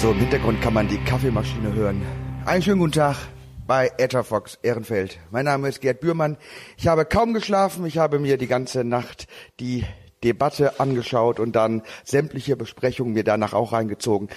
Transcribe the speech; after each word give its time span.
So, 0.00 0.12
im 0.12 0.18
Hintergrund 0.18 0.62
kann 0.62 0.72
man 0.72 0.88
die 0.88 0.96
Kaffeemaschine 0.96 1.74
hören. 1.74 2.00
Einen 2.46 2.62
schönen 2.62 2.78
guten 2.78 2.92
Tag 2.92 3.18
bei 3.66 3.90
Etherfox 3.98 4.58
Ehrenfeld. 4.62 5.18
Mein 5.30 5.44
Name 5.44 5.68
ist 5.68 5.82
Gerd 5.82 6.00
Bührmann. 6.00 6.38
Ich 6.78 6.86
habe 6.86 7.04
kaum 7.04 7.34
geschlafen. 7.34 7.84
Ich 7.84 7.98
habe 7.98 8.18
mir 8.18 8.38
die 8.38 8.46
ganze 8.46 8.82
Nacht 8.82 9.26
die 9.60 9.84
Debatte 10.24 10.80
angeschaut 10.80 11.38
und 11.38 11.52
dann 11.52 11.82
sämtliche 12.02 12.56
Besprechungen 12.56 13.12
mir 13.12 13.24
danach 13.24 13.52
auch 13.52 13.74
reingezogen. 13.74 14.30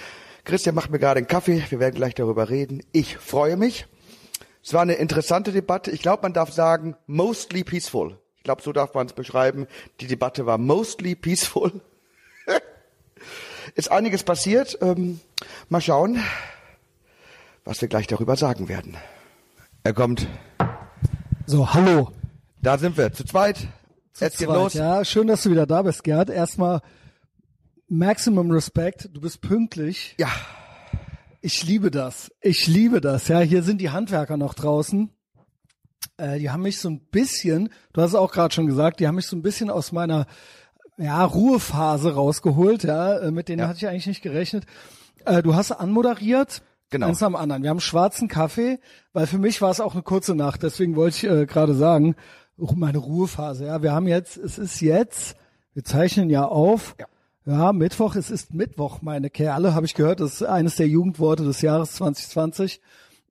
Christian 0.44 0.74
macht 0.74 0.90
mir 0.90 0.98
gerade 0.98 1.16
einen 1.16 1.28
Kaffee. 1.28 1.64
Wir 1.70 1.80
werden 1.80 1.94
gleich 1.94 2.14
darüber 2.14 2.50
reden. 2.50 2.82
Ich 2.92 3.16
freue 3.16 3.56
mich. 3.56 3.86
Es 4.62 4.74
war 4.74 4.82
eine 4.82 4.96
interessante 4.96 5.50
Debatte. 5.50 5.90
Ich 5.92 6.02
glaube, 6.02 6.24
man 6.24 6.34
darf 6.34 6.52
sagen, 6.52 6.94
mostly 7.06 7.64
peaceful. 7.64 8.18
Ich 8.36 8.42
glaube, 8.42 8.60
so 8.60 8.72
darf 8.72 8.92
man 8.92 9.06
es 9.06 9.14
beschreiben. 9.14 9.66
Die 10.00 10.08
Debatte 10.08 10.44
war 10.44 10.58
mostly 10.58 11.14
peaceful. 11.14 11.80
Ist 13.74 13.90
einiges 13.90 14.22
passiert. 14.22 14.78
Ähm, 14.80 15.20
mal 15.68 15.80
schauen, 15.80 16.20
was 17.64 17.80
wir 17.80 17.88
gleich 17.88 18.06
darüber 18.06 18.36
sagen 18.36 18.68
werden. 18.68 18.96
Er 19.82 19.92
kommt. 19.94 20.28
So, 21.46 21.72
hallo. 21.74 22.10
Da 22.62 22.78
sind 22.78 22.96
wir, 22.96 23.12
zu 23.12 23.24
zweit. 23.24 23.68
Zu 24.12 24.24
Jetzt 24.24 24.38
geht 24.38 24.46
zweit. 24.48 24.56
los. 24.56 24.74
Ja, 24.74 25.04
schön, 25.04 25.26
dass 25.26 25.42
du 25.42 25.50
wieder 25.50 25.66
da 25.66 25.82
bist, 25.82 26.04
Gerd. 26.04 26.30
Erstmal 26.30 26.80
Maximum 27.88 28.50
Respect. 28.50 29.10
Du 29.12 29.20
bist 29.20 29.40
pünktlich. 29.40 30.14
Ja, 30.18 30.30
Ich 31.42 31.62
liebe 31.64 31.90
das. 31.90 32.30
Ich 32.40 32.66
liebe 32.66 33.00
das. 33.00 33.28
Ja, 33.28 33.40
hier 33.40 33.62
sind 33.62 33.80
die 33.80 33.90
Handwerker 33.90 34.36
noch 34.38 34.54
draußen. 34.54 35.10
Äh, 36.16 36.38
die 36.38 36.50
haben 36.50 36.62
mich 36.62 36.78
so 36.80 36.88
ein 36.88 37.00
bisschen, 37.00 37.70
du 37.92 38.00
hast 38.00 38.10
es 38.10 38.14
auch 38.14 38.32
gerade 38.32 38.54
schon 38.54 38.66
gesagt, 38.66 39.00
die 39.00 39.06
haben 39.08 39.16
mich 39.16 39.26
so 39.26 39.36
ein 39.36 39.42
bisschen 39.42 39.68
aus 39.68 39.90
meiner 39.92 40.26
ja, 40.96 41.24
Ruhephase 41.24 42.14
rausgeholt. 42.14 42.84
Ja, 42.84 43.18
äh, 43.18 43.30
mit 43.30 43.48
denen 43.48 43.60
Ja. 43.60 43.68
hatte 43.68 43.78
ich 43.78 43.88
eigentlich 43.88 44.06
nicht 44.06 44.22
gerechnet. 44.22 44.64
Äh, 45.24 45.42
du 45.42 45.54
hast 45.54 45.72
anmoderiert. 45.72 46.62
Genau. 46.90 47.08
Eins 47.08 47.22
am 47.22 47.34
anderen. 47.34 47.62
Wir 47.62 47.70
haben 47.70 47.80
schwarzen 47.80 48.28
Kaffee, 48.28 48.78
weil 49.12 49.26
für 49.26 49.38
mich 49.38 49.60
war 49.60 49.70
es 49.70 49.80
auch 49.80 49.94
eine 49.94 50.02
kurze 50.02 50.34
Nacht. 50.34 50.62
Deswegen 50.62 50.94
wollte 50.96 51.16
ich 51.16 51.24
äh, 51.24 51.46
gerade 51.46 51.74
sagen, 51.74 52.14
meine 52.56 52.98
Ruhephase. 52.98 53.66
Ja, 53.66 53.82
wir 53.82 53.92
haben 53.92 54.06
jetzt, 54.06 54.36
es 54.36 54.58
ist 54.58 54.80
jetzt, 54.80 55.36
wir 55.72 55.82
zeichnen 55.84 56.30
ja 56.30 56.44
auf. 56.46 56.94
Ja. 57.00 57.06
Ja, 57.46 57.72
Mittwoch, 57.74 58.16
es 58.16 58.30
ist 58.30 58.54
Mittwoch, 58.54 59.02
meine 59.02 59.28
Kerle, 59.28 59.74
habe 59.74 59.84
ich 59.84 59.94
gehört. 59.94 60.20
Das 60.20 60.34
ist 60.34 60.42
eines 60.44 60.76
der 60.76 60.88
Jugendworte 60.88 61.44
des 61.44 61.60
Jahres 61.60 61.92
2020. 61.92 62.80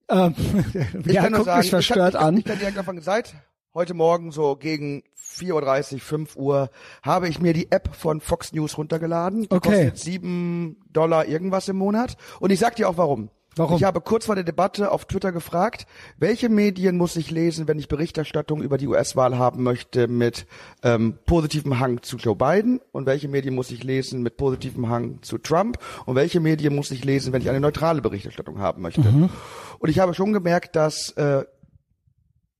Ähm, 0.09 0.35
ich 1.05 1.13
ja, 1.13 1.23
kann 1.23 1.33
guckt 1.33 1.45
sagen, 1.45 1.59
mich 1.61 1.69
verstört 1.71 2.13
ich 2.13 2.19
kann, 2.19 2.27
an. 2.27 2.37
Ich 2.37 2.45
kann 2.45 2.59
direkt 2.59 2.77
anfangen. 2.77 3.01
Seit 3.01 3.33
heute 3.73 3.95
Morgen 3.95 4.31
so 4.31 4.55
gegen 4.55 5.01
4.30 5.33 5.93
Uhr, 5.93 5.99
5 5.99 6.35
Uhr 6.35 6.69
habe 7.01 7.27
ich 7.27 7.39
mir 7.39 7.53
die 7.53 7.71
App 7.71 7.95
von 7.95 8.21
Fox 8.21 8.53
News 8.53 8.77
runtergeladen. 8.77 9.43
Die 9.43 9.51
Okay. 9.51 9.89
Kostet 9.89 9.97
7 9.97 10.77
Dollar 10.91 11.25
irgendwas 11.25 11.67
im 11.69 11.77
Monat. 11.77 12.17
Und 12.39 12.51
ich 12.51 12.59
sag 12.59 12.75
dir 12.75 12.89
auch 12.89 12.97
warum. 12.97 13.29
Warum? 13.55 13.77
Ich 13.77 13.83
habe 13.83 14.01
kurz 14.01 14.25
vor 14.25 14.35
der 14.35 14.43
Debatte 14.43 14.91
auf 14.91 15.05
Twitter 15.05 15.31
gefragt, 15.31 15.85
welche 16.17 16.49
Medien 16.49 16.97
muss 16.97 17.15
ich 17.15 17.29
lesen, 17.29 17.67
wenn 17.67 17.77
ich 17.77 17.87
Berichterstattung 17.87 18.63
über 18.63 18.77
die 18.77 18.87
US-Wahl 18.87 19.37
haben 19.37 19.63
möchte 19.63 20.07
mit 20.07 20.47
ähm, 20.81 21.19
positivem 21.25 21.79
Hang 21.79 22.01
zu 22.01 22.17
Joe 22.17 22.35
Biden 22.35 22.81
und 22.91 23.05
welche 23.05 23.27
Medien 23.27 23.53
muss 23.53 23.69
ich 23.71 23.83
lesen 23.83 24.23
mit 24.23 24.37
positivem 24.37 24.89
Hang 24.89 25.21
zu 25.21 25.37
Trump 25.37 25.77
und 26.05 26.15
welche 26.15 26.39
Medien 26.39 26.75
muss 26.75 26.89
ich 26.91 27.03
lesen, 27.03 27.31
wenn 27.31 27.41
ich 27.41 27.49
eine 27.49 27.59
neutrale 27.59 28.01
Berichterstattung 28.01 28.59
haben 28.59 28.81
möchte. 28.81 29.01
Mhm. 29.01 29.29
Und 29.79 29.89
ich 29.89 29.99
habe 29.99 30.13
schon 30.13 30.33
gemerkt, 30.33 30.75
dass 30.75 31.11
äh, 31.11 31.43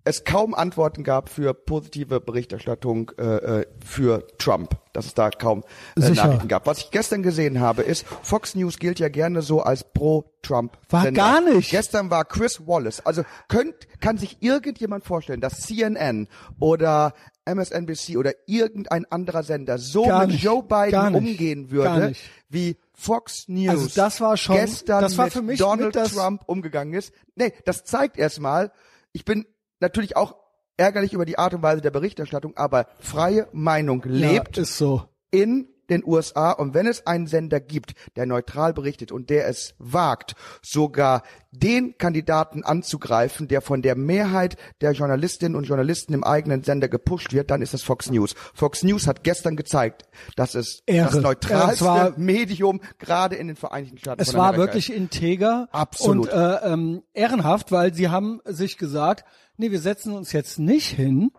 es 0.05 0.23
kaum 0.25 0.53
Antworten 0.53 1.03
gab 1.03 1.29
für 1.29 1.53
positive 1.53 2.19
Berichterstattung 2.19 3.11
äh, 3.17 3.61
äh, 3.61 3.65
für 3.83 4.27
Trump, 4.37 4.75
dass 4.91 5.05
es 5.05 5.13
da 5.13 5.29
kaum 5.29 5.63
äh. 5.95 6.09
Nachrichten 6.09 6.47
gab. 6.47 6.65
Was 6.67 6.79
ich 6.79 6.91
gestern 6.91 7.23
gesehen 7.23 7.59
habe, 7.61 7.83
ist, 7.83 8.05
Fox 8.21 8.55
News 8.55 8.79
gilt 8.79 8.99
ja 8.99 9.07
gerne 9.09 9.41
so 9.41 9.61
als 9.61 9.85
pro-Trump. 9.93 10.77
War 10.89 11.11
gar 11.11 11.41
nicht. 11.41 11.71
Gestern 11.71 12.09
war 12.09 12.25
Chris 12.25 12.67
Wallace. 12.67 13.05
Also 13.05 13.23
könnt, 13.47 13.75
kann 14.01 14.17
sich 14.17 14.37
irgendjemand 14.41 15.05
vorstellen, 15.05 15.39
dass 15.41 15.61
CNN 15.61 16.27
oder 16.59 17.13
MSNBC 17.45 18.17
oder 18.17 18.33
irgendein 18.45 19.05
anderer 19.05 19.43
Sender 19.43 19.77
so 19.77 20.05
Gar 20.05 20.21
mit 20.21 20.31
nicht. 20.31 20.43
Joe 20.43 20.63
Biden 20.63 21.15
umgehen 21.15 21.71
würde, 21.71 22.13
wie 22.49 22.77
Fox 22.93 23.47
News 23.47 23.69
Also 23.69 23.89
das 23.95 24.21
war 24.21 24.37
schon- 24.37 24.55
gestern 24.55 25.01
das 25.01 25.17
war 25.17 25.25
mit 25.25 25.33
für 25.33 25.41
mich 25.41 25.59
Donald 25.59 25.95
mit 25.95 26.05
Trump 26.13 26.43
umgegangen 26.45 26.93
ist. 26.93 27.13
Nee, 27.35 27.53
das 27.65 27.83
zeigt 27.83 28.17
erstmal, 28.17 28.71
ich 29.11 29.25
bin 29.25 29.45
natürlich 29.83 30.17
auch 30.17 30.35
ärgerlich 30.77 31.13
über 31.13 31.25
die 31.25 31.37
Art 31.37 31.53
und 31.53 31.61
Weise 31.61 31.81
der 31.81 31.91
Berichterstattung, 31.91 32.57
aber 32.57 32.87
freie 32.99 33.47
Meinung 33.51 34.01
lebt 34.05 34.57
Ja, 34.57 34.63
ist 34.63 34.77
so. 34.77 35.03
in 35.29 35.67
den 35.89 36.03
USA 36.05 36.51
und 36.51 36.73
wenn 36.73 36.87
es 36.87 37.05
einen 37.07 37.27
Sender 37.27 37.59
gibt, 37.59 37.93
der 38.15 38.25
neutral 38.25 38.73
berichtet 38.73 39.11
und 39.11 39.29
der 39.29 39.47
es 39.47 39.75
wagt, 39.79 40.35
sogar 40.61 41.23
den 41.51 41.97
Kandidaten 41.97 42.63
anzugreifen, 42.63 43.47
der 43.47 43.61
von 43.61 43.81
der 43.81 43.95
Mehrheit 43.95 44.57
der 44.81 44.93
Journalistinnen 44.93 45.55
und 45.55 45.65
Journalisten 45.65 46.13
im 46.13 46.23
eigenen 46.23 46.63
Sender 46.63 46.87
gepusht 46.89 47.31
wird, 47.33 47.51
dann 47.51 47.61
ist 47.61 47.73
es 47.73 47.83
Fox 47.83 48.09
News. 48.09 48.33
Fox 48.53 48.83
News 48.83 49.05
hat 49.07 49.23
gestern 49.23 49.55
gezeigt, 49.55 50.03
dass 50.35 50.55
es 50.55 50.81
Ehre. 50.85 51.11
das 51.11 51.21
neutralste 51.21 51.85
war- 51.85 52.17
Medium 52.17 52.81
gerade 52.97 53.35
in 53.35 53.47
den 53.47 53.55
Vereinigten 53.55 53.97
Staaten 53.99 54.21
Es 54.21 54.33
war 54.33 54.57
wirklich 54.57 54.91
integer 54.93 55.67
Absolut. 55.71 56.29
und 56.29 56.33
äh, 56.33 56.55
ähm, 56.73 57.03
ehrenhaft, 57.13 57.71
weil 57.71 57.93
sie 57.93 58.09
haben 58.09 58.41
sich 58.45 58.77
gesagt, 58.77 59.25
nee, 59.57 59.69
wir 59.71 59.79
setzen 59.79 60.13
uns 60.13 60.31
jetzt 60.31 60.57
nicht 60.59 60.87
hin 60.87 61.31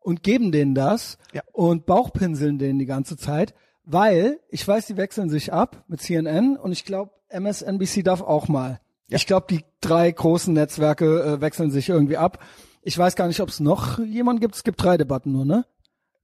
und 0.00 0.24
geben 0.24 0.50
denen 0.50 0.74
das 0.74 1.18
Ja. 1.32 1.42
und 1.52 1.86
Bauchpinseln 1.86 2.58
denen 2.58 2.80
die 2.80 2.86
ganze 2.86 3.16
Zeit, 3.16 3.54
weil 3.84 4.40
ich 4.48 4.66
weiß, 4.66 4.86
die 4.86 4.96
wechseln 4.96 5.30
sich 5.30 5.52
ab 5.52 5.84
mit 5.88 6.00
CNN 6.00 6.56
und 6.56 6.72
ich 6.72 6.84
glaube, 6.84 7.10
MSNBC 7.30 8.02
darf 8.04 8.20
auch 8.20 8.48
mal. 8.48 8.80
Ich 9.08 9.26
glaube, 9.26 9.46
die 9.50 9.64
drei 9.80 10.10
großen 10.10 10.54
Netzwerke 10.54 11.22
äh, 11.22 11.40
wechseln 11.40 11.70
sich 11.70 11.88
irgendwie 11.88 12.16
ab. 12.16 12.38
Ich 12.82 12.96
weiß 12.96 13.14
gar 13.14 13.28
nicht, 13.28 13.40
ob 13.40 13.48
es 13.50 13.60
noch 13.60 13.98
jemand 13.98 14.40
gibt. 14.40 14.54
Es 14.54 14.64
gibt 14.64 14.82
drei 14.82 14.96
Debatten 14.96 15.32
nur, 15.32 15.44
ne? 15.44 15.66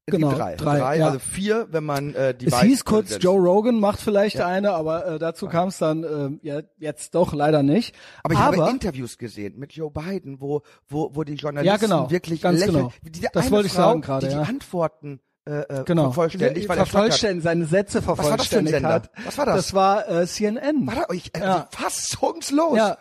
Es 0.07 0.13
genau, 0.13 0.29
gibt 0.31 0.41
drei. 0.41 0.57
drei, 0.57 0.97
ja. 0.97 1.07
also 1.09 1.19
vier, 1.19 1.67
wenn 1.71 1.85
man 1.85 2.15
äh, 2.15 2.35
die 2.35 2.47
Es 2.47 2.59
hieß 2.63 2.87
kurz, 2.87 3.11
setzt. 3.11 3.23
Joe 3.23 3.39
Rogan 3.39 3.79
macht 3.79 4.01
vielleicht 4.01 4.41
eine, 4.41 4.73
aber 4.73 5.07
äh, 5.07 5.19
dazu 5.19 5.49
kam 5.49 5.69
es 5.69 5.77
dann 5.77 6.03
äh, 6.43 6.47
ja, 6.49 6.63
jetzt 6.79 7.15
doch 7.15 7.35
leider 7.35 7.63
nicht. 7.63 7.95
Aber 8.23 8.33
ich 8.33 8.41
habe 8.41 8.71
Interviews 8.71 9.19
gesehen 9.19 9.59
mit 9.59 9.75
Joe 9.75 9.91
Biden, 9.91 10.41
wo, 10.41 10.63
wo, 10.89 11.11
wo 11.15 11.25
die 11.25 11.35
Journalisten 11.35 11.67
Ja, 11.67 11.77
genau. 11.77 12.11
wirklich 12.11 12.41
Ganz 12.41 12.61
lächeln. 12.61 12.77
genau. 12.77 12.93
Diese 13.03 13.29
Das 13.35 13.43
eine 13.43 13.51
wollte 13.51 13.67
ich 13.67 13.75
Frau, 13.75 13.83
sagen 13.83 14.01
gerade, 14.01 14.29
die 14.29 14.33
ja. 14.33 14.45
die 14.45 14.49
Antworten 14.49 15.21
äh, 15.49 15.81
äh, 15.81 15.85
genau. 15.85 16.05
vervollständigt, 16.05 16.69
weil 16.69 16.79
er 16.79 16.87
vervollständigt, 16.87 17.45
seine 17.45 17.65
Sätze 17.67 18.07
war 18.07 18.17
das 18.17 18.27
für 18.27 18.33
ein 18.33 18.39
vervollständigt 18.39 18.75
Sender? 18.75 18.89
hat. 18.89 19.11
Was 19.25 19.39
war 19.39 19.47
das? 19.47 19.57
Das 19.57 19.75
war 19.75 20.09
äh, 20.09 20.27
CNN. 20.27 20.87
War 20.87 20.95
da 20.95 21.09
euch 21.09 21.31
äh, 21.35 21.41
Ja. 21.41 21.69
fassungslos? 21.71 22.77
Ja, 22.77 22.99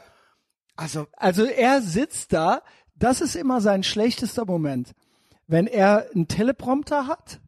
Also 0.76 1.08
also 1.18 1.46
er 1.46 1.82
sitzt 1.82 2.34
da, 2.34 2.62
das 2.96 3.22
ist 3.22 3.36
immer 3.36 3.62
sein 3.62 3.84
schlechtester 3.84 4.46
Moment. 4.46 4.94
Wenn 5.48 5.68
er 5.68 6.08
einen 6.14 6.28
Teleprompter 6.28 7.08
hat 7.08 7.40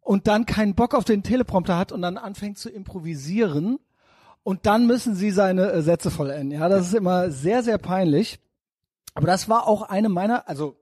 und 0.00 0.26
dann 0.26 0.46
keinen 0.46 0.74
Bock 0.74 0.94
auf 0.94 1.04
den 1.04 1.22
Teleprompter 1.22 1.76
hat 1.78 1.92
und 1.92 2.02
dann 2.02 2.16
anfängt 2.18 2.58
zu 2.58 2.68
improvisieren 2.70 3.78
und 4.42 4.66
dann 4.66 4.86
müssen 4.86 5.14
sie 5.14 5.30
seine 5.30 5.70
äh, 5.72 5.82
Sätze 5.82 6.10
vollenden. 6.10 6.50
Ja, 6.58 6.68
das 6.68 6.86
ist 6.88 6.94
immer 6.94 7.30
sehr, 7.30 7.62
sehr 7.62 7.78
peinlich. 7.78 8.40
Aber 9.14 9.26
das 9.26 9.48
war 9.48 9.68
auch 9.68 9.82
eine 9.82 10.08
meiner, 10.08 10.48
also 10.48 10.76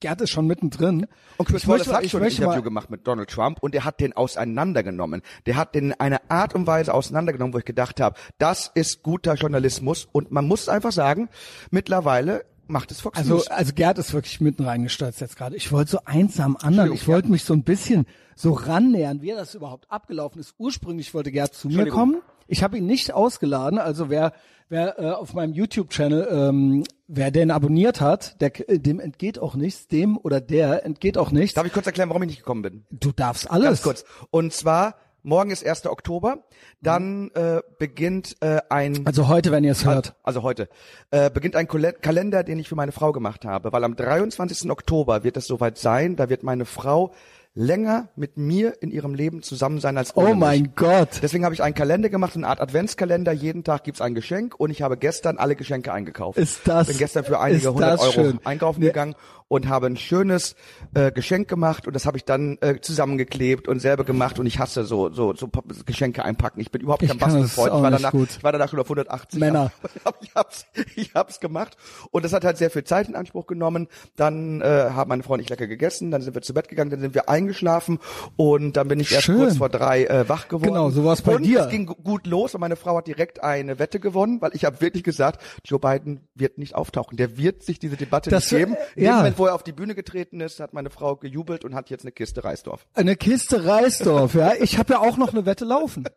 Gerd 0.00 0.20
ist 0.20 0.30
schon 0.30 0.46
mittendrin. 0.46 1.06
und 1.38 1.48
Chris 1.48 1.62
Ich 1.62 1.68
Wallace 1.68 1.86
möchte- 1.86 2.02
hat 2.04 2.10
schon 2.10 2.22
ein 2.22 2.28
Interview 2.28 2.48
mal- 2.48 2.62
gemacht 2.62 2.90
mit 2.90 3.06
Donald 3.06 3.30
Trump 3.30 3.58
und 3.62 3.74
der 3.74 3.84
hat 3.84 4.00
den 4.00 4.12
auseinandergenommen. 4.14 5.22
Der 5.46 5.56
hat 5.56 5.74
den 5.74 5.86
in 5.86 5.92
eine 6.00 6.30
Art 6.30 6.54
und 6.54 6.66
Weise 6.66 6.92
auseinandergenommen, 6.94 7.54
wo 7.54 7.58
ich 7.58 7.64
gedacht 7.64 8.00
habe, 8.00 8.16
das 8.38 8.70
ist 8.74 9.02
guter 9.02 9.34
Journalismus 9.34 10.06
und 10.10 10.30
man 10.32 10.46
muss 10.46 10.68
einfach 10.68 10.92
sagen, 10.92 11.28
mittlerweile 11.70 12.44
macht 12.68 12.90
es 12.90 13.00
Fox 13.00 13.18
Also, 13.18 13.34
News. 13.34 13.46
also 13.48 13.72
Gerd 13.74 13.98
ist 13.98 14.12
wirklich 14.12 14.40
mitten 14.40 14.64
reingestürzt 14.64 15.20
jetzt 15.20 15.36
gerade. 15.36 15.54
Ich 15.56 15.70
wollte 15.70 15.92
so 15.92 15.98
eins 16.04 16.40
am 16.40 16.56
anderen. 16.56 16.92
Ich 16.92 17.06
wollte 17.06 17.28
mich 17.30 17.44
so 17.44 17.54
ein 17.54 17.62
bisschen 17.62 18.06
so 18.34 18.52
rannähern, 18.52 19.22
wie 19.22 19.30
das 19.30 19.54
überhaupt 19.54 19.90
abgelaufen 19.90 20.40
ist. 20.40 20.54
Ursprünglich 20.58 21.14
wollte 21.14 21.30
Gerd 21.30 21.54
zu 21.54 21.68
mir 21.68 21.86
kommen. 21.88 22.22
Ich 22.48 22.62
habe 22.62 22.78
ihn 22.78 22.86
nicht 22.86 23.12
ausgeladen. 23.12 23.78
Also 23.78 24.08
wer, 24.10 24.32
wer 24.68 24.98
äh, 24.98 25.10
auf 25.10 25.34
meinem 25.34 25.52
YouTube-Channel, 25.52 26.28
ähm, 26.30 26.84
wer 27.06 27.30
den 27.30 27.50
abonniert 27.50 28.00
hat, 28.00 28.40
der, 28.40 28.68
äh, 28.68 28.78
dem 28.78 29.00
entgeht 29.00 29.38
auch 29.38 29.54
nichts. 29.54 29.88
Dem 29.88 30.16
oder 30.16 30.40
der 30.40 30.84
entgeht 30.84 31.18
auch 31.18 31.30
nichts. 31.30 31.54
Darf 31.54 31.66
ich 31.66 31.72
kurz 31.72 31.86
erklären, 31.86 32.08
warum 32.08 32.22
ich 32.22 32.28
nicht 32.28 32.38
gekommen 32.38 32.62
bin? 32.62 32.84
Du 32.90 33.12
darfst 33.12 33.50
alles. 33.50 33.66
Ganz 33.66 33.82
kurz. 33.82 34.04
Und 34.30 34.52
zwar, 34.52 34.96
morgen 35.22 35.50
ist 35.50 35.66
1. 35.66 35.86
Oktober, 35.86 36.44
dann 36.80 37.30
äh, 37.34 37.60
beginnt 37.78 38.36
äh, 38.40 38.60
ein 38.68 39.06
Also 39.06 39.28
heute, 39.28 39.50
wenn 39.52 39.64
ihr 39.64 39.72
es 39.72 39.84
hört. 39.84 40.14
Also 40.22 40.42
heute 40.42 40.68
äh, 41.10 41.30
beginnt 41.30 41.56
ein 41.56 41.68
Kalender, 41.68 42.44
den 42.44 42.58
ich 42.58 42.68
für 42.68 42.76
meine 42.76 42.92
Frau 42.92 43.12
gemacht 43.12 43.44
habe, 43.44 43.72
weil 43.72 43.84
am 43.84 43.96
23. 43.96 44.70
Oktober 44.70 45.24
wird 45.24 45.36
es 45.36 45.46
soweit 45.46 45.78
sein, 45.78 46.16
da 46.16 46.28
wird 46.28 46.42
meine 46.42 46.64
Frau 46.64 47.12
länger 47.58 48.10
mit 48.16 48.36
mir 48.36 48.74
in 48.82 48.90
ihrem 48.90 49.14
Leben 49.14 49.42
zusammen 49.42 49.80
sein 49.80 49.96
als 49.96 50.14
ohne 50.16 50.30
Oh 50.30 50.34
mein 50.34 50.62
mich. 50.62 50.74
Gott. 50.76 51.08
Deswegen 51.22 51.44
habe 51.44 51.54
ich 51.54 51.62
einen 51.62 51.74
Kalender 51.74 52.10
gemacht, 52.10 52.36
eine 52.36 52.46
Art 52.46 52.60
Adventskalender. 52.60 53.32
Jeden 53.32 53.64
Tag 53.64 53.82
gibt's 53.84 54.02
ein 54.02 54.14
Geschenk 54.14 54.54
und 54.60 54.70
ich 54.70 54.82
habe 54.82 54.98
gestern 54.98 55.38
alle 55.38 55.56
Geschenke 55.56 55.92
eingekauft. 55.92 56.38
Ist 56.38 56.60
das- 56.68 56.86
Bin 56.88 56.98
gestern 56.98 57.24
für 57.24 57.40
einige 57.40 57.72
hundert 57.72 57.98
Euro 58.00 58.12
schön. 58.12 58.38
einkaufen 58.44 58.80
Nee. 58.80 58.86
gegangen 58.88 59.14
und 59.48 59.68
habe 59.68 59.86
ein 59.86 59.96
schönes 59.96 60.56
äh, 60.94 61.12
Geschenk 61.12 61.46
gemacht 61.48 61.86
und 61.86 61.94
das 61.94 62.04
habe 62.06 62.16
ich 62.16 62.24
dann 62.24 62.58
äh, 62.60 62.80
zusammengeklebt 62.80 63.68
und 63.68 63.78
selber 63.80 64.04
gemacht 64.04 64.38
und 64.38 64.46
ich 64.46 64.58
hasse 64.58 64.84
so 64.84 65.12
so 65.12 65.34
so 65.34 65.48
Geschenke 65.84 66.24
einpacken. 66.24 66.60
Ich 66.60 66.70
bin 66.70 66.82
überhaupt 66.82 67.06
kein 67.06 67.18
Bastelfreund. 67.18 67.72
Ich 67.76 67.82
war 67.82 67.90
danach 67.90 68.10
gut. 68.12 68.28
ich 68.38 68.42
war 68.42 68.52
danach 68.52 68.68
schon 68.68 68.80
auf 68.80 68.86
180. 68.86 69.38
Männer. 69.38 69.70
Aber 70.04 70.16
ich 70.20 70.34
hab's, 70.34 70.66
ich 70.96 71.14
hab's 71.14 71.38
gemacht 71.40 71.76
und 72.10 72.24
das 72.24 72.32
hat 72.32 72.44
halt 72.44 72.56
sehr 72.58 72.70
viel 72.70 72.84
Zeit 72.84 73.08
in 73.08 73.14
Anspruch 73.14 73.46
genommen. 73.46 73.86
Dann 74.16 74.60
äh, 74.62 74.64
haben 74.92 75.08
meine 75.08 75.22
Frau 75.22 75.34
und 75.34 75.40
ich 75.40 75.48
lecker 75.48 75.66
gegessen, 75.66 76.10
dann 76.10 76.22
sind 76.22 76.34
wir 76.34 76.42
zu 76.42 76.52
Bett 76.54 76.68
gegangen, 76.68 76.90
dann 76.90 77.00
sind 77.00 77.14
wir 77.14 77.28
eingeschlafen 77.28 77.98
und 78.36 78.76
dann 78.76 78.88
bin 78.88 78.98
ich 79.00 79.12
erst 79.12 79.24
Schön. 79.26 79.38
kurz 79.38 79.58
vor 79.58 79.68
drei 79.68 80.04
äh, 80.06 80.28
wach 80.28 80.48
geworden. 80.48 80.70
Genau, 80.74 80.90
so 80.90 81.04
war's 81.04 81.22
bei 81.22 81.36
und 81.36 81.44
dir. 81.44 81.60
Es 81.60 81.68
ging 81.68 81.86
gu- 81.86 81.94
gut 81.94 82.26
los 82.26 82.54
und 82.54 82.60
meine 82.60 82.76
Frau 82.76 82.96
hat 82.96 83.06
direkt 83.06 83.44
eine 83.44 83.78
Wette 83.78 84.00
gewonnen, 84.00 84.40
weil 84.40 84.50
ich 84.54 84.64
habe 84.64 84.80
wirklich 84.80 85.04
gesagt, 85.04 85.40
Joe 85.64 85.78
Biden 85.78 86.20
wird 86.34 86.58
nicht 86.58 86.74
auftauchen. 86.74 87.16
Der 87.16 87.36
wird 87.38 87.62
sich 87.62 87.78
diese 87.78 87.96
Debatte 87.96 88.30
Das, 88.30 88.50
nicht 88.50 88.58
geben. 88.58 88.76
In 88.96 89.04
ja. 89.04 89.22
Er 89.44 89.54
auf 89.54 89.62
die 89.62 89.72
Bühne 89.72 89.94
getreten 89.94 90.40
ist, 90.40 90.60
hat 90.60 90.72
meine 90.72 90.90
Frau 90.90 91.16
gejubelt 91.16 91.64
und 91.64 91.74
hat 91.74 91.90
jetzt 91.90 92.04
eine 92.04 92.12
Kiste 92.12 92.42
Reisdorf. 92.42 92.86
Eine 92.94 93.16
Kiste 93.16 93.66
Reisdorf, 93.66 94.34
ja. 94.34 94.54
Ich 94.58 94.78
habe 94.78 94.94
ja 94.94 95.00
auch 95.00 95.18
noch 95.18 95.32
eine 95.32 95.44
Wette 95.44 95.64
laufen. 95.64 96.08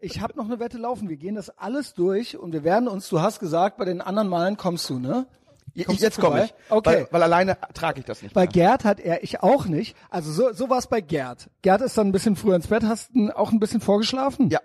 Ich 0.00 0.20
habe 0.20 0.36
noch 0.36 0.44
eine 0.44 0.60
Wette 0.60 0.78
laufen. 0.78 1.08
Wir 1.08 1.16
gehen 1.16 1.34
das 1.34 1.50
alles 1.50 1.94
durch 1.94 2.36
und 2.36 2.52
wir 2.52 2.62
werden 2.62 2.88
uns, 2.88 3.08
du 3.08 3.20
hast 3.20 3.40
gesagt, 3.40 3.78
bei 3.78 3.84
den 3.84 4.00
anderen 4.00 4.28
Malen 4.28 4.56
kommst 4.56 4.88
du, 4.90 4.98
ne? 4.98 5.26
Ich, 5.74 5.86
Kommst 5.86 6.02
jetzt 6.02 6.18
komme 6.18 6.44
ich. 6.44 6.54
Okay. 6.70 6.90
Weil, 6.90 7.08
weil 7.10 7.22
alleine 7.22 7.56
trage 7.74 8.00
ich 8.00 8.06
das 8.06 8.22
nicht. 8.22 8.34
Bei 8.34 8.42
mehr. 8.42 8.52
Gerd 8.52 8.84
hat 8.84 9.00
er, 9.00 9.22
ich 9.22 9.42
auch 9.42 9.66
nicht. 9.66 9.96
Also 10.10 10.32
so, 10.32 10.52
so 10.52 10.68
war 10.70 10.78
es 10.78 10.86
bei 10.86 11.00
Gerd. 11.00 11.50
Gerd 11.62 11.82
ist 11.82 11.96
dann 11.96 12.08
ein 12.08 12.12
bisschen 12.12 12.36
früher 12.36 12.56
ins 12.56 12.66
Bett. 12.66 12.82
Hast 12.84 13.10
du 13.14 13.36
auch 13.36 13.52
ein 13.52 13.60
bisschen 13.60 13.80
vorgeschlafen? 13.80 14.50
Ja. 14.50 14.60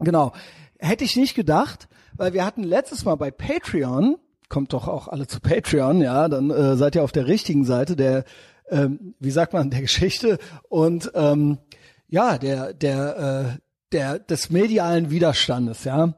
Genau. 0.00 0.32
Hätte 0.78 1.04
ich 1.04 1.16
nicht 1.16 1.34
gedacht, 1.34 1.88
weil 2.16 2.32
wir 2.32 2.44
hatten 2.44 2.64
letztes 2.64 3.04
Mal 3.04 3.14
bei 3.14 3.30
Patreon, 3.30 4.16
kommt 4.52 4.74
doch 4.74 4.86
auch 4.86 5.08
alle 5.08 5.26
zu 5.26 5.40
Patreon, 5.40 6.02
ja, 6.02 6.28
dann 6.28 6.50
äh, 6.50 6.76
seid 6.76 6.94
ihr 6.94 7.02
auf 7.02 7.10
der 7.10 7.26
richtigen 7.26 7.64
Seite 7.64 7.96
der, 7.96 8.24
ähm, 8.68 9.14
wie 9.18 9.30
sagt 9.30 9.54
man, 9.54 9.70
der 9.70 9.80
Geschichte. 9.80 10.38
Und 10.68 11.10
ähm, 11.14 11.58
ja, 12.06 12.36
der, 12.36 12.74
der, 12.74 13.56
äh, 13.56 13.58
der, 13.92 14.18
des 14.18 14.50
medialen 14.50 15.10
Widerstandes, 15.10 15.84
ja. 15.84 16.14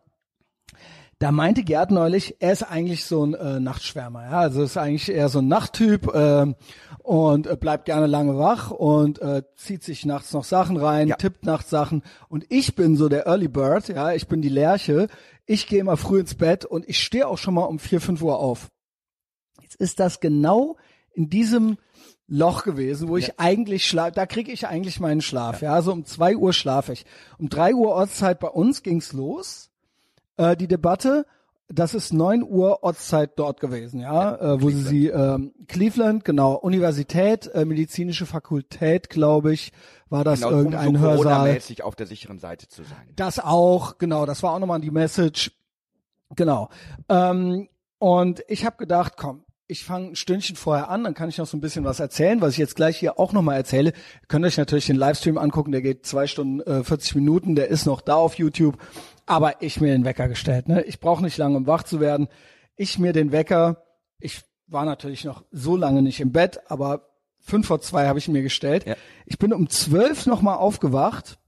Da 1.21 1.31
meinte 1.31 1.63
Gerd 1.63 1.93
neulich, 1.93 2.35
er 2.41 2.53
ist 2.53 2.65
eigentlich 2.65 3.05
so 3.05 3.25
ein 3.25 3.35
äh, 3.35 3.61
Nachtschwärmer, 3.61 4.25
ja, 4.25 4.41
also 4.41 4.65
ist 4.65 4.77
eigentlich 4.77 5.09
eher 5.09 5.29
so 5.29 5.39
ein 5.39 5.47
Nachttyp 5.49 6.13
ähm, 6.13 6.57
und 6.99 7.47
äh, 7.47 7.57
bleibt 7.57 7.85
gerne 7.85 8.09
lange 8.09 8.37
wach 8.37 8.73
und 8.73 9.23
äh, 9.23 9.43
zieht 9.55 9.85
sich 9.85 10.05
nachts 10.05 10.33
noch 10.33 10.43
Sachen 10.45 10.77
rein, 10.77 11.07
Ja. 11.07 11.15
tippt 11.17 11.45
nachts 11.47 11.71
Sachen. 11.71 12.03
Und 12.29 12.45
ich 12.49 12.75
bin 12.75 12.97
so 12.97 13.09
der 13.09 13.27
Early 13.27 13.47
Bird, 13.47 13.89
ja, 13.89 14.13
ich 14.13 14.27
bin 14.27 14.43
die 14.43 14.49
Lerche, 14.49 15.07
ich 15.47 15.67
gehe 15.67 15.81
immer 15.81 15.97
früh 15.97 16.21
ins 16.21 16.35
Bett 16.35 16.65
und 16.65 16.89
ich 16.89 17.03
stehe 17.03 17.29
auch 17.29 17.39
schon 17.39 17.55
mal 17.55 17.65
um 17.65 17.79
vier, 17.79 18.01
fünf 18.01 18.23
Uhr 18.23 18.39
auf. 18.39 18.71
Jetzt 19.61 19.77
ist 19.77 20.01
das 20.01 20.21
genau 20.21 20.77
in 21.13 21.29
diesem 21.29 21.79
Loch 22.27 22.65
gewesen, 22.65 23.09
wo 23.09 23.17
ich 23.17 23.39
eigentlich 23.39 23.87
schlafe, 23.87 24.13
da 24.13 24.27
kriege 24.27 24.51
ich 24.51 24.67
eigentlich 24.67 24.99
meinen 24.99 25.21
Schlaf, 25.21 25.61
ja, 25.61 25.81
so 25.83 25.93
um 25.93 26.05
zwei 26.05 26.37
Uhr 26.37 26.53
schlafe 26.53 26.93
ich. 26.93 27.05
Um 27.39 27.49
drei 27.49 27.75
Uhr 27.75 27.91
Ortszeit 27.91 28.41
bei 28.41 28.49
uns 28.49 28.83
ging's 28.83 29.13
los 29.13 29.71
äh, 30.37 30.57
die 30.57 30.69
Debatte. 30.69 31.27
Das 31.75 31.93
ist 31.93 32.13
9 32.13 32.45
Uhr 32.45 32.85
Ortszeit 32.85 33.33
dort 33.37 33.59
gewesen, 33.59 34.01
ja, 34.01 34.37
äh, 34.37 34.63
wo 34.63 34.71
sie 34.71 34.83
sie 34.83 35.07
ähm, 35.09 35.53
Cleveland, 35.67 36.25
genau, 36.25 36.55
Universität, 36.55 37.49
äh, 37.53 37.65
medizinische 37.65 38.27
Fakultät, 38.27 39.11
glaube 39.11 39.53
ich, 39.53 39.73
war 40.09 40.23
das 40.23 40.41
Genau, 40.41 40.53
um 40.53 40.57
irgendein 40.59 40.95
so 40.95 41.01
Hörsaal. 41.01 41.59
Auf 41.83 41.97
der 41.97 42.07
sicheren 42.07 42.39
Seite 42.39 42.69
zu 42.69 42.85
sein. 42.85 43.09
Das 43.17 43.41
auch, 43.41 43.99
genau, 43.99 44.25
das 44.25 44.43
war 44.45 44.53
auch 44.53 44.59
nochmal 44.61 44.81
die 44.81 44.93
Message. 44.93 45.51
Genau. 46.37 46.69
Ähm, 47.09 47.69
und 47.99 48.45
ich 48.49 48.65
habe 48.65 48.77
gedacht, 48.77 49.15
komm, 49.17 49.44
ich 49.67 49.85
fange 49.85 50.09
ein 50.09 50.17
Stündchen 50.17 50.57
vorher 50.57 50.91
an, 50.91 51.05
dann 51.05 51.15
kann 51.15 51.29
ich 51.29 51.39
noch 51.39 51.47
so 51.47 51.57
ein 51.57 51.61
bisschen 51.61 51.85
was 51.85 52.01
erzählen, 52.01 52.41
was 52.41 52.53
ich 52.53 52.59
jetzt 52.59 52.77
gleich 52.77 52.99
hier 52.99 53.19
auch 53.19 53.33
nochmal 53.33 53.57
erzähle. 53.57 53.91
Ihr 53.91 54.29
könnt 54.29 54.45
euch 54.45 54.59
natürlich 54.59 54.87
den 54.87 54.97
Livestream 54.97 55.39
angucken, 55.39 55.73
der 55.73 55.83
geht 55.83 56.05
zwei 56.05 56.27
Stunden 56.27 56.61
äh, 56.61 56.85
40 56.85 57.15
Minuten, 57.15 57.55
der 57.55 57.69
ist 57.69 57.87
noch 57.87 58.01
da 58.01 58.15
auf 58.17 58.35
YouTube. 58.35 58.77
Aber 59.27 59.63
ich 59.63 59.81
mir 59.81 59.93
den 59.93 60.05
Wecker 60.05 60.29
gestellt. 60.29 60.69
Ne? 60.69 60.83
Ich 60.83 61.01
brauche 61.01 61.23
nicht 61.23 61.39
lange, 61.39 61.57
um 61.57 61.67
wach 61.67 61.83
zu 61.83 61.99
werden. 61.99 62.29
Ich 62.77 62.99
mir 62.99 63.13
den 63.13 63.33
Wecker, 63.33 63.85
ich 64.19 64.43
war 64.67 64.85
natürlich 64.85 65.25
noch 65.25 65.45
so 65.51 65.77
lange 65.77 66.03
nicht 66.03 66.21
im 66.21 66.33
Bett, 66.33 66.61
aber 66.69 67.09
fünf 67.41 67.67
vor 67.67 67.81
zwei 67.81 68.07
habe 68.07 68.19
ich 68.19 68.29
mir 68.29 68.43
gestellt. 68.43 68.87
Ja. 68.87 68.97
Ich 69.25 69.39
bin 69.39 69.53
um 69.53 69.71
zwölf 69.71 70.27
nochmal 70.27 70.59
aufgewacht 70.59 71.39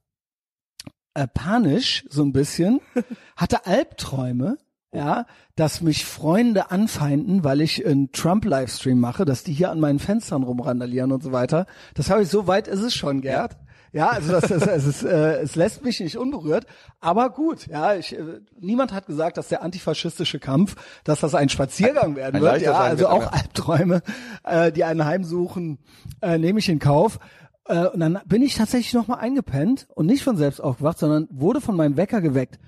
äh, 1.17 1.27
panisch 1.27 2.05
so 2.11 2.23
ein 2.23 2.33
bisschen, 2.33 2.81
hatte 3.37 3.65
Albträume, 3.67 4.59
ja, 4.97 5.27
dass 5.57 5.83
mich 5.83 6.07
Freunde 6.07 6.71
anfeinden, 6.71 7.45
weil 7.45 7.61
ich 7.61 7.87
einen 7.87 8.13
Trump-Livestream 8.13 8.99
mache, 8.99 9.27
dass 9.27 9.45
die 9.45 9.53
hier 9.53 9.71
an 9.71 9.79
meinen 9.79 9.99
Fenstern 9.99 10.43
rumrandalieren 10.43 11.13
und 11.13 11.23
so 11.23 11.33
weiter. 11.33 11.67
Das 11.95 12.09
habe 12.09 12.23
ich, 12.23 12.29
so 12.29 12.47
weit 12.47 12.67
ist 12.67 12.81
es 12.81 12.95
schon, 12.95 13.21
Gerd. 13.21 13.59
Ja, 13.93 14.09
also 14.09 14.33
das, 14.33 14.49
das, 14.49 14.67
es, 14.67 14.87
ist, 14.87 15.03
äh, 15.05 15.41
es 15.41 15.55
lässt 15.55 15.85
mich 15.85 16.01
nicht 16.01 16.17
unberührt, 16.17 16.67
aber 17.01 17.31
gut, 17.31 17.67
ja, 17.67 17.95
ich, 17.95 18.19
äh, 18.19 18.41
niemand 18.59 18.93
hat 18.93 19.07
gesagt, 19.07 19.37
dass 19.37 19.49
der 19.49 19.63
antifaschistische 19.63 20.39
Kampf, 20.39 20.77
dass 21.05 21.21
das 21.21 21.35
ein 21.35 21.49
Spaziergang 21.49 22.17
werden 22.17 22.37
ein 22.37 22.43
wird, 22.43 22.53
leichter 22.53 22.73
ja, 22.73 22.79
also 22.79 23.01
wird, 23.01 23.11
auch 23.11 23.33
Albträume, 23.33 24.03
äh, 24.45 24.73
die 24.73 24.85
einen 24.85 25.05
heimsuchen, 25.05 25.79
äh, 26.21 26.39
nehme 26.39 26.59
ich 26.59 26.69
in 26.69 26.79
Kauf. 26.79 27.19
Äh, 27.67 27.87
und 27.87 28.01
dann 28.01 28.19
bin 28.27 28.43
ich 28.43 28.55
tatsächlich 28.55 28.95
nochmal 28.95 29.21
eingepennt 29.21 29.89
und 29.95 30.07
nicht 30.07 30.25
von 30.25 30.37
selbst 30.37 30.61
aufgewacht, 30.61 30.99
sondern 30.99 31.29
wurde 31.31 31.61
von 31.61 31.77
meinem 31.77 31.97
Wecker 31.97 32.21
geweckt. 32.21 32.59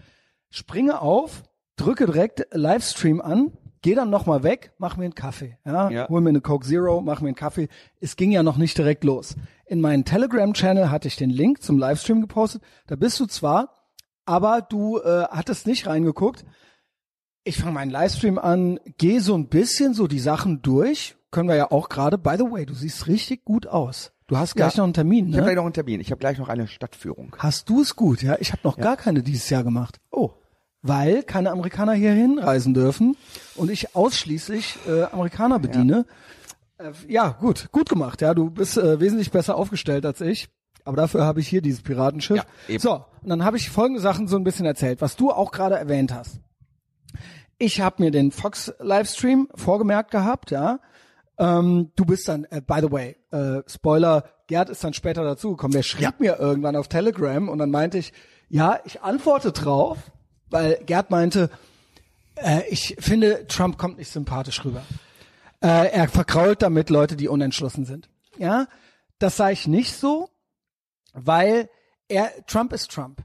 Springe 0.51 1.01
auf, 1.01 1.43
drücke 1.81 2.07
direkt 2.07 2.47
Livestream 2.53 3.21
an, 3.21 3.53
gehe 3.83 3.95
dann 3.95 4.11
nochmal 4.11 4.43
weg, 4.43 4.73
mach 4.79 4.97
mir 4.97 5.05
einen 5.05 5.15
Kaffee. 5.15 5.57
Ja, 5.65 5.89
Ja. 5.91 6.09
hol 6.09 6.21
mir 6.21 6.31
eine 6.31 6.41
Coke 6.41 6.67
Zero, 6.67 7.01
mach 7.01 7.21
mir 7.21 7.29
einen 7.29 7.37
Kaffee. 7.37 7.69
Es 8.01 8.17
ging 8.17 8.31
ja 8.33 8.43
noch 8.43 8.57
nicht 8.57 8.77
direkt 8.77 9.05
los. 9.05 9.37
In 9.67 9.81
meinen 9.81 10.05
Telegram-Channel 10.05 10.91
hatte 10.91 11.09
ich 11.09 11.17
den 11.17 11.31
Link 11.31 11.63
zum 11.63 11.79
Livestream 11.79 12.21
gepostet. 12.21 12.63
Da 12.87 12.97
bist 12.97 13.19
du 13.21 13.27
zwar, 13.27 13.75
aber 14.27 14.61
du 14.63 14.99
äh, 14.99 15.25
hattest 15.31 15.67
nicht 15.67 15.87
reingeguckt. 15.87 16.45
Ich 17.45 17.57
fange 17.59 17.73
meinen 17.73 17.91
Livestream 17.91 18.39
an, 18.39 18.79
gehe 18.99 19.21
so 19.21 19.35
ein 19.35 19.49
bisschen 19.49 19.95
so 19.95 20.07
die 20.07 20.19
Sachen 20.19 20.61
durch. 20.63 21.17
Können 21.31 21.49
wir 21.49 21.57
ja 21.57 21.71
auch 21.71 21.89
gerade. 21.89 22.19
By 22.19 22.35
the 22.39 22.45
way, 22.51 22.67
du 22.67 22.75
siehst 22.75 23.07
richtig 23.07 23.45
gut 23.45 23.67
aus. 23.67 24.13
Du 24.27 24.37
hast 24.37 24.55
gleich 24.57 24.75
Ja. 24.75 24.79
noch 24.79 24.85
einen 24.85 24.93
Termin, 24.95 25.29
Ich 25.29 25.33
habe 25.35 25.41
ne? 25.41 25.45
gleich 25.47 25.57
noch 25.57 25.65
einen 25.65 25.73
Termin. 25.73 26.01
Ich 26.01 26.11
habe 26.11 26.19
gleich 26.19 26.39
noch 26.39 26.49
eine 26.49 26.67
Stadtführung. 26.69 27.35
Hast 27.39 27.69
du 27.71 27.81
es 27.81 27.97
gut, 27.97 28.23
ja? 28.23 28.37
Ich 28.41 28.53
habe 28.53 28.61
noch 28.65 28.77
gar 28.77 28.97
keine 28.97 29.23
dieses 29.23 29.49
Jahr 29.49 29.65
gemacht. 29.65 29.99
Oh. 30.11 30.33
Weil 30.83 31.23
keine 31.25 31.51
Amerikaner 31.51 31.93
hier 31.93 32.13
hinreisen 32.13 32.73
dürfen 32.75 33.17
und 33.57 33.71
ich 33.71 33.97
ausschließlich 33.97 34.79
äh, 34.89 35.03
Amerikaner 35.05 35.59
bediene. 35.59 36.07
Ja. 36.79 36.87
Äh, 36.87 36.93
ja, 37.09 37.29
gut, 37.41 37.69
gut 37.73 37.89
gemacht, 37.89 38.21
ja. 38.23 38.33
Du 38.35 38.51
bist 38.51 38.77
äh, 38.79 39.01
wesentlich 39.01 39.31
besser 39.33 39.57
aufgestellt 39.57 40.07
als 40.07 40.21
ich. 40.21 40.49
Aber 40.85 40.97
dafür 40.97 41.25
habe 41.25 41.41
ich 41.41 41.49
hier 41.49 41.61
dieses 41.61 41.83
Piratenschiff. 41.83 42.45
Ja, 42.69 42.79
so, 42.79 43.05
und 43.23 43.29
dann 43.29 43.45
habe 43.45 43.57
ich 43.59 43.69
folgende 43.69 44.01
Sachen 44.01 44.27
so 44.29 44.37
ein 44.37 44.45
bisschen 44.45 44.65
erzählt, 44.65 45.03
was 45.03 45.17
du 45.17 45.31
auch 45.31 45.51
gerade 45.51 45.77
erwähnt 45.77 46.15
hast. 46.15 46.41
Ich 47.58 47.81
habe 47.81 48.03
mir 48.03 48.11
den 48.11 48.31
Fox 48.31 48.73
Livestream 48.79 49.49
vorgemerkt 49.55 50.13
gehabt, 50.13 50.51
ja. 50.53 50.79
Ähm, 51.39 51.91
du 51.97 52.05
bist 52.05 52.29
dann, 52.29 52.44
äh, 52.44 52.61
by 52.65 52.79
the 52.81 52.91
way, 52.93 53.17
äh, 53.32 53.63
Spoiler, 53.67 54.25
Gerd 54.47 54.70
ist 54.70 54.82
dann 54.82 54.94
später 54.94 55.25
dazugekommen. 55.25 55.73
Der 55.73 55.82
schrieb 55.82 56.03
Ja. 56.03 56.13
mir 56.19 56.39
irgendwann 56.39 56.77
auf 56.77 56.89
Telegram 56.89 57.49
und 57.49 57.58
dann 57.58 57.70
meinte 57.70 57.99
ich, 57.99 58.13
ja, 58.49 58.79
ich 58.85 59.03
antworte 59.03 59.53
drauf, 59.53 59.99
weil 60.50 60.76
Gerd 60.86 61.10
meinte, 61.10 61.50
äh, 62.36 62.62
ich 62.69 62.96
finde, 62.98 63.46
Trump 63.46 63.78
kommt 63.78 63.98
nicht 63.98 64.10
sympathisch 64.10 64.64
rüber. 64.64 64.82
Äh, 65.60 65.90
er 65.90 66.08
verkrault 66.08 66.62
damit 66.62 66.90
Leute, 66.90 67.17
die 67.17 67.28
unentschlossen 67.28 67.84
sind. 67.84 68.08
Ja, 68.36 68.67
das 69.19 69.36
sage 69.36 69.52
ich 69.55 69.67
nicht 69.67 69.94
so, 69.96 70.31
weil 71.12 71.69
er, 72.08 72.31
Trump 72.46 72.72
ist 72.72 72.90
Trump. 72.90 73.22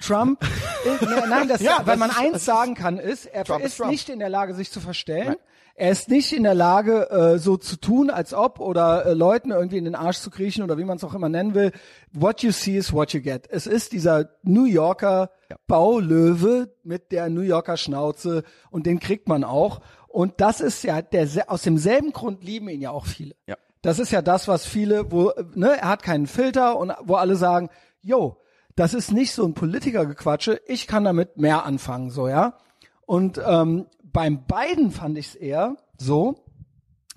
Trump, 0.00 0.42
ne, 1.00 1.24
nein, 1.28 1.46
das, 1.48 1.60
Ja, 1.60 1.86
weil 1.86 1.96
man 1.96 2.10
ist- 2.10 2.18
eins 2.18 2.44
sagen 2.44 2.74
kann, 2.74 2.98
ist, 2.98 3.26
er 3.26 3.44
Trump 3.44 3.64
ist 3.64 3.78
ist 3.78 3.86
nicht 3.86 4.08
in 4.08 4.18
der 4.18 4.28
Lage, 4.28 4.54
sich 4.54 4.72
zu 4.72 4.80
verstellen. 4.80 5.36
Er 5.74 5.90
ist 5.90 6.08
nicht 6.08 6.32
in 6.32 6.42
der 6.42 6.54
Lage, 6.54 7.10
äh, 7.10 7.38
so 7.38 7.56
zu 7.56 7.76
tun, 7.76 8.10
als 8.10 8.34
ob 8.34 8.60
oder 8.60 9.06
äh, 9.06 9.14
Leuten 9.14 9.50
irgendwie 9.50 9.78
in 9.78 9.84
den 9.84 9.94
Arsch 9.94 10.18
zu 10.18 10.30
kriechen 10.30 10.62
oder 10.62 10.78
wie 10.78 10.84
man 10.84 10.96
es 10.96 11.04
auch 11.04 11.14
immer 11.14 11.28
nennen 11.28 11.54
will. 11.54 11.72
What 12.12 12.42
you 12.42 12.52
see 12.52 12.76
is 12.76 12.92
what 12.92 13.12
you 13.12 13.20
get. 13.20 13.48
Es 13.50 13.66
ist 13.66 13.92
dieser 13.92 14.30
New 14.42 14.66
Yorker 14.66 15.30
Baulöwe 15.66 16.74
mit 16.82 17.12
der 17.12 17.28
New 17.30 17.40
Yorker 17.40 17.76
Schnauze 17.76 18.42
und 18.70 18.86
den 18.86 19.00
kriegt 19.00 19.28
man 19.28 19.44
auch. 19.44 19.80
Und 20.08 20.40
das 20.40 20.60
ist 20.60 20.84
ja 20.84 21.00
der 21.00 21.26
aus 21.46 21.62
demselben 21.62 22.12
Grund 22.12 22.44
lieben 22.44 22.68
ihn 22.68 22.82
ja 22.82 22.90
auch 22.90 23.06
viele. 23.06 23.34
Ja. 23.46 23.56
Das 23.80 23.98
ist 23.98 24.12
ja 24.12 24.22
das, 24.22 24.46
was 24.46 24.66
viele, 24.66 25.10
wo 25.10 25.32
ne, 25.54 25.80
er 25.80 25.88
hat 25.88 26.02
keinen 26.02 26.26
Filter 26.26 26.78
und 26.78 26.92
wo 27.02 27.16
alle 27.16 27.36
sagen, 27.36 27.68
yo, 28.00 28.36
das 28.76 28.94
ist 28.94 29.10
nicht 29.10 29.32
so 29.32 29.44
ein 29.44 29.54
Politikergequatsche. 29.54 30.60
Ich 30.66 30.86
kann 30.86 31.04
damit 31.04 31.36
mehr 31.36 31.64
anfangen, 31.64 32.10
so 32.10 32.28
ja. 32.28 32.58
Und 33.06 33.40
ähm, 33.44 33.86
beim 34.12 34.44
beiden 34.46 34.90
fand 34.90 35.18
ich 35.18 35.28
es 35.28 35.34
eher 35.34 35.76
so, 35.98 36.44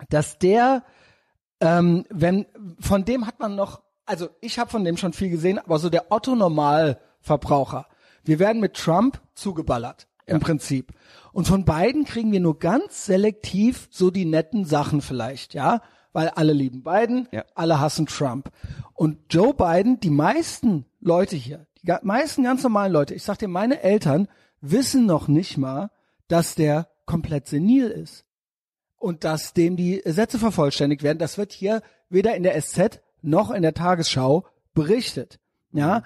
dass 0.09 0.37
der, 0.39 0.83
ähm, 1.59 2.05
wenn 2.09 2.45
von 2.79 3.05
dem 3.05 3.27
hat 3.27 3.39
man 3.39 3.55
noch 3.55 3.81
also 4.05 4.29
ich 4.39 4.59
habe 4.59 4.69
von 4.69 4.83
dem 4.83 4.97
schon 4.97 5.13
viel 5.13 5.29
gesehen, 5.29 5.57
aber 5.59 5.79
so 5.79 5.89
der 5.89 6.11
Otto 6.11 6.35
Normalverbraucher. 6.35 7.87
Wir 8.23 8.39
werden 8.39 8.61
mit 8.61 8.75
Trump 8.75 9.19
zugeballert 9.33 10.07
im 10.27 10.39
Prinzip. 10.39 10.91
Und 11.33 11.47
von 11.47 11.65
beiden 11.65 12.05
kriegen 12.05 12.31
wir 12.31 12.39
nur 12.39 12.57
ganz 12.59 13.05
selektiv 13.05 13.87
so 13.91 14.09
die 14.09 14.25
netten 14.25 14.65
Sachen 14.65 15.01
vielleicht, 15.01 15.53
ja, 15.53 15.81
weil 16.13 16.29
alle 16.29 16.53
lieben 16.53 16.83
Biden, 16.83 17.27
Ja. 17.31 17.43
alle 17.55 17.79
hassen 17.79 18.05
Trump. 18.05 18.49
Und 18.93 19.17
Joe 19.29 19.53
Biden, 19.53 19.99
die 19.99 20.09
meisten 20.09 20.85
Leute 20.99 21.35
hier, 21.35 21.67
die 21.83 21.93
meisten 22.03 22.43
ganz 22.43 22.63
normalen 22.63 22.93
Leute, 22.93 23.13
ich 23.13 23.23
sag 23.23 23.37
dir, 23.37 23.47
meine 23.47 23.81
Eltern 23.81 24.27
wissen 24.61 25.05
noch 25.05 25.27
nicht 25.27 25.57
mal, 25.57 25.91
dass 26.27 26.55
der 26.55 26.87
komplett 27.05 27.47
senil 27.47 27.87
ist 27.87 28.25
und 28.97 29.23
dass 29.23 29.53
dem 29.53 29.75
die 29.75 30.01
Sätze 30.05 30.39
vervollständigt 30.39 31.03
werden. 31.03 31.19
Das 31.19 31.37
wird 31.37 31.51
hier 31.51 31.81
weder 32.09 32.35
in 32.35 32.43
der 32.43 32.59
SZ 32.61 32.99
noch 33.21 33.51
in 33.51 33.61
der 33.61 33.73
Tagesschau 33.73 34.45
berichtet. 34.73 35.39
Ja, 35.71 36.03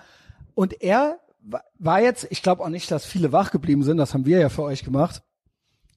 und 0.55 0.81
er 0.81 1.19
wa- 1.41 1.63
war 1.77 2.01
jetzt, 2.01 2.27
ich 2.31 2.41
glaube 2.41 2.63
auch 2.63 2.69
nicht, 2.69 2.89
dass 2.91 3.05
viele 3.05 3.31
wach 3.31 3.51
geblieben 3.51 3.83
sind, 3.83 3.97
das 3.97 4.13
haben 4.13 4.25
wir 4.25 4.39
ja 4.39 4.49
für 4.49 4.63
euch 4.63 4.83
gemacht. 4.83 5.21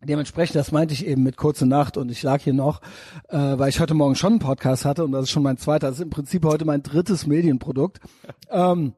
Dementsprechend, 0.05 0.57
das 0.57 0.73
meinte 0.73 0.95
ich 0.95 1.07
eben 1.07 1.23
mit 1.23 1.37
kurze 1.37 1.64
Nacht 1.64 1.97
und 1.97 2.11
ich 2.11 2.23
lag 2.25 2.43
hier 2.43 2.52
noch, 2.55 2.81
äh, 3.29 3.37
weil 3.37 3.69
ich 3.69 3.79
heute 3.79 3.95
Morgen 3.95 4.17
schon 4.17 4.33
einen 4.33 4.38
Podcast 4.41 4.85
hatte 4.85 5.05
und 5.05 5.12
das 5.12 5.25
ist 5.25 5.31
schon 5.31 5.45
mein 5.45 5.59
zweiter, 5.59 5.87
das 5.87 5.97
ist 5.99 6.02
im 6.02 6.11
Prinzip 6.11 6.45
heute 6.45 6.64
mein 6.64 6.83
drittes 6.83 7.26
Medienprodukt. 7.26 8.00
Ähm, 8.50 8.95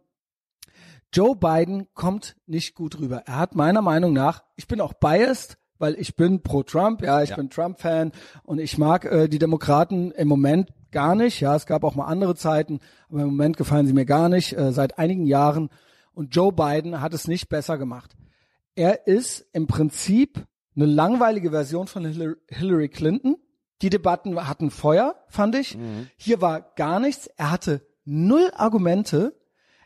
Joe 1.15 1.37
Biden 1.37 1.87
kommt 1.95 2.37
nicht 2.47 2.75
gut 2.75 2.99
rüber. 2.99 3.23
Er 3.27 3.37
hat 3.39 3.55
meiner 3.55 3.83
Meinung 3.83 4.13
nach, 4.13 4.43
ich 4.57 4.67
bin 4.67 4.81
auch 4.81 4.95
biased, 4.95 5.57
weil 5.79 5.95
ich 5.95 6.17
bin 6.17 6.43
pro 6.43 6.63
Trump, 6.65 7.03
ja, 7.03 7.23
ich 7.23 7.31
Ja. 7.31 7.37
bin 7.37 7.51
Trump-Fan 7.51 8.13
und 8.43 8.59
ich 8.59 8.79
mag 8.79 9.05
äh, 9.05 9.29
die 9.29 9.39
Demokraten 9.39 10.11
im 10.13 10.29
Moment 10.29 10.71
gar 10.91 11.15
nicht. 11.15 11.41
Ja, 11.41 11.55
es 11.57 11.67
gab 11.67 11.85
auch 11.85 11.95
mal 11.95 12.07
andere 12.07 12.35
Zeiten, 12.35 12.81
aber 13.09 13.21
im 13.21 13.27
Moment 13.29 13.57
gefallen 13.57 13.87
sie 13.87 13.93
mir 13.93 14.07
gar 14.07 14.29
nicht, 14.29 14.57
äh, 14.57 14.73
seit 14.73 14.99
einigen 14.99 15.27
Jahren. 15.27 15.71
Und 16.15 16.35
Joe 16.35 16.53
Biden 16.53 17.01
hat 17.01 17.15
es 17.15 17.29
nicht 17.29 17.49
besser 17.49 17.79
gemacht. 17.79 18.17
Er 18.75 19.07
ist 19.07 19.47
im 19.53 19.67
Prinzip 19.69 20.45
eine 20.77 20.87
langweilige 20.87 21.51
Version 21.51 21.87
von 21.87 22.05
Hillary- 22.05 22.37
Hillary 22.49 22.89
Clinton. 22.89 23.37
Die 23.83 23.91
Debatten 23.91 24.49
hatten 24.49 24.71
Feuer, 24.71 25.15
fand 25.29 25.55
ich. 25.57 25.77
Hier 26.17 26.41
war 26.41 26.61
gar 26.77 26.99
nichts. 27.01 27.27
Er 27.37 27.51
hatte 27.51 27.87
null 28.05 28.51
Argumente. 28.55 29.35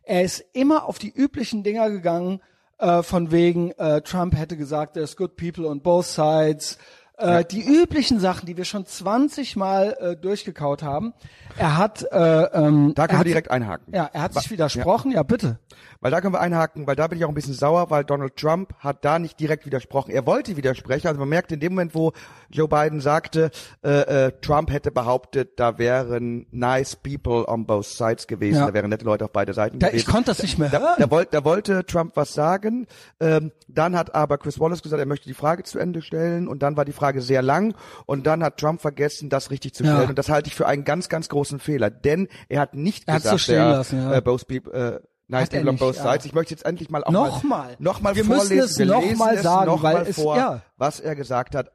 Er 0.08 0.22
ist 0.22 0.42
immer 0.54 0.86
auf 0.86 0.98
die 0.98 1.12
üblichen 1.14 1.62
Dinger 1.62 1.90
gegangen, 1.90 2.40
äh, 2.78 3.02
von 3.02 3.30
wegen 3.30 3.72
äh, 3.72 4.00
Trump 4.00 4.34
hätte 4.36 4.56
gesagt, 4.56 4.94
there's 4.94 5.16
good 5.16 5.36
people 5.36 5.66
on 5.66 5.80
both 5.80 6.06
sides. 6.06 6.78
Äh, 7.18 7.44
Die 7.44 7.62
üblichen 7.62 8.20
Sachen, 8.20 8.46
die 8.46 8.56
wir 8.56 8.64
schon 8.64 8.86
20 8.86 9.56
Mal 9.56 9.96
äh, 10.00 10.16
durchgekaut 10.16 10.82
haben. 10.84 11.12
Er 11.58 11.76
hat, 11.76 12.02
äh, 12.12 12.16
ähm, 12.16 12.92
Da 12.94 13.02
er 13.02 13.08
können 13.08 13.10
wir 13.10 13.18
hat, 13.18 13.26
direkt 13.26 13.50
einhaken. 13.50 13.92
ja, 13.92 14.08
er 14.12 14.22
hat 14.22 14.34
sich 14.34 14.50
widersprochen. 14.50 15.10
Ja, 15.10 15.24
bitte. 15.24 15.58
Weil 16.00 16.10
da 16.10 16.20
können 16.20 16.34
wir 16.34 16.40
einhaken, 16.40 16.86
weil 16.86 16.96
da 16.96 17.06
bin 17.06 17.18
ich 17.18 17.24
auch 17.24 17.28
ein 17.28 17.34
bisschen 17.34 17.54
sauer, 17.54 17.90
weil 17.90 18.04
Donald 18.04 18.36
Trump 18.36 18.72
hat 18.78 19.04
da 19.04 19.18
nicht 19.18 19.38
direkt 19.40 19.66
widersprochen. 19.66 20.10
Er 20.12 20.26
wollte 20.26 20.56
widersprechen, 20.56 21.08
also 21.08 21.18
man 21.20 21.28
merkt 21.28 21.52
in 21.52 21.60
dem 21.60 21.72
Moment, 21.72 21.94
wo 21.94 22.12
Joe 22.50 22.68
Biden 22.68 23.00
sagte, 23.00 23.50
äh, 23.84 24.26
äh, 24.26 24.32
Trump 24.40 24.70
hätte 24.70 24.90
behauptet, 24.90 25.58
da 25.60 25.78
wären 25.78 26.46
nice 26.50 26.96
people 26.96 27.46
on 27.48 27.66
both 27.66 27.86
sides 27.86 28.26
gewesen, 28.26 28.58
Ja. 28.60 28.66
da 28.66 28.74
wären 28.74 28.90
nette 28.90 29.04
Leute 29.04 29.24
auf 29.24 29.32
beide 29.32 29.54
Seiten 29.54 29.78
Da, 29.78 29.88
gewesen. 29.88 30.00
ich 30.06 30.06
konnte 30.12 30.30
das 30.30 30.42
nicht 30.42 30.58
mehr 30.58 30.68
Da, 30.68 30.80
hören. 30.80 30.94
da, 30.98 31.10
wollte, 31.10 31.30
da 31.32 31.44
wollte 31.44 31.84
Trump 31.86 32.12
was 32.16 32.32
sagen. 32.34 32.86
Ähm, 33.20 33.52
dann 33.66 33.96
hat 33.96 34.14
aber 34.14 34.38
Chris 34.38 34.58
Wallace 34.60 34.82
gesagt, 34.82 35.00
er 35.00 35.06
möchte 35.06 35.26
die 35.28 35.34
Frage 35.34 35.62
zu 35.64 35.78
Ende 35.78 36.02
stellen. 36.02 36.48
Und 36.48 36.62
dann 36.62 36.76
war 36.76 36.84
die 36.84 36.92
Frage 36.92 37.20
sehr 37.20 37.42
lang. 37.42 37.74
Und 38.06 38.26
dann 38.26 38.42
hat 38.42 38.58
Trump 38.58 38.80
vergessen, 38.80 39.28
das 39.28 39.50
richtig 39.50 39.74
zu 39.74 39.84
Ja. 39.84 39.94
stellen. 39.94 40.08
Und 40.10 40.18
das 40.18 40.28
halte 40.28 40.48
ich 40.48 40.54
für 40.54 40.66
einen 40.66 40.84
ganz, 40.84 41.08
ganz 41.08 41.28
großen 41.28 41.58
Fehler. 41.60 41.90
Denn 41.90 42.28
er 42.48 42.60
hat 42.60 42.74
nicht 42.74 43.08
Er 43.08 43.14
so 43.14 43.22
gesagt, 43.22 43.40
stehen 43.40 43.56
er, 43.58 43.68
lassen, 43.70 43.98
ja. 43.98 44.14
äh, 44.14 44.20
both 44.22 44.46
people, 44.48 44.72
äh, 44.72 45.00
nice 45.28 45.48
people 45.48 45.68
on 45.70 45.76
both 45.76 45.96
ja. 45.96 46.10
sides. 46.12 46.26
Ich 46.26 46.32
möchte 46.34 46.54
jetzt 46.54 46.64
endlich 46.64 46.90
mal 46.90 47.04
auch 47.04 47.10
Nochmal. 47.12 47.68
mal, 47.68 47.76
noch 47.78 48.00
mal 48.00 48.16
Wir 48.16 48.24
müssen 48.24 48.36
vorlesen. 48.48 48.64
es 48.70 48.78
Wir 48.78 48.86
noch 48.86 49.02
lesen 49.02 49.18
mal 49.18 49.34
es 49.36 49.42
sagen, 49.42 49.66
noch 49.66 49.82
weil 49.82 49.94
mal 49.94 50.06
es- 50.06 50.16
vor, 50.16 50.36
ja. 50.36 50.62
was 50.76 51.00
er 51.00 51.14
gesagt 51.14 51.54
hat. 51.54 51.70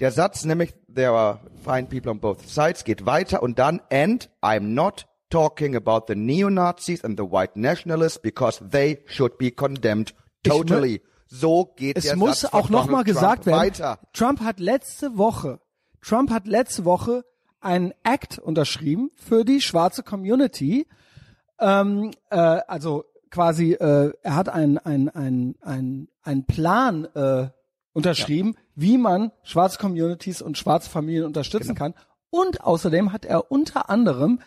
Der 0.00 0.12
Satz 0.12 0.44
nämlich, 0.44 0.74
there 0.94 1.12
are 1.12 1.40
fine 1.64 1.84
people 1.86 2.10
on 2.10 2.20
both 2.20 2.46
sides, 2.48 2.84
geht 2.84 3.06
weiter 3.06 3.42
und 3.42 3.58
dann, 3.58 3.80
and 3.90 4.28
I'm 4.42 4.60
not 4.74 5.06
talking 5.30 5.74
about 5.74 6.02
the 6.08 6.14
neo-Nazis 6.14 7.02
and 7.02 7.18
the 7.18 7.24
white 7.24 7.52
nationalists 7.58 8.18
because 8.18 8.62
they 8.70 9.02
should 9.06 9.38
be 9.38 9.50
condemned 9.50 10.14
totally. 10.42 11.02
So 11.28 11.72
geht 11.76 11.96
Es 11.96 12.04
der 12.04 12.16
muss 12.16 12.42
Satz 12.42 12.52
auch 12.52 12.68
nochmal 12.68 13.04
gesagt 13.04 13.44
Trump 13.44 13.46
werden. 13.46 13.58
Weiter. 13.58 13.98
Trump 14.12 14.40
hat 14.40 14.60
letzte 14.60 15.16
Woche, 15.18 15.60
Trump 16.02 16.30
hat 16.30 16.46
letzte 16.46 16.84
Woche 16.84 17.24
einen 17.60 17.92
Act 18.04 18.38
unterschrieben 18.38 19.10
für 19.16 19.44
die 19.44 19.60
schwarze 19.60 20.02
Community. 20.02 20.86
Ähm, 21.58 22.10
äh, 22.30 22.36
also 22.36 23.04
quasi, 23.30 23.72
äh, 23.72 24.12
er 24.22 24.34
hat 24.36 24.48
einen 24.48 24.78
ein, 24.78 25.08
ein, 25.08 25.54
ein, 25.62 26.08
ein 26.22 26.44
Plan 26.46 27.06
äh, 27.14 27.48
unterschrieben, 27.92 28.56
wie 28.74 28.98
man 28.98 29.32
schwarze 29.42 29.78
Communities 29.78 30.42
und 30.42 30.58
schwarze 30.58 30.90
Familien 30.90 31.24
unterstützen 31.24 31.74
Genau. 31.74 31.78
kann. 31.78 31.94
Und 32.30 32.60
außerdem 32.62 33.12
hat 33.12 33.24
er 33.24 33.50
unter 33.50 33.88
anderem 33.88 34.40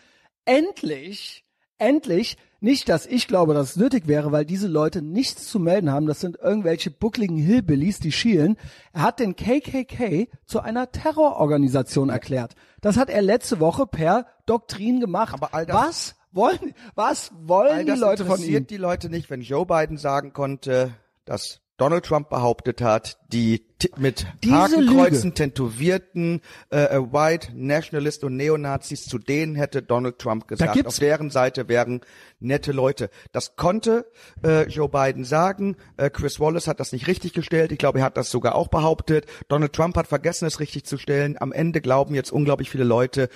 endlich, 0.45 1.45
endlich, 1.77 2.37
nicht, 2.61 2.89
dass 2.89 3.05
ich 3.05 3.27
glaube, 3.27 3.53
dass 3.53 3.71
es 3.71 3.75
nötig 3.77 4.07
wäre, 4.07 4.33
weil 4.33 4.43
diese 4.45 4.67
Leute 4.67 5.01
nichts 5.01 5.47
zu 5.47 5.59
melden 5.59 5.89
haben, 5.91 6.07
das 6.07 6.19
sind 6.19 6.37
irgendwelche 6.37 6.91
buckligen 6.91 7.37
Hillbillies, 7.37 7.99
die 8.01 8.11
schielen. 8.11 8.57
Er 8.91 9.03
hat 9.03 9.19
den 9.19 9.35
KKK 9.37 10.27
zu 10.45 10.59
einer 10.59 10.91
Terrororganisation 10.91 12.09
erklärt. 12.09 12.55
Das 12.81 12.97
hat 12.97 13.09
er 13.09 13.21
letzte 13.21 13.59
Woche 13.61 13.87
per 13.87 14.25
Doktrin 14.45 14.99
gemacht. 14.99 15.33
Aber 15.33 15.53
all 15.53 15.65
das- 15.65 15.75
was 15.75 16.15
wollen, 16.31 16.73
was 16.95 17.31
wollen 17.41 17.71
All 17.71 17.85
die 17.85 17.91
das 17.91 17.99
Leute 17.99 18.25
von 18.25 18.35
interessiert 18.35 18.61
ihm? 18.61 18.67
die 18.67 18.77
Leute 18.77 19.09
nicht, 19.09 19.29
wenn 19.29 19.41
Joe 19.41 19.65
Biden 19.65 19.97
sagen 19.97 20.33
konnte, 20.33 20.93
dass 21.25 21.61
Donald 21.79 22.05
Trump 22.05 22.29
behauptet 22.29 22.81
hat, 22.81 23.17
die 23.31 23.65
mit 23.95 24.27
Diese 24.43 24.53
Hakenkreuzen 24.53 25.29
Lüge. 25.29 25.33
tätowierten 25.35 26.41
äh, 26.69 26.97
äh, 26.97 26.99
White 26.99 27.53
Nationalist 27.55 28.25
und 28.25 28.35
Neonazis, 28.35 29.05
zu 29.05 29.17
denen 29.17 29.55
hätte 29.55 29.81
Donald 29.81 30.19
Trump 30.19 30.49
gesagt, 30.49 30.85
auf 30.85 30.99
deren 30.99 31.29
Seite 31.29 31.69
wären 31.69 32.01
nette 32.41 32.73
Leute. 32.73 33.09
Das 33.31 33.55
konnte 33.55 34.11
äh, 34.43 34.67
Joe 34.67 34.89
Biden 34.89 35.23
sagen. 35.23 35.77
Äh, 35.95 36.09
Chris 36.09 36.41
Wallace 36.41 36.67
hat 36.67 36.81
das 36.81 36.91
nicht 36.91 37.07
richtig 37.07 37.31
gestellt. 37.31 37.71
Ich 37.71 37.77
glaube, 37.77 37.99
er 37.99 38.05
hat 38.05 38.17
das 38.17 38.29
sogar 38.29 38.55
auch 38.55 38.67
behauptet. 38.67 39.25
Donald 39.47 39.71
Trump 39.71 39.95
hat 39.95 40.07
vergessen, 40.07 40.45
es 40.45 40.59
richtig 40.59 40.83
zu 40.83 40.97
stellen. 40.97 41.37
Am 41.39 41.53
Ende 41.53 41.79
glauben 41.79 42.13
jetzt 42.13 42.33
unglaublich 42.33 42.69
viele 42.69 42.83
Leute, 42.83 43.29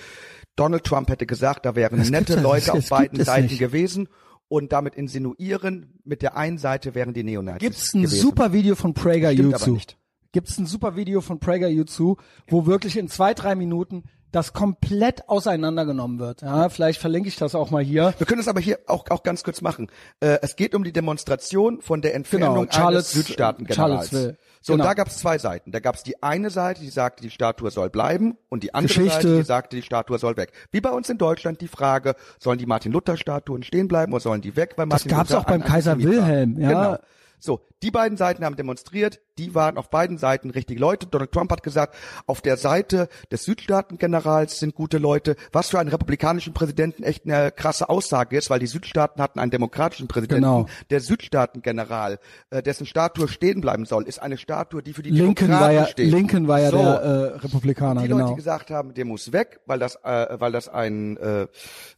Donald 0.56 0.84
Trump 0.84 1.08
hätte 1.08 1.26
gesagt, 1.26 1.66
da 1.66 1.74
wären 1.74 1.98
Das 1.98 2.10
nette 2.10 2.40
Leute 2.40 2.66
das 2.66 2.76
auf 2.76 2.88
beiden 2.88 3.24
Seiten 3.24 3.46
nicht. 3.46 3.58
gewesen 3.58 4.08
und 4.48 4.72
damit 4.72 4.94
insinuieren, 4.94 5.98
mit 6.04 6.22
der 6.22 6.36
einen 6.36 6.58
Seite 6.58 6.94
wären 6.94 7.14
die 7.14 7.24
Neonazis 7.24 7.60
Gibt's 7.60 7.94
ein 7.94 8.02
gewesen. 8.02 8.20
super 8.20 8.52
Video 8.52 8.74
von 8.74 8.94
PragerU 8.94 9.32
Stimmt 9.32 9.66
nicht. 9.68 9.98
Gibt's 10.32 10.58
ein 10.58 10.66
super 10.66 10.96
Video 10.96 11.20
von 11.20 11.38
PragerU 11.38 11.84
zu, 11.84 12.16
wo 12.48 12.66
wirklich 12.66 12.96
in 12.96 13.08
zwei, 13.08 13.34
drei 13.34 13.54
Minuten 13.54 14.04
das 14.34 14.52
komplett 14.52 15.28
auseinandergenommen 15.28 16.18
wird. 16.18 16.42
Ja, 16.42 16.68
vielleicht 16.68 17.00
verlinke 17.00 17.28
ich 17.28 17.36
das 17.36 17.54
auch 17.54 17.70
mal 17.70 17.82
hier. 17.82 18.14
Wir 18.18 18.26
können 18.26 18.40
es 18.40 18.48
aber 18.48 18.60
hier 18.60 18.78
auch, 18.86 19.04
auch 19.10 19.22
ganz 19.22 19.44
kurz 19.44 19.60
machen. 19.60 19.88
Äh, 20.20 20.38
es 20.42 20.56
geht 20.56 20.74
um 20.74 20.84
die 20.84 20.92
Demonstration 20.92 21.80
von 21.80 22.02
der 22.02 22.14
Entfernung 22.14 22.68
Genau, 22.68 22.86
eines 22.88 23.12
Südstaatengenerals. 23.12 23.76
Charlottesville. 24.10 24.36
So, 24.60 24.72
und 24.72 24.78
Genau. 24.78 24.88
da 24.88 24.94
gab 24.94 25.08
es 25.08 25.18
zwei 25.18 25.36
Seiten. 25.38 25.72
Da 25.72 25.80
gab 25.80 25.94
es 25.94 26.02
die 26.02 26.22
eine 26.22 26.48
Seite, 26.50 26.80
die 26.80 26.88
sagte, 26.88 27.22
die 27.22 27.30
Statue 27.30 27.70
soll 27.70 27.90
bleiben 27.90 28.36
und 28.48 28.62
die 28.62 28.72
andere 28.74 28.94
Geschichte. 28.94 29.12
Seite, 29.22 29.36
die 29.36 29.42
sagte, 29.42 29.76
die 29.76 29.82
Statue 29.82 30.18
soll 30.18 30.36
weg. 30.36 30.52
Wie 30.70 30.80
bei 30.80 30.90
uns 30.90 31.08
in 31.10 31.18
Deutschland 31.18 31.60
die 31.60 31.68
Frage, 31.68 32.14
sollen 32.38 32.58
die 32.58 32.66
Martin-Luther-Statuen 32.66 33.62
stehen 33.62 33.88
bleiben 33.88 34.12
oder 34.12 34.20
sollen 34.22 34.40
die 34.40 34.56
weg? 34.56 34.72
Weil 34.76 34.86
Das 34.88 35.04
Martin 35.04 35.10
gab's 35.18 35.30
Luther 35.30 35.40
auch 35.40 35.44
beim 35.44 35.64
Kaiser 35.64 35.92
war. 35.92 35.98
Wilhelm, 36.02 36.58
ja. 36.58 36.68
Genau. 36.68 36.96
So, 37.44 37.60
die 37.82 37.90
beiden 37.90 38.16
Seiten 38.16 38.42
haben 38.42 38.56
demonstriert, 38.56 39.20
die 39.36 39.54
waren 39.54 39.76
auf 39.76 39.90
beiden 39.90 40.16
Seiten 40.16 40.48
richtige 40.48 40.80
Leute. 40.80 41.06
Donald 41.06 41.30
Trump 41.30 41.52
hat 41.52 41.62
gesagt, 41.62 41.94
auf 42.26 42.40
der 42.40 42.56
Seite 42.56 43.10
des 43.30 43.44
Südstaatengenerals 43.44 44.58
sind 44.60 44.74
gute 44.74 44.96
Leute, 44.96 45.36
was 45.52 45.68
für 45.68 45.78
einen 45.78 45.90
republikanischen 45.90 46.54
Präsidenten 46.54 47.02
echt 47.02 47.26
eine 47.26 47.52
krasse 47.52 47.90
Aussage 47.90 48.38
ist, 48.38 48.48
weil 48.48 48.60
die 48.60 48.66
Südstaaten 48.66 49.20
hatten 49.20 49.40
einen 49.40 49.50
demokratischen 49.50 50.08
Präsidenten. 50.08 50.42
Genau. 50.42 50.66
Der 50.88 51.00
Südstaatengeneral, 51.00 52.18
äh, 52.48 52.62
dessen 52.62 52.86
Statue 52.86 53.28
stehen 53.28 53.60
bleiben 53.60 53.84
soll, 53.84 54.04
ist 54.04 54.22
eine 54.22 54.38
Statue, 54.38 54.82
die 54.82 54.94
für 54.94 55.02
die 55.02 55.10
Lincoln 55.10 55.50
Demokraten 55.50 55.62
war 55.62 55.72
ja, 55.72 55.86
steht. 55.86 56.10
Lincoln 56.10 56.48
war 56.48 56.60
ja 56.60 56.70
so, 56.70 56.78
der 56.78 56.94
äh, 56.94 57.36
Republikaner, 57.40 58.00
die 58.00 58.08
Leute, 58.08 58.22
genau. 58.22 58.30
die 58.30 58.36
gesagt 58.36 58.70
haben, 58.70 58.94
der 58.94 59.04
muss 59.04 59.32
weg, 59.32 59.60
weil 59.66 59.78
das, 59.78 59.96
äh, 59.96 60.40
weil 60.40 60.52
das 60.52 60.70
ein 60.70 61.18
äh, 61.18 61.46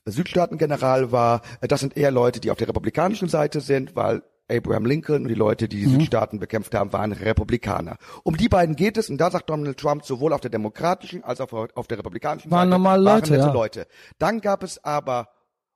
Südstaatengeneral 0.06 1.12
war. 1.12 1.42
Äh, 1.60 1.68
Das 1.68 1.78
sind 1.78 1.96
eher 1.96 2.10
Leute, 2.10 2.40
die 2.40 2.50
auf 2.50 2.58
der 2.58 2.66
republikanischen 2.66 3.28
Seite 3.28 3.60
sind, 3.60 3.94
weil 3.94 4.22
Abraham 4.48 4.86
Lincoln 4.86 5.22
und 5.22 5.28
die 5.28 5.34
Leute, 5.34 5.68
die 5.68 5.80
die 5.80 5.86
Mhm. 5.86 6.00
Südstaaten 6.00 6.38
bekämpft 6.38 6.74
haben, 6.74 6.92
waren 6.92 7.12
Republikaner. 7.12 7.96
Um 8.22 8.36
die 8.36 8.48
beiden 8.48 8.76
geht 8.76 8.96
es 8.96 9.10
und 9.10 9.18
da 9.18 9.30
sagt 9.30 9.50
Donald 9.50 9.76
Trump 9.78 10.04
sowohl 10.04 10.32
auf 10.32 10.40
der 10.40 10.50
demokratischen 10.50 11.24
als 11.24 11.40
auch 11.40 11.52
auf 11.74 11.86
der 11.88 11.98
republikanischen 11.98 12.50
Waren 12.50 12.68
Seite 12.68 12.70
normale 12.70 13.02
Leute, 13.02 13.30
waren 13.32 13.40
ja. 13.40 13.52
Leute. 13.52 13.86
Dann 14.18 14.40
gab 14.40 14.62
es 14.62 14.82
aber 14.84 15.28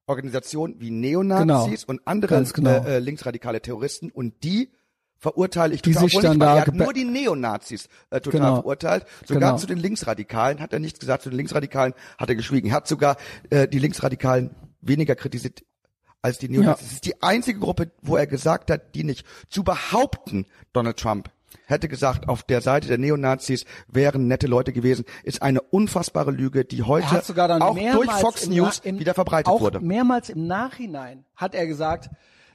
Organisationen 0.06 0.76
wie 0.80 0.90
Neonazis 0.90 1.86
Genau. 1.86 1.90
und 1.92 2.00
andere 2.06 2.44
genau. 2.44 2.70
äh, 2.84 2.96
äh, 2.96 2.98
linksradikale 2.98 3.60
Terroristen 3.60 4.10
und 4.10 4.42
die 4.44 4.70
verurteile 5.18 5.74
ich 5.74 5.82
Die 5.82 5.92
total. 5.92 6.08
sich 6.08 6.18
dann 6.20 6.38
da 6.40 6.56
er 6.56 6.66
hat 6.66 6.74
nur 6.74 6.92
die 6.92 7.04
Neonazis 7.04 7.88
äh, 8.10 8.20
total 8.20 8.40
Genau. 8.40 8.54
verurteilt. 8.56 9.04
Sogar 9.26 9.50
Genau. 9.50 9.56
zu 9.60 9.66
den 9.66 9.78
Linksradikalen 9.78 10.60
hat 10.60 10.72
er 10.72 10.78
nichts 10.78 10.98
gesagt. 10.98 11.22
Zu 11.22 11.30
den 11.30 11.36
Linksradikalen 11.36 11.92
hat 12.18 12.28
er 12.28 12.34
geschwiegen. 12.34 12.70
Er 12.70 12.76
hat 12.76 12.88
sogar 12.88 13.16
äh, 13.50 13.68
die 13.68 13.78
Linksradikalen 13.78 14.50
weniger 14.80 15.14
kritisiert 15.14 15.62
als 16.22 16.38
die 16.38 16.48
Neonazis. 16.48 16.86
Es 16.86 16.92
ist 16.94 17.04
die 17.04 17.22
einzige 17.22 17.58
Gruppe, 17.58 17.90
wo 18.02 18.16
er 18.16 18.26
gesagt 18.26 18.70
hat, 18.70 18.94
die 18.94 19.04
nicht. 19.04 19.26
Zu 19.48 19.64
behaupten, 19.64 20.46
Donald 20.72 20.98
Trump 20.98 21.30
hätte 21.66 21.88
gesagt, 21.88 22.28
auf 22.28 22.42
der 22.42 22.60
Seite 22.60 22.88
der 22.88 22.98
Neonazis 22.98 23.64
wären 23.88 24.26
nette 24.26 24.46
Leute 24.46 24.72
gewesen, 24.72 25.04
ist 25.22 25.42
eine 25.42 25.60
unfassbare 25.60 26.30
Lüge, 26.30 26.64
die 26.64 26.82
heute 26.82 27.10
hat 27.10 27.24
sogar 27.24 27.48
dann 27.48 27.62
auch 27.62 27.76
durch 27.76 28.10
Fox 28.12 28.44
im 28.44 28.54
News 28.54 28.80
im, 28.84 28.98
wieder 28.98 29.14
verbreitet 29.14 29.48
auch 29.48 29.60
wurde. 29.60 29.80
Mehrmals 29.80 30.30
im 30.30 30.46
Nachhinein 30.46 31.24
hat 31.36 31.54
er 31.54 31.66
gesagt, 31.66 32.10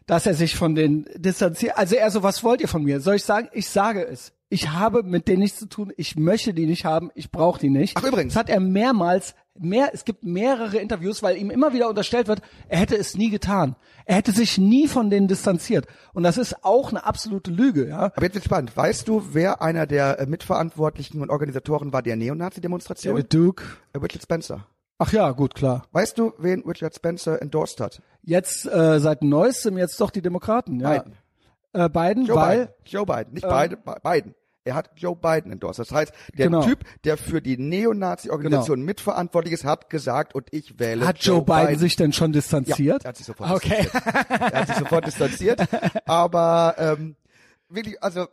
dass 0.05 0.25
er 0.25 0.35
sich 0.35 0.55
von 0.55 0.75
den 0.75 1.05
distanziert. 1.15 1.77
Also 1.77 1.95
er 1.95 2.11
so, 2.11 2.23
was 2.23 2.43
wollt 2.43 2.61
ihr 2.61 2.67
von 2.67 2.83
mir? 2.83 2.99
Soll 2.99 3.15
ich 3.15 3.23
sagen? 3.23 3.49
Ich 3.53 3.69
sage 3.69 4.05
es. 4.05 4.33
Ich 4.49 4.69
habe 4.69 5.01
mit 5.01 5.27
denen 5.27 5.39
nichts 5.39 5.57
zu 5.57 5.65
tun. 5.67 5.91
Ich 5.97 6.15
möchte 6.15 6.53
die 6.53 6.67
nicht 6.67 6.85
haben. 6.85 7.09
Ich 7.15 7.31
brauche 7.31 7.59
die 7.59 7.69
nicht. 7.69 7.97
Ach, 7.97 8.03
übrigens. 8.03 8.33
Das 8.33 8.41
hat 8.41 8.49
er 8.49 8.59
mehrmals, 8.59 9.33
mehr, 9.57 9.89
es 9.93 10.05
gibt 10.05 10.23
mehrere 10.23 10.77
Interviews, 10.77 11.23
weil 11.23 11.37
ihm 11.37 11.49
immer 11.49 11.73
wieder 11.73 11.89
unterstellt 11.89 12.27
wird, 12.27 12.41
er 12.67 12.79
hätte 12.79 12.95
es 12.97 13.15
nie 13.15 13.29
getan. 13.29 13.75
Er 14.05 14.15
hätte 14.17 14.31
sich 14.31 14.57
nie 14.57 14.87
von 14.87 15.09
denen 15.09 15.27
distanziert. 15.27 15.87
Und 16.13 16.23
das 16.23 16.37
ist 16.37 16.63
auch 16.63 16.89
eine 16.89 17.05
absolute 17.05 17.51
Lüge, 17.51 17.87
ja. 17.89 18.11
Aber 18.15 18.23
jetzt 18.23 18.35
wird 18.35 18.43
spannend. 18.45 18.75
Weißt 18.75 19.07
du, 19.07 19.23
wer 19.31 19.61
einer 19.61 19.87
der 19.87 20.19
äh, 20.19 20.25
Mitverantwortlichen 20.25 21.21
und 21.21 21.29
Organisatoren 21.29 21.91
war 21.93 22.01
der 22.03 22.15
Neonazi-Demonstration? 22.15 23.15
David 23.15 23.33
Duke. 23.33 23.63
Äh, 23.93 23.97
Richard 23.99 24.21
Spencer. 24.23 24.67
Ach 24.97 25.11
ja, 25.11 25.31
gut, 25.31 25.55
klar. 25.55 25.85
Weißt 25.91 26.17
du, 26.17 26.33
wen 26.37 26.61
Richard 26.61 26.95
Spencer 26.95 27.41
endorsed 27.41 27.81
hat? 27.81 28.01
Jetzt 28.21 28.65
äh, 28.65 28.99
seit 28.99 29.23
neuestem 29.23 29.77
jetzt 29.77 29.99
doch 29.99 30.09
die 30.09 30.21
Demokraten, 30.21 30.79
ja. 30.79 30.99
Biden. 30.99 31.13
Äh, 31.73 31.89
Biden, 31.89 32.25
Joe 32.25 32.35
weil 32.37 32.59
Biden. 32.59 32.73
Joe 32.85 33.05
Biden, 33.05 33.33
nicht 33.33 33.47
Biden, 33.49 33.77
Bi- 33.83 34.09
Biden. 34.09 34.35
Er 34.65 34.73
hat 34.75 34.89
Joe 34.95 35.15
Biden 35.15 35.51
endorsed. 35.51 35.79
Das 35.79 35.91
heißt, 35.91 36.11
der 36.37 36.47
Genau. 36.47 36.63
Typ, 36.63 36.79
der 37.03 37.17
für 37.17 37.39
die 37.41 37.55
Neonazi-Organisation 37.57 38.81
mitverantwortlich 38.81 39.53
ist, 39.53 39.63
hat 39.63 39.89
gesagt, 39.91 40.33
und 40.33 40.47
ich 40.51 40.79
wähle 40.79 41.05
Hat 41.07 41.19
Joe 41.19 41.43
Biden, 41.43 41.77
sich 41.77 41.95
denn 41.95 42.11
schon 42.13 42.31
ja, 42.31 42.39
distanziert? 42.39 43.05
er 43.05 43.09
hat 43.09 43.17
sich 43.17 43.27
sofort 43.27 43.51
Okay. 43.51 43.83
distanziert. 43.83 44.41
er 44.41 44.59
hat 44.61 44.67
sich 44.67 44.75
sofort 44.77 45.05
distanziert. 45.07 45.61
Aber 46.05 46.75
ähm, 46.79 47.15
wirklich, 47.69 48.01
also 48.03 48.25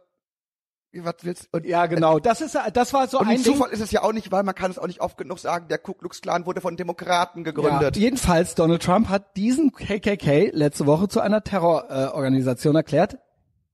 was 0.95 1.15
willst 1.23 1.49
und 1.53 1.65
Ja, 1.65 1.87
genau. 1.87 2.19
Das 2.19 2.41
ist 2.43 2.57
das 2.75 2.93
war 2.93 3.09
so 3.09 3.19
und 3.19 3.27
ein 3.27 3.37
ein 3.37 3.43
Ding. 3.43 3.55
Zufall 3.55 3.71
ist 3.71 3.81
es 3.81 3.91
ja 3.93 4.03
auch 4.03 4.13
nicht, 4.13 4.31
weil 4.31 4.43
man 4.43 4.55
kann 4.55 4.71
es 4.71 4.79
auch 4.79 4.87
nicht 4.87 5.01
oft 5.01 5.17
genug 5.17 5.39
sagen, 5.39 5.69
der 5.69 5.79
Ku 5.79 5.95
Klux 5.95 6.21
Klan 6.21 6.45
wurde 6.45 6.61
von 6.61 6.77
Demokraten 6.77 7.41
Ja, 7.41 7.45
gegründet. 7.45 7.97
jedenfalls 7.97 8.55
Donald 8.55 8.83
Trump 8.83 9.09
hat 9.09 9.37
diesen 9.37 9.73
KKK 9.73 10.51
letzte 10.53 10.87
Woche 10.87 11.09
zu 11.09 11.21
einer 11.21 11.43
Terrororganisation 11.45 12.75
äh, 12.75 12.79
erklärt, 12.81 13.19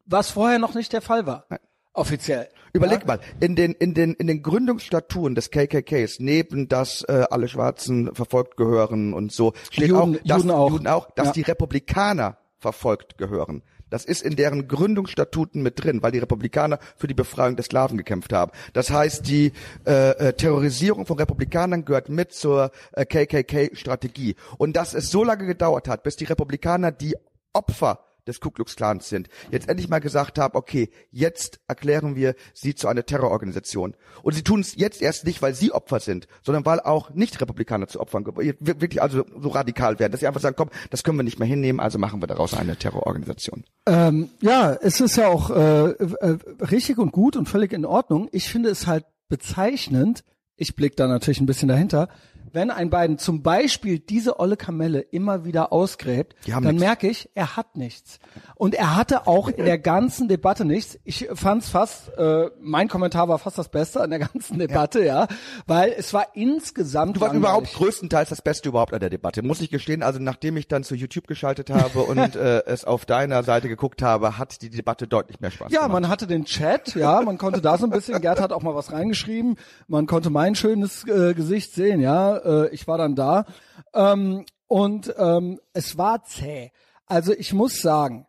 was 0.06 0.30
vorher 0.30 0.58
noch 0.60 0.74
nicht 0.74 0.92
der 0.92 1.02
Fall 1.02 1.26
war. 1.26 1.46
Nein. 1.50 1.58
Offiziell. 1.98 2.48
Überleg 2.72 3.00
ja? 3.00 3.06
mal, 3.06 3.20
in 3.40 3.56
den, 3.56 3.72
in 3.72 3.94
den, 3.94 4.14
in 4.14 4.26
den 4.26 4.42
Gründungsstatuen 4.42 5.34
des 5.34 5.50
KKKs, 5.50 6.20
neben 6.20 6.68
dass 6.68 7.02
äh, 7.04 7.24
alle 7.30 7.48
Schwarzen 7.48 8.14
verfolgt 8.14 8.56
gehören 8.56 9.14
und 9.14 9.32
so, 9.32 9.52
steht 9.70 9.88
Juden- 9.88 10.16
auch, 10.16 10.22
dass, 10.24 10.36
Juden 10.38 10.50
auch. 10.50 10.70
Juden 10.70 10.86
auch, 10.86 11.10
dass 11.12 11.26
Ja. 11.28 11.32
die 11.32 11.42
Republikaner 11.42 12.36
verfolgt 12.58 13.18
gehören. 13.18 13.62
Das 13.90 14.04
ist 14.04 14.20
in 14.22 14.36
deren 14.36 14.68
Gründungsstatuten 14.68 15.62
mit 15.62 15.82
drin, 15.82 16.02
weil 16.02 16.12
die 16.12 16.18
Republikaner 16.18 16.78
für 16.96 17.06
die 17.06 17.14
Befreiung 17.14 17.56
der 17.56 17.64
Sklaven 17.64 17.96
gekämpft 17.96 18.34
haben. 18.34 18.52
Das 18.74 18.90
heißt, 18.90 19.26
die 19.26 19.52
äh, 19.86 20.10
äh, 20.10 20.32
Terrorisierung 20.34 21.06
von 21.06 21.16
Republikanern 21.16 21.86
gehört 21.86 22.10
mit 22.10 22.32
zur 22.34 22.70
äh, 22.92 23.06
KKK-Strategie. 23.06 24.36
Und 24.58 24.76
dass 24.76 24.92
es 24.92 25.10
so 25.10 25.24
lange 25.24 25.46
gedauert 25.46 25.88
hat, 25.88 26.02
bis 26.02 26.16
die 26.16 26.24
Republikaner 26.26 26.92
die 26.92 27.16
Opfer 27.54 28.00
des 28.28 28.40
Ku 28.40 28.50
Klux 28.50 28.76
Klans 28.76 29.08
sind, 29.08 29.28
jetzt 29.50 29.68
endlich 29.68 29.88
mal 29.88 29.99
gesagt 29.99 30.38
haben, 30.38 30.56
okay, 30.56 30.90
jetzt 31.11 31.61
erklären 31.66 32.14
wir 32.14 32.35
sie 32.54 32.75
zu 32.75 32.88
einer 32.88 33.04
Terrororganisation. 33.04 33.94
Und 34.23 34.35
sie 34.35 34.42
tun 34.42 34.61
es 34.61 34.76
jetzt 34.76 35.02
erst 35.02 35.25
nicht, 35.25 35.42
weil 35.42 35.54
sie 35.54 35.73
Opfer 35.73 36.00
sind, 36.00 36.28
sondern 36.42 36.64
weil 36.64 36.80
auch 36.80 37.11
Nicht-Republikaner 37.11 37.88
zu 37.88 38.00
Opfern 38.00 38.25
wirklich 38.26 39.02
also 39.02 39.25
so 39.40 39.49
radikal 39.49 39.99
werden, 39.99 40.12
dass 40.12 40.20
sie 40.20 40.26
einfach 40.26 40.40
sagen, 40.40 40.56
komm, 40.56 40.70
das 40.90 41.02
können 41.02 41.18
wir 41.18 41.25
nicht 41.25 41.38
mehr 41.38 41.49
hinnehmen, 41.49 41.80
also 41.80 41.99
machen 41.99 42.23
wir 42.23 42.26
daraus 42.26 42.54
eine 42.54 42.76
Terrororganisation. 42.76 43.64
Ähm, 43.87 44.30
ja, 44.40 44.75
es 44.75 45.00
ist 45.00 45.16
ja 45.16 45.28
auch 45.28 45.50
äh, 45.50 45.90
äh, 45.90 46.38
richtig 46.70 46.99
und 46.99 47.12
gut 47.12 47.37
und 47.37 47.49
völlig 47.49 47.73
in 47.73 47.85
Ordnung. 47.85 48.28
Ich 48.32 48.49
finde 48.49 48.70
es 48.70 48.87
halt 48.87 49.04
bezeichnend, 49.28 50.25
ich 50.56 50.76
blick 50.76 50.97
da 50.97 51.06
natürlich 51.06 51.40
ein 51.40 51.47
bisschen 51.47 51.68
dahinter, 51.68 52.08
wenn 52.52 52.70
ein 52.70 52.90
Biden 52.90 53.18
zum 53.18 53.42
Beispiel 53.42 53.98
diese 53.98 54.38
olle 54.40 54.56
Kamelle 54.56 55.00
immer 55.00 55.44
wieder 55.44 55.72
ausgräbt, 55.72 56.34
dann 56.46 56.62
nichts. 56.64 56.80
merke 56.80 57.08
ich, 57.08 57.30
er 57.34 57.56
hat 57.56 57.76
nichts. 57.76 58.18
Und 58.54 58.74
er 58.74 58.96
hatte 58.96 59.26
auch 59.26 59.48
in 59.48 59.64
der 59.64 59.78
ganzen 59.78 60.28
Debatte 60.28 60.64
nichts. 60.64 60.98
Ich 61.04 61.28
fand's 61.34 61.68
fast, 61.68 62.16
äh, 62.18 62.50
mein 62.61 62.88
Kommentar 62.88 63.28
war 63.28 63.38
fast 63.38 63.58
das 63.58 63.68
Beste 63.68 64.00
an 64.00 64.11
der 64.11 64.18
ganzen 64.20 64.58
Debatte, 64.58 65.04
ja, 65.04 65.26
weil 65.66 65.94
es 65.96 66.12
war 66.12 66.28
insgesamt 66.34 67.16
Du 67.16 67.20
warst 67.20 67.34
überhaupt 67.34 67.72
größtenteils 67.74 68.28
das 68.28 68.42
Beste 68.42 68.68
überhaupt 68.68 68.92
an 68.94 69.00
der 69.00 69.11
Debatte. 69.11 69.42
Muss 69.42 69.61
ich 69.61 69.70
gestehen, 69.70 70.02
also 70.02 70.18
nachdem 70.20 70.56
ich 70.56 70.68
dann 70.68 70.84
zu 70.84 70.94
YouTube 70.94 71.26
geschaltet 71.26 71.70
habe 71.70 72.00
und 72.00 72.18
äh, 72.37 72.64
es 72.66 72.84
auf 72.84 73.06
deiner 73.06 73.42
Seite 73.42 73.68
geguckt 73.68 74.02
habe, 74.02 74.38
hat 74.38 74.62
die 74.62 74.70
Debatte 74.70 75.06
deutlich 75.06 75.40
mehr 75.40 75.50
Spaß 75.50 75.70
Ja, 75.72 75.82
gemacht. 75.82 75.92
man 76.02 76.08
hatte 76.11 76.26
den 76.26 76.44
Chat, 76.44 76.94
ja, 76.94 77.20
man 77.22 77.38
konnte 77.38 77.61
da 77.61 77.78
so 77.78 77.84
ein 77.87 77.90
bisschen, 77.90 78.20
Gerd 78.20 78.40
hat 78.40 78.52
auch 78.52 78.62
mal 78.62 78.74
was 78.74 78.92
reingeschrieben, 78.92 79.56
man 79.87 80.06
konnte 80.06 80.30
mein 80.30 80.54
schönes 80.54 81.06
äh, 81.06 81.34
Gesicht 81.34 81.74
sehen, 81.74 82.00
ja, 82.00 82.38
äh, 82.44 82.74
ich 82.74 82.87
war 82.87 82.98
dann 82.98 83.14
da 83.14 83.44
ähm, 83.94 84.44
und 84.66 85.14
ähm, 85.18 85.61
es 85.72 85.98
war 85.98 86.24
zäh. 86.24 86.70
Also 87.07 87.33
ich 87.33 87.53
muss 87.53 87.81
sagen, 87.81 88.27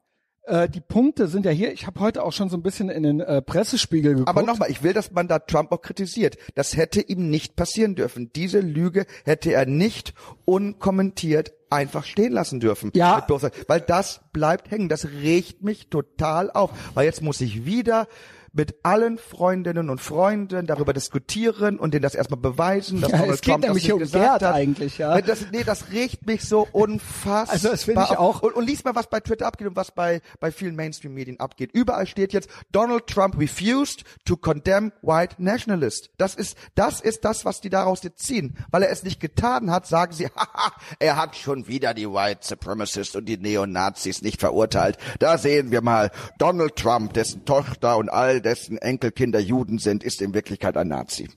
äh, 0.49 0.67
die 0.67 0.81
Punkte 0.81 1.27
sind 1.27 1.45
ja 1.45 1.51
hier, 1.51 1.71
ich 1.71 1.85
habe 1.85 1.99
heute 1.99 2.23
auch 2.23 2.33
schon 2.33 2.49
so 2.49 2.57
ein 2.57 2.63
bisschen 2.63 2.89
in 2.89 3.03
den 3.03 3.19
äh, 3.19 3.41
Pressespiegel 3.41 4.13
geguckt. 4.13 4.29
Aber 4.29 4.41
nochmal, 4.41 4.71
ich 4.71 4.81
will, 4.81 4.93
dass 4.93 5.11
man 5.11 5.27
da 5.27 5.39
Trump 5.39 5.71
auch 5.71 5.81
kritisiert. 5.81 6.37
Das 6.55 6.75
hätte 6.75 7.01
ihm 7.01 7.29
nicht 7.29 7.55
passieren 7.55 7.95
dürfen. 7.95 8.31
Diese 8.33 8.59
Lüge 8.59 9.05
hätte 9.25 9.53
er 9.53 9.65
nicht 9.65 10.13
unkommentiert 10.45 11.53
einfach 11.69 12.03
stehen 12.03 12.31
lassen 12.31 12.59
dürfen. 12.59 12.91
Ja. 12.95 13.25
Weil 13.67 13.81
das 13.81 14.21
bleibt 14.33 14.71
hängen. 14.71 14.89
Das 14.89 15.05
regt 15.05 15.61
mich 15.61 15.89
total 15.89 16.49
auf. 16.49 16.71
Weil 16.95 17.05
jetzt 17.05 17.21
muss 17.21 17.41
ich 17.41 17.65
wieder 17.65 18.07
mit 18.53 18.75
allen 18.83 19.17
Freundinnen 19.17 19.89
und 19.89 19.99
Freunden 20.01 20.65
darüber 20.67 20.93
diskutieren 20.93 21.79
und 21.79 21.93
denen 21.93 22.03
das 22.03 22.15
erstmal 22.15 22.39
beweisen, 22.39 23.01
dass 23.01 23.11
Ja, 23.11 23.17
Donald 23.19 23.35
es 23.35 23.41
geht 23.41 23.51
Trump 23.53 23.63
nämlich 23.65 23.83
das 23.85 23.93
um 23.93 23.99
gesagt 23.99 24.23
Gerd 24.23 24.41
hat. 24.43 24.55
eigentlich, 24.55 24.97
ja. 24.97 25.21
Das, 25.21 25.45
nee, 25.51 25.63
das 25.63 25.91
regt 25.91 26.25
mich 26.25 26.43
so 26.47 26.67
unfassbar. 26.71 27.53
Also 27.53 27.69
das 27.69 27.83
finde 27.83 28.05
ich 28.09 28.17
auch- 28.17 28.41
Und, 28.41 28.53
und 28.55 28.65
lies 28.65 28.83
mal, 28.83 28.95
was 28.95 29.07
bei 29.09 29.19
Twitter 29.19 29.47
abgeht 29.47 29.67
und 29.67 29.75
was 29.75 29.91
bei, 29.91 30.21
bei 30.39 30.51
vielen 30.51 30.75
Mainstream-Medien 30.75 31.39
abgeht. 31.39 31.71
Überall 31.73 32.07
steht 32.07 32.33
jetzt, 32.33 32.49
Donald 32.71 33.07
Trump 33.07 33.37
refused 33.39 34.03
to 34.25 34.35
condemn 34.37 34.91
white 35.01 35.35
nationalists. 35.37 36.09
Das 36.17 36.35
ist, 36.35 36.57
das 36.75 37.01
ist 37.01 37.25
das, 37.25 37.45
was 37.45 37.61
die 37.61 37.69
daraus 37.69 38.03
jetzt 38.03 38.19
ziehen. 38.25 38.57
Weil 38.71 38.83
er 38.83 38.91
es 38.91 39.03
nicht 39.03 39.19
getan 39.19 39.71
hat, 39.71 39.85
sagen 39.87 40.13
sie, 40.13 40.27
haha, 40.35 40.71
er 40.99 41.15
hat 41.17 41.35
schon 41.35 41.67
wieder 41.67 41.93
die 41.93 42.07
white 42.09 42.39
supremacists 42.41 43.15
und 43.15 43.25
die 43.25 43.37
Neonazis 43.37 44.21
nicht 44.21 44.39
verurteilt. 44.39 44.97
Da 45.19 45.37
sehen 45.37 45.71
wir 45.71 45.81
mal, 45.81 46.11
Donald 46.37 46.75
Trump, 46.75 47.13
dessen 47.13 47.45
Tochter 47.45 47.97
und 47.97 48.09
all 48.09 48.38
dessen 48.41 48.77
Enkelkinder 48.77 49.39
Juden 49.39 49.77
sind, 49.79 50.03
ist 50.03 50.21
in 50.21 50.33
Wirklichkeit 50.33 50.77
ein 50.77 50.87
Nazi. 50.87 51.29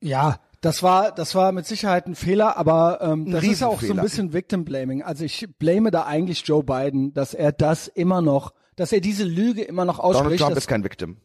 Ja, 0.00 0.40
das 0.60 0.82
war, 0.82 1.12
das 1.12 1.34
war 1.34 1.52
mit 1.52 1.66
Sicherheit 1.66 2.06
ein 2.06 2.14
Fehler, 2.14 2.56
aber 2.56 3.00
ähm, 3.00 3.30
das 3.30 3.44
ist 3.44 3.60
ja 3.60 3.66
auch 3.68 3.80
so 3.80 3.92
ein 3.92 4.00
bisschen 4.00 4.32
Victim 4.32 4.64
Blaming. 4.64 5.02
Also 5.02 5.24
ich 5.24 5.46
blame 5.58 5.90
da 5.90 6.04
eigentlich 6.06 6.42
Joe 6.46 6.64
Biden, 6.64 7.12
dass 7.14 7.34
er 7.34 7.52
das 7.52 7.88
immer 7.88 8.20
noch, 8.22 8.52
dass 8.74 8.92
er 8.92 9.00
diese 9.00 9.24
Lüge 9.24 9.62
immer 9.62 9.84
noch 9.84 9.98
Donald 9.98 10.16
ausspricht. 10.16 10.40
Trump 10.42 10.54
dass- 10.54 10.64
ist 10.64 10.68
kein 10.68 10.84
Victim. 10.84 11.18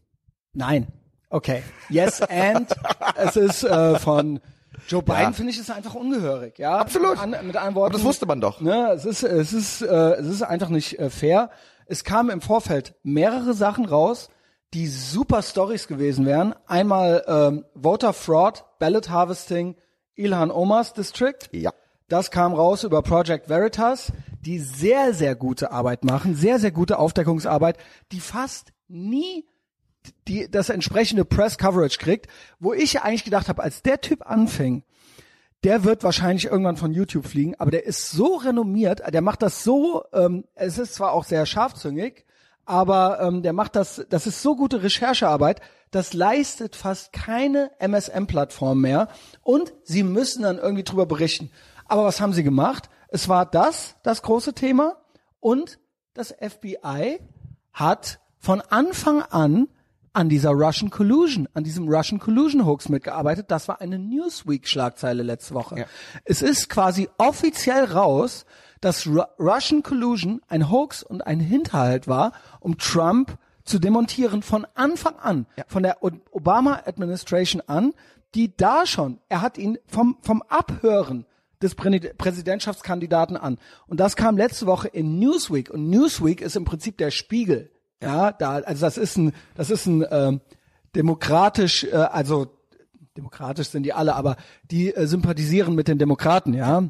Nein. 0.54 0.88
Okay. 1.30 1.64
Yes 1.90 2.22
and 2.22 2.70
es 3.16 3.36
ist 3.38 3.64
äh, 3.64 3.98
von 4.00 4.40
Joe 4.88 5.02
Biden 5.02 5.22
Ja. 5.22 5.32
finde 5.32 5.52
ich 5.52 5.60
es 5.60 5.70
einfach 5.70 5.96
ungehörig, 5.96 6.60
ja. 6.60 6.78
Absolut. 6.78 7.18
An, 7.18 7.36
mit 7.46 7.56
einem 7.56 7.76
Wort. 7.76 7.90
Aber 7.92 7.98
das 7.98 8.04
wusste 8.06 8.26
man 8.26 8.42
doch. 8.42 8.60
Ne, 8.62 8.92
es 8.94 9.06
ist 9.06 9.24
es 9.24 9.54
ist 9.54 9.82
äh, 9.82 9.86
es 10.14 10.28
ist 10.28 10.42
einfach 10.44 10.70
nicht 10.70 11.00
äh, 11.00 11.10
fair. 11.10 11.50
Es 11.86 12.04
kamen 12.04 12.30
im 12.30 12.42
Vorfeld 12.42 12.96
mehrere 13.04 13.54
Sachen 13.54 13.86
raus, 13.86 14.30
die 14.74 14.88
super 14.88 15.42
Stories 15.42 15.88
gewesen 15.88 16.26
wären. 16.26 16.56
Einmal 16.66 17.24
ähm, 17.28 17.66
Voter 17.76 18.14
Fraud, 18.14 18.64
Ballot 18.80 19.10
Harvesting, 19.10 19.76
Ilhan 20.16 20.52
Omas 20.52 20.94
District. 20.94 21.50
Ja. 21.52 21.74
Das 22.08 22.32
kam 22.32 22.54
raus 22.54 22.84
über 22.84 23.02
Project 23.02 23.48
Veritas, 23.48 24.12
die 24.42 24.60
sehr, 24.60 25.14
sehr 25.14 25.36
gute 25.36 25.72
Arbeit 25.72 26.04
machen, 26.04 26.36
sehr, 26.36 26.60
sehr 26.60 26.72
gute 26.72 27.00
Aufdeckungsarbeit, 27.00 27.78
die 28.12 28.20
fast 28.20 28.74
nie 28.88 29.46
die, 30.28 30.50
das 30.50 30.70
entsprechende 30.70 31.26
Press 31.26 31.58
Coverage 31.58 32.00
kriegt, 32.00 32.28
wo 32.60 32.74
ich 32.74 33.02
eigentlich 33.02 33.24
gedacht 33.24 33.48
habe, 33.50 33.64
als 33.64 33.82
der 33.82 34.02
Typ 34.02 34.30
anfing, 34.30 34.84
der 35.64 35.84
wird 35.84 36.04
wahrscheinlich 36.04 36.46
irgendwann 36.46 36.78
von 36.78 36.92
YouTube 36.92 37.26
fliegen, 37.26 37.56
aber 37.60 37.72
der 37.72 37.86
ist 37.86 38.12
so 38.12 38.36
renommiert, 38.38 39.02
der 39.14 39.22
macht 39.22 39.42
das 39.42 39.64
so, 39.64 40.04
ähm, 40.12 40.46
es 40.56 40.78
ist 40.78 40.96
zwar 40.96 41.12
auch 41.12 41.24
sehr 41.24 41.46
scharfzüngig, 41.46 42.26
aber 42.72 43.20
ähm, 43.20 43.42
der 43.42 43.52
macht 43.52 43.76
das, 43.76 44.06
das 44.10 44.28
ist 44.28 44.42
so 44.42 44.56
gute 44.56 44.82
Recherchearbeit, 44.82 45.60
das 45.92 46.14
leistet 46.14 46.78
fast 46.78 47.12
keine 47.12 47.70
MSM-Plattform 47.80 48.80
mehr 48.80 49.10
und 49.42 49.74
sie 49.84 50.04
müssen 50.04 50.44
dann 50.44 50.58
irgendwie 50.58 50.86
drüber 50.86 51.06
berichten. 51.06 51.52
Aber 51.86 52.06
was 52.06 52.22
haben 52.22 52.32
sie 52.32 52.44
gemacht? 52.46 52.90
Es 53.10 53.28
war 53.28 53.46
das, 53.46 53.96
das 54.04 54.22
große 54.22 54.54
Thema 54.54 54.96
und 55.42 55.80
das 56.14 56.34
FBI 56.40 57.20
hat 57.74 58.22
von 58.38 58.62
Anfang 58.62 59.22
an 59.22 59.68
an 60.14 60.30
dieser 60.30 60.52
Russian 60.52 60.92
Collusion, 60.92 61.50
an 61.54 61.66
diesem 61.66 61.90
Russian 61.90 62.20
Collusion 62.22 62.66
Hoax 62.66 62.88
mitgearbeitet. 62.88 63.48
Das 63.50 63.68
war 63.68 63.82
eine 63.82 64.00
Newsweek-Schlagzeile 64.00 65.24
letzte 65.24 65.56
Woche. 65.56 65.80
Ja. 65.80 65.86
Es 66.24 66.42
ist 66.42 66.70
quasi 66.70 67.10
offiziell 67.18 67.84
raus, 67.84 68.46
dass 68.82 69.08
Ru 69.08 69.22
Russian 69.40 69.84
Collusion 69.84 70.42
ein 70.48 70.70
Hoax 70.70 71.04
und 71.04 71.26
ein 71.26 71.40
Hinterhalt 71.40 72.08
war, 72.08 72.34
um 72.60 72.78
Trump 72.78 73.38
zu 73.64 73.80
demontieren 73.80 74.42
von 74.42 74.66
Anfang 74.74 75.16
an, 75.20 75.46
von 75.68 75.84
der 75.84 75.98
Obama 76.02 76.82
Administration 76.86 77.62
an, 77.68 77.94
die 78.34 78.56
da 78.56 78.86
schon, 78.86 79.20
er 79.30 79.42
hat 79.42 79.58
ihn 79.58 79.78
vom, 79.88 80.18
vom 80.22 80.42
Abhören 80.42 81.26
des 81.62 81.78
Prä- 81.78 82.14
Präsidentschaftskandidaten 82.18 83.38
an. 83.38 83.60
Und 83.88 84.00
das 84.00 84.16
kam 84.16 84.36
letzte 84.38 84.66
Woche 84.66 84.88
in 84.88 85.20
Newsweek. 85.20 85.70
Und 85.70 85.90
Newsweek 85.90 86.42
ist 86.42 86.56
im 86.56 86.66
Prinzip 86.66 86.98
der 86.98 87.12
Spiegel. 87.12 87.70
Ja, 88.02 88.32
da, 88.32 88.54
also 88.54 88.86
das 88.86 88.98
ist 88.98 89.18
ein, 89.18 89.34
das 89.54 89.70
ist 89.70 89.86
ein 89.86 90.04
ähm, 90.10 90.42
demokratisch, 90.96 91.84
äh, 91.84 91.94
also 91.94 92.48
demokratisch 93.16 93.70
sind 93.70 93.84
die 93.84 93.94
alle, 93.94 94.16
aber 94.16 94.38
die 94.64 94.94
äh, 94.94 95.06
sympathisieren 95.06 95.76
mit 95.76 95.88
den 95.88 96.00
Demokraten, 96.00 96.54
ja. 96.54 96.90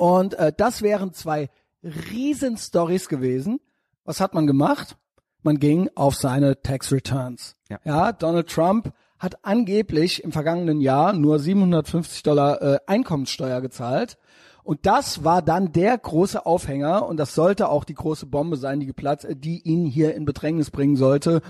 Und 0.00 0.32
äh, 0.34 0.50
das 0.56 0.80
wären 0.80 1.12
zwei 1.12 1.50
riesen 1.82 2.56
Stories 2.56 3.06
gewesen. 3.06 3.60
Was 4.06 4.18
hat 4.18 4.32
man 4.32 4.46
gemacht? 4.46 4.96
Man 5.42 5.58
ging 5.58 5.90
auf 5.94 6.14
seine 6.14 6.62
Tax 6.62 6.90
Returns. 6.90 7.54
Ja. 7.68 7.80
ja 7.84 8.12
Donald 8.12 8.48
Trump 8.48 8.94
hat 9.18 9.44
angeblich 9.44 10.24
im 10.24 10.32
vergangenen 10.32 10.80
Jahr 10.80 11.12
nur 11.12 11.38
750 11.38 12.22
Dollar 12.22 12.62
äh, 12.62 12.78
Einkommenssteuer 12.86 13.60
gezahlt. 13.60 14.16
Und 14.62 14.86
das 14.86 15.22
war 15.22 15.42
dann 15.42 15.72
der 15.72 15.98
große 15.98 16.46
Aufhänger 16.46 17.06
und 17.06 17.18
das 17.18 17.34
sollte 17.34 17.68
auch 17.68 17.84
die 17.84 17.92
große 17.92 18.24
Bombe 18.24 18.56
sein, 18.56 18.80
die 18.80 18.86
geplatzt, 18.86 19.26
die 19.30 19.60
ihn 19.60 19.84
hier 19.84 20.14
in 20.14 20.24
Bedrängnis 20.24 20.70
bringen 20.70 20.96
sollte. 20.96 21.42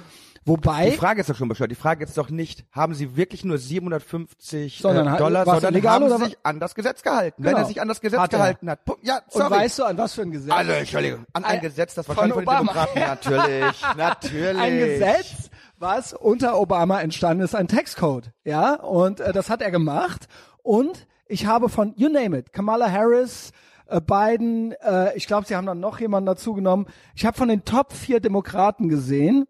Wobei 0.50 0.90
Die 0.90 0.96
Frage 0.96 1.20
ist 1.20 1.30
doch 1.30 1.36
schon 1.36 1.48
bescheuert. 1.48 1.70
Die 1.70 1.74
Frage 1.76 2.04
ist 2.04 2.16
doch 2.18 2.28
nicht, 2.30 2.64
haben 2.72 2.94
sie 2.94 3.16
wirklich 3.16 3.44
nur 3.44 3.58
750 3.58 4.78
Sondern 4.80 5.06
äh, 5.06 5.10
hat- 5.10 5.20
Dollar, 5.20 5.44
sondern 5.44 5.72
illegal 5.74 6.00
haben 6.02 6.08
sie 6.18 6.24
sich 6.24 6.38
an 6.42 6.60
das 6.60 6.74
Gesetz 6.74 7.02
gehalten. 7.02 7.42
Wenn 7.42 7.50
Genau. 7.52 7.62
er 7.64 7.68
sich 7.68 7.80
an 7.80 7.88
das 7.88 8.00
Gesetz 8.00 8.18
Hat 8.20 8.32
er. 8.32 8.38
gehalten 8.38 8.70
hat. 8.70 8.84
Punkt. 8.84 9.04
Ja, 9.06 9.20
sorry. 9.28 9.44
und 9.46 9.50
weißt 9.52 9.78
du 9.78 9.84
an 9.84 9.98
was 9.98 10.14
für 10.14 10.22
ein 10.22 10.30
Gesetz? 10.30 10.52
also, 10.52 10.72
Entschuldigung. 10.72 11.24
An 11.32 11.44
ein 11.44 11.56
Ein- 11.56 11.60
Gesetz, 11.60 11.94
das 11.94 12.06
von 12.06 12.16
wahrscheinlich 12.16 12.34
von, 12.34 12.44
den 12.44 12.48
Obama. 12.68 12.72
Demokraten, 12.86 13.00
natürlich, 13.30 13.82
natürlich. 13.96 14.58
ein 14.60 14.78
Gesetz, 14.78 15.50
was 15.78 16.12
unter 16.12 16.58
Obama 16.60 17.00
entstanden 17.00 17.44
ist, 17.44 17.54
ein 17.54 17.68
Textcode. 17.68 18.32
Ja, 18.44 18.74
und 18.74 19.20
äh, 19.20 19.32
das 19.32 19.50
hat 19.50 19.62
er 19.62 19.70
gemacht. 19.70 20.26
Und 20.62 21.06
ich 21.26 21.46
habe 21.46 21.68
von, 21.68 21.94
you 21.96 22.08
name 22.08 22.36
it, 22.38 22.52
Kamala 22.52 22.90
Harris, 22.90 23.52
äh, 23.86 24.00
Biden, 24.00 24.72
äh, 24.82 25.16
ich 25.16 25.26
glaube, 25.26 25.46
sie 25.46 25.54
haben 25.56 25.66
dann 25.66 25.80
noch 25.80 26.00
jemanden 26.00 26.26
dazu 26.26 26.54
genommen. 26.54 26.86
Ich 27.14 27.24
habe 27.24 27.36
von 27.36 27.48
den 27.48 27.64
Top 27.64 27.92
vier 27.92 28.20
Demokraten 28.20 28.88
gesehen, 28.88 29.46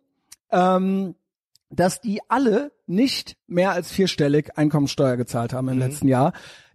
ähm, 0.53 1.15
dass 1.71 2.01
die 2.01 2.21
alle 2.29 2.73
nicht 2.87 3.37
mehr 3.47 3.71
als 3.73 3.91
vierstellig 3.93 4.57
Einkommensteuer 4.59 5.17
gezahlt 5.17 5.53
haben 5.53 5.69
im 5.69 5.75
Mhm. 5.77 5.81
letzten 5.81 6.09
Jahr. 6.09 6.33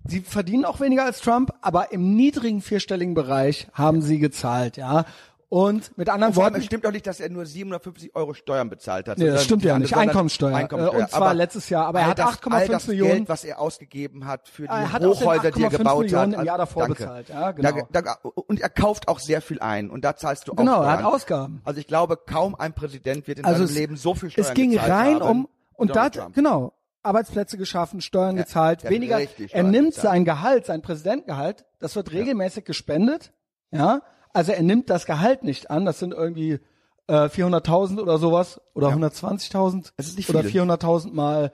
Sie 0.08 0.22
verdienen 0.22 0.66
auch 0.66 0.80
weniger 0.80 1.04
als 1.04 1.20
Trump, 1.20 1.52
aber 1.62 1.92
im 1.92 2.16
niedrigen 2.16 2.62
vierstelligen 2.62 3.14
Bereich 3.14 3.68
haben 3.74 4.02
sie 4.02 4.20
gezahlt, 4.20 4.78
ja. 4.78 5.06
Und 5.48 5.96
mit 5.98 6.10
anderen 6.10 6.36
Worten, 6.36 6.56
es 6.58 6.66
stimmt 6.66 6.86
doch 6.86 6.92
nicht, 6.92 7.06
dass 7.06 7.20
er 7.20 7.30
nur 7.30 7.46
750 7.46 8.16
Euro 8.16 8.34
Steuern 8.34 8.70
bezahlt 8.70 9.08
hat. 9.08 9.18
Nee, 9.20 9.28
das 9.28 9.44
stimmt 9.46 9.64
ja 9.64 9.78
nicht. 9.78 9.96
Einkommensteuer. 9.96 10.56
Einkommensteuer. 10.56 11.00
Äh, 11.00 11.04
und 11.04 11.10
zwar 11.12 11.22
Aber 11.22 11.34
letztes 11.36 11.70
Jahr. 11.70 11.86
Aber 11.86 12.00
er 12.00 12.08
hat 12.08 12.20
das, 12.20 12.26
8,5 12.42 12.52
all 12.54 12.68
das 12.68 12.88
Millionen- 12.88 13.12
Geld, 13.12 13.30
was 13.30 13.44
er 13.44 13.60
ausgegeben 13.60 14.26
hat 14.26 14.50
für 14.50 14.64
die 14.64 14.70
Er 14.70 15.00
den 15.00 15.08
Hochhäuser, 15.10 15.52
die 15.52 15.62
er 15.64 15.70
8,5 15.70 15.78
gebaut 15.78 16.02
Millionen 16.04 16.34
hat. 16.34 16.40
im 16.42 16.46
Jahr 16.46 16.58
davor 16.58 16.84
Danke. 16.88 17.04
bezahlt. 17.04 17.30
Ja, 17.30 17.52
genau. 17.52 17.88
Da, 17.92 18.02
da, 18.02 18.16
und 18.24 18.60
er 18.60 18.70
kauft 18.70 19.08
auch 19.08 19.20
sehr 19.20 19.42
viel 19.42 19.60
ein. 19.60 19.90
Und 19.92 20.04
da 20.04 20.16
zahlst 20.16 20.48
du 20.48 20.54
auch 20.54 20.58
Genau, 20.58 20.82
er 20.82 20.84
Steuern. 20.94 20.98
hat 21.06 21.14
Ausgaben. 21.14 21.62
Also 21.64 21.80
ich 21.80 21.88
glaube, 21.88 22.18
kaum 22.18 22.56
ein 22.56 22.74
Präsident 22.74 23.28
wird 23.28 23.40
in 23.40 23.46
Also 23.46 23.66
seinem 23.66 23.76
Leben 23.78 23.98
so 23.98 24.16
viel 24.16 24.32
Steuern 24.32 24.48
es 24.48 24.54
ging 24.56 24.78
rein 24.78 25.22
um 25.22 25.48
und 25.74 25.96
da 25.96 26.10
genau 26.10 26.74
Arbeitsplätze 27.04 27.58
geschaffen, 27.58 28.02
Steuern 28.02 28.36
Ja, 28.36 28.44
gezahlt, 28.44 28.90
weniger. 28.90 29.20
Er 29.52 29.64
nimmt 29.64 29.94
sein 29.94 30.26
Gehalt, 30.26 30.66
sein 30.66 30.82
Präsidentengehalt, 30.82 31.64
das 31.80 31.96
wird 31.96 32.12
regelmäßig 32.12 32.66
gespendet, 32.66 33.32
ja. 33.70 34.02
Also 34.36 34.52
er 34.52 34.64
nimmt 34.64 34.90
das 34.90 35.06
Gehalt 35.06 35.44
nicht 35.44 35.72
an, 35.72 35.86
das 35.86 36.00
sind 36.00 36.14
irgendwie 36.14 36.60
äh, 37.08 37.14
400.000 37.14 38.02
oder 38.02 38.18
sowas 38.18 38.60
oder 38.74 38.90
120.000 38.90 39.94
ist 39.98 40.18
nicht 40.18 40.30
oder 40.30 40.44
viel. 40.44 40.62
400.000 40.62 41.14
mal 41.14 41.52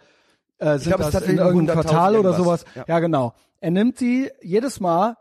äh, 0.58 0.80
sind 0.80 1.00
ist 1.00 1.14
das 1.14 1.22
in 1.24 1.38
irgendeinem 1.38 1.78
100.000 1.78 1.82
Quartal 1.82 2.18
oder 2.18 2.34
sowas. 2.34 2.66
Ja. 2.76 2.86
Ja. 2.88 3.00
genau. 3.00 3.34
Er 3.60 3.70
nimmt 3.70 4.00
sie 4.00 4.32
jedes 4.42 4.80
Mal 4.80 5.18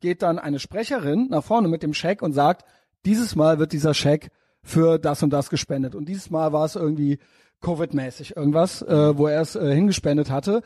geht 0.00 0.22
dann 0.22 0.38
eine 0.38 0.58
Sprecherin 0.58 1.28
nach 1.30 1.44
vorne 1.44 1.68
mit 1.68 1.82
dem 1.82 1.94
Scheck 1.94 2.22
und 2.22 2.32
sagt, 2.32 2.64
dieses 3.04 3.36
Mal 3.36 3.58
wird 3.58 3.72
dieser 3.72 3.94
Scheck 3.94 4.30
für 4.62 4.98
das 4.98 5.22
und 5.22 5.30
das 5.30 5.48
gespendet. 5.48 5.94
Und 5.94 6.08
dieses 6.08 6.30
Mal 6.30 6.52
war 6.52 6.64
es 6.64 6.74
irgendwie 6.74 7.18
Covid-mäßig 7.62 8.36
irgendwas, 8.36 8.82
äh, 8.82 9.16
wo 9.16 9.28
er 9.28 9.40
es 9.40 9.54
äh, 9.54 9.74
hingespendet 9.74 10.30
hatte. 10.30 10.62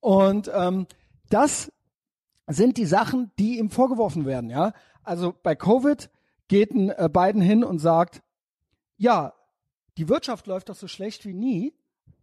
Und 0.00 0.50
ähm, 0.54 0.86
das 1.30 1.72
sind 2.46 2.76
die 2.76 2.86
Sachen, 2.86 3.30
die 3.38 3.58
ihm 3.58 3.70
vorgeworfen 3.70 4.26
werden. 4.26 4.50
Ja, 4.50 4.72
also 5.08 5.34
bei 5.42 5.54
Covid 5.54 6.10
geht 6.48 6.72
ein 6.72 6.90
äh, 6.90 7.08
Biden 7.12 7.40
hin 7.40 7.64
und 7.64 7.78
sagt, 7.78 8.22
ja, 8.96 9.34
die 9.96 10.08
Wirtschaft 10.08 10.46
läuft 10.46 10.68
doch 10.68 10.76
so 10.76 10.86
schlecht 10.86 11.24
wie 11.24 11.34
nie, 11.34 11.74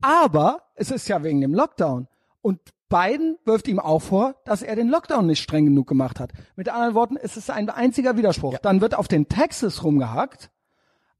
aber 0.02 0.62
es 0.76 0.91
ist 0.91 1.08
ja 1.08 1.24
wegen 1.24 1.41
dem 1.41 1.54
Lockdown. 1.54 2.08
Und 2.41 2.60
Biden 2.89 3.38
wirft 3.43 3.67
ihm 3.67 3.80
auch 3.80 4.02
vor, 4.02 4.36
dass 4.45 4.62
er 4.62 4.76
den 4.76 4.89
Lockdown 4.89 5.26
nicht 5.26 5.41
streng 5.41 5.65
genug 5.65 5.88
gemacht 5.88 6.19
hat. 6.19 6.32
Mit 6.56 6.69
anderen 6.69 6.93
Worten, 6.93 7.17
es 7.17 7.38
ist 7.38 7.50
ein 7.50 7.69
einziger 7.69 8.17
Widerspruch. 8.17 8.60
Dann 8.60 8.82
wird 8.82 8.95
auf 8.95 9.08
den 9.08 9.28
Taxes 9.28 9.84
rumgehackt, 9.84 10.52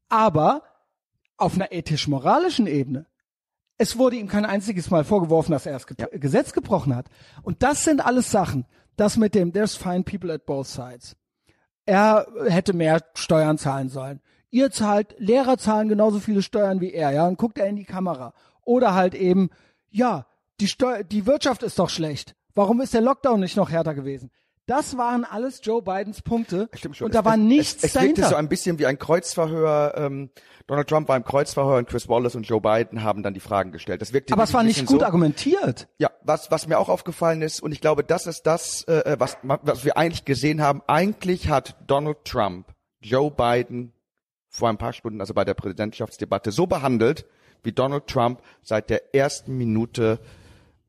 aber 0.08 0.62
auf 1.36 1.54
einer 1.54 1.72
ethisch-moralischen 1.72 2.66
Ebene. 2.66 3.06
Es 3.76 3.98
wurde 3.98 4.16
ihm 4.16 4.28
kein 4.28 4.46
einziges 4.46 4.90
Mal 4.90 5.04
vorgeworfen, 5.04 5.52
dass 5.52 5.66
er 5.66 5.72
das 5.72 5.86
Ge 5.86 5.96
Gesetz 6.18 6.52
gebrochen 6.52 6.94
hat. 6.94 7.08
Und 7.42 7.62
das 7.62 7.84
sind 7.84 8.04
alles 8.04 8.30
Sachen. 8.30 8.64
Das 8.96 9.16
mit 9.16 9.34
dem, 9.34 9.52
there's 9.52 9.74
fine 9.74 10.04
people 10.04 10.32
at 10.32 10.46
both 10.46 10.68
sides. 10.68 11.16
Er 11.86 12.26
hätte 12.48 12.72
mehr 12.72 13.00
Steuern 13.14 13.58
zahlen 13.58 13.88
sollen. 13.88 14.20
Ihr 14.50 14.70
zahlt, 14.70 15.14
Lehrer 15.18 15.58
zahlen 15.58 15.88
genauso 15.88 16.18
viele 16.18 16.42
Steuern 16.42 16.80
wie 16.80 16.92
er, 16.92 17.12
ja, 17.12 17.26
und 17.26 17.38
guckt 17.38 17.58
er 17.58 17.66
in 17.66 17.76
die 17.76 17.84
Kamera. 17.84 18.34
Oder 18.64 18.94
halt 18.94 19.14
eben, 19.14 19.50
ja, 19.90 20.26
die 20.60 20.68
Steu 20.68 21.02
die 21.04 21.26
Wirtschaft 21.26 21.62
ist 21.62 21.78
doch 21.78 21.90
schlecht. 21.90 22.34
Warum 22.54 22.80
ist 22.80 22.94
der 22.94 23.02
Lockdown 23.02 23.40
nicht 23.40 23.56
noch 23.56 23.70
härter 23.70 23.94
gewesen? 23.94 24.30
Das 24.66 24.98
waren 24.98 25.24
alles 25.24 25.60
Joe 25.62 25.80
Bidens 25.80 26.22
Punkte. 26.22 26.68
Stimmt 26.74 26.96
schon. 26.96 27.06
Und 27.06 27.14
da 27.14 27.20
Es- 27.20 27.24
war 27.24 27.34
es, 27.34 27.40
nichts 27.40 27.76
es, 27.76 27.84
es 27.84 27.92
dahinter. 27.92 28.28
so 28.28 28.34
ein 28.34 28.48
bisschen 28.48 28.78
wie 28.80 28.86
ein 28.86 28.98
Kreuzverhör. 28.98 29.94
Ähm, 29.96 30.30
Donald 30.66 30.88
Trump 30.88 31.08
war 31.08 31.16
im 31.16 31.22
Kreuzverhör 31.24 31.78
und 31.78 31.88
Chris 31.88 32.08
Wallace 32.08 32.34
und 32.34 32.42
Joe 32.42 32.60
Biden 32.60 33.04
haben 33.04 33.22
dann 33.22 33.32
die 33.34 33.40
Fragen 33.40 33.70
gestellt. 33.70 34.02
Das 34.02 34.12
wirkte 34.12 34.32
Aber 34.32 34.42
es 34.42 34.52
war 34.52 34.64
nicht 34.64 34.84
gut 34.86 35.00
so. 35.00 35.06
argumentiert. 35.06 35.86
Ja, 35.98 36.10
was, 36.22 36.50
was 36.50 36.66
mir 36.66 36.78
auch 36.80 36.88
aufgefallen 36.88 37.42
ist, 37.42 37.62
und 37.62 37.70
ich 37.70 37.80
glaube, 37.80 38.02
das 38.02 38.26
ist 38.26 38.42
das, 38.42 38.82
äh, 38.88 39.14
was, 39.20 39.36
was 39.42 39.84
wir 39.84 39.96
eigentlich 39.96 40.24
gesehen 40.24 40.60
haben. 40.60 40.82
Eigentlich 40.88 41.48
hat 41.48 41.76
Donald 41.86 42.24
Trump 42.24 42.74
Joe 43.00 43.30
Biden 43.30 43.92
vor 44.48 44.68
ein 44.68 44.78
paar 44.78 44.92
Stunden, 44.92 45.20
also 45.20 45.32
bei 45.34 45.44
der 45.44 45.54
Präsidentschaftsdebatte, 45.54 46.50
so 46.50 46.66
behandelt, 46.66 47.24
wie 47.62 47.70
Donald 47.70 48.08
Trump 48.08 48.40
seit 48.62 48.90
der 48.90 49.14
ersten 49.14 49.56
Minute 49.56 50.18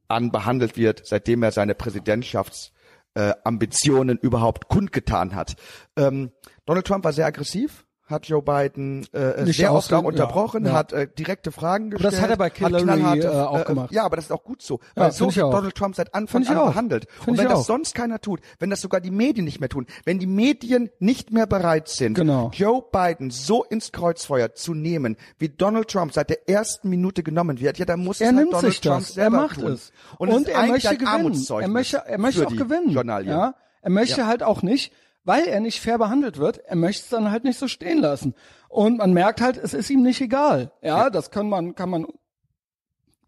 an 0.08 0.32
behandelt 0.32 0.78
wird, 0.78 1.06
seitdem 1.06 1.44
er 1.44 1.52
seine 1.52 1.76
Präsidentschafts 1.76 2.72
äh, 3.18 3.34
Ambitionen 3.44 4.20
überhaupt 4.20 4.68
kundgetan 4.68 5.34
hat. 5.34 5.56
Ähm, 5.96 6.32
Donald 6.68 6.86
Trump 6.86 7.04
war 7.04 7.14
sehr 7.14 7.26
aggressiv, 7.26 7.87
hat 8.08 8.26
Joe 8.28 8.42
Biden 8.42 9.06
äh, 9.14 9.44
Nicht 9.44 9.58
sehr 9.58 9.74
oft 9.74 9.92
ja, 9.92 9.98
unterbrochen, 10.00 10.66
ja. 10.66 10.74
hat 10.74 10.94
äh, 10.94 11.08
direkte 11.08 11.52
Fragen 11.52 11.92
gestellt. 11.92 12.14
das 12.14 12.22
hat 12.22 12.30
er 12.30 12.38
bei 12.38 12.50
Hillary, 12.50 13.20
äh, 13.20 13.28
auch 13.28 13.66
gemacht. 13.66 13.92
Ja, 13.92 14.04
aber 14.06 14.16
das 14.16 14.26
ist 14.26 14.32
auch 14.32 14.44
gut 14.44 14.62
so, 14.62 14.80
Ja, 14.96 15.04
weil 15.04 15.12
so 15.12 15.30
ich 15.30 15.36
wird 15.36 15.46
auch. 15.46 15.52
Donald 15.52 15.76
Trump 15.76 15.96
seit 15.96 16.14
Anfang 16.16 16.48
an 16.48 16.56
behandelt. 16.56 17.08
Find 17.12 17.28
Und 17.28 17.38
wenn 17.38 17.50
das 17.50 17.60
auch. 17.60 17.66
sonst 17.66 17.94
keiner 17.96 18.20
tut, 18.20 18.40
wenn 18.60 18.70
das 18.70 18.82
sogar 18.82 19.02
die 19.02 19.12
Medien 19.12 19.46
nicht 19.46 19.60
mehr 19.60 19.70
tun, 19.70 19.86
wenn 20.06 20.20
die 20.20 20.26
Medien 20.28 20.90
nicht 21.00 21.32
mehr 21.32 21.46
bereit 21.48 21.88
sind, 21.90 22.16
Genau. 22.16 22.50
Joe 22.54 22.84
Biden 22.92 23.30
so 23.30 23.64
ins 23.64 23.92
Kreuzfeuer 23.92 24.54
zu 24.54 24.74
nehmen, 24.74 25.18
wie 25.38 25.50
Donald 25.50 25.90
Trump 25.90 26.14
seit 26.14 26.30
der 26.30 26.50
ersten 26.50 26.90
Minute 26.90 27.24
genommen 27.24 27.60
wird, 27.60 27.78
ja, 27.78 27.86
dann 27.86 28.00
muss 28.04 28.22
Er 28.22 28.30
es 28.30 28.36
halt 28.36 28.40
nimmt 28.46 28.54
Donald 28.54 28.74
sich 28.74 28.82
Trump 28.82 29.00
das. 29.00 29.10
Er 29.10 29.14
selber 29.16 29.38
macht 29.42 29.60
tun. 29.60 29.72
es. 29.74 29.92
Und, 30.18 30.30
Und, 30.30 30.42
es 30.44 30.48
ist 30.48 30.54
er 30.56 30.68
möchte 30.68 30.90
ein 30.90 30.98
gewinnen. 30.98 31.14
Armutszeugnis 31.14 31.68
Er 31.68 31.74
möchte, 31.74 31.98
er 32.06 32.18
möchte 32.18 32.48
auch 32.48 32.56
gewinnen. 32.56 32.90
Journalien. 32.92 33.30
Ja? 33.32 33.56
Er 33.82 33.90
möchte 33.90 34.26
halt 34.28 34.44
auch 34.44 34.62
nicht, 34.64 34.92
weil 35.28 35.44
er 35.44 35.60
nicht 35.60 35.82
fair 35.82 35.98
behandelt 35.98 36.38
wird, 36.38 36.60
er 36.60 36.78
möchte 36.78 37.04
es 37.04 37.10
dann 37.10 37.30
halt 37.30 37.44
nicht 37.44 37.60
so 37.60 37.68
stehen 37.68 38.00
lassen. 38.00 38.34
Und 38.70 38.98
man 38.98 39.12
merkt 39.12 39.42
halt, 39.42 39.58
es 39.58 39.74
ist 39.74 39.90
ihm 39.90 40.02
nicht 40.02 40.22
egal. 40.22 40.72
Ja, 40.82 41.10
das 41.10 41.32
kann 41.32 41.50
man, 41.50 41.76
kann 41.76 41.90
man, 41.90 42.08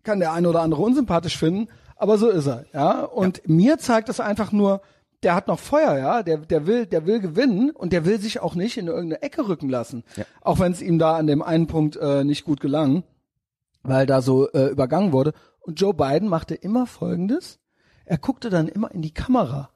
kann 0.03 0.19
der 0.19 0.31
eine 0.31 0.47
oder 0.47 0.61
andere 0.61 0.81
unsympathisch 0.81 1.37
finden, 1.37 1.67
aber 1.97 2.17
so 2.17 2.29
ist 2.29 2.47
er. 2.47 2.65
Ja, 2.73 3.03
und 3.03 3.47
mir 3.49 3.79
zeigt 3.79 4.07
es 4.07 4.21
einfach 4.21 4.53
nur, 4.53 4.81
der 5.23 5.35
hat 5.35 5.49
noch 5.49 5.59
Feuer, 5.59 5.97
ja, 5.97 6.23
der, 6.23 6.37
der 6.37 6.65
will, 6.65 6.85
der 6.85 7.05
will 7.05 7.19
gewinnen 7.19 7.71
und 7.71 7.91
der 7.91 8.05
will 8.05 8.17
sich 8.17 8.39
auch 8.39 8.55
nicht 8.55 8.77
in 8.77 8.87
irgendeine 8.87 9.21
Ecke 9.21 9.49
rücken 9.49 9.67
lassen. 9.67 10.05
Auch 10.39 10.59
wenn 10.59 10.71
es 10.71 10.81
ihm 10.81 10.99
da 10.99 11.17
an 11.17 11.27
dem 11.27 11.41
einen 11.41 11.67
Punkt 11.67 11.97
äh, 11.97 12.23
nicht 12.23 12.45
gut 12.45 12.61
gelang, 12.61 13.03
weil 13.83 14.05
da 14.05 14.21
so 14.21 14.49
äh, 14.51 14.67
übergangen 14.67 15.11
wurde. 15.11 15.33
Und 15.59 15.81
Joe 15.81 15.93
Biden 15.93 16.29
machte 16.29 16.55
immer 16.55 16.87
Folgendes. 16.87 17.59
Er 18.05 18.17
guckte 18.17 18.49
dann 18.49 18.69
immer 18.69 18.89
in 18.91 19.01
die 19.01 19.13
Kamera 19.13 19.69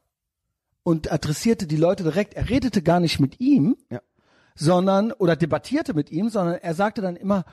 und 0.83 1.11
adressierte 1.11 1.67
die 1.67 1.77
Leute 1.77 2.03
direkt. 2.03 2.33
Er 2.33 2.49
redete 2.49 2.81
gar 2.81 2.99
nicht 2.99 3.19
mit 3.19 3.39
ihm, 3.39 3.77
Ja. 3.89 4.01
sondern, 4.55 5.11
oder 5.13 5.35
debattierte 5.35 5.93
mit 5.93 6.11
ihm, 6.11 6.29
sondern 6.29 6.55
er 6.55 6.73
sagte 6.73 7.01
dann 7.01 7.15
immer, 7.15 7.45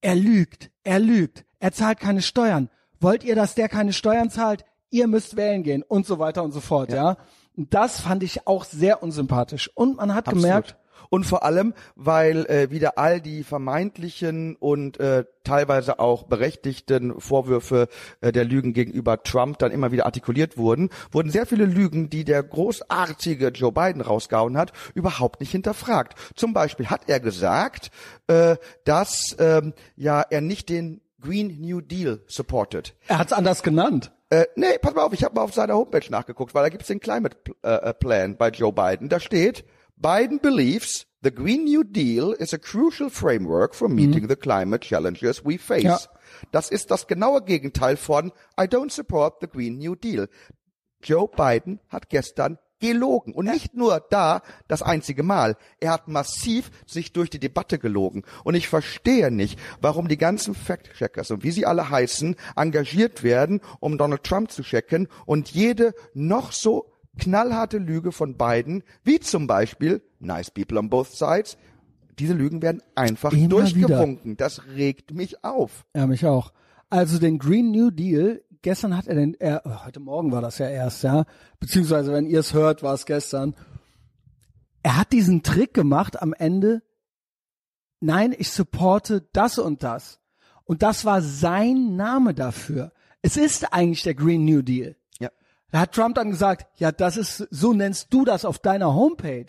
er 0.00 0.14
lügt, 0.14 0.70
er 0.84 0.98
lügt, 0.98 1.44
er 1.58 1.72
zahlt 1.72 2.00
keine 2.00 2.22
Steuern. 2.22 2.68
Wollt 3.00 3.24
ihr, 3.24 3.34
dass 3.34 3.54
der 3.54 3.68
keine 3.68 3.92
Steuern 3.92 4.30
zahlt? 4.30 4.64
Ihr 4.90 5.06
müsst 5.06 5.36
wählen 5.36 5.62
gehen 5.62 5.82
und 5.82 6.06
so 6.06 6.18
weiter 6.18 6.42
und 6.42 6.52
so 6.52 6.60
fort, 6.60 6.90
ja. 6.90 6.96
ja? 6.96 7.16
Und 7.56 7.72
das 7.72 8.00
fand 8.00 8.22
ich 8.22 8.46
auch 8.46 8.64
sehr 8.64 9.02
unsympathisch. 9.02 9.70
Und 9.74 9.96
man 9.96 10.14
hat 10.14 10.26
Absolut. 10.28 10.42
gemerkt, 10.42 10.76
und 11.10 11.24
vor 11.24 11.44
allem, 11.44 11.74
weil 11.94 12.46
äh, 12.46 12.70
wieder 12.70 12.98
all 12.98 13.20
die 13.20 13.44
vermeintlichen 13.44 14.56
und 14.56 14.98
äh, 15.00 15.24
teilweise 15.44 15.98
auch 15.98 16.24
berechtigten 16.24 17.20
Vorwürfe 17.20 17.88
äh, 18.20 18.32
der 18.32 18.44
Lügen 18.44 18.72
gegenüber 18.72 19.22
Trump 19.22 19.58
dann 19.58 19.72
immer 19.72 19.92
wieder 19.92 20.06
artikuliert 20.06 20.58
wurden, 20.58 20.90
wurden 21.10 21.30
sehr 21.30 21.46
viele 21.46 21.66
Lügen, 21.66 22.10
die 22.10 22.24
der 22.24 22.42
großartige 22.42 23.48
Joe 23.48 23.72
Biden 23.72 24.00
rausgehauen 24.00 24.56
hat, 24.56 24.72
überhaupt 24.94 25.40
nicht 25.40 25.52
hinterfragt. 25.52 26.18
Zum 26.34 26.52
Beispiel 26.52 26.86
hat 26.86 27.02
er 27.08 27.20
gesagt, 27.20 27.90
äh, 28.26 28.56
dass 28.84 29.36
ähm, 29.38 29.72
ja 29.96 30.22
er 30.22 30.40
nicht 30.40 30.68
den 30.68 31.00
Green 31.20 31.60
New 31.60 31.80
Deal 31.80 32.20
supportet. 32.26 32.94
Er 33.08 33.18
hat 33.18 33.28
es 33.28 33.32
anders 33.32 33.62
genannt. 33.62 34.12
Äh, 34.28 34.46
nee, 34.56 34.78
pass 34.80 34.94
mal 34.94 35.02
auf, 35.02 35.12
ich 35.12 35.22
habe 35.22 35.36
mal 35.36 35.42
auf 35.42 35.54
seiner 35.54 35.74
Homepage 35.74 36.10
nachgeguckt, 36.10 36.54
weil 36.54 36.64
da 36.64 36.68
gibt's 36.68 36.88
den 36.88 37.00
Climate 37.00 37.36
äh, 37.62 37.94
Plan 37.94 38.36
bei 38.36 38.48
Joe 38.50 38.72
Biden. 38.72 39.08
Da 39.08 39.20
steht, 39.20 39.64
Biden 39.96 40.40
believes 40.40 41.06
the 41.22 41.30
Green 41.30 41.64
New 41.64 41.82
Deal 41.82 42.32
is 42.32 42.52
a 42.52 42.58
crucial 42.58 43.10
framework 43.10 43.74
for 43.74 43.88
meeting 43.88 44.24
mhm. 44.24 44.28
the 44.28 44.36
climate 44.36 44.82
challenges 44.82 45.44
we 45.44 45.58
face. 45.58 45.84
Ja. 45.84 45.98
Das 46.52 46.70
ist 46.70 46.90
das 46.90 47.06
genaue 47.06 47.42
Gegenteil 47.42 47.96
von 47.96 48.32
I 48.60 48.64
don't 48.64 48.92
support 48.92 49.38
the 49.40 49.48
Green 49.48 49.78
New 49.78 49.94
Deal. 49.94 50.28
Joe 51.02 51.28
Biden 51.28 51.80
hat 51.88 52.10
gestern 52.10 52.58
gelogen. 52.78 53.32
Und 53.32 53.46
nicht 53.46 53.74
nur 53.74 54.04
da 54.10 54.42
das 54.68 54.82
einzige 54.82 55.22
Mal. 55.22 55.56
Er 55.80 55.92
hat 55.92 56.08
massiv 56.08 56.70
sich 56.86 57.12
durch 57.12 57.30
die 57.30 57.38
Debatte 57.38 57.78
gelogen. 57.78 58.22
Und 58.44 58.54
ich 58.54 58.68
verstehe 58.68 59.30
nicht, 59.30 59.58
warum 59.80 60.08
die 60.08 60.18
ganzen 60.18 60.54
Fact-Checkers 60.54 61.30
und 61.30 61.42
wie 61.42 61.50
sie 61.50 61.66
alle 61.66 61.88
heißen, 61.88 62.36
engagiert 62.54 63.22
werden, 63.22 63.60
um 63.80 63.98
Donald 63.98 64.24
Trump 64.24 64.50
zu 64.50 64.62
checken 64.62 65.08
und 65.24 65.50
jede 65.50 65.94
noch 66.12 66.52
so 66.52 66.92
knallharte 67.18 67.78
Lüge 67.78 68.12
von 68.12 68.36
beiden, 68.36 68.82
wie 69.04 69.20
zum 69.20 69.46
Beispiel 69.46 70.02
Nice 70.18 70.50
People 70.50 70.78
on 70.78 70.90
Both 70.90 71.12
Sides, 71.12 71.56
diese 72.18 72.34
Lügen 72.34 72.62
werden 72.62 72.82
einfach 72.94 73.32
Immer 73.32 73.48
durchgewunken. 73.48 74.32
Wieder. 74.32 74.44
Das 74.44 74.66
regt 74.74 75.12
mich 75.12 75.44
auf. 75.44 75.84
Ja, 75.94 76.06
mich 76.06 76.26
auch. 76.26 76.52
Also 76.88 77.18
den 77.18 77.38
Green 77.38 77.70
New 77.70 77.90
Deal, 77.90 78.42
gestern 78.62 78.96
hat 78.96 79.06
er 79.06 79.16
den, 79.16 79.34
er, 79.34 79.62
oh, 79.64 79.84
heute 79.84 80.00
Morgen 80.00 80.32
war 80.32 80.40
das 80.40 80.58
ja 80.58 80.68
erst, 80.68 81.02
ja, 81.02 81.24
beziehungsweise 81.60 82.12
wenn 82.12 82.26
ihr 82.26 82.40
es 82.40 82.54
hört, 82.54 82.82
war 82.82 82.94
es 82.94 83.06
gestern. 83.06 83.54
Er 84.82 84.96
hat 84.96 85.12
diesen 85.12 85.42
Trick 85.42 85.74
gemacht 85.74 86.22
am 86.22 86.32
Ende, 86.32 86.82
nein, 88.00 88.34
ich 88.38 88.50
supporte 88.50 89.28
das 89.32 89.58
und 89.58 89.82
das. 89.82 90.20
Und 90.64 90.82
das 90.82 91.04
war 91.04 91.22
sein 91.22 91.96
Name 91.96 92.34
dafür. 92.34 92.92
Es 93.22 93.36
ist 93.36 93.72
eigentlich 93.72 94.02
der 94.02 94.14
Green 94.14 94.44
New 94.44 94.62
Deal. 94.62 94.96
Da 95.70 95.80
hat 95.80 95.92
Trump 95.92 96.14
dann 96.14 96.30
gesagt, 96.30 96.66
ja, 96.78 96.92
das 96.92 97.16
ist, 97.16 97.48
so 97.50 97.72
nennst 97.72 98.12
du 98.12 98.24
das 98.24 98.44
auf 98.44 98.58
deiner 98.58 98.94
Homepage. 98.94 99.46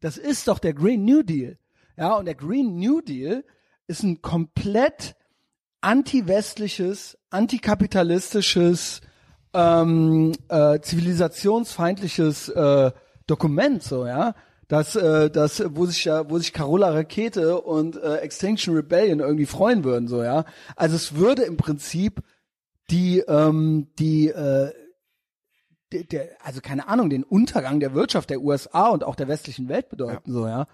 Das 0.00 0.16
ist 0.16 0.48
doch 0.48 0.58
der 0.58 0.74
Green 0.74 1.04
New 1.04 1.22
Deal. 1.22 1.58
Ja, 1.96 2.14
und 2.14 2.24
der 2.24 2.34
Green 2.34 2.78
New 2.78 3.00
Deal 3.00 3.44
ist 3.86 4.02
ein 4.02 4.22
komplett 4.22 5.16
anti-westliches, 5.80 7.18
antikapitalistisches, 7.30 9.00
ähm, 9.52 10.32
äh, 10.48 10.80
zivilisationsfeindliches 10.80 12.48
äh, 12.50 12.92
Dokument, 13.26 13.82
so, 13.82 14.06
ja. 14.06 14.34
Das, 14.68 14.94
äh, 14.94 15.30
das, 15.30 15.64
wo 15.74 15.86
sich 15.86 16.04
ja, 16.04 16.30
wo 16.30 16.38
sich 16.38 16.52
Carola 16.52 16.90
Rakete 16.90 17.60
und 17.60 17.96
äh, 17.96 18.18
Extinction 18.18 18.76
Rebellion 18.76 19.18
irgendwie 19.18 19.46
freuen 19.46 19.82
würden, 19.82 20.06
so, 20.06 20.22
ja. 20.22 20.44
Also 20.76 20.96
es 20.96 21.16
würde 21.16 21.42
im 21.42 21.56
Prinzip 21.56 22.22
die, 22.90 23.18
ähm, 23.20 23.88
die 23.98 24.28
äh, 24.28 24.72
der, 25.92 26.04
der, 26.04 26.28
also 26.44 26.60
keine 26.60 26.88
Ahnung, 26.88 27.10
den 27.10 27.24
Untergang 27.24 27.80
der 27.80 27.94
Wirtschaft 27.94 28.30
der 28.30 28.40
USA 28.40 28.88
und 28.88 29.04
auch 29.04 29.16
der 29.16 29.28
westlichen 29.28 29.68
Welt 29.68 29.88
bedeuten, 29.88 30.30
ja. 30.30 30.32
so, 30.32 30.46
ja. 30.46 30.66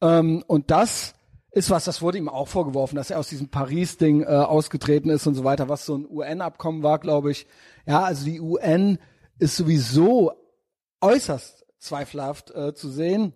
Ähm, 0.00 0.44
und 0.46 0.70
das 0.70 1.14
ist 1.52 1.70
was, 1.70 1.84
das 1.84 2.00
wurde 2.00 2.18
ihm 2.18 2.28
auch 2.28 2.48
vorgeworfen, 2.48 2.96
dass 2.96 3.10
er 3.10 3.18
aus 3.18 3.28
diesem 3.28 3.48
Paris-Ding 3.48 4.22
äh, 4.22 4.26
ausgetreten 4.26 5.10
ist 5.10 5.26
und 5.26 5.34
so 5.34 5.44
weiter, 5.44 5.68
was 5.68 5.84
so 5.84 5.96
ein 5.96 6.06
UN-Abkommen 6.08 6.82
war, 6.82 6.98
glaube 6.98 7.32
ich. 7.32 7.46
Ja, 7.86 8.04
also 8.04 8.24
die 8.24 8.40
UN 8.40 8.98
ist 9.38 9.56
sowieso 9.56 10.32
äußerst 11.00 11.66
zweifelhaft 11.78 12.52
äh, 12.52 12.74
zu 12.74 12.88
sehen. 12.88 13.32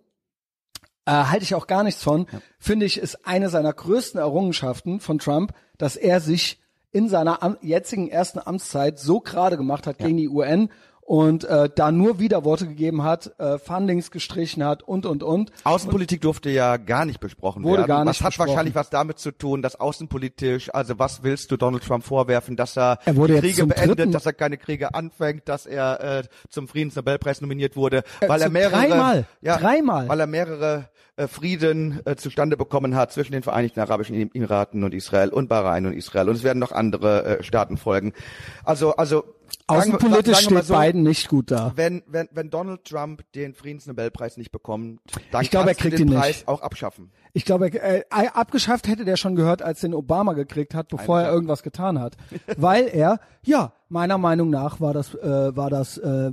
Äh, 1.06 1.12
halte 1.12 1.42
ich 1.42 1.54
auch 1.54 1.66
gar 1.66 1.82
nichts 1.82 2.02
von. 2.02 2.26
Ja. 2.30 2.40
Finde 2.58 2.86
ich, 2.86 2.98
ist 2.98 3.26
eine 3.26 3.48
seiner 3.48 3.72
größten 3.72 4.20
Errungenschaften 4.20 5.00
von 5.00 5.18
Trump, 5.18 5.52
dass 5.76 5.96
er 5.96 6.20
sich 6.20 6.60
in 6.92 7.08
seiner 7.08 7.58
jetzigen 7.60 8.08
ersten 8.08 8.38
Amtszeit 8.38 9.00
so 9.00 9.20
gerade 9.20 9.56
gemacht 9.56 9.86
hat 9.86 9.98
ja. 9.98 10.06
gegen 10.06 10.18
die 10.18 10.28
UN 10.28 10.70
und 11.04 11.44
äh, 11.44 11.68
da 11.74 11.92
nur 11.92 12.18
Widerworte 12.18 12.66
gegeben 12.66 13.02
hat, 13.02 13.32
äh, 13.38 13.58
Fundings 13.58 14.10
gestrichen 14.10 14.64
hat 14.64 14.82
und 14.82 15.06
und 15.06 15.22
und. 15.22 15.52
Außenpolitik 15.64 16.20
durfte 16.20 16.50
ja 16.50 16.76
gar 16.78 17.04
nicht 17.04 17.20
besprochen 17.20 17.62
wurde 17.62 17.82
werden. 17.82 17.88
Gar 17.88 18.04
nicht 18.06 18.22
was 18.22 18.26
hat 18.26 18.38
wahrscheinlich 18.38 18.74
was 18.74 18.90
damit 18.90 19.18
zu 19.18 19.30
tun, 19.30 19.62
dass 19.62 19.78
außenpolitisch, 19.78 20.72
also 20.74 20.98
was 20.98 21.22
willst 21.22 21.50
du 21.50 21.56
Donald 21.56 21.84
Trump 21.84 22.04
vorwerfen, 22.04 22.56
dass 22.56 22.76
er, 22.76 22.98
er 23.04 23.16
wurde 23.16 23.38
Kriege 23.38 23.66
beendet, 23.66 23.98
dritten, 23.98 24.12
dass 24.12 24.26
er 24.26 24.32
keine 24.32 24.56
Kriege 24.56 24.94
anfängt, 24.94 25.48
dass 25.48 25.66
er 25.66 26.20
äh, 26.20 26.22
zum 26.48 26.68
Friedensnobelpreis 26.68 27.40
nominiert 27.40 27.76
wurde, 27.76 28.02
äh, 28.20 28.28
weil 28.28 28.40
er 28.40 28.50
mehrere 28.50 28.72
dreimal, 28.72 29.26
ja, 29.42 29.58
dreimal, 29.58 30.08
weil 30.08 30.20
er 30.20 30.26
mehrere 30.26 30.88
äh, 31.16 31.28
Frieden 31.28 32.00
äh, 32.06 32.16
zustande 32.16 32.56
bekommen 32.56 32.96
hat 32.96 33.12
zwischen 33.12 33.32
den 33.32 33.42
Vereinigten 33.42 33.78
Arabischen 33.78 34.16
Emiraten 34.16 34.82
und 34.82 34.94
Israel 34.94 35.28
und 35.28 35.48
Bahrain 35.48 35.86
und 35.86 35.92
Israel 35.92 36.28
und 36.28 36.34
es 36.34 36.42
werden 36.42 36.58
noch 36.58 36.72
andere 36.72 37.38
äh, 37.38 37.42
Staaten 37.44 37.76
folgen. 37.76 38.14
Also 38.64 38.96
also 38.96 39.22
Außenpolitisch 39.66 40.34
sagen, 40.36 40.56
steht 40.56 40.64
so, 40.64 40.74
Biden 40.74 41.02
nicht 41.02 41.28
gut 41.28 41.50
da. 41.50 41.72
Wenn, 41.74 42.02
wenn, 42.06 42.28
wenn 42.32 42.50
Donald 42.50 42.84
Trump 42.84 43.22
den 43.32 43.54
Friedensnobelpreis 43.54 44.36
nicht 44.36 44.52
bekommt, 44.52 45.00
dann 45.30 45.42
ich 45.42 45.50
glaube, 45.50 45.70
er 45.70 45.74
kriegt 45.74 45.98
den 45.98 46.08
ihn 46.08 46.14
Preis 46.14 46.36
nicht. 46.38 46.48
auch 46.48 46.60
abschaffen. 46.60 47.12
Ich 47.32 47.44
glaube, 47.44 47.68
er, 47.68 48.00
äh, 48.00 48.28
abgeschafft 48.28 48.88
hätte 48.88 49.04
der 49.04 49.16
schon 49.16 49.36
gehört, 49.36 49.62
als 49.62 49.80
den 49.80 49.94
Obama 49.94 50.34
gekriegt 50.34 50.74
hat, 50.74 50.88
bevor 50.88 51.16
Eigentlich. 51.16 51.28
er 51.28 51.34
irgendwas 51.34 51.62
getan 51.62 51.98
hat. 51.98 52.16
Weil 52.56 52.88
er, 52.88 53.20
ja, 53.42 53.72
meiner 53.88 54.18
Meinung 54.18 54.50
nach 54.50 54.80
war 54.80 54.92
das, 54.92 55.14
äh, 55.14 55.56
war 55.56 55.70
das 55.70 55.96
äh, 55.98 56.32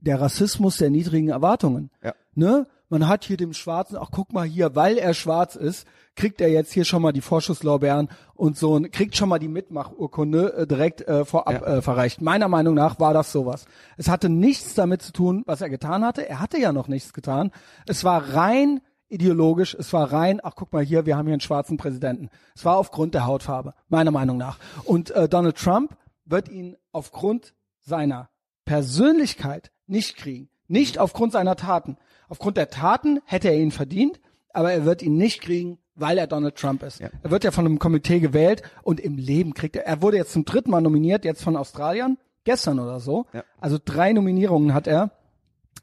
der 0.00 0.20
Rassismus 0.20 0.76
der 0.76 0.90
niedrigen 0.90 1.28
Erwartungen. 1.30 1.90
Ja. 2.02 2.14
Ne? 2.34 2.66
Man 2.88 3.06
hat 3.06 3.24
hier 3.24 3.36
dem 3.36 3.52
Schwarzen, 3.52 3.96
ach 3.96 4.08
guck 4.10 4.32
mal 4.32 4.46
hier, 4.46 4.74
weil 4.74 4.96
er 4.96 5.12
schwarz 5.12 5.56
ist, 5.56 5.86
kriegt 6.16 6.40
er 6.40 6.48
jetzt 6.48 6.72
hier 6.72 6.84
schon 6.84 7.02
mal 7.02 7.12
die 7.12 7.20
Vorschusslorbeeren 7.20 8.08
und 8.34 8.56
so 8.56 8.72
und 8.72 8.90
kriegt 8.92 9.16
schon 9.16 9.28
mal 9.28 9.38
die 9.38 9.48
Mitmachurkunde 9.48 10.54
äh, 10.54 10.66
direkt 10.66 11.06
äh, 11.06 11.24
vorab 11.24 11.52
ja. 11.52 11.76
äh, 11.76 11.82
verreicht. 11.82 12.20
Meiner 12.22 12.48
Meinung 12.48 12.74
nach 12.74 12.98
war 12.98 13.12
das 13.12 13.30
sowas. 13.30 13.66
Es 13.96 14.08
hatte 14.08 14.28
nichts 14.28 14.74
damit 14.74 15.02
zu 15.02 15.12
tun, 15.12 15.42
was 15.46 15.60
er 15.60 15.68
getan 15.68 16.04
hatte. 16.04 16.28
Er 16.28 16.40
hatte 16.40 16.58
ja 16.58 16.72
noch 16.72 16.88
nichts 16.88 17.12
getan. 17.12 17.52
Es 17.86 18.04
war 18.04 18.34
rein 18.34 18.80
ideologisch, 19.08 19.74
es 19.74 19.92
war 19.92 20.12
rein, 20.12 20.40
ach 20.42 20.54
guck 20.54 20.72
mal 20.72 20.84
hier, 20.84 21.06
wir 21.06 21.16
haben 21.16 21.26
hier 21.26 21.34
einen 21.34 21.40
schwarzen 21.40 21.76
Präsidenten. 21.78 22.28
Es 22.54 22.64
war 22.64 22.76
aufgrund 22.76 23.14
der 23.14 23.26
Hautfarbe, 23.26 23.74
meiner 23.88 24.10
Meinung 24.10 24.36
nach. 24.36 24.58
Und 24.84 25.10
äh, 25.12 25.28
Donald 25.28 25.56
Trump 25.56 25.96
wird 26.24 26.48
ihn 26.48 26.76
aufgrund 26.92 27.54
seiner 27.80 28.28
Persönlichkeit 28.64 29.72
nicht 29.86 30.16
kriegen. 30.16 30.50
Nicht 30.66 30.98
aufgrund 30.98 31.32
seiner 31.32 31.56
Taten. 31.56 31.96
Aufgrund 32.28 32.56
der 32.56 32.70
Taten 32.70 33.20
hätte 33.24 33.48
er 33.48 33.58
ihn 33.58 33.70
verdient, 33.70 34.20
aber 34.52 34.72
er 34.72 34.84
wird 34.84 35.02
ihn 35.02 35.16
nicht 35.16 35.40
kriegen, 35.40 35.78
weil 35.94 36.18
er 36.18 36.26
Donald 36.26 36.56
Trump 36.56 36.82
ist. 36.82 37.00
Ja. 37.00 37.10
Er 37.22 37.30
wird 37.30 37.44
ja 37.44 37.50
von 37.50 37.66
einem 37.66 37.78
Komitee 37.78 38.20
gewählt 38.20 38.62
und 38.82 39.00
im 39.00 39.16
Leben 39.16 39.54
kriegt 39.54 39.76
er, 39.76 39.86
er 39.86 40.02
wurde 40.02 40.16
jetzt 40.16 40.32
zum 40.32 40.44
dritten 40.44 40.70
Mal 40.70 40.80
nominiert, 40.80 41.24
jetzt 41.24 41.42
von 41.42 41.56
Australiern, 41.56 42.18
gestern 42.44 42.78
oder 42.78 43.00
so. 43.00 43.26
Ja. 43.32 43.44
Also 43.60 43.78
drei 43.82 44.12
Nominierungen 44.12 44.74
hat 44.74 44.86
er. 44.86 45.10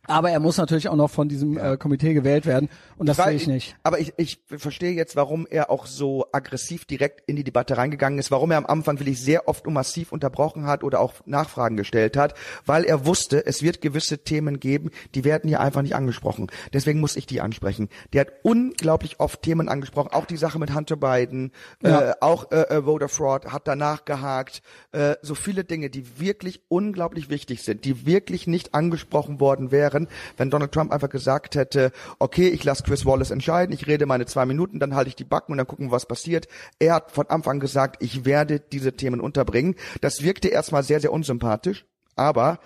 Aber 0.07 0.29
er 0.29 0.39
muss 0.39 0.57
natürlich 0.57 0.89
auch 0.89 0.95
noch 0.95 1.09
von 1.09 1.27
diesem 1.27 1.57
ja. 1.57 1.73
äh, 1.73 1.77
Komitee 1.77 2.13
gewählt 2.13 2.45
werden 2.45 2.69
und 2.97 3.07
das 3.07 3.17
sehe 3.17 3.31
ich 3.31 3.47
nicht. 3.47 3.75
Aber 3.83 3.99
ich, 3.99 4.13
ich 4.17 4.39
verstehe 4.47 4.93
jetzt, 4.93 5.15
warum 5.15 5.47
er 5.49 5.69
auch 5.69 5.85
so 5.85 6.25
aggressiv 6.31 6.85
direkt 6.85 7.23
in 7.27 7.35
die 7.35 7.43
Debatte 7.43 7.77
reingegangen 7.77 8.19
ist, 8.19 8.31
warum 8.31 8.51
er 8.51 8.57
am 8.57 8.65
Anfang 8.65 8.99
wirklich 8.99 9.21
sehr 9.21 9.47
oft 9.47 9.67
und 9.67 9.73
massiv 9.73 10.11
unterbrochen 10.11 10.65
hat 10.65 10.83
oder 10.83 10.99
auch 10.99 11.13
Nachfragen 11.25 11.77
gestellt 11.77 12.17
hat, 12.17 12.35
weil 12.65 12.83
er 12.83 13.05
wusste, 13.05 13.45
es 13.45 13.63
wird 13.63 13.81
gewisse 13.81 14.19
Themen 14.19 14.59
geben, 14.59 14.91
die 15.15 15.23
werden 15.23 15.47
hier 15.47 15.59
einfach 15.59 15.81
nicht 15.81 15.95
angesprochen. 15.95 16.47
Deswegen 16.73 16.99
muss 16.99 17.15
ich 17.15 17.25
die 17.25 17.41
ansprechen. 17.41 17.89
Der 18.13 18.21
hat 18.21 18.33
unglaublich 18.43 19.19
oft 19.19 19.41
Themen 19.41 19.69
angesprochen, 19.69 20.11
auch 20.11 20.25
die 20.25 20.37
Sache 20.37 20.59
mit 20.59 20.73
Hunter 20.73 20.97
Biden, 20.97 21.51
ja. 21.83 22.11
äh, 22.11 22.13
auch 22.21 22.51
äh, 22.51 22.61
äh 22.61 22.83
Voter 22.83 23.09
Fraud 23.09 23.45
hat 23.47 23.67
danach 23.67 24.05
gehakt, 24.05 24.61
äh, 24.91 25.15
so 25.21 25.35
viele 25.35 25.63
Dinge, 25.63 25.89
die 25.89 26.19
wirklich 26.19 26.61
unglaublich 26.67 27.29
wichtig 27.29 27.63
sind, 27.63 27.85
die 27.85 28.05
wirklich 28.05 28.47
nicht 28.47 28.73
angesprochen 28.73 29.39
worden 29.39 29.71
wären 29.71 29.94
wären, 29.95 30.07
wenn 30.37 30.49
Donald 30.49 30.71
Trump 30.71 30.91
einfach 30.91 31.09
gesagt 31.09 31.55
hätte, 31.55 31.91
okay, 32.19 32.47
ich 32.49 32.63
lasse 32.63 32.83
Chris 32.83 33.05
Wallace 33.05 33.31
entscheiden, 33.31 33.73
ich 33.73 33.87
rede 33.87 34.05
meine 34.05 34.25
zwei 34.25 34.45
Minuten, 34.45 34.79
dann 34.79 34.95
halte 34.95 35.09
ich 35.09 35.15
die 35.15 35.23
Backen 35.23 35.53
und 35.53 35.57
dann 35.57 35.67
gucken, 35.67 35.91
was 35.91 36.05
passiert. 36.05 36.47
Er 36.79 36.95
hat 36.95 37.11
von 37.11 37.27
Anfang 37.27 37.59
gesagt, 37.59 38.01
ich 38.03 38.25
werde 38.25 38.59
diese 38.59 38.93
Themen 38.93 39.19
unterbringen. 39.19 39.75
Das 40.01 40.21
wirkte 40.21 40.49
erstmal 40.49 40.83
sehr, 40.83 40.99
sehr 40.99 41.11
unsympathisch, 41.11 41.85
aber 42.15 42.59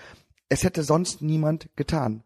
es 0.49 0.63
hätte 0.63 0.83
sonst 0.83 1.21
niemand 1.21 1.69
getan. 1.75 2.23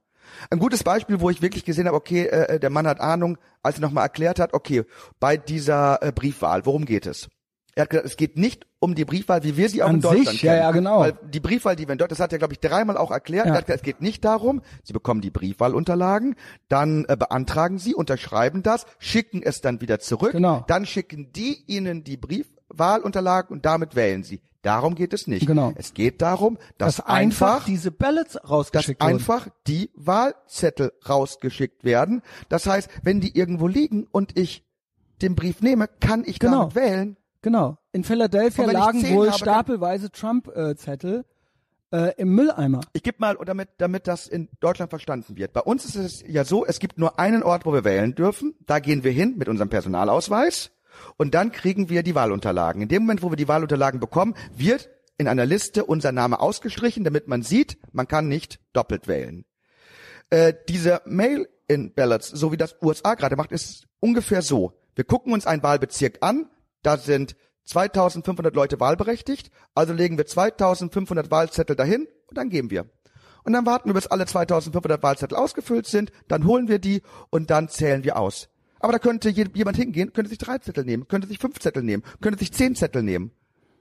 Ein 0.50 0.60
gutes 0.60 0.84
Beispiel, 0.84 1.20
wo 1.20 1.30
ich 1.30 1.42
wirklich 1.42 1.66
gesehen 1.66 1.86
habe, 1.86 1.98
okay, 1.98 2.26
äh, 2.26 2.56
äh 2.56 2.60
der 2.60 2.70
Mann 2.70 2.88
hat 2.88 3.02
Ahnung, 3.02 3.38
als 3.62 3.76
er 3.76 3.82
nochmal 3.82 4.06
erklärt 4.06 4.40
hat, 4.40 4.54
okay, 4.54 4.84
bei 5.20 5.38
dieser 5.38 6.02
äh, 6.02 6.12
Briefwahl, 6.12 6.66
worum 6.66 6.86
geht 6.86 7.06
es? 7.06 7.30
Er 7.76 7.84
hat 7.84 7.90
gesagt, 7.90 8.08
es 8.08 8.18
geht 8.18 8.38
nicht 8.38 8.68
um 8.80 8.94
die 8.94 9.04
Briefwahl, 9.06 9.44
wie 9.44 9.58
wir 9.58 9.68
sie 9.68 9.82
auch 9.82 9.90
An 9.90 9.96
in 9.96 10.02
Deutschland 10.02 10.28
sich, 10.30 10.42
ja, 10.44 10.52
kennen. 10.54 10.64
ja, 10.64 10.72
genau. 10.72 11.00
Weil 11.00 11.14
die 11.28 11.40
Briefwahl, 11.40 11.76
die 11.76 11.88
wir 11.88 11.94
in 11.94 11.98
Deutschland, 11.98 12.12
das 12.12 12.20
hat 12.20 12.32
er, 12.32 12.38
glaube 12.38 12.54
ich, 12.54 12.60
dreimal 12.60 12.98
auch 12.98 13.10
erklärt. 13.10 13.48
Ja. 13.48 13.54
Er 13.54 13.58
hat 13.58 13.66
gesagt, 13.66 13.80
es 13.82 13.84
geht 13.86 14.02
nicht 14.02 14.24
darum, 14.24 14.62
Sie 14.84 14.94
bekommen 14.94 15.22
die 15.22 15.32
Briefwahlunterlagen, 15.32 16.36
dann 16.70 17.06
äh, 17.08 17.16
beantragen 17.18 17.80
Sie, 17.80 17.96
unterschreiben 17.96 18.62
das, 18.62 18.86
schicken 19.00 19.42
es 19.42 19.62
dann 19.62 19.82
wieder 19.82 20.00
zurück. 20.00 20.34
Genau. 20.34 20.64
Dann 20.68 20.86
schicken 20.86 21.32
die 21.34 21.64
Ihnen 21.66 22.04
die 22.04 22.18
Briefwahlunterlagen 22.18 23.52
und 23.56 23.66
damit 23.66 23.96
wählen 23.96 24.24
Sie. 24.24 24.42
Darum 24.62 24.96
geht 24.96 25.12
es 25.14 25.28
nicht. 25.28 25.46
Genau. 25.48 25.74
Es 25.76 25.94
geht 25.94 26.22
darum, 26.22 26.58
dass, 26.78 26.98
Dass 26.98 27.06
einfach, 27.08 27.54
einfach 27.56 27.66
diese 27.66 27.92
Ballots 27.92 28.34
dass 28.34 28.50
rausgeschickt 28.50 29.02
wurden. 29.02 29.14
einfach 29.14 29.48
die 29.68 29.90
Wahlzettel 29.96 30.94
rausgeschickt 31.10 31.84
werden. 31.84 32.22
Das 32.50 32.66
heißt, 32.66 32.90
wenn 33.04 33.20
die 33.20 33.36
irgendwo 33.38 33.68
liegen 33.68 34.08
und 34.12 34.38
ich 34.38 34.64
den 35.22 35.36
Brief 35.36 35.62
nehme, 35.62 35.90
kann 36.00 36.24
ich 36.26 36.40
Genau. 36.40 36.60
damit 36.70 36.76
wählen. 36.76 37.18
Genau. 37.44 37.78
In 37.92 38.04
Philadelphia 38.04 38.66
lagen 38.66 39.04
wohl 39.14 39.28
habe, 39.28 39.38
stapelweise 39.38 40.12
Trump-Zettel 40.12 41.26
äh, 41.92 42.14
im 42.18 42.34
Mülleimer. 42.34 42.82
Ich 42.94 43.04
gebe 43.04 43.18
mal, 43.20 43.38
damit, 43.46 43.70
damit 43.78 44.08
das 44.08 44.28
in 44.28 44.48
Deutschland 44.62 44.90
verstanden 44.90 45.38
wird. 45.38 45.52
Bei 45.52 45.60
uns 45.60 45.86
ist 45.86 45.96
es 45.96 46.24
ja 46.26 46.46
so, 46.46 46.66
es 46.66 46.80
gibt 46.80 46.98
nur 46.98 47.20
einen 47.20 47.44
Ort, 47.44 47.66
wo 47.66 47.74
wir 47.74 47.84
wählen 47.84 48.16
dürfen. 48.16 48.56
Da 48.66 48.80
gehen 48.80 49.04
wir 49.04 49.12
hin 49.12 49.36
mit 49.38 49.50
unserem 49.50 49.70
Personalausweis 49.70 50.72
und 51.18 51.36
dann 51.36 51.52
kriegen 51.52 51.90
wir 51.90 52.02
die 52.02 52.16
Wahlunterlagen. 52.16 52.82
In 52.82 52.88
dem 52.88 53.04
Moment, 53.04 53.22
wo 53.22 53.30
wir 53.30 53.36
die 53.36 53.50
Wahlunterlagen 53.50 54.00
bekommen, 54.00 54.36
wird 54.56 54.90
in 55.18 55.28
einer 55.28 55.46
Liste 55.46 55.84
unser 55.84 56.14
Name 56.14 56.40
ausgestrichen, 56.40 57.04
damit 57.04 57.28
man 57.28 57.44
sieht, 57.44 57.78
man 57.92 58.08
kann 58.08 58.30
nicht 58.30 58.62
doppelt 58.72 59.10
wählen. 59.10 59.44
Äh, 60.30 60.54
diese 60.70 61.02
Mail-in-Ballots, 61.06 62.30
so 62.30 62.54
wie 62.54 62.58
das 62.58 62.78
USA 62.82 63.16
gerade 63.16 63.36
macht, 63.36 63.52
ist 63.52 63.86
ungefähr 64.00 64.42
so. 64.42 64.80
Wir 64.96 65.04
gucken 65.04 65.34
uns 65.34 65.46
einen 65.46 65.62
Wahlbezirk 65.62 66.20
an, 66.22 66.48
da 66.84 66.98
sind 66.98 67.36
2500 67.66 68.54
Leute 68.56 68.80
wahlberechtigt, 68.80 69.50
also 69.74 69.94
legen 69.94 70.18
wir 70.18 70.26
2500 70.26 71.32
Wahlzettel 71.32 71.76
dahin 71.76 72.08
und 72.28 72.38
dann 72.38 72.50
geben 72.50 72.70
wir. 72.70 72.86
Und 73.46 73.54
dann 73.54 73.66
warten 73.66 73.90
wir, 73.90 73.94
bis 73.94 74.08
alle 74.08 74.26
2500 74.26 75.02
Wahlzettel 75.04 75.38
ausgefüllt 75.38 75.86
sind, 75.88 76.12
dann 76.28 76.46
holen 76.46 76.68
wir 76.68 76.80
die 76.80 77.02
und 77.30 77.50
dann 77.50 77.68
zählen 77.70 78.04
wir 78.04 78.18
aus. 78.18 78.50
Aber 78.80 78.94
da 78.94 79.00
könnte 79.00 79.30
je- 79.30 79.48
jemand 79.54 79.78
hingehen, 79.78 80.14
könnte 80.14 80.30
sich 80.30 80.38
drei 80.38 80.58
Zettel 80.60 80.84
nehmen, 80.86 81.08
könnte 81.08 81.28
sich 81.28 81.40
fünf 81.40 81.60
Zettel 81.60 81.84
nehmen, 81.84 82.04
könnte 82.22 82.40
sich 82.40 82.52
zehn 82.54 82.76
Zettel 82.76 83.02
nehmen. 83.04 83.32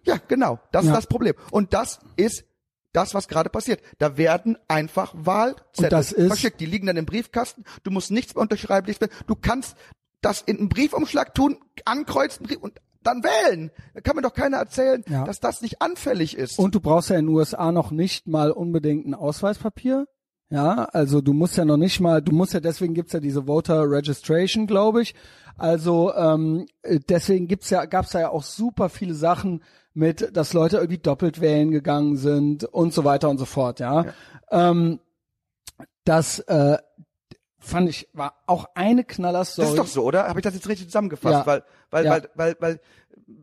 Ja, 0.05 0.17
genau, 0.29 0.61
das 0.73 0.85
Ja. 0.85 0.93
ist 0.93 0.97
das 0.99 1.07
Problem. 1.07 1.35
Und 1.51 1.75
das 1.75 2.01
ist 2.17 2.45
das, 2.93 3.15
was 3.15 3.27
gerade 3.29 3.51
passiert. 3.51 3.81
Da 3.99 4.17
werden 4.17 4.59
einfach 4.69 5.12
Wahlzettel 5.17 6.03
verschickt. 6.29 6.61
Die 6.61 6.67
liegen 6.67 6.87
dann 6.87 6.97
im 6.97 7.07
Briefkasten. 7.07 7.65
Du 7.85 7.91
musst 7.91 8.11
nichts 8.11 8.35
mehr 8.35 8.43
unterschreiben. 8.43 8.87
Nichts 8.87 9.01
mehr. 9.01 9.11
Du 9.27 9.35
kannst 9.35 9.77
das 10.21 10.43
in 10.43 10.59
einen 10.59 10.69
Briefumschlag 10.69 11.35
tun, 11.35 11.57
ankreuzen 11.85 12.47
Brief 12.47 12.59
und 12.59 12.81
dann 13.03 13.23
wählen. 13.25 13.71
Da 13.95 14.01
kann 14.01 14.17
mir 14.17 14.23
doch 14.23 14.35
keiner 14.35 14.59
erzählen, 14.59 15.05
Ja. 15.09 15.25
dass 15.25 15.41
das 15.41 15.62
nicht 15.62 15.83
anfällig 15.83 16.37
ist. 16.37 16.59
Und 16.59 16.75
du 16.75 16.81
brauchst 16.81 17.11
ja 17.11 17.17
in 17.17 17.27
den 17.27 17.35
USA 17.35 17.73
noch 17.73 17.91
nicht 17.91 18.27
mal 18.29 18.51
unbedingt 18.51 19.07
ein 19.07 19.15
Ausweispapier. 19.15 20.07
Ja, 20.51 20.85
also 20.93 21.23
du 21.23 21.33
musst 21.33 21.57
ja 21.57 21.65
noch 21.65 21.79
nicht 21.79 21.99
mal, 22.01 22.21
du 22.21 22.33
musst 22.33 22.53
ja, 22.53 22.61
deswegen 22.61 22.93
gibt's 22.93 23.15
ja 23.15 23.21
diese 23.21 23.47
Voter 23.47 23.91
Registration, 23.91 24.67
glaube 24.67 25.01
ich. 25.01 25.15
Also 25.57 26.12
ähm, 26.15 26.67
äh, 26.83 27.01
deswegen 27.09 27.49
gibt's 27.49 27.71
ja, 27.71 27.87
gab's 27.87 28.12
ja 28.12 28.29
auch 28.29 28.43
super 28.43 28.91
viele 28.91 29.15
Sachen 29.15 29.62
mit, 29.95 30.37
dass 30.37 30.53
Leute 30.53 30.77
irgendwie 30.77 30.99
doppelt 30.99 31.41
wählen 31.41 31.71
gegangen 31.71 32.17
sind 32.17 32.65
und 32.65 32.93
so 32.93 33.05
weiter 33.05 33.31
und 33.31 33.38
so 33.38 33.45
fort, 33.47 33.81
ja. 33.81 34.07
Ähm, 34.51 35.01
das 36.05 36.41
äh, 36.41 36.77
fand 37.62 37.88
ich, 37.88 38.09
war 38.12 38.35
auch 38.46 38.66
eine 38.75 39.05
Knallerstory. 39.05 39.64
das 39.66 39.72
ist 39.75 39.79
doch 39.79 39.87
so, 39.87 40.05
oder? 40.05 40.29
Habe 40.29 40.40
ich 40.40 40.44
das 40.44 40.55
jetzt 40.55 40.68
richtig 40.68 40.88
zusammengefasst? 40.88 41.35
Ja. 41.35 41.46
Weil, 41.46 41.64
weil, 41.90 42.05
Ja. 42.05 42.11
weil, 42.11 42.29
weil, 42.35 42.57
weil 42.61 42.81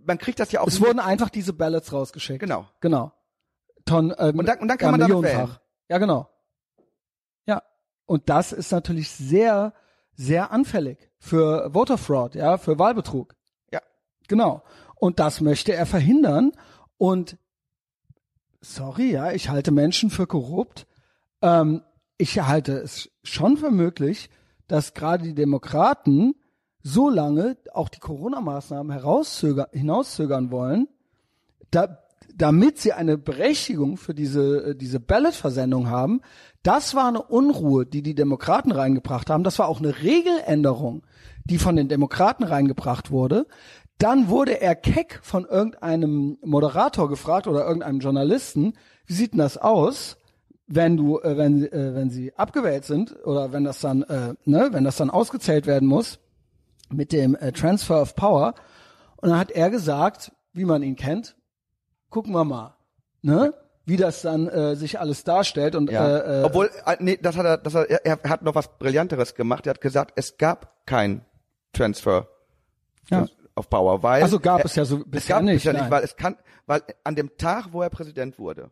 man 0.06 0.18
kriegt 0.18 0.40
das 0.40 0.52
ja 0.52 0.62
auch. 0.62 0.68
es 0.68 0.82
wurden 0.82 1.00
einfach 1.00 1.30
diese 1.30 1.54
Ballots 1.54 1.92
rausgeschickt. 1.94 2.40
Genau. 2.40 2.68
Genau. 2.82 3.12
Ton, 3.86 4.14
ähm, 4.18 4.38
Und 4.40 4.46
dann- 4.48 4.60
und 4.60 4.68
dann 4.68 4.78
kann 4.78 4.88
ja, 4.88 4.98
man 4.98 5.00
damit 5.10 5.24
wählen. 5.24 5.56
Ja, 5.90 5.98
genau. 5.98 6.30
Ja. 7.46 7.64
Und 8.06 8.30
das 8.30 8.52
ist 8.52 8.72
natürlich 8.72 9.10
sehr, 9.10 9.74
sehr 10.14 10.52
anfällig 10.52 11.10
für 11.18 11.72
Voter 11.74 11.98
Fraud, 11.98 12.36
ja, 12.36 12.58
für 12.58 12.78
Wahlbetrug. 12.78 13.36
Ja. 13.72 13.82
Genau. 14.28 14.64
Und 14.96 15.20
das 15.20 15.40
möchte 15.42 15.74
er 15.74 15.86
verhindern. 15.86 16.52
Und 16.98 17.38
sorry, 18.62 19.12
ja, 19.12 19.32
ich 19.32 19.50
halte 19.50 19.72
Menschen 19.72 20.10
für 20.10 20.28
korrupt. 20.28 20.86
Ähm, 21.42 21.82
ich 22.20 22.40
halte 22.40 22.74
es 22.74 23.10
schon 23.24 23.58
für 23.58 23.72
möglich, 23.72 24.30
dass 24.68 24.94
gerade 24.94 25.24
die 25.24 25.34
Demokraten 25.34 26.36
so 26.84 27.10
lange 27.10 27.58
auch 27.74 27.90
die 27.90 28.00
Corona-Maßnahmen 28.00 29.02
hinauszögern 29.72 30.52
wollen, 30.52 30.88
da, 31.72 32.00
damit 32.36 32.78
sie 32.78 32.94
eine 32.94 33.18
Berechtigung 33.18 33.98
für 33.98 34.14
diese, 34.14 34.72
äh, 34.72 34.76
diese 34.76 35.00
Ballot-Versendung 35.00 35.90
haben. 35.90 36.22
Das 36.62 36.94
war 36.94 37.08
eine 37.08 37.22
Unruhe, 37.22 37.86
die 37.86 38.02
die 38.02 38.16
Demokraten 38.16 38.72
reingebracht 38.72 39.30
haben. 39.30 39.44
Das 39.44 39.58
war 39.58 39.70
auch 39.70 39.80
eine 39.80 40.02
Regeländerung, 40.02 41.04
die 41.46 41.58
von 41.58 41.78
den 41.78 41.88
Demokraten 41.88 42.44
reingebracht 42.44 43.12
wurde. 43.12 43.48
Dann 43.98 44.28
wurde 44.28 44.62
er 44.62 44.76
keck 44.76 45.20
von 45.24 45.46
irgendeinem 45.46 46.38
Moderator 46.44 47.10
gefragt 47.10 47.48
oder 47.48 47.66
irgendeinem 47.66 48.00
Journalisten, 48.00 48.74
wie 49.06 49.14
sieht 49.14 49.32
denn 49.34 49.40
das 49.40 49.58
aus, 49.58 50.18
wenn 50.72 50.96
du, 50.98 51.20
äh, 51.20 51.36
wenn, 51.36 51.64
äh, 51.66 51.96
wenn 51.96 52.10
sie 52.12 52.34
abgewählt 52.38 52.86
sind 52.86 53.16
oder 53.26 53.52
wenn 53.52 53.64
das 53.64 53.80
dann, 53.82 54.04
äh, 54.04 54.36
ne, 54.46 54.70
wenn 54.72 54.84
das 54.84 54.98
dann 54.98 55.10
ausgezählt 55.10 55.66
werden 55.66 55.88
muss 55.88 56.20
mit 56.92 57.12
dem 57.12 57.36
äh, 57.36 57.52
Transfer 57.52 58.02
of 58.02 58.16
Power. 58.16 58.54
Und 59.18 59.30
dann 59.30 59.40
hat 59.40 59.52
er 59.52 59.70
gesagt, 59.72 60.32
wie 60.54 60.66
man 60.66 60.84
ihn 60.84 60.96
kennt, 60.96 61.36
gucken 62.10 62.34
wir 62.34 62.44
mal, 62.46 62.76
ne, 63.24 63.54
wie 63.86 63.98
das 63.98 64.22
dann 64.22 64.48
äh, 64.48 64.76
sich 64.76 65.00
alles 65.00 65.24
darstellt 65.24 65.74
und 65.76 65.90
Ja. 65.90 66.18
äh, 66.20 66.42
äh, 66.42 66.44
Obwohl, 66.44 66.70
äh, 66.86 66.98
nee, 67.00 67.18
das 67.20 67.36
hat 67.36 67.46
er, 67.48 67.58
das 67.58 67.74
hat, 67.74 67.88
er, 67.90 68.06
er 68.06 68.30
hat 68.30 68.44
noch 68.44 68.54
was 68.54 68.78
Brillanteres 68.78 69.34
gemacht. 69.34 69.66
Er 69.66 69.72
hat 69.72 69.82
gesagt, 69.82 70.14
es 70.16 70.38
gab 70.38 70.86
kein 70.86 71.26
Transfer 71.74 72.28
Ja. 73.10 73.26
of 73.56 73.70
Power, 73.72 74.04
weil 74.04 74.22
Also 74.22 74.40
gab 74.40 74.60
er, 74.60 74.66
es 74.66 74.76
ja 74.76 74.86
so 74.86 74.98
es 75.00 75.04
bisher 75.06 75.38
gab 75.38 75.44
nicht, 75.46 75.58
es 75.58 75.64
ja 75.64 75.74
nicht, 75.74 75.90
weil 75.90 76.04
es 76.04 76.16
kann, 76.16 76.38
weil 76.68 76.84
an 77.04 77.16
dem 77.16 77.36
Tag, 77.38 77.70
wo 77.72 77.82
er 77.82 77.90
Präsident 77.90 78.38
wurde, 78.38 78.70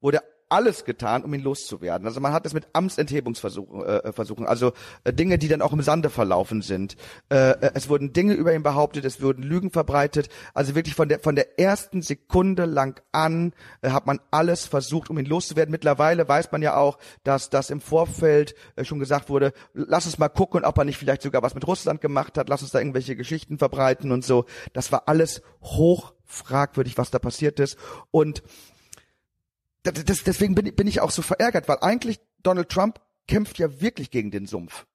wurde 0.00 0.20
alles 0.50 0.84
getan, 0.84 1.24
um 1.24 1.32
ihn 1.32 1.42
loszuwerden. 1.42 2.06
Also 2.06 2.20
man 2.20 2.32
hat 2.32 2.44
es 2.44 2.52
mit 2.52 2.66
Amtsenthebungsversuchen, 2.72 3.82
äh, 3.84 4.12
Versuchen, 4.12 4.46
also 4.46 4.72
äh, 5.04 5.12
Dinge, 5.12 5.38
die 5.38 5.48
dann 5.48 5.62
auch 5.62 5.72
im 5.72 5.82
Sande 5.82 6.10
verlaufen 6.10 6.60
sind. 6.62 6.96
Äh, 7.30 7.50
äh, 7.52 7.70
es 7.74 7.88
wurden 7.88 8.12
Dinge 8.12 8.34
über 8.34 8.54
ihn 8.54 8.62
behauptet, 8.62 9.04
es 9.04 9.22
wurden 9.22 9.42
Lügen 9.42 9.70
verbreitet. 9.70 10.28
Also 10.52 10.74
wirklich 10.74 10.94
von 10.94 11.08
der 11.08 11.20
von 11.20 11.36
der 11.36 11.58
ersten 11.58 12.02
Sekunde 12.02 12.64
lang 12.64 13.00
an 13.12 13.52
äh, 13.82 13.90
hat 13.90 14.06
man 14.06 14.20
alles 14.30 14.66
versucht, 14.66 15.10
um 15.10 15.18
ihn 15.18 15.26
loszuwerden. 15.26 15.70
Mittlerweile 15.70 16.28
weiß 16.28 16.52
man 16.52 16.62
ja 16.62 16.76
auch, 16.76 16.98
dass 17.24 17.50
das 17.50 17.70
im 17.70 17.80
Vorfeld 17.80 18.54
äh, 18.76 18.84
schon 18.84 18.98
gesagt 18.98 19.28
wurde, 19.28 19.52
lass 19.72 20.06
uns 20.06 20.18
mal 20.18 20.28
gucken, 20.28 20.64
ob 20.64 20.76
er 20.78 20.84
nicht 20.84 20.98
vielleicht 20.98 21.22
sogar 21.22 21.42
was 21.42 21.54
mit 21.54 21.66
Russland 21.66 22.00
gemacht 22.00 22.36
hat, 22.36 22.48
lass 22.48 22.62
uns 22.62 22.72
da 22.72 22.80
irgendwelche 22.80 23.16
Geschichten 23.16 23.58
verbreiten 23.58 24.12
und 24.12 24.24
so. 24.24 24.46
Das 24.72 24.90
war 24.92 25.04
alles 25.06 25.42
hoch 25.62 26.12
fragwürdig, 26.30 26.96
was 26.96 27.10
da 27.10 27.18
passiert 27.18 27.60
ist. 27.60 27.76
Und 28.10 28.42
das, 29.82 30.22
deswegen 30.24 30.54
bin, 30.54 30.66
ich- 30.66 30.76
bin 30.76 30.86
ich 30.86 31.00
auch 31.00 31.10
so 31.10 31.22
verärgert, 31.22 31.68
weil 31.68 31.78
eigentlich 31.80 32.20
Donald 32.42 32.68
Trump 32.68 33.00
kämpft 33.28 33.58
ja 33.58 33.80
wirklich 33.80 34.10
gegen 34.10 34.30
den 34.30 34.46
Sumpf. 34.46 34.86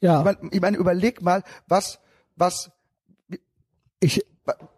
ja, 0.00 0.18
Ich 0.20 0.24
meine, 0.24 0.38
ich 0.50 0.60
mein, 0.60 0.74
überleg 0.74 1.22
mal, 1.22 1.42
was, 1.68 1.98
was, 2.36 2.70
ich, 4.00 4.24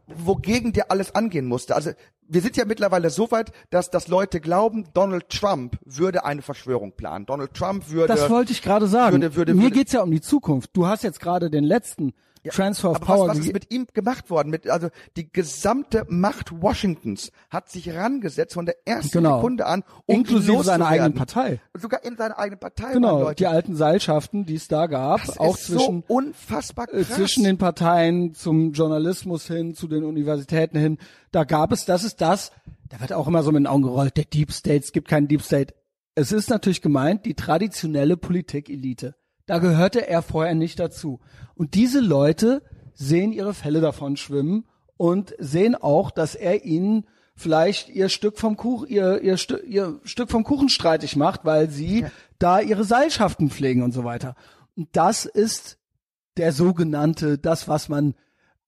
wogegen 0.06 0.72
der 0.72 0.90
alles 0.90 1.14
angehen 1.14 1.46
musste. 1.46 1.74
Also 1.74 1.90
wir 2.30 2.40
sind 2.42 2.56
ja 2.56 2.64
mittlerweile 2.66 3.10
so 3.10 3.30
weit, 3.30 3.52
dass, 3.70 3.90
dass 3.90 4.08
Leute 4.08 4.40
glauben, 4.40 4.84
Donald 4.94 5.28
Trump 5.30 5.78
würde 5.84 6.24
eine 6.24 6.42
Verschwörung 6.42 6.92
planen. 6.92 7.24
Donald 7.26 7.54
Trump 7.54 7.88
würde. 7.90 8.08
das 8.14 8.28
wollte 8.30 8.52
ich 8.52 8.62
gerade 8.62 8.86
sagen. 8.86 9.14
würde- 9.14 9.34
würde- 9.34 9.54
Mir 9.54 9.62
würde- 9.64 9.74
geht's 9.76 9.92
ja 9.92 10.02
um 10.02 10.10
die 10.10 10.20
Zukunft. 10.20 10.70
Du 10.74 10.86
hast 10.86 11.02
jetzt 11.04 11.20
gerade 11.20 11.50
den 11.50 11.64
letzten 11.64 12.12
Transfer 12.48 12.90
of 12.90 12.96
aber 12.96 13.06
Power 13.06 13.28
was, 13.28 13.38
was 13.38 13.46
ist 13.46 13.52
mit 13.52 13.70
ihm 13.72 13.86
gemacht 13.92 14.30
worden? 14.30 14.50
Mit, 14.50 14.68
also 14.68 14.88
die 15.16 15.32
gesamte 15.32 16.04
Macht 16.08 16.62
Washingtons 16.62 17.30
hat 17.50 17.70
sich 17.70 17.92
rangesetzt 17.94 18.54
von 18.54 18.66
der 18.66 18.76
ersten 18.84 19.10
Genau. 19.18 19.36
Sekunde 19.36 19.66
an, 19.66 19.84
um 20.06 20.16
Inklusive 20.16 20.62
seiner 20.64 20.86
eigenen 20.86 21.14
Partei. 21.14 21.60
Sogar 21.74 22.04
in 22.04 22.16
seiner 22.16 22.38
eigenen 22.38 22.60
Partei 22.60 22.92
Genau, 22.92 23.32
die 23.32 23.46
alten 23.46 23.76
Seilschaften, 23.76 24.46
die 24.46 24.54
es 24.56 24.68
da 24.68 24.86
gab, 24.86 25.24
Das 25.24 25.38
auch 25.38 25.56
zwischen 25.56 26.04
so 26.08 26.14
unfassbar 26.14 26.86
äh, 26.92 27.02
krass. 27.04 27.16
zwischen 27.16 27.44
den 27.44 27.58
Parteien 27.58 28.34
zum 28.34 28.72
Journalismus 28.72 29.46
hin, 29.46 29.74
zu 29.74 29.88
den 29.88 30.04
Universitäten 30.04 30.78
hin. 30.78 30.98
Da 31.30 31.44
gab 31.44 31.72
es, 31.72 31.84
das 31.84 32.04
ist 32.04 32.20
das, 32.20 32.52
da 32.88 33.00
wird 33.00 33.12
auch 33.12 33.26
immer 33.28 33.42
so 33.42 33.52
mit 33.52 33.60
den 33.60 33.66
Augen 33.66 33.82
gerollt, 33.82 34.16
der 34.16 34.24
Deep 34.24 34.52
State, 34.52 34.84
es 34.84 34.92
gibt 34.92 35.08
keinen 35.08 35.28
Deep 35.28 35.42
State. 35.42 35.74
Es 36.14 36.32
ist 36.32 36.50
natürlich 36.50 36.82
gemeint, 36.82 37.26
die 37.26 37.34
traditionelle 37.34 38.16
Politikelite. 38.16 39.14
Da 39.48 39.58
gehörte 39.58 40.06
er 40.06 40.20
vorher 40.20 40.54
nicht 40.54 40.78
dazu. 40.78 41.20
Und 41.54 41.74
diese 41.74 42.00
Leute 42.00 42.62
sehen 42.92 43.32
ihre 43.32 43.54
Fälle 43.54 43.80
davon 43.80 44.18
schwimmen 44.18 44.66
und 44.98 45.34
sehen 45.38 45.74
auch, 45.74 46.10
dass 46.10 46.34
er 46.34 46.64
ihnen 46.66 47.06
vielleicht 47.34 47.88
ihr 47.88 48.10
Stück 48.10 48.38
vom 48.38 48.56
Kuchen, 48.58 48.88
ihr, 48.88 49.22
ihr, 49.22 49.38
Stück, 49.38 49.64
ihr 49.66 50.00
Stück 50.04 50.30
vom 50.30 50.44
Kuchen 50.44 50.68
streitig 50.68 51.16
macht, 51.16 51.46
weil 51.46 51.70
sie 51.70 52.04
da 52.38 52.60
ihre 52.60 52.84
Seilschaften 52.84 53.48
pflegen 53.48 53.82
und 53.82 53.92
so 53.92 54.04
weiter. 54.04 54.34
Und 54.76 54.88
das 54.92 55.24
ist 55.24 55.78
der 56.36 56.52
sogenannte, 56.52 57.38
das, 57.38 57.68
was 57.68 57.88
man 57.88 58.14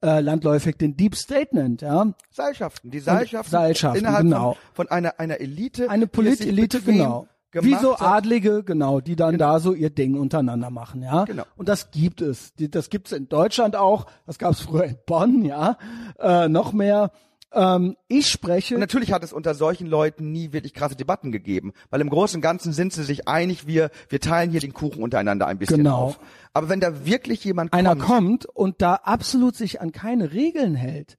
äh, 0.02 0.20
landläufig 0.20 0.76
den 0.76 0.96
Deep 0.96 1.14
State 1.14 1.54
nennt, 1.54 1.82
ja. 1.82 2.14
Seilschaften, 2.30 2.90
die 2.90 3.00
Seilschaften, 3.00 3.50
Seilschaften, 3.50 4.00
innerhalb 4.00 4.24
genau. 4.24 4.54
von, 4.72 4.86
von 4.86 4.88
einer, 4.88 5.20
einer 5.20 5.40
Elite. 5.40 5.90
Eine 5.90 6.06
Politelite, 6.06 6.80
genau. 6.80 7.28
Gemacht 7.50 7.70
Wie 7.70 7.82
so 7.82 7.98
hat. 7.98 8.24
Adlige, 8.24 8.62
genau, 8.64 9.00
die 9.00 9.16
dann 9.16 9.38
da 9.38 9.60
so 9.60 9.72
ihr 9.74 9.90
Ding 9.90 10.18
untereinander 10.18 10.70
machen, 10.70 11.02
ja. 11.02 11.24
Genau. 11.24 11.44
Und 11.56 11.68
das 11.68 11.90
gibt 11.90 12.20
es. 12.20 12.52
Das 12.56 12.90
gibt's 12.90 13.12
in 13.12 13.28
Deutschland 13.28 13.76
auch. 13.76 14.06
Das 14.26 14.38
gab's 14.38 14.60
früher 14.60 14.84
in 14.84 14.96
Bonn, 15.06 15.44
ja. 15.44 15.76
Äh, 16.18 16.48
noch 16.48 16.72
mehr. 16.72 17.10
Ähm, 17.52 17.96
ich 18.06 18.28
spreche. 18.28 18.74
Und 18.74 18.80
natürlich 18.80 19.12
hat 19.12 19.24
es 19.24 19.32
unter 19.32 19.54
solchen 19.54 19.86
Leuten 19.88 20.30
nie 20.30 20.52
wirklich 20.52 20.72
krasse 20.72 20.94
Debatten 20.94 21.32
gegeben, 21.32 21.72
weil 21.90 22.00
im 22.00 22.08
Großen 22.08 22.36
und 22.36 22.42
Ganzen 22.42 22.72
sind 22.72 22.92
sie 22.92 23.02
sich 23.02 23.26
einig, 23.26 23.66
wir, 23.66 23.90
wir 24.08 24.20
teilen 24.20 24.50
hier 24.50 24.60
den 24.60 24.72
Kuchen 24.72 25.02
untereinander 25.02 25.48
ein 25.48 25.58
bisschen 25.58 25.78
Genau. 25.78 25.96
auf. 25.96 26.20
Aber 26.52 26.68
wenn 26.68 26.78
da 26.78 27.04
wirklich 27.04 27.42
jemand 27.44 27.72
einer 27.72 27.96
kommt, 27.96 28.06
kommt 28.06 28.46
und 28.46 28.80
da 28.82 28.94
absolut 28.94 29.56
sich 29.56 29.80
an 29.80 29.90
keine 29.90 30.32
Regeln 30.32 30.76
hält 30.76 31.18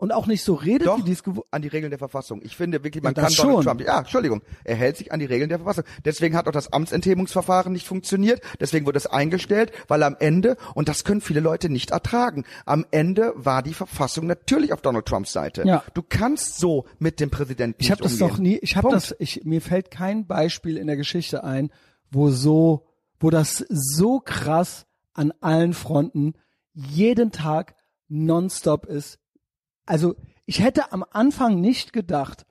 und 0.00 0.12
auch 0.12 0.26
nicht 0.26 0.42
so 0.42 0.54
redet, 0.54 0.86
doch 0.86 0.96
wie 0.96 1.02
dies 1.02 1.22
an 1.50 1.60
die 1.60 1.68
Regeln 1.68 1.90
der 1.90 1.98
Verfassung. 1.98 2.40
Ich 2.42 2.56
finde 2.56 2.82
wirklich, 2.82 3.04
man 3.04 3.14
Ja, 3.14 3.24
kann 3.24 3.34
Donald 3.34 3.54
schon. 3.54 3.64
Trump, 3.64 3.80
ja, 3.82 3.98
Entschuldigung, 3.98 4.40
er 4.64 4.74
hält 4.74 4.96
sich 4.96 5.12
an 5.12 5.20
die 5.20 5.26
Regeln 5.26 5.50
der 5.50 5.58
Verfassung. 5.58 5.84
Deswegen 6.06 6.36
hat 6.36 6.48
auch 6.48 6.52
das 6.52 6.72
Amtsenthebungsverfahren 6.72 7.70
nicht 7.70 7.86
funktioniert. 7.86 8.40
Deswegen 8.60 8.86
wurde 8.86 8.96
es 8.96 9.06
eingestellt, 9.06 9.72
weil 9.88 10.02
am 10.02 10.16
Ende, 10.18 10.56
und 10.72 10.88
das 10.88 11.04
können 11.04 11.20
viele 11.20 11.40
Leute 11.40 11.68
nicht 11.68 11.90
ertragen, 11.90 12.46
am 12.64 12.86
Ende 12.90 13.34
war 13.36 13.62
die 13.62 13.74
Verfassung 13.74 14.26
natürlich 14.26 14.72
auf 14.72 14.80
Donald 14.80 15.04
Trumps 15.04 15.34
Seite. 15.34 15.64
Ja. 15.66 15.84
Du 15.92 16.02
kannst 16.02 16.58
so 16.58 16.86
mit 16.98 17.20
dem 17.20 17.28
Präsidenten 17.28 17.76
Ich 17.82 17.90
habe 17.90 18.02
das 18.02 18.18
noch 18.18 18.38
nie, 18.38 18.56
ich 18.56 18.76
habe 18.76 18.88
das, 18.88 19.14
ich, 19.18 19.44
mir 19.44 19.60
fällt 19.60 19.90
kein 19.90 20.26
Beispiel 20.26 20.78
in 20.78 20.86
der 20.86 20.96
Geschichte 20.96 21.44
ein, 21.44 21.70
wo 22.10 22.30
so, 22.30 22.86
wo 23.18 23.28
das 23.28 23.66
so 23.68 24.18
krass 24.18 24.86
an 25.12 25.34
allen 25.42 25.74
Fronten 25.74 26.32
jeden 26.72 27.32
Tag 27.32 27.74
nonstop 28.08 28.86
ist. 28.86 29.18
Also 29.90 30.14
ich 30.46 30.60
hätte 30.62 30.92
am 30.92 31.04
Anfang 31.10 31.60
nicht 31.60 31.92
gedacht, 31.92 32.46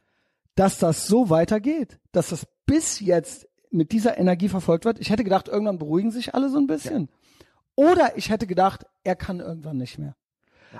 dass 0.55 0.77
das 0.77 1.07
so 1.07 1.29
weitergeht, 1.29 1.97
dass 2.11 2.29
das 2.31 2.45
bis 2.65 2.99
jetzt 2.99 3.47
mit 3.71 3.93
dieser 3.93 4.17
Energie 4.17 4.49
verfolgt 4.49 4.83
wird. 4.83 4.99
Ich 4.99 5.09
hätte 5.09 5.23
gedacht, 5.23 5.47
irgendwann 5.47 5.77
beruhigen 5.79 6.11
sich 6.11 6.35
alle 6.35 6.49
so 6.49 6.57
ein 6.57 6.67
bisschen. 6.67 7.07
Oder 7.75 8.17
ich 8.17 8.29
hätte 8.29 8.45
gedacht, 8.45 8.85
er 9.05 9.15
kann 9.15 9.39
irgendwann 9.39 9.77
nicht 9.77 9.97
mehr. 9.97 10.17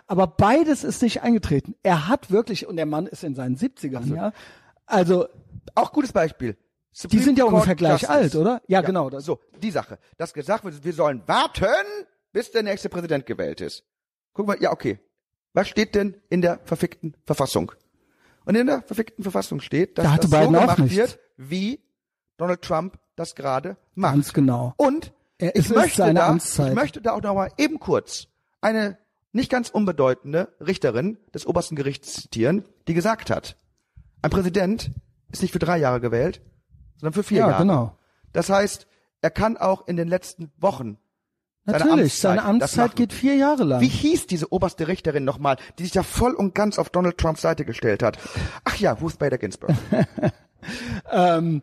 Aber 0.06 0.28
beides 0.28 0.84
ist 0.84 1.02
nicht 1.02 1.22
eingetreten. 1.22 1.76
Er 1.82 2.10
hat 2.10 2.30
wirklich, 2.30 2.68
und 2.68 2.76
der 2.76 2.86
Mann 2.86 3.08
ist 3.08 3.24
in 3.24 3.36
seinen 3.36 3.56
70ern, 3.56 4.14
ja. 4.14 4.34
Also, 4.86 5.30
Auch 5.76 5.94
gutes 5.94 6.12
Beispiel. 6.12 6.56
die 6.56 6.58
Supreme 6.92 7.24
sind 7.24 7.38
ja 7.38 7.46
Court 7.46 7.54
ungefähr 7.54 7.76
gleich 7.76 8.02
Justice. 8.02 8.12
alt, 8.12 8.36
oder? 8.36 8.62
Ja, 8.68 8.82
genau. 8.82 9.10
Das, 9.10 9.24
So, 9.24 9.40
die 9.62 9.72
Sache. 9.72 9.98
Dass 10.18 10.34
gesagt 10.34 10.66
wird, 10.66 10.84
wir 10.84 10.94
sollen 10.94 11.24
warten, 11.26 11.86
bis 12.34 12.52
der 12.52 12.64
nächste 12.64 12.90
Präsident 12.90 13.26
gewählt 13.26 13.62
ist. 13.62 13.86
Guck 14.34 14.48
mal, 14.48 14.58
ja, 14.62 14.74
okay. 14.74 15.00
Was 15.60 15.68
steht 15.68 15.94
denn 15.94 16.16
in 16.30 16.42
der 16.42 16.60
verfickten 16.64 17.16
Verfassung? 17.26 17.74
Und 18.46 18.56
in 18.56 18.66
der 18.68 18.82
verfickten 18.84 19.24
Verfassung 19.24 19.60
steht, 19.60 19.98
dass 19.98 20.06
Da 20.06 20.16
das 20.16 20.30
so 20.30 20.38
Biden 20.38 20.56
auch 20.56 20.62
gemacht 20.76 20.90
wird, 20.90 21.20
wie 21.36 21.82
Donald 22.38 22.62
Trump 22.62 22.98
das 23.18 23.36
gerade 23.36 23.76
macht. 23.94 24.14
Ganz 24.14 24.32
genau. 24.34 24.74
Und 24.78 25.12
Er- 25.38 25.56
ich 25.58 25.70
möchte 25.70 25.98
seine 25.98 26.22
da, 26.22 26.28
Amtszeit. 26.30 26.70
ich 26.70 26.76
möchte 26.76 27.02
da 27.02 27.12
auch 27.12 27.22
noch 27.22 27.36
mal 27.36 27.52
eben 27.58 27.78
kurz 27.80 28.28
eine 28.62 28.98
nicht 29.34 29.52
ganz 29.52 29.70
unbedeutende 29.70 30.48
Richterin 30.66 31.18
des 31.34 31.46
obersten 31.46 31.76
Gerichts 31.76 32.14
zitieren, 32.14 32.64
die 32.88 32.94
gesagt 32.94 33.30
hat, 33.30 33.58
ein 34.22 34.32
Präsident 34.32 34.92
ist 35.32 35.42
nicht 35.42 35.52
für 35.52 35.60
drei 35.60 35.78
Jahre 35.78 36.00
gewählt, 36.00 36.42
sondern 36.98 37.14
für 37.14 37.24
vier 37.24 37.40
Ja, 37.40 37.50
Jahre. 37.50 37.64
genau. 37.64 37.98
Das 38.32 38.50
heißt, 38.50 38.88
er 39.22 39.30
kann 39.30 39.58
auch 39.58 39.88
in 39.88 39.98
den 39.98 40.08
letzten 40.08 40.52
Wochen 40.58 40.98
Natürlich, 41.72 41.92
Amtszeit 41.92 42.22
seine 42.22 42.44
Amtszeit 42.44 42.96
geht 42.96 43.14
vier 43.14 43.36
Jahre 43.36 43.64
lang. 43.64 43.82
Wie 43.82 43.88
hieß 43.88 44.28
diese 44.28 44.52
oberste 44.52 44.88
Richterin 44.88 45.24
nochmal, 45.24 45.58
die 45.78 45.84
sich 45.84 45.92
da 45.92 46.04
voll 46.04 46.34
und 46.34 46.56
ganz 46.56 46.80
auf 46.80 46.90
Donald 46.90 47.18
Trumps 47.18 47.42
Seite 47.42 47.66
gestellt 47.66 48.04
hat? 48.04 48.18
Ach 48.66 48.76
ja, 48.78 48.94
Ruth 48.94 49.20
Bader 49.20 49.38
Ginsburg. 49.38 49.72
Ähm, 51.12 51.62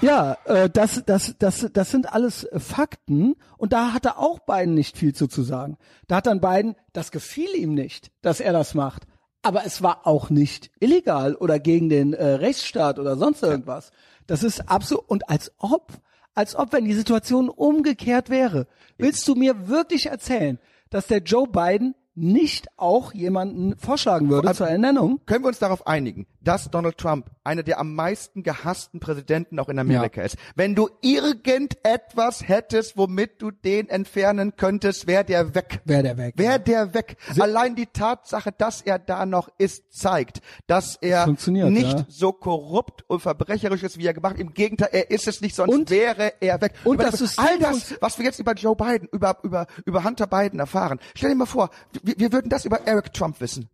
ja, 0.00 0.36
äh, 0.44 0.68
das, 0.68 1.02
das, 1.06 1.36
das, 1.38 1.68
das 1.72 1.90
sind 1.90 2.12
alles 2.12 2.48
Fakten 2.56 3.36
und 3.56 3.72
da 3.72 3.92
hat 3.92 4.04
er 4.04 4.18
auch 4.18 4.40
Biden 4.40 4.74
nicht 4.74 4.98
viel 4.98 5.14
zu, 5.14 5.28
zu 5.28 5.42
sagen. 5.42 5.78
Da 6.08 6.16
hat 6.16 6.26
dann 6.26 6.40
Biden, 6.40 6.74
das 6.92 7.10
gefiel 7.10 7.54
ihm 7.54 7.74
nicht, 7.74 8.10
dass 8.22 8.40
er 8.40 8.52
das 8.52 8.74
macht. 8.74 9.04
Aber 9.42 9.66
es 9.66 9.82
war 9.82 10.06
auch 10.06 10.30
nicht 10.30 10.70
illegal 10.80 11.34
oder 11.34 11.58
gegen 11.58 11.88
den 11.88 12.14
äh, 12.14 12.24
Rechtsstaat 12.24 12.98
oder 12.98 13.16
sonst 13.16 13.42
irgendwas. 13.42 13.90
Das 14.26 14.42
ist 14.42 14.70
absolut, 14.70 15.04
und 15.08 15.28
als 15.28 15.52
ob, 15.58 15.92
als 16.34 16.56
ob, 16.56 16.72
wenn 16.72 16.84
die 16.84 16.94
Situation 16.94 17.48
umgekehrt 17.48 18.30
wäre, 18.30 18.66
willst 18.98 19.26
du 19.28 19.34
mir 19.34 19.68
wirklich 19.68 20.06
erzählen, 20.06 20.58
dass 20.90 21.06
der 21.06 21.18
Joe 21.18 21.46
Biden 21.46 21.94
nicht 22.14 22.68
auch 22.76 23.12
jemanden 23.12 23.76
vorschlagen 23.78 24.28
würde 24.28 24.52
zur 24.54 24.68
Ernennung? 24.68 25.20
Können 25.26 25.44
wir 25.44 25.48
uns 25.48 25.58
darauf 25.58 25.86
einigen, 25.86 26.26
dass 26.44 26.70
Donald 26.70 26.98
Trump 26.98 27.30
einer 27.42 27.62
der 27.62 27.78
am 27.78 27.94
meisten 27.94 28.42
gehassten 28.42 29.00
Präsidenten 29.00 29.58
auch 29.58 29.68
in 29.68 29.78
Amerika 29.78 30.22
ist? 30.22 30.36
Wenn 30.54 30.74
du 30.74 30.88
irgendetwas 31.00 32.46
hättest, 32.46 32.96
womit 32.96 33.42
du 33.42 33.50
den 33.50 33.88
entfernen 33.88 34.56
könntest, 34.56 35.06
wäre 35.06 35.24
der 35.24 35.54
weg. 35.54 35.80
Wäre 35.84 36.02
der 36.02 36.18
weg. 36.18 36.34
Wäre 36.36 36.60
der 36.60 36.94
weg. 36.94 37.16
Allein 37.38 37.74
die 37.74 37.86
Tatsache, 37.86 38.52
dass 38.52 38.82
er 38.82 38.98
da 38.98 39.26
noch 39.26 39.48
ist, 39.58 39.92
zeigt, 39.92 40.40
dass 40.66 40.96
er 40.96 41.26
nicht 41.26 41.98
ja. 41.98 42.06
so 42.08 42.32
korrupt 42.32 43.04
und 43.08 43.20
verbrecherisch 43.20 43.82
ist, 43.82 43.98
wie 43.98 44.06
er 44.06 44.14
gemacht. 44.14 44.38
Im 44.38 44.52
Gegenteil, 44.54 44.90
er 44.92 45.10
ist 45.10 45.26
es 45.28 45.40
nicht, 45.40 45.54
sonst 45.54 45.74
Und- 45.74 45.90
wäre 45.90 46.34
er 46.40 46.60
weg. 46.60 46.74
und 46.84 47.00
das 47.00 47.18
System 47.18 47.44
all 47.44 47.58
das, 47.58 47.94
was 48.00 48.18
wir 48.18 48.24
jetzt 48.24 48.38
über 48.38 48.52
Joe 48.52 48.76
Biden, 48.76 49.08
über, 49.12 49.38
über, 49.42 49.66
über 49.84 50.04
Hunter 50.04 50.26
Biden 50.26 50.60
erfahren. 50.60 50.98
Stell 51.14 51.30
dir 51.30 51.36
mal 51.36 51.46
vor, 51.46 51.70
wir, 52.02 52.14
wir 52.16 52.32
würden 52.32 52.48
das 52.48 52.64
über 52.64 52.86
Eric 52.86 53.12
Trump 53.12 53.40
wissen. 53.40 53.68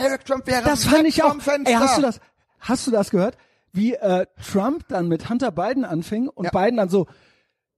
Eric 0.00 0.24
Trump 0.24 0.46
wäre 0.46 0.62
Das 0.62 0.84
fand 0.84 1.06
ich 1.06 1.22
auch. 1.22 1.36
Ey, 1.64 1.74
hast 1.74 1.98
du 1.98 2.02
das? 2.02 2.20
Hast 2.58 2.86
du 2.86 2.90
das 2.90 3.10
gehört? 3.10 3.36
Wie 3.72 3.94
äh, 3.94 4.26
Trump 4.50 4.86
dann 4.88 5.08
mit 5.08 5.28
Hunter 5.30 5.52
Biden 5.52 5.84
anfing 5.84 6.28
und 6.28 6.44
Ja. 6.46 6.50
Biden 6.50 6.76
dann 6.76 6.88
so, 6.88 7.06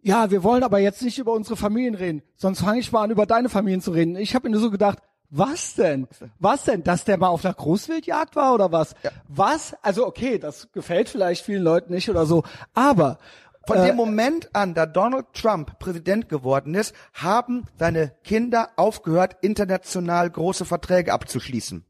ja, 0.00 0.30
wir 0.30 0.42
wollen 0.42 0.62
aber 0.62 0.78
jetzt 0.78 1.02
nicht 1.02 1.18
über 1.18 1.32
unsere 1.32 1.56
Familien 1.56 1.94
reden, 1.94 2.22
sonst 2.36 2.60
fange 2.60 2.80
ich 2.80 2.90
mal 2.90 3.02
an, 3.04 3.10
über 3.10 3.26
deine 3.26 3.48
Familien 3.48 3.80
zu 3.80 3.90
reden. 3.92 4.16
Ich 4.16 4.34
habe 4.34 4.48
mir 4.48 4.52
nur 4.52 4.60
so 4.62 4.70
gedacht, 4.70 4.98
was 5.30 5.74
denn? 5.74 6.08
Was 6.38 6.64
denn? 6.64 6.82
Dass 6.82 7.04
der 7.04 7.16
mal 7.18 7.28
auf 7.28 7.42
der 7.42 7.54
Großwildjagd 7.54 8.36
war 8.36 8.52
oder 8.54 8.72
was? 8.72 8.94
Was? 9.28 9.74
Also 9.82 10.06
okay, 10.06 10.38
das 10.38 10.70
gefällt 10.72 11.08
vielleicht 11.08 11.44
vielen 11.44 11.62
Leuten 11.62 11.92
nicht 11.92 12.10
oder 12.10 12.26
so, 12.26 12.42
aber 12.74 13.18
Von 13.66 13.78
äh, 13.78 13.86
dem 13.86 13.96
Moment 13.96 14.54
an, 14.54 14.74
da 14.74 14.86
Donald 14.86 15.26
Trump 15.34 15.78
Präsident 15.78 16.28
geworden 16.28 16.74
ist, 16.74 16.94
haben 17.14 17.64
seine 17.78 18.12
Kinder 18.24 18.70
aufgehört, 18.76 19.36
international 19.40 20.28
große 20.28 20.64
Verträge 20.64 21.12
abzuschließen. 21.12 21.84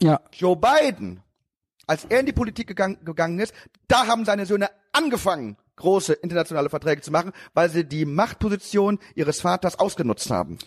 Ja, 0.00 0.20
Joe 0.32 0.56
Biden, 0.56 1.22
als 1.86 2.04
er 2.04 2.20
in 2.20 2.26
die 2.26 2.32
Politik 2.32 2.66
gegangen, 2.66 2.98
gegangen 3.04 3.38
ist, 3.38 3.54
da 3.88 4.06
haben 4.06 4.24
seine 4.24 4.46
Söhne 4.46 4.70
angefangen, 4.92 5.56
große 5.76 6.14
internationale 6.14 6.70
Verträge 6.70 7.02
zu 7.02 7.10
machen, 7.10 7.32
weil 7.54 7.70
sie 7.70 7.84
die 7.84 8.04
Machtposition 8.04 8.98
ihres 9.14 9.40
Vaters 9.40 9.78
ausgenutzt 9.78 10.30
haben. 10.30 10.58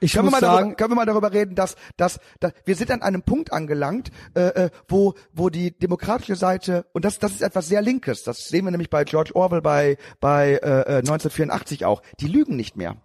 ich 0.00 0.12
Können 0.12 0.26
wir, 0.26 0.30
mal 0.30 0.40
sagen, 0.40 0.56
darüber, 0.56 0.76
können 0.76 0.90
wir 0.90 0.94
mal 0.94 1.06
darüber 1.06 1.32
reden, 1.32 1.54
dass, 1.54 1.76
dass, 1.96 2.20
dass 2.40 2.52
wir 2.64 2.76
sind 2.76 2.90
an 2.90 3.02
einem 3.02 3.22
Punkt 3.22 3.52
angelangt, 3.52 4.10
äh, 4.34 4.40
äh, 4.40 4.70
wo, 4.86 5.14
wo 5.32 5.48
die 5.48 5.76
demokratische 5.76 6.36
Seite 6.36 6.86
und 6.92 7.04
das, 7.04 7.18
das 7.18 7.32
ist 7.32 7.42
etwas 7.42 7.68
sehr 7.68 7.82
Linkes. 7.82 8.22
Das 8.22 8.48
sehen 8.48 8.64
wir 8.64 8.70
nämlich 8.70 8.90
bei 8.90 9.04
George 9.04 9.34
Orwell 9.34 9.62
bei 9.62 9.96
bei 10.20 10.52
äh, 10.52 10.80
äh, 10.80 10.98
1984 10.98 11.84
auch. 11.84 12.02
Die 12.20 12.28
lügen 12.28 12.56
nicht 12.56 12.76
mehr. 12.76 12.96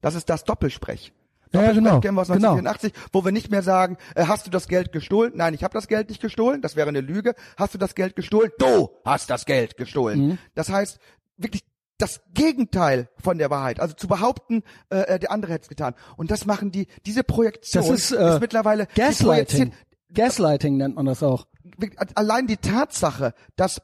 Das 0.00 0.14
ist 0.14 0.28
das 0.28 0.44
Doppelsprech. 0.44 1.12
Ja, 1.52 1.72
genau, 1.72 2.02
wir 2.02 2.10
aus 2.18 2.28
genau. 2.28 2.54
1984, 2.54 2.92
wo 3.12 3.24
wir 3.24 3.32
nicht 3.32 3.50
mehr 3.50 3.62
sagen, 3.62 3.96
äh, 4.14 4.24
hast 4.26 4.46
du 4.46 4.50
das 4.50 4.68
Geld 4.68 4.92
gestohlen? 4.92 5.32
Nein, 5.34 5.54
ich 5.54 5.64
habe 5.64 5.74
das 5.74 5.88
Geld 5.88 6.08
nicht 6.08 6.22
gestohlen. 6.22 6.62
Das 6.62 6.76
wäre 6.76 6.88
eine 6.88 7.00
Lüge. 7.00 7.34
Hast 7.56 7.74
du 7.74 7.78
das 7.78 7.94
Geld 7.94 8.16
gestohlen? 8.16 8.50
Du 8.58 8.90
hast 9.04 9.30
das 9.30 9.44
Geld 9.44 9.76
gestohlen. 9.76 10.28
Mhm. 10.28 10.38
Das 10.54 10.70
heißt 10.70 10.98
wirklich 11.36 11.64
das 11.98 12.20
Gegenteil 12.34 13.08
von 13.16 13.38
der 13.38 13.50
Wahrheit. 13.50 13.80
Also 13.80 13.94
zu 13.94 14.08
behaupten, 14.08 14.62
äh, 14.88 15.18
der 15.18 15.30
andere 15.30 15.52
hätte 15.52 15.64
es 15.64 15.68
getan. 15.68 15.94
Und 16.16 16.30
das 16.30 16.46
machen 16.46 16.72
die. 16.72 16.88
Diese 17.06 17.22
Projektion 17.22 17.84
das 17.84 17.90
ist, 17.90 18.12
äh, 18.12 18.38
mittlerweile 18.40 18.86
die 18.86 19.00
Gaslighting. 19.00 19.72
Gaslighting 20.12 20.76
nennt 20.76 20.96
man 20.96 21.06
das 21.06 21.22
auch. 21.22 21.46
Allein 22.14 22.46
die 22.46 22.56
Tatsache, 22.56 23.34
dass 23.56 23.80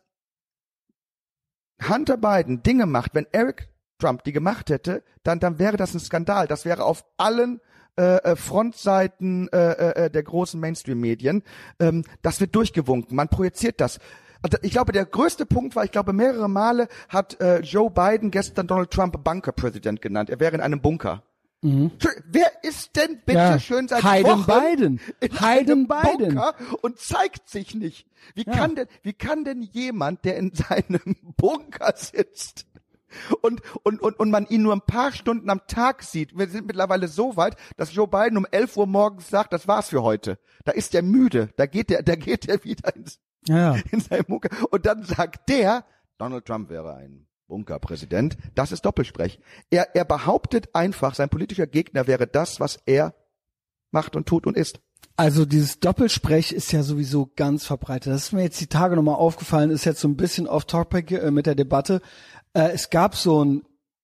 Hunter 1.88 2.16
Biden 2.16 2.62
Dinge 2.62 2.86
macht, 2.86 3.14
wenn 3.14 3.26
Eric 3.32 3.68
Trump 3.98 4.24
die 4.24 4.32
gemacht 4.32 4.70
hätte, 4.70 5.02
dann, 5.22 5.40
dann 5.40 5.58
wäre 5.58 5.76
das 5.76 5.94
ein 5.94 6.00
Skandal. 6.00 6.46
Das 6.46 6.64
wäre 6.64 6.84
auf 6.84 7.04
allen 7.16 7.60
äh, 7.96 8.16
äh, 8.18 8.36
Frontseiten 8.36 9.48
äh, 9.52 10.04
äh, 10.06 10.10
der 10.10 10.22
großen 10.22 10.58
Mainstream-Medien. 10.60 11.42
Ähm, 11.80 12.04
das 12.22 12.40
wird 12.40 12.54
durchgewunken. 12.54 13.16
Man 13.16 13.28
projiziert 13.28 13.80
das. 13.80 13.98
Also 14.40 14.56
Ich 14.62 14.70
glaube, 14.70 14.92
der 14.92 15.04
größte 15.04 15.46
Punkt 15.46 15.74
war, 15.74 15.84
ich 15.84 15.90
glaube, 15.90 16.12
mehrere 16.12 16.48
Male 16.48 16.86
hat 17.08 17.40
äh, 17.40 17.58
Joe 17.60 17.90
Biden 17.90 18.30
gestern 18.30 18.68
Donald 18.68 18.90
Trump 18.92 19.22
Bunker-Präsident 19.24 20.00
genannt. 20.00 20.30
Er 20.30 20.38
wäre 20.38 20.54
in 20.54 20.60
einem 20.60 20.80
Bunker. 20.80 21.24
Entschuldigung, 21.60 22.24
Wer 22.30 22.52
ist 22.62 22.94
denn 22.94 23.20
bitte 23.26 23.38
Ja. 23.38 23.58
schön 23.58 23.88
seit 23.88 24.04
Hayden 24.04 24.46
Wochen 24.46 24.46
Biden. 24.76 25.00
in 25.18 25.40
Hayden 25.40 25.70
einem 25.70 25.88
Biden. 25.88 26.34
Bunker 26.36 26.54
und 26.82 27.00
zeigt 27.00 27.48
sich 27.48 27.74
nicht? 27.74 28.06
Wie 28.36 28.44
kann 28.44 28.76
denn, 28.76 28.86
wie 29.02 29.12
kann 29.12 29.42
denn 29.44 29.62
jemand, 29.62 30.24
der 30.24 30.36
in 30.36 30.52
seinem 30.54 31.00
Bunker 31.36 31.94
sitzt, 31.96 32.66
und, 33.42 33.60
und, 33.82 34.00
und, 34.00 34.18
und 34.18 34.30
man 34.30 34.46
ihn 34.46 34.62
nur 34.62 34.74
ein 34.74 34.80
paar 34.80 35.12
Stunden 35.12 35.50
am 35.50 35.60
Tag 35.66 36.02
sieht. 36.02 36.36
Wir 36.36 36.48
sind 36.48 36.66
mittlerweile 36.66 37.08
so 37.08 37.36
weit, 37.36 37.56
dass 37.76 37.94
Joe 37.94 38.08
Biden 38.08 38.36
um 38.36 38.46
11 38.50 38.76
Uhr 38.76 38.86
morgens 38.86 39.28
sagt, 39.28 39.52
das 39.52 39.68
war's 39.68 39.88
für 39.88 40.02
heute. 40.02 40.38
Da 40.64 40.72
ist 40.72 40.94
er 40.94 41.02
müde. 41.02 41.50
Da 41.56 41.66
geht 41.66 41.90
er, 41.90 42.02
da 42.02 42.14
geht 42.16 42.48
er 42.48 42.62
wieder 42.64 42.94
ins, 42.94 43.18
Ja, 43.46 43.74
ja. 43.76 43.82
in 43.90 44.00
seinem 44.00 44.24
Bunker. 44.26 44.50
Und 44.70 44.86
dann 44.86 45.02
sagt 45.04 45.48
der, 45.48 45.84
Donald 46.18 46.44
Trump 46.46 46.68
wäre 46.70 46.94
ein 46.96 47.26
Bunkerpräsident. 47.46 48.36
Das 48.54 48.72
ist 48.72 48.84
Doppelsprech. 48.84 49.40
Er, 49.70 49.94
er 49.96 50.04
behauptet 50.04 50.74
einfach, 50.74 51.14
sein 51.14 51.30
politischer 51.30 51.66
Gegner 51.66 52.06
wäre 52.06 52.26
das, 52.26 52.60
was 52.60 52.78
er 52.86 53.14
macht 53.90 54.16
und 54.16 54.26
tut 54.26 54.46
und 54.46 54.56
ist. 54.56 54.80
Also 55.16 55.44
dieses 55.44 55.80
Doppelsprech 55.80 56.52
ist 56.52 56.70
ja 56.70 56.84
sowieso 56.84 57.28
ganz 57.34 57.66
verbreitet. 57.66 58.12
Das 58.12 58.24
ist 58.26 58.32
mir 58.32 58.42
jetzt 58.42 58.60
die 58.60 58.68
Tage 58.68 58.94
nochmal 58.94 59.16
aufgefallen, 59.16 59.70
ist 59.70 59.84
jetzt 59.84 60.00
so 60.00 60.06
ein 60.06 60.16
bisschen 60.16 60.46
off-topic 60.46 61.12
äh, 61.16 61.30
mit 61.32 61.46
der 61.46 61.56
Debatte. 61.56 62.00
Äh, 62.52 62.70
es 62.72 62.90
gab 62.90 63.14
so 63.14 63.44
ein, 63.44 63.62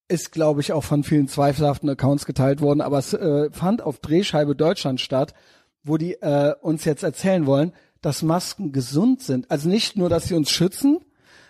ist 0.09 0.33
glaube 0.33 0.61
ich 0.61 0.73
auch 0.73 0.85
von 0.85 1.05
vielen 1.05 1.29
zweifelhaften 1.29 1.89
Accounts 1.89 2.27
geteilt 2.27 2.61
worden, 2.61 2.81
aber 2.81 2.99
es 2.99 3.13
äh, 3.15 3.51
fand 3.51 3.83
auf 3.83 3.99
Drehscheibe 3.99 4.55
Deutschland 4.55 5.01
statt, 5.01 5.35
wo 5.83 5.97
die 5.97 6.15
äh, 6.15 6.55
uns 6.61 6.85
jetzt 6.85 7.03
erzählen 7.03 7.47
wollen, 7.47 7.73
dass 8.01 8.23
Masken 8.23 8.73
gesund 8.73 9.23
sind. 9.23 9.51
Also 9.51 9.69
nicht 9.69 9.97
nur, 9.97 10.09
dass 10.09 10.27
sie 10.27 10.35
uns 10.35 10.51
schützen, 10.51 10.99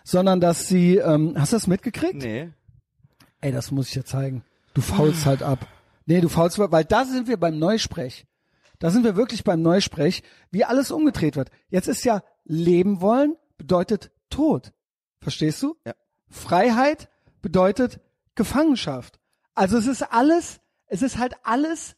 sondern 0.04 0.40
dass 0.40 0.68
sie, 0.68 0.96
ähm, 0.98 1.34
hast 1.36 1.52
du 1.52 1.56
das 1.56 1.66
mitgekriegt? 1.66 2.22
Nee. 2.22 2.50
Ey, 3.40 3.52
das 3.52 3.70
muss 3.70 3.88
ich 3.88 3.94
dir 3.94 4.04
zeigen. 4.04 4.44
Du 4.74 4.80
faulst 4.80 5.26
halt 5.26 5.42
ab. 5.42 5.66
Nee, 6.06 6.20
du 6.20 6.28
faulst, 6.28 6.58
weil 6.58 6.84
da 6.84 7.04
sind 7.04 7.28
wir 7.28 7.38
beim 7.38 7.58
Neusprech. 7.58 8.26
Da 8.78 8.90
sind 8.90 9.04
wir 9.04 9.16
wirklich 9.16 9.44
beim 9.44 9.62
Neusprech, 9.62 10.22
wie 10.50 10.64
alles 10.64 10.90
umgedreht 10.90 11.36
wird. 11.36 11.50
Jetzt 11.68 11.88
ist 11.88 12.04
ja 12.04 12.22
leben 12.44 13.00
wollen 13.00 13.36
bedeutet 13.56 14.10
Tod. 14.30 14.72
Verstehst 15.20 15.62
du? 15.62 15.76
Ja. 15.86 15.94
Freiheit 16.28 17.08
bedeutet 17.42 18.00
Gefangenschaft. 18.34 19.20
Also 19.54 19.78
es 19.78 19.86
ist 19.86 20.02
alles, 20.02 20.60
es 20.86 21.02
ist 21.02 21.18
halt 21.18 21.34
alles 21.44 21.96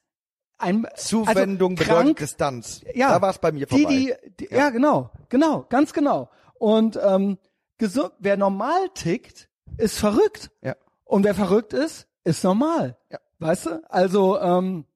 ein 0.59 0.87
Zuwendung 0.97 1.72
also 1.72 1.85
bedeutet 1.85 2.05
krank, 2.05 2.16
Distanz. 2.18 2.83
ja, 2.95 3.11
Da 3.11 3.22
war 3.22 3.31
es 3.31 3.39
bei 3.39 3.53
mir 3.53 3.66
die, 3.66 3.83
vorbei. 3.83 4.18
Die, 4.39 4.47
die, 4.47 4.55
ja. 4.55 4.70
genau, 4.70 5.11
genau, 5.29 5.66
ganz 5.68 5.93
genau. 5.93 6.31
Und 6.55 6.99
ähm, 7.03 7.39
gesund, 7.79 8.12
wer 8.18 8.37
normal 8.37 8.89
tickt, 8.95 9.49
ist 9.77 9.99
verrückt. 9.99 10.51
Ja. 10.62 10.77
Und 11.05 11.24
wer 11.24 11.35
verrückt 11.35 11.72
ist, 11.72 12.07
ist 12.24 12.43
normal. 12.43 12.97
Ja. 13.11 13.18
Weißt 13.39 13.66
du? 13.66 13.91
Also, 13.91 14.41
ähm, 14.41 14.87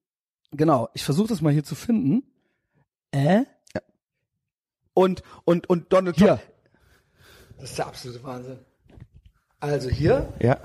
genau, 0.51 0.89
ich 0.95 1.05
versuche 1.05 1.28
das 1.28 1.43
mal 1.43 1.53
hier 1.53 1.64
zu 1.64 1.74
finden. 1.74 2.24
Äh? 3.12 3.45
Und, 4.95 5.22
und, 5.45 5.68
und 5.68 5.93
Donald 5.93 6.16
Hier. 6.16 6.26
Trump. 6.26 6.43
Das 7.59 7.70
ist 7.70 7.78
der 7.78 7.87
absolute 7.87 8.22
Wahnsinn. 8.22 8.59
Also 9.61 9.90
hier. 9.90 10.32
Ja. 10.38 10.56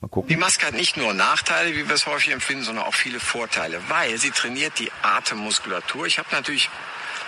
Mal 0.00 0.08
gucken. 0.08 0.28
Die 0.28 0.36
Maske 0.36 0.66
hat 0.66 0.74
nicht 0.74 0.96
nur 0.96 1.12
Nachteile, 1.14 1.74
wie 1.74 1.88
wir 1.88 1.94
es 1.94 2.06
häufig 2.06 2.32
empfinden, 2.32 2.64
sondern 2.64 2.84
auch 2.84 2.94
viele 2.94 3.18
Vorteile, 3.18 3.80
weil 3.88 4.18
sie 4.18 4.30
trainiert 4.30 4.78
die 4.78 4.92
Atemmuskulatur. 5.02 6.06
Ich 6.06 6.18
habe 6.18 6.28
natürlich 6.30 6.70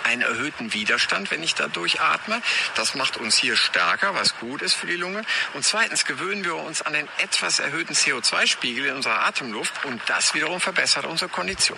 einen 0.03 0.21
erhöhten 0.21 0.73
Widerstand, 0.73 1.31
wenn 1.31 1.43
ich 1.43 1.55
da 1.55 1.67
durchatme. 1.67 2.41
Das 2.75 2.95
macht 2.95 3.17
uns 3.17 3.35
hier 3.37 3.55
stärker, 3.55 4.15
was 4.15 4.37
gut 4.39 4.61
ist 4.61 4.73
für 4.73 4.87
die 4.87 4.95
Lunge. 4.95 5.23
Und 5.53 5.63
zweitens 5.63 6.05
gewöhnen 6.05 6.43
wir 6.43 6.55
uns 6.55 6.81
an 6.81 6.93
den 6.93 7.07
etwas 7.19 7.59
erhöhten 7.59 7.93
CO2-Spiegel 7.93 8.85
in 8.85 8.95
unserer 8.95 9.25
Atemluft 9.25 9.85
und 9.85 10.01
das 10.07 10.33
wiederum 10.33 10.59
verbessert 10.59 11.05
unsere 11.05 11.29
Kondition. 11.29 11.77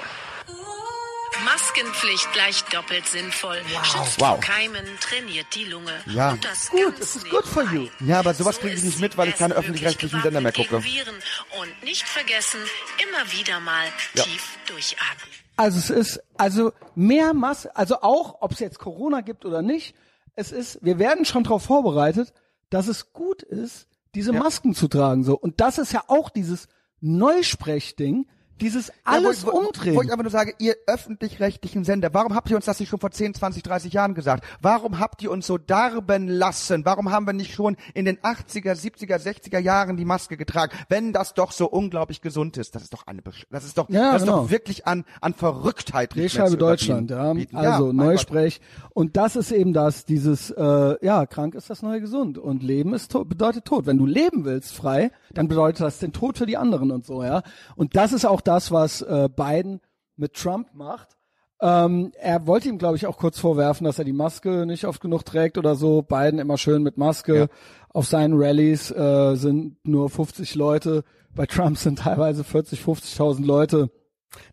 Maskenpflicht 1.46 2.32
gleich 2.34 2.64
doppelt 2.66 3.06
sinnvoll. 3.08 3.58
Schützt 3.84 4.20
Wow. 4.20 4.30
vor 4.30 4.39
Keimen, 4.39 4.86
trainiert 5.00 5.48
die 5.56 5.66
Lunge. 5.66 5.91
Ja. 6.08 6.32
Und 6.32 6.44
das 6.46 6.70
Gut, 6.70 7.00
es 7.00 7.16
ist 7.16 7.30
good 7.30 7.46
for 7.46 7.64
you. 7.72 7.88
Ja, 8.00 8.20
aber 8.20 8.34
sowas 8.34 8.56
So 8.56 8.62
kriege 8.62 8.76
ich 8.76 8.84
nicht 8.84 9.00
mit, 9.00 9.18
weil 9.18 9.30
ich 9.30 9.36
keine 9.36 9.54
öffentlich-rechtlichen 9.56 10.22
Sender 10.22 10.41
mehr 10.41 10.52
gucke. 10.54 10.84
Viren. 10.84 11.16
Und 11.62 11.84
nicht 11.84 12.04
vergessen, 12.08 12.60
immer 13.02 13.32
wieder 13.32 13.60
mal 13.60 13.86
Ja. 14.16 14.24
tief 14.24 14.58
durchatmen. 14.68 15.28
Also 15.56 15.78
es 15.78 15.89
ist, 15.89 16.20
also 16.38 16.74
mehr 16.96 17.34
Masse, 17.34 17.76
also 17.76 18.02
auch, 18.02 18.41
ob 18.41 18.54
es 18.54 18.60
jetzt 18.60 18.80
Corona 18.80 19.22
gibt 19.22 19.46
oder 19.46 19.62
nicht, 19.62 19.96
es 20.36 20.52
ist, 20.52 20.80
wir 20.82 20.98
werden 20.98 21.26
schon 21.26 21.44
darauf 21.44 21.64
vorbereitet, 21.64 22.34
dass 22.72 22.88
es 22.88 23.14
gut 23.14 23.44
ist, 23.44 23.88
diese 24.16 24.34
Masken 24.34 24.74
zu 24.74 24.88
tragen, 24.88 25.24
so. 25.24 25.36
Und 25.38 25.62
das 25.62 25.78
ist 25.78 25.94
ja 25.94 26.04
auch 26.08 26.30
dieses 26.32 26.68
Neusprechding, 27.02 28.28
dieses 28.62 28.91
alles 29.04 29.41
ja, 29.41 29.47
wo, 29.47 29.51
wo, 29.54 29.58
umdrehen. 29.60 29.95
Wo 29.95 30.01
ich 30.01 30.12
einfach 30.12 30.24
nur 30.24 30.32
sage, 30.32 30.54
ihr 30.60 30.76
öffentlich-rechtlichen 30.88 31.84
Sender, 31.84 32.14
warum 32.14 32.36
habt 32.36 32.49
ihr 32.49 32.56
uns 32.56 32.66
das 32.66 32.80
nicht 32.80 32.89
schon 32.89 32.99
vor 32.99 33.12
10, 33.12 33.34
20, 33.34 33.64
30 33.64 33.93
Jahren 33.93 34.14
gesagt? 34.14 34.45
Warum 34.62 34.99
habt 34.99 35.22
ihr 35.22 35.32
uns 35.32 35.47
so 35.47 35.58
darben 35.58 36.28
lassen? 36.28 36.86
Warum 36.86 37.12
haben 37.12 37.26
wir 37.26 37.34
nicht 37.34 37.54
schon 37.54 37.76
in 37.93 38.06
den 38.06 38.18
80er, 38.20 38.74
70er, 38.74 39.18
60er 39.18 39.60
Jahren 39.60 39.97
die 39.97 40.06
Maske 40.06 40.38
getragen? 40.38 40.78
Wenn 40.89 41.14
das 41.14 41.34
doch 41.34 41.51
so 41.51 41.70
unglaublich 41.70 42.22
gesund 42.22 42.58
ist, 42.58 42.76
das 42.76 42.84
ist 42.84 42.93
doch 42.93 43.08
eine, 43.08 43.22
Besch 43.22 43.45
das 43.49 43.66
ist 43.66 43.78
doch, 43.78 43.89
Ja, 43.89 44.14
das 44.14 44.22
ist 44.22 44.28
genau. 44.28 44.43
doch 44.43 44.51
wirklich 44.51 44.86
an, 44.88 45.06
an 45.22 45.34
Verrücktheit. 45.34 46.16
Drehscheibe 46.16 46.58
Deutschland, 46.58 47.12
ja. 47.12 47.34
Bieten. 47.34 47.56
Also 47.56 47.88
Ja, 47.88 47.93
Neusprech. 47.93 48.62
Und 48.91 49.18
das 49.18 49.36
ist 49.36 49.51
eben 49.51 49.74
das, 49.74 50.06
dieses, 50.06 50.51
äh, 50.51 51.06
ja, 51.06 51.26
krank 51.26 51.56
ist 51.56 51.70
das 51.70 51.82
neue 51.82 52.01
gesund. 52.01 52.38
Und 52.38 52.62
Leben 52.64 52.93
ist 52.93 53.12
to 53.12 53.26
bedeutet 53.26 53.66
Tod. 53.66 53.86
Wenn 53.86 53.97
du 53.97 54.06
leben 54.06 54.45
willst 54.45 54.74
frei, 54.74 55.12
dann 55.34 55.47
bedeutet 55.47 55.82
das 55.82 55.99
den 55.99 56.14
Tod 56.14 56.38
für 56.38 56.45
die 56.45 56.58
anderen 56.58 56.91
und 56.91 57.06
so, 57.06 57.24
ja. 57.24 57.41
Und 57.76 57.95
das 57.95 58.14
ist 58.14 58.26
auch 58.26 58.41
das, 58.44 58.72
was 58.72 59.02
äh, 59.02 59.30
Biden 59.34 59.82
mit 60.16 60.34
Trump 60.34 60.74
macht. 60.74 61.18
Ähm, 61.62 62.12
er 62.20 62.46
wollte 62.46 62.68
ihm, 62.68 62.78
glaube 62.78 62.98
ich, 62.98 63.08
auch 63.08 63.18
kurz 63.18 63.39
vorwerfen, 63.39 63.86
dass 63.86 63.98
er 63.98 64.06
die 64.06 64.12
Maske 64.14 64.66
nicht 64.66 64.86
oft 64.86 65.00
genug 65.00 65.24
trägt 65.24 65.58
oder 65.58 65.76
so. 65.76 66.02
Biden 66.02 66.39
immer 66.39 66.58
schön 66.58 66.84
mit 66.84 66.98
Maske. 66.98 67.36
Ja. 67.38 67.48
Auf 67.89 68.08
seinen 68.08 68.34
Rallyes 68.36 68.91
äh, 68.91 69.36
sind 69.36 69.78
nur 69.86 70.10
50 70.10 70.56
Leute. 70.56 71.04
Bei 71.34 71.46
Trump 71.46 71.78
sind 71.78 72.00
teilweise 72.00 72.44
40, 72.44 72.82
50.000 72.82 73.46
Leute. 73.46 73.89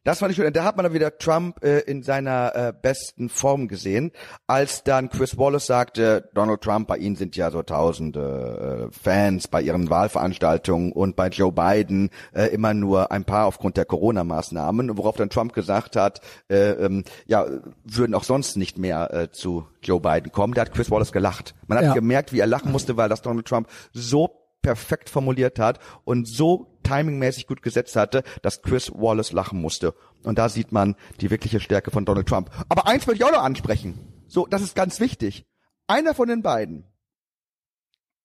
Das 0.04 0.18
fand 0.18 0.30
ich 0.32 0.36
schön. 0.36 0.52
Da 0.52 0.64
hat 0.64 0.76
man 0.76 0.84
dann 0.84 0.92
wieder 0.94 1.18
Trump 1.18 1.62
äh, 1.64 1.80
in 1.80 2.02
seiner 2.02 2.54
äh, 2.54 2.72
besten 2.80 3.28
Form 3.28 3.68
gesehen, 3.68 4.12
als 4.46 4.82
dann 4.84 5.10
Chris 5.10 5.36
Wallace 5.38 5.66
sagte, 5.66 6.30
Donald 6.34 6.60
Trump, 6.62 6.88
bei 6.88 6.96
Ihnen 6.96 7.16
sind 7.16 7.36
ja 7.36 7.50
so 7.50 7.62
tausende 7.62 8.88
äh, 8.90 8.94
Fans 8.98 9.48
bei 9.48 9.60
Ihren 9.62 9.90
Wahlveranstaltungen 9.90 10.92
und 10.92 11.16
bei 11.16 11.28
Joe 11.28 11.52
Biden 11.52 12.10
äh, 12.32 12.46
immer 12.46 12.74
nur 12.74 13.12
ein 13.12 13.24
paar 13.24 13.46
aufgrund 13.46 13.76
der 13.76 13.84
Corona-Maßnahmen, 13.84 14.96
worauf 14.96 15.16
dann 15.16 15.30
Trump 15.30 15.52
gesagt 15.52 15.96
hat, 15.96 16.20
äh, 16.48 16.70
ähm, 16.70 17.04
ja, 17.26 17.46
würden 17.84 18.14
auch 18.14 18.24
sonst 18.24 18.56
nicht 18.56 18.78
mehr 18.78 19.12
äh, 19.12 19.30
zu 19.30 19.66
Joe 19.82 20.00
Biden 20.00 20.32
kommen. 20.32 20.54
Da 20.54 20.62
hat 20.62 20.72
Chris 20.72 20.90
Wallace 20.90 21.12
gelacht. 21.12 21.54
Man 21.66 21.78
hat 21.78 21.84
Ja. 21.84 21.94
gemerkt, 21.94 22.32
wie 22.32 22.40
er 22.40 22.46
lachen 22.46 22.72
musste, 22.72 22.96
weil 22.96 23.08
das 23.08 23.22
Donald 23.22 23.46
Trump 23.46 23.68
so 23.92 24.39
perfekt 24.62 25.08
formuliert 25.08 25.58
hat 25.58 25.80
und 26.04 26.26
so 26.26 26.78
timingmäßig 26.82 27.46
gut 27.46 27.62
gesetzt 27.62 27.96
hatte, 27.96 28.22
dass 28.42 28.62
Chris 28.62 28.90
Wallace 28.92 29.32
lachen 29.32 29.60
musste. 29.60 29.94
Und 30.22 30.38
da 30.38 30.48
sieht 30.48 30.72
man 30.72 30.96
die 31.20 31.30
wirkliche 31.30 31.60
Stärke 31.60 31.90
von 31.90 32.04
Donald 32.04 32.28
Trump. 32.28 32.50
Aber 32.68 32.86
eins 32.86 33.06
möchte 33.06 33.22
ich 33.22 33.28
auch 33.28 33.34
noch 33.34 33.42
ansprechen. 33.42 33.98
So, 34.28 34.46
das 34.46 34.62
ist 34.62 34.74
ganz 34.74 35.00
wichtig. 35.00 35.46
Einer 35.86 36.14
von 36.14 36.28
den 36.28 36.42
beiden, 36.42 36.84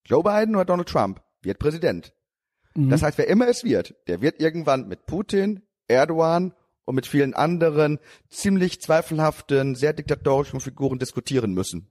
Joe 0.06 0.24
Biden 0.24 0.56
oder 0.56 0.66
Donald 0.66 0.90
Trump, 0.90 1.22
wird 1.42 1.60
Präsident. 1.60 2.14
Das 2.78 3.02
heißt, 3.02 3.18
wer 3.18 3.30
immer 3.30 3.48
es 3.48 3.64
wird, 3.64 3.96
der 4.08 4.22
wird 4.22 4.42
irgendwann 4.42 4.90
mit 4.90 5.06
Putin, 5.06 5.62
Erdogan 5.88 6.54
und 6.84 6.96
mit 6.96 7.08
vielen 7.08 7.34
anderen 7.34 8.00
ziemlich 8.30 8.82
zweifelhaften, 8.82 9.76
sehr 9.76 9.94
diktatorischen 9.94 10.60
Figuren 10.60 11.00
diskutieren 11.00 11.54
müssen. 11.54 11.90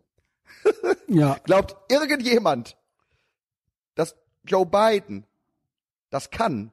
Ja. 1.09 1.39
Glaubt 1.45 1.75
irgendjemand, 1.91 2.77
Joe 4.45 4.67
Biden 4.67 5.25
das 6.11 6.31
kann? 6.31 6.71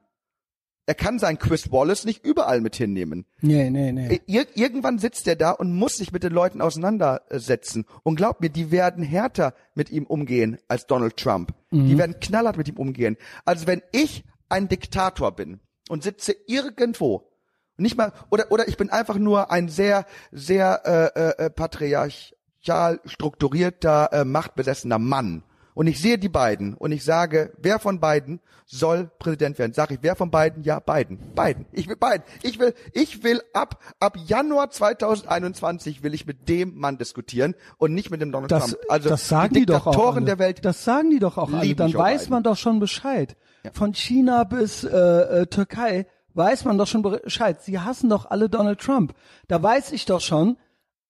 Er 0.84 0.94
kann 0.94 1.18
seinen 1.18 1.38
Chris 1.38 1.70
Wallace 1.70 2.04
nicht 2.04 2.24
überall 2.24 2.60
mit 2.60 2.74
hinnehmen. 2.74 3.24
Nee, 3.40 3.70
nee, 3.70 3.92
nee. 3.92 4.20
Ir 4.26 4.46
irgendwann 4.54 4.98
sitzt 4.98 5.28
er 5.28 5.36
da 5.36 5.52
und 5.52 5.72
muss 5.74 5.96
sich 5.96 6.10
mit 6.12 6.24
den 6.24 6.32
Leuten 6.32 6.60
auseinandersetzen. 6.60 7.86
Und 8.02 8.16
glaubt 8.16 8.40
mir, 8.40 8.50
die 8.50 8.72
werden 8.72 9.04
härter 9.04 9.54
mit 9.74 9.90
ihm 9.90 10.04
umgehen 10.04 10.58
als 10.66 10.86
Donald 10.86 11.16
Trump. 11.16 11.54
Die 11.70 11.96
werden 11.96 12.18
knallhart 12.20 12.56
mit 12.56 12.68
ihm 12.68 12.76
umgehen. 12.76 13.16
Also 13.44 13.66
wenn 13.66 13.80
ich 13.92 14.24
ein 14.48 14.68
Diktator 14.68 15.32
bin 15.32 15.60
und 15.88 16.02
sitze 16.02 16.34
irgendwo, 16.46 17.30
nicht 17.76 17.96
mal, 17.96 18.12
oder, 18.30 18.50
oder 18.50 18.68
ich 18.68 18.76
bin 18.76 18.90
einfach 18.90 19.16
nur 19.16 19.50
ein 19.50 19.68
sehr, 19.68 20.04
sehr 20.30 20.82
äh, 21.16 21.44
äh, 21.44 21.50
patriarchal 21.50 23.00
strukturierter, 23.04 24.12
äh, 24.12 24.24
machtbesessener 24.24 24.98
Mann. 24.98 25.44
Und 25.74 25.86
ich 25.86 26.00
sehe 26.00 26.18
die 26.18 26.28
beiden 26.28 26.74
und 26.74 26.92
ich 26.92 27.04
sage, 27.04 27.52
wer 27.58 27.78
von 27.78 27.98
beiden 28.00 28.40
soll 28.66 29.10
Präsident 29.18 29.58
werden? 29.58 29.72
Sag 29.72 29.90
ich, 29.90 29.98
wer 30.02 30.16
von 30.16 30.30
beiden? 30.30 30.62
Ja, 30.62 30.80
Biden. 30.80 31.18
Biden. 31.34 31.66
Ich 31.72 31.88
will 31.88 31.96
Biden. 31.96 32.22
Ich 32.42 32.58
will, 32.58 32.74
ich 32.92 33.22
will 33.24 33.42
ab, 33.52 33.78
ab 34.00 34.16
Januar 34.26 34.70
2021 34.70 36.02
will 36.02 36.14
ich 36.14 36.26
mit 36.26 36.48
dem 36.48 36.76
Mann 36.78 36.98
diskutieren 36.98 37.54
und 37.78 37.94
nicht 37.94 38.10
mit 38.10 38.20
dem 38.20 38.32
Donald 38.32 38.50
Das, 38.50 38.70
Trump. 38.70 38.82
Also 38.88 39.08
das 39.08 39.28
sagen 39.28 39.54
die 39.54 39.60
die, 39.60 39.66
doch 39.66 39.86
auch 39.86 40.16
alle. 40.16 40.24
der 40.24 40.38
Welt. 40.38 40.64
Das 40.64 40.84
sagen 40.84 41.10
die 41.10 41.18
doch 41.18 41.38
auch 41.38 41.52
alle. 41.52 41.74
Dann 41.74 41.92
weiß 41.94 42.22
Biden. 42.22 42.32
man 42.32 42.42
doch 42.42 42.56
schon 42.56 42.78
Bescheid. 42.80 43.36
Von 43.72 43.94
China 43.94 44.44
bis 44.44 44.84
äh, 44.84 44.88
äh, 44.90 45.46
Türkei 45.46 46.06
weiß 46.34 46.64
man 46.64 46.78
doch 46.78 46.86
schon 46.86 47.02
Bescheid. 47.02 47.62
Sie 47.62 47.78
hassen 47.78 48.10
doch 48.10 48.26
alle 48.30 48.48
Donald 48.48 48.80
Trump. 48.80 49.14
Da 49.48 49.62
weiß 49.62 49.92
ich 49.92 50.04
doch 50.06 50.20
schon, 50.20 50.56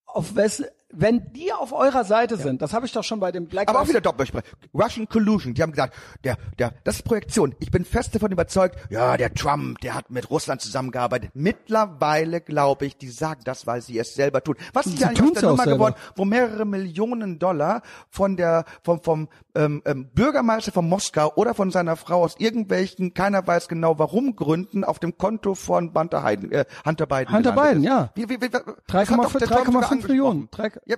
auf 0.05 0.35
wes 0.35 0.63
wenn 0.95 1.31
die 1.33 1.51
auf 1.51 1.73
eurer 1.73 2.03
Seite 2.03 2.37
sind, 2.37 2.61
das 2.61 2.73
habe 2.73 2.85
ich 2.85 2.91
doch 2.91 3.03
schon 3.03 3.19
bei 3.19 3.31
dem 3.31 3.47
Black 3.47 3.69
Aber 3.69 3.81
auch 3.81 3.87
wieder 3.87 4.01
Doppelsprech. 4.01 4.43
Russian 4.73 5.07
Collusion. 5.07 5.53
Die 5.53 5.61
haben 5.61 5.71
gesagt, 5.71 5.93
der, 6.23 6.37
der, 6.59 6.73
das 6.83 6.97
ist 6.97 7.03
Projektion. 7.03 7.55
Ich 7.59 7.71
bin 7.71 7.85
fest 7.85 8.13
davon 8.15 8.31
überzeugt, 8.31 8.77
ja, 8.89 9.17
der 9.17 9.33
Trump, 9.33 9.79
der 9.81 9.95
hat 9.95 10.09
mit 10.09 10.29
Russland 10.29 10.61
zusammengearbeitet. 10.61 11.31
Mittlerweile 11.33 12.41
glaube 12.41 12.85
ich, 12.85 12.97
die 12.97 13.09
sagen 13.09 13.41
das, 13.43 13.65
weil 13.67 13.81
sie 13.81 13.97
es 13.97 14.13
selber 14.13 14.43
tun. 14.43 14.55
Was 14.73 14.85
ist 14.85 15.03
eigentlich 15.03 15.21
aus 15.21 15.33
der 15.33 15.49
Nummer 15.49 15.63
selber. 15.63 15.77
geworden, 15.77 15.95
wo 16.15 16.25
mehrere 16.25 16.65
Millionen 16.65 17.39
Dollar 17.39 17.81
von 18.09 18.37
der, 18.37 18.65
vom, 18.83 19.01
vom 19.01 19.27
ähm, 19.55 19.81
ähm, 19.85 20.09
Bürgermeister 20.13 20.71
von 20.71 20.87
Moskau 20.87 21.31
oder 21.35 21.53
von 21.53 21.71
seiner 21.71 21.95
Frau 21.95 22.23
aus 22.23 22.35
irgendwelchen, 22.37 23.13
keiner 23.13 23.45
weiß 23.45 23.67
genau 23.67 23.97
warum, 23.99 24.35
Gründen 24.35 24.83
auf 24.83 24.99
dem 24.99 25.17
Konto 25.17 25.55
von 25.55 25.93
Hunter, 25.93 26.21
Biden, 26.21 26.51
äh, 26.51 26.65
Hunter 26.85 27.05
Biden 27.05 27.33
Hunter 27.33 27.51
Biden, 27.51 27.83
ist. 27.83 27.89
ja. 27.89 28.09
Wie, 28.15 28.29
wie, 28.29 28.41
wie, 28.41 28.49
das 28.49 28.61
3,5 28.61 29.09
hat 29.09 29.19
doch 29.19 29.33
der 29.33 29.47
Trump 29.47 29.65
sogar 29.65 29.91
3,5 29.91 30.07
Millionen. 30.07 30.49
Ja, 30.85 30.97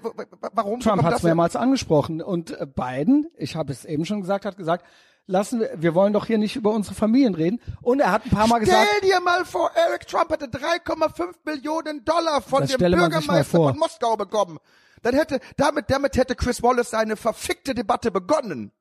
warum? 0.54 0.80
Trump 0.80 1.04
hat 1.04 1.16
es 1.16 1.24
mehrmals 1.24 1.56
angesprochen 1.56 2.22
und 2.22 2.60
äh, 2.60 2.66
Biden, 2.66 3.28
ich 3.38 3.56
habe 3.56 3.72
es 3.72 3.86
eben 3.86 4.06
schon 4.06 4.22
gesagt, 4.22 4.46
hat 4.46 4.58
gesagt, 4.58 4.86
lassen 5.28 5.60
wir, 5.60 5.72
wir 5.78 5.96
wollen 5.96 6.14
doch 6.14 6.26
hier 6.26 6.38
nicht 6.38 6.56
über 6.56 6.72
unsere 6.72 6.96
Familien 6.96 7.36
reden. 7.36 7.60
Und 7.82 8.00
er 8.00 8.12
hat 8.12 8.26
ein 8.26 8.32
paar 8.32 8.48
Mal 8.48 8.60
gesagt, 8.60 8.88
Stell 8.98 9.10
dir 9.10 9.20
mal 9.22 9.46
vor, 9.46 9.72
Eric 9.76 10.08
Trump 10.08 10.32
hätte 10.32 10.46
3,5 10.46 11.36
Millionen 11.46 12.04
Dollar 12.06 12.42
von 12.42 12.66
dem 12.66 12.78
Bürgermeister 12.78 13.44
von 13.44 13.78
Moskau 13.78 14.16
bekommen. 14.16 14.60
Dann 15.02 15.16
hätte, 15.16 15.40
damit, 15.58 15.90
damit 15.90 16.18
hätte 16.18 16.36
Chris 16.36 16.64
Wallace 16.64 16.90
seine 16.90 17.16
verfickte 17.16 17.76
Debatte 17.76 18.12
begonnen. 18.12 18.72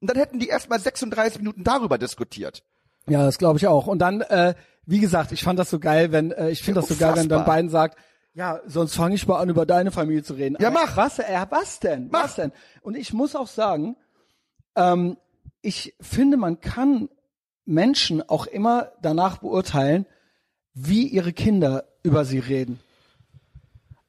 Und 0.00 0.10
dann 0.10 0.16
hätten 0.16 0.38
die 0.38 0.48
erstmal 0.48 0.80
36 0.80 1.38
Minuten 1.38 1.64
darüber 1.64 1.98
diskutiert. 1.98 2.62
ja, 3.06 3.24
das 3.24 3.38
glaube 3.38 3.58
ich 3.58 3.66
auch. 3.66 3.86
Und 3.86 3.98
dann, 3.98 4.22
äh, 4.22 4.54
wie 4.86 5.00
gesagt, 5.00 5.32
ich 5.32 5.42
fand 5.42 5.58
das 5.58 5.70
so 5.70 5.78
geil, 5.78 6.12
wenn 6.12 6.30
äh, 6.32 6.50
ich 6.50 6.62
finde 6.62 6.80
das 6.80 6.88
so 6.88 6.96
geil, 6.96 7.16
wenn 7.16 7.28
dann. 7.28 7.44
Biden 7.44 7.68
sagt, 7.70 7.98
ja, 8.34 8.60
sonst 8.66 8.94
fange 8.94 9.14
ich 9.14 9.26
mal 9.26 9.38
an, 9.38 9.48
über 9.48 9.64
deine 9.64 9.92
Familie 9.92 10.24
zu 10.24 10.34
reden. 10.34 10.56
Ja, 10.60 10.68
Aber 10.68 10.80
mach. 10.80 10.96
Was, 10.96 11.20
äh, 11.20 11.46
was 11.50 11.78
denn? 11.78 12.08
Mach. 12.10 12.24
Was 12.24 12.34
denn? 12.34 12.52
Und 12.82 12.96
ich 12.96 13.12
muss 13.12 13.36
auch 13.36 13.46
sagen, 13.46 13.96
ähm, 14.74 15.16
ich 15.62 15.94
finde, 16.00 16.36
man 16.36 16.60
kann 16.60 17.08
Menschen 17.64 18.28
auch 18.28 18.46
immer 18.46 18.92
danach 19.00 19.38
beurteilen, 19.38 20.06
wie 20.74 21.06
ihre 21.06 21.32
Kinder 21.32 21.84
über 22.02 22.24
sie 22.24 22.40
reden. 22.40 22.80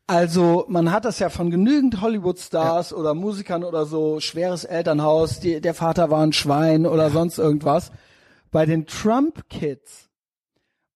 Also 0.08 0.66
man 0.68 0.92
hat 0.92 1.06
das 1.06 1.20
ja 1.20 1.30
von 1.30 1.50
genügend 1.50 2.02
Hollywood-Stars 2.02 2.94
oder 2.94 3.14
Musikern 3.14 3.64
oder 3.64 3.86
so, 3.86 4.20
schweres 4.20 4.64
Elternhaus, 4.64 5.40
die, 5.40 5.62
der 5.62 5.74
Vater 5.74 6.12
war 6.12 6.22
ein 6.22 6.34
Schwein 6.34 6.86
oder 6.86 7.10
sonst 7.10 7.40
irgendwas. 7.40 7.92
Bei 8.52 8.66
den 8.66 8.86
Trump-Kids, 8.86 10.10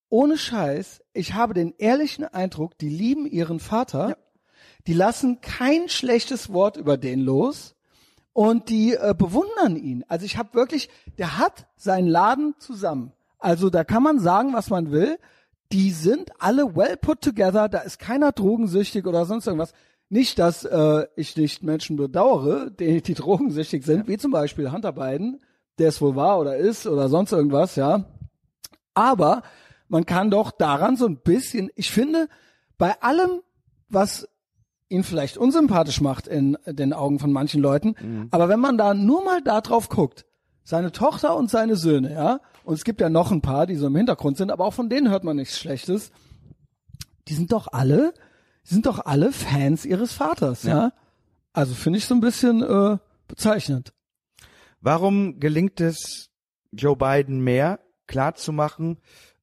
ohne 0.10 0.38
Scheiß, 0.38 1.04
ich 1.14 1.34
habe 1.34 1.54
den 1.54 1.74
ehrlichen 1.78 2.26
Eindruck, 2.26 2.78
die 2.78 2.90
lieben 2.90 3.26
ihren 3.26 3.60
Vater, 3.60 4.18
die 4.88 4.94
lassen 4.94 5.42
kein 5.42 5.88
schlechtes 5.88 6.52
Wort 6.52 6.78
über 6.78 6.98
den 6.98 7.20
los 7.20 7.76
und 8.34 8.70
die 8.70 8.94
äh, 8.94 9.14
bewundern 9.18 9.76
ihn. 9.76 10.04
Also 10.08 10.26
ich 10.26 10.38
habe 10.38 10.54
wirklich, 10.54 10.90
der 11.18 11.38
hat 11.38 11.68
seinen 11.76 12.08
Laden 12.08 12.56
zusammen. 12.58 13.12
Also 13.38 13.70
da 13.70 13.84
kann 13.84 14.04
man 14.04 14.20
sagen, 14.20 14.54
was 14.54 14.70
man 14.70 14.92
will. 14.92 15.18
Die 15.72 15.92
sind 15.92 16.32
alle 16.40 16.76
well 16.76 16.98
put 16.98 17.22
together. 17.22 17.70
Da 17.70 17.80
ist 17.80 18.00
keiner 18.00 18.32
drogensüchtig 18.32 19.06
oder 19.06 19.26
sonst 19.26 19.46
irgendwas. 19.46 19.74
Nicht, 20.10 20.40
dass 20.40 20.66
äh, 20.66 21.06
ich 21.16 21.38
nicht 21.38 21.62
Menschen 21.62 21.96
bedauere, 21.96 22.72
die, 22.72 23.02
die 23.02 23.14
drogensüchtig 23.16 23.86
sind, 23.86 24.08
wie 24.08 24.18
zum 24.18 24.32
Beispiel 24.32 24.72
Hunter 24.72 24.94
Biden, 24.94 25.42
der 25.78 25.90
es 25.90 26.02
wohl 26.02 26.16
war 26.16 26.40
oder 26.40 26.58
ist 26.58 26.88
oder 26.88 27.10
sonst 27.10 27.32
irgendwas, 27.32 27.76
ja. 27.76 28.06
Aber 28.96 29.44
man 29.90 30.06
kann 30.06 30.32
doch 30.32 30.52
daran 30.52 30.96
so 30.96 31.06
ein 31.06 31.18
bisschen, 31.18 31.70
ich 31.76 31.92
finde, 31.92 32.30
bei 32.78 33.02
allem, 33.02 33.42
was 33.90 34.28
ihn 34.88 35.04
vielleicht 35.04 35.38
unsympathisch 35.38 36.02
macht 36.02 36.28
in 36.28 36.58
den 36.66 36.94
Augen 36.94 37.20
von 37.20 37.32
manchen 37.32 37.62
Leuten, 37.62 37.96
aber 38.32 38.50
wenn 38.50 38.60
man 38.60 38.78
da 38.78 38.94
nur 38.94 39.24
mal 39.24 39.42
da 39.44 39.62
drauf 39.62 39.90
guckt, 39.90 40.26
seine 40.64 40.92
Tochter 40.92 41.36
und 41.36 41.50
seine 41.50 41.76
Söhne, 41.76 42.14
ja, 42.14 42.40
und 42.64 42.76
es 42.76 42.84
gibt 42.84 43.02
ja 43.02 43.10
noch 43.10 43.32
ein 43.32 43.42
paar, 43.42 43.66
die 43.66 43.76
so 43.76 43.88
im 43.88 43.96
Hintergrund 43.96 44.38
sind, 44.38 44.52
aber 44.52 44.66
auch 44.66 44.74
von 44.74 44.90
denen 44.90 45.10
hört 45.10 45.24
man 45.24 45.36
nichts 45.36 45.60
Schlechtes, 45.60 46.12
die 47.28 47.34
sind 47.34 47.52
doch 47.52 47.68
alle, 47.72 48.14
die 48.66 48.74
sind 48.74 48.86
doch 48.86 49.06
alle 49.06 49.32
Fans 49.32 49.86
ihres 49.86 50.14
Vaters, 50.14 50.64
ja. 50.64 50.94
Also 51.54 51.74
finde 51.74 51.98
ich 51.98 52.06
so 52.06 52.14
ein 52.14 52.22
bisschen 52.22 52.62
äh, 52.62 52.98
bezeichnend. 53.28 53.94
Warum 54.82 55.40
gelingt 55.40 55.82
es 55.82 56.30
Joe 56.72 56.96
Biden 56.96 57.42
mehr, 57.42 57.80
klarzumachen, 58.08 59.00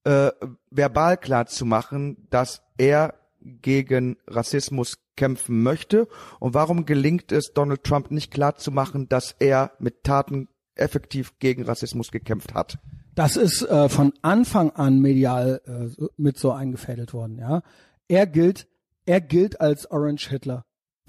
äh, 0.06 0.30
verbal 0.70 1.16
klarzumachen, 1.16 2.28
dass 2.30 2.62
er 2.78 3.14
gegen 3.40 4.16
Rassismus 4.28 4.98
kämpfen 5.16 5.62
möchte? 5.62 6.06
Und 6.38 6.54
warum 6.54 6.86
gelingt 6.86 7.32
es 7.32 7.52
Donald 7.52 7.82
Trump 7.82 8.10
nicht 8.10 8.32
klarzumachen, 8.32 9.08
dass 9.08 9.34
er 9.40 9.72
mit 9.80 10.04
Taten 10.04 10.48
effektiv 10.76 11.38
gegen 11.40 11.64
Rassismus 11.64 12.12
gekämpft 12.12 12.54
hat? 12.54 12.78
Das 13.16 13.36
ist 13.36 13.62
äh, 13.62 13.88
von 13.88 14.12
Anfang 14.22 14.70
an 14.70 15.00
medial 15.00 15.60
äh, 15.66 16.04
mit 16.16 16.38
so 16.38 16.52
eingefädelt 16.52 17.12
worden, 17.12 17.38
ja. 17.38 17.62
Er 18.08 18.26
gilt, 18.26 18.68
er 19.06 19.20
gilt 19.20 19.60
als 19.60 19.90
Orange 19.90 20.28
Hitler. 20.28 20.64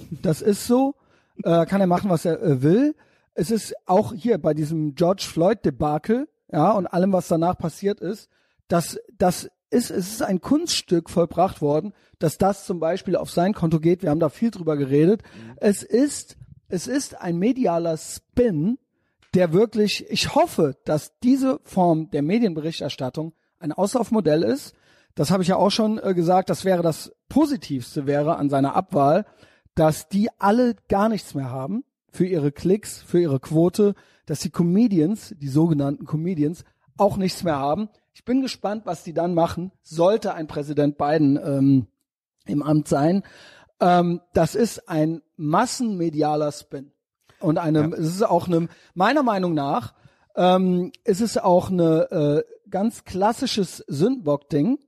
Das 0.09 0.41
ist 0.41 0.65
so, 0.65 0.95
äh, 1.43 1.65
kann 1.65 1.81
er 1.81 1.87
machen, 1.87 2.09
was 2.09 2.25
er 2.25 2.41
äh, 2.41 2.63
will. 2.63 2.95
Es 3.35 3.51
ist 3.51 3.75
auch 3.85 4.13
hier 4.13 4.39
bei 4.39 4.55
diesem 4.55 4.95
George 4.95 5.25
Floyd 5.27 5.63
Debakel, 5.63 6.27
ja, 6.51 6.71
und 6.71 6.87
allem, 6.87 7.13
was 7.13 7.27
danach 7.27 7.57
passiert 7.57 7.99
ist, 7.99 8.29
dass 8.67 8.99
das 9.17 9.49
ist, 9.69 9.91
es 9.91 10.13
ist 10.13 10.21
ein 10.21 10.39
Kunststück 10.39 11.09
vollbracht 11.09 11.61
worden, 11.61 11.93
dass 12.19 12.37
das 12.37 12.65
zum 12.65 12.79
Beispiel 12.79 13.15
auf 13.15 13.29
sein 13.29 13.53
Konto 13.53 13.79
geht. 13.79 14.01
Wir 14.01 14.09
haben 14.09 14.19
da 14.19 14.29
viel 14.29 14.51
drüber 14.51 14.77
geredet. 14.77 15.23
Es 15.57 15.83
ist, 15.83 16.37
es 16.69 16.87
ist 16.87 17.19
ein 17.19 17.37
medialer 17.37 17.97
Spin, 17.97 18.77
der 19.33 19.53
wirklich, 19.53 20.09
ich 20.09 20.35
hoffe, 20.35 20.77
dass 20.85 21.19
diese 21.19 21.59
Form 21.63 22.09
der 22.11 22.21
Medienberichterstattung 22.21 23.33
ein 23.59 23.73
Auslaufmodell 23.73 24.43
ist. 24.43 24.73
Das 25.15 25.31
habe 25.31 25.43
ich 25.43 25.49
ja 25.49 25.57
auch 25.57 25.71
schon 25.71 25.99
äh, 25.99 26.13
gesagt, 26.13 26.49
das 26.49 26.63
wäre 26.63 26.83
das 26.83 27.11
Positivste 27.27 28.07
wäre 28.07 28.37
an 28.37 28.49
seiner 28.49 28.75
Abwahl, 28.75 29.25
dass 29.75 30.07
die 30.07 30.29
alle 30.39 30.75
gar 30.87 31.09
nichts 31.09 31.35
mehr 31.35 31.51
haben 31.51 31.83
für 32.11 32.25
ihre 32.25 32.51
Klicks, 32.51 33.01
für 33.01 33.19
ihre 33.19 33.39
Quote, 33.39 33.95
dass 34.25 34.39
die 34.39 34.49
Comedians, 34.49 35.35
die 35.37 35.47
sogenannten 35.47 36.05
Comedians, 36.05 36.63
auch 36.97 37.17
nichts 37.17 37.43
mehr 37.43 37.57
haben. 37.57 37.89
Ich 38.17 38.25
bin 38.25 38.41
gespannt, 38.41 38.87
was 38.87 39.03
die 39.03 39.13
dann 39.13 39.35
machen, 39.35 39.71
sollte 39.83 40.33
ein 40.33 40.47
Präsident 40.47 40.97
Biden 40.97 41.37
ähm, 41.37 41.85
im 42.47 42.63
Amt 42.63 42.87
sein. 42.87 43.21
Ähm, 43.79 44.21
das 44.33 44.55
ist 44.55 44.89
ein 44.89 45.21
massenmedialer 45.35 46.51
Spin. 46.51 46.91
Und 47.39 47.59
eine, 47.59 47.93
es 47.93 48.07
ist 48.07 48.23
auch 48.23 48.47
eine, 48.47 48.69
meiner 48.95 49.21
Meinung 49.21 49.53
nach, 49.53 49.93
ähm, 50.35 50.91
ist 51.03 51.21
es 51.21 51.37
auch 51.37 51.69
eine 51.69 52.43
äh, 52.47 52.69
ganz 52.71 53.03
klassisches 53.03 53.85
Sündbock-Ding. 53.87 54.79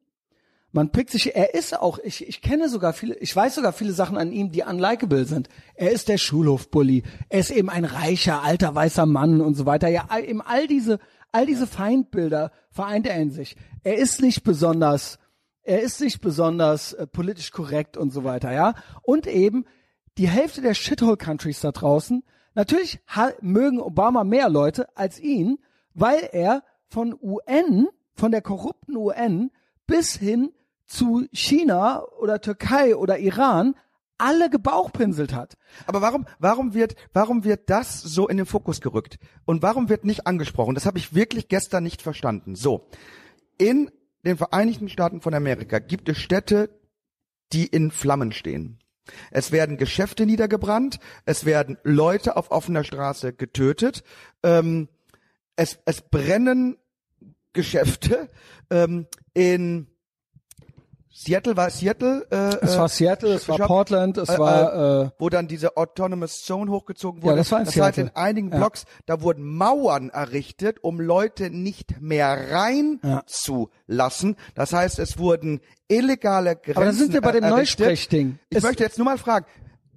Man 0.71 0.91
pickt 0.91 1.11
sich, 1.11 1.35
er 1.35 1.53
ist 1.53 1.79
auch, 1.79 1.99
ich, 1.99 2.27
ich 2.27 2.41
kenne 2.41 2.67
sogar 2.67 2.93
viele, 2.93 3.15
ich 3.17 3.35
weiß 3.35 3.53
sogar 3.53 3.73
viele 3.73 3.93
Sachen 3.93 4.17
an 4.17 4.31
ihm, 4.31 4.51
die 4.51 4.63
unlikable 4.63 5.25
sind. 5.25 5.49
Er 5.75 5.91
ist 5.91 6.09
der 6.09 6.17
Schulhofbully. 6.17 7.03
Er 7.29 7.39
ist 7.41 7.51
eben 7.51 7.69
ein 7.69 7.85
reicher, 7.85 8.41
alter, 8.43 8.73
weißer 8.73 9.05
Mann 9.05 9.39
und 9.39 9.53
so 9.53 9.67
weiter. 9.67 9.87
Ja, 9.87 10.07
eben 10.17 10.41
all 10.41 10.65
diese, 10.65 10.99
all 11.31 11.45
diese 11.45 11.67
Feindbilder 11.67 12.51
vereint 12.71 13.07
er 13.07 13.15
in 13.15 13.31
sich. 13.31 13.55
Er 13.83 13.97
ist 13.97 14.21
nicht 14.21 14.43
besonders, 14.43 15.19
er 15.63 15.81
ist 15.81 16.01
nicht 16.01 16.21
besonders 16.21 16.93
äh, 16.93 17.07
politisch 17.07 17.51
korrekt 17.51 17.97
und 17.97 18.11
so 18.11 18.23
weiter, 18.23 18.51
ja. 18.51 18.73
Und 19.01 19.27
eben 19.27 19.65
die 20.17 20.27
Hälfte 20.27 20.61
der 20.61 20.73
Shithole-Countries 20.73 21.61
da 21.61 21.71
draußen, 21.71 22.23
natürlich 22.53 22.99
mögen 23.41 23.79
Obama 23.79 24.23
mehr 24.23 24.49
Leute 24.49 24.87
als 24.97 25.19
ihn, 25.19 25.59
weil 25.93 26.27
er 26.31 26.63
von 26.87 27.17
UN, 27.21 27.87
von 28.13 28.31
der 28.31 28.41
korrupten 28.41 28.97
UN 28.97 29.51
bis 29.87 30.15
hin 30.15 30.51
zu 30.85 31.25
China 31.31 32.03
oder 32.19 32.41
Türkei 32.41 32.95
oder 32.95 33.19
Iran 33.19 33.75
alle 34.19 34.49
gebauchpinselt 34.49 35.33
hat. 35.33 35.57
Aber 35.87 36.01
warum, 36.01 36.25
warum 36.37 36.73
wird, 36.73 36.95
warum 37.13 37.43
wird 37.43 37.69
das 37.69 38.01
so 38.01 38.27
in 38.27 38.37
den 38.37 38.45
Fokus 38.45 38.81
gerückt? 38.81 39.17
Und 39.45 39.61
warum 39.61 39.89
wird 39.89 40.05
nicht 40.05 40.27
angesprochen? 40.27 40.75
Das 40.75 40.85
habe 40.85 40.97
ich 40.97 41.15
wirklich 41.15 41.47
gestern 41.47 41.83
nicht 41.83 42.01
verstanden. 42.01 42.55
So. 42.55 42.87
In 43.57 43.91
den 44.25 44.37
Vereinigten 44.37 44.89
Staaten 44.89 45.21
von 45.21 45.33
Amerika 45.33 45.79
gibt 45.79 46.09
es 46.09 46.17
Städte, 46.17 46.69
die 47.53 47.65
in 47.65 47.91
Flammen 47.91 48.31
stehen. 48.31 48.79
Es 49.31 49.51
werden 49.51 49.77
Geschäfte 49.77 50.25
niedergebrannt, 50.25 50.99
es 51.25 51.45
werden 51.45 51.77
Leute 51.83 52.37
auf 52.37 52.51
offener 52.51 52.83
Straße 52.83 53.33
getötet, 53.33 54.03
ähm, 54.43 54.87
es, 55.55 55.79
es 55.85 56.01
brennen 56.01 56.77
Geschäfte 57.53 58.29
ähm, 58.69 59.07
in 59.33 59.87
Seattle 61.11 61.57
war 61.57 61.69
Seattle. 61.71 62.27
Äh, 62.29 62.35
Es 62.65 62.75
äh, 62.75 62.77
war 62.77 62.87
Seattle, 62.87 63.33
es 63.33 63.49
war 63.49 63.57
Portland, 63.57 64.17
es 64.17 64.29
äh, 64.29 64.37
war 64.37 65.05
äh, 65.05 65.09
wo 65.17 65.29
dann 65.29 65.47
diese 65.47 65.75
Autonomous 65.75 66.41
Zone 66.43 66.69
hochgezogen 66.71 67.23
wurde. 67.23 67.33
Ja, 67.33 67.37
das 67.37 67.51
war 67.51 67.59
in 67.59 67.65
heißt, 67.65 67.73
Seattle. 67.75 68.03
in 68.03 68.15
einigen 68.15 68.51
Ja. 68.51 68.57
Blocks, 68.57 68.85
da 69.07 69.21
wurden 69.21 69.43
Mauern 69.57 70.09
errichtet, 70.09 70.83
um 70.83 70.99
Leute 71.01 71.49
nicht 71.49 71.99
mehr 71.99 72.51
rein 72.51 72.99
Ja. 73.03 73.23
Das 74.55 74.73
heißt, 74.73 74.99
es 74.99 75.17
wurden 75.17 75.61
illegale 75.87 76.55
Grenzen 76.55 76.77
Aber 76.77 76.85
da 76.85 76.93
sind 76.93 77.13
wir 77.13 77.21
bei 77.21 77.31
dem 77.31 77.43
errichtet. 77.43 77.79
Neusprechding. 77.87 78.39
Ich 78.49 78.57
Es- 78.59 78.63
möchte 78.63 78.83
jetzt 78.83 78.97
nur 78.99 79.05
mal 79.05 79.17
fragen, 79.17 79.45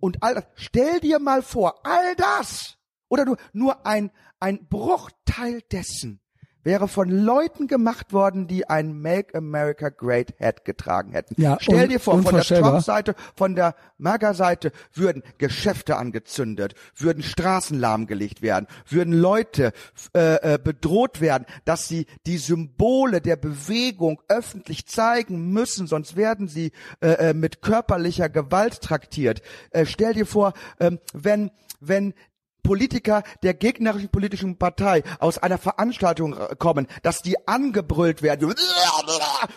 und 0.00 0.16
all 0.22 0.34
das. 0.34 0.44
Stell 0.54 0.98
dir 1.00 1.18
mal 1.18 1.42
vor, 1.42 1.74
all 1.84 2.16
das 2.16 2.76
oder 3.10 3.24
nur, 3.26 3.36
nur 3.52 3.86
ein, 3.86 4.10
ein 4.40 4.66
Bruchteil 4.66 5.60
dessen 5.70 6.20
wäre 6.62 6.88
von 6.88 7.08
Leuten 7.08 7.66
gemacht 7.66 8.12
worden, 8.12 8.46
die 8.46 8.68
ein 8.68 9.00
Make 9.00 9.36
America 9.36 9.88
Great 9.88 10.34
Hat 10.40 10.64
getragen 10.64 11.12
hätten. 11.12 11.40
Ja, 11.40 11.58
Stell 11.60 11.88
dir 11.88 12.00
vor, 12.00 12.22
von 12.22 12.34
der. 12.34 12.42
Trump-Seite, 12.42 13.14
von 13.34 13.54
der 13.54 13.74
MAGA-Seite 13.98 14.72
würden 14.94 15.22
Geschäfte 15.38 15.96
angezündet, 15.96 16.74
würden 16.96 17.22
Straßen 17.22 17.78
lahmgelegt 17.78 18.42
werden, 18.42 18.66
würden 18.88 19.12
Leute 19.12 19.72
äh, 20.14 20.54
äh, 20.54 20.58
bedroht 20.62 21.20
werden, 21.20 21.46
dass 21.64 21.88
sie 21.88 22.06
die 22.26 22.38
Symbole 22.38 23.20
der 23.20 23.36
Bewegung 23.36 24.20
öffentlich 24.28 24.86
zeigen 24.86 25.52
müssen, 25.52 25.86
sonst 25.86 26.16
werden 26.16 26.48
sie 26.48 26.72
äh, 27.00 27.30
äh, 27.30 27.34
mit 27.34 27.62
körperlicher 27.62 28.28
Gewalt 28.28 28.80
traktiert. 28.80 29.42
Äh, 29.70 29.86
stell 29.86 30.14
dir 30.14 30.26
vor, 30.26 30.52
ähm, 30.80 30.98
wenn 31.12 31.50
wenn 31.84 32.14
Politiker 32.62 33.22
der 33.42 33.54
gegnerischen 33.54 34.08
politischen 34.08 34.56
Partei 34.58 35.02
aus 35.18 35.38
einer 35.38 35.58
Veranstaltung 35.58 36.34
äh, 36.38 36.54
kommen, 36.56 36.86
dass 37.02 37.22
die 37.22 37.48
angebrüllt 37.48 38.22
werden 38.22 38.54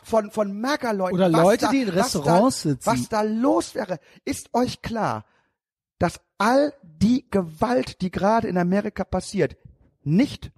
von 0.04 0.32
von 0.32 0.60
MAGA-Leuten. 0.60 1.16
Oder 1.16 1.30
Leute, 1.30 1.66
da- 1.66 1.72
die 1.72 1.82
in 1.82 1.90
Restaurants 1.90 2.64
da, 2.64 2.70
sitzen. 2.70 2.86
Was 2.86 3.10
da 3.10 3.22
los 3.22 3.76
wäre, 3.76 4.00
ist 4.26 4.50
euch 4.54 4.82
klar, 4.82 5.26
dass 6.00 6.20
all 6.38 6.74
die 6.84 7.26
Gewalt, 7.30 8.02
die 8.02 8.12
gerade 8.12 8.48
in 8.48 8.58
Amerika 8.58 9.04
passiert, 9.04 9.56
nicht 10.04 10.52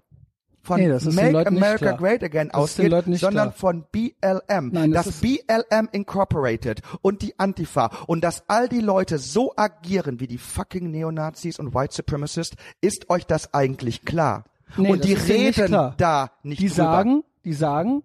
von 0.68 0.80
Nee, 0.80 0.90
das 0.90 1.06
ist 1.06 1.18
den 1.18 1.32
Make 1.32 1.52
nicht 1.52 1.64
America. 1.64 1.92
Great 1.94 2.24
Again 2.24 2.50
Das 2.54 2.66
ist 2.66 2.78
den 2.78 2.94
ausgeht, 2.94 3.08
nicht 3.08 3.22
sondern 3.22 3.50
klar. 3.50 3.58
von 3.58 3.86
BLM. 3.92 4.70
Nein, 4.72 4.92
das 4.92 5.06
das 5.06 5.16
ist- 5.16 5.22
BLM 5.22 5.90
Incorporated 5.92 6.82
und 7.02 7.22
die 7.22 7.40
Antifa 7.40 7.90
und 8.06 8.22
dass 8.24 8.44
all 8.48 8.68
die 8.70 8.82
Leute 8.82 9.18
so 9.18 9.54
agieren 9.56 10.20
wie 10.20 10.28
die 10.28 10.38
fucking 10.38 10.92
Neonazis 10.92 11.58
und 11.60 11.74
White 11.74 11.96
Supremacists, 11.96 12.56
ist 12.82 13.10
euch 13.10 13.26
das 13.26 13.54
eigentlich 13.54 14.04
klar? 14.06 14.44
Nee, 14.76 14.92
und 14.92 15.04
die 15.06 15.14
nicht 15.16 15.30
reden 15.30 15.66
klar. 15.68 15.94
da 15.98 16.32
nicht 16.44 16.62
die 16.62 16.68
drüber. 16.68 16.76
sagen, 16.84 17.24
die 17.46 17.54
sagen, 17.54 18.04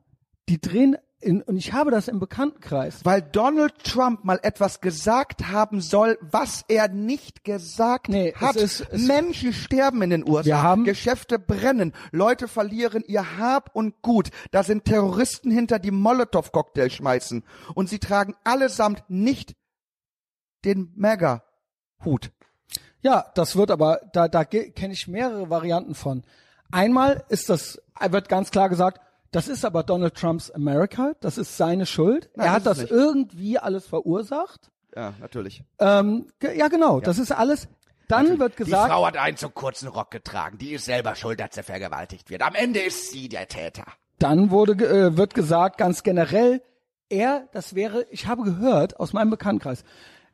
die 0.48 0.60
drehen 0.60 0.96
in, 1.22 1.42
und 1.42 1.56
ich 1.56 1.72
habe 1.72 1.90
das 1.90 2.08
im 2.08 2.18
Bekanntenkreis. 2.18 3.04
weil 3.04 3.22
Donald 3.22 3.82
Trump 3.84 4.24
mal 4.24 4.38
etwas 4.42 4.80
gesagt 4.80 5.48
haben 5.48 5.80
soll, 5.80 6.18
was 6.20 6.64
er 6.68 6.88
nicht 6.88 7.44
gesagt 7.44 8.08
Nee, 8.08 8.32
es 8.34 8.40
hat. 8.40 8.56
ist- 8.56 8.86
es- 8.90 9.06
Menschen 9.06 9.52
sterben 9.52 10.02
in 10.02 10.10
den 10.10 10.28
USA, 10.28 10.44
Wir 10.44 10.62
haben- 10.62 10.84
Geschäfte 10.84 11.38
brennen, 11.38 11.92
Leute 12.10 12.48
verlieren 12.48 13.04
ihr 13.06 13.38
Hab 13.38 13.74
und 13.74 14.02
Gut. 14.02 14.30
Da 14.50 14.62
sind 14.62 14.84
Terroristen 14.84 15.50
hinter, 15.50 15.78
die 15.78 15.90
Molotow-Cocktail 15.90 16.90
schmeißen. 16.90 17.44
Und 17.74 17.88
sie 17.88 17.98
tragen 17.98 18.34
allesamt 18.44 19.02
nicht 19.08 19.54
den 20.64 20.92
MAGA-Hut. 20.96 22.30
Ja, 23.00 23.26
das 23.34 23.56
wird 23.56 23.70
aber, 23.70 24.00
da, 24.12 24.28
da 24.28 24.44
kenne 24.44 24.92
ich 24.92 25.08
mehrere 25.08 25.50
Varianten 25.50 25.94
von. 25.94 26.22
Einmal 26.70 27.24
ist 27.28 27.48
das, 27.48 27.80
wird 28.08 28.28
ganz 28.28 28.50
klar 28.50 28.68
gesagt, 28.68 29.00
das 29.32 29.48
ist 29.48 29.64
aber 29.64 29.82
Donald 29.82 30.14
Trumps 30.14 30.50
America, 30.50 31.12
das 31.20 31.36
ist 31.38 31.56
seine 31.56 31.86
Schuld. 31.86 32.30
Nein, 32.36 32.46
er 32.46 32.52
hat 32.52 32.66
das 32.66 32.78
nicht. 32.78 32.90
irgendwie 32.90 33.58
alles 33.58 33.86
verursacht. 33.86 34.70
Ja, 34.94 35.14
natürlich. 35.20 35.64
Ähm, 35.80 36.26
ge- 36.38 36.56
ja, 36.56 36.68
genau, 36.68 37.00
das 37.00 37.18
ist 37.18 37.32
alles. 37.32 37.66
Dann 38.08 38.38
wird 38.38 38.56
gesagt, 38.58 38.86
Die 38.88 38.90
Frau 38.92 39.06
hat 39.06 39.16
einen 39.16 39.36
zu 39.38 39.48
kurzen 39.48 39.88
Rock 39.88 40.10
getragen. 40.10 40.58
Die 40.58 40.72
ist 40.74 40.84
selber 40.84 41.14
schuld, 41.14 41.40
dass 41.40 41.54
sie 41.54 41.62
vergewaltigt 41.62 42.28
wird. 42.30 42.42
Am 42.42 42.54
Ende 42.54 42.80
ist 42.80 43.10
sie 43.10 43.28
der 43.28 43.48
Täter. 43.48 43.84
dann 44.18 44.50
wurde, 44.50 44.72
äh, 44.84 45.16
wird 45.16 45.34
gesagt, 45.34 45.78
ganz 45.78 46.02
generell, 46.02 46.60
er, 47.08 47.48
das 47.52 47.74
wäre, 47.74 48.06
ich 48.10 48.26
habe 48.26 48.42
gehört 48.42 49.00
aus 49.00 49.12
meinem 49.12 49.30
Bekanntenkreis, 49.30 49.82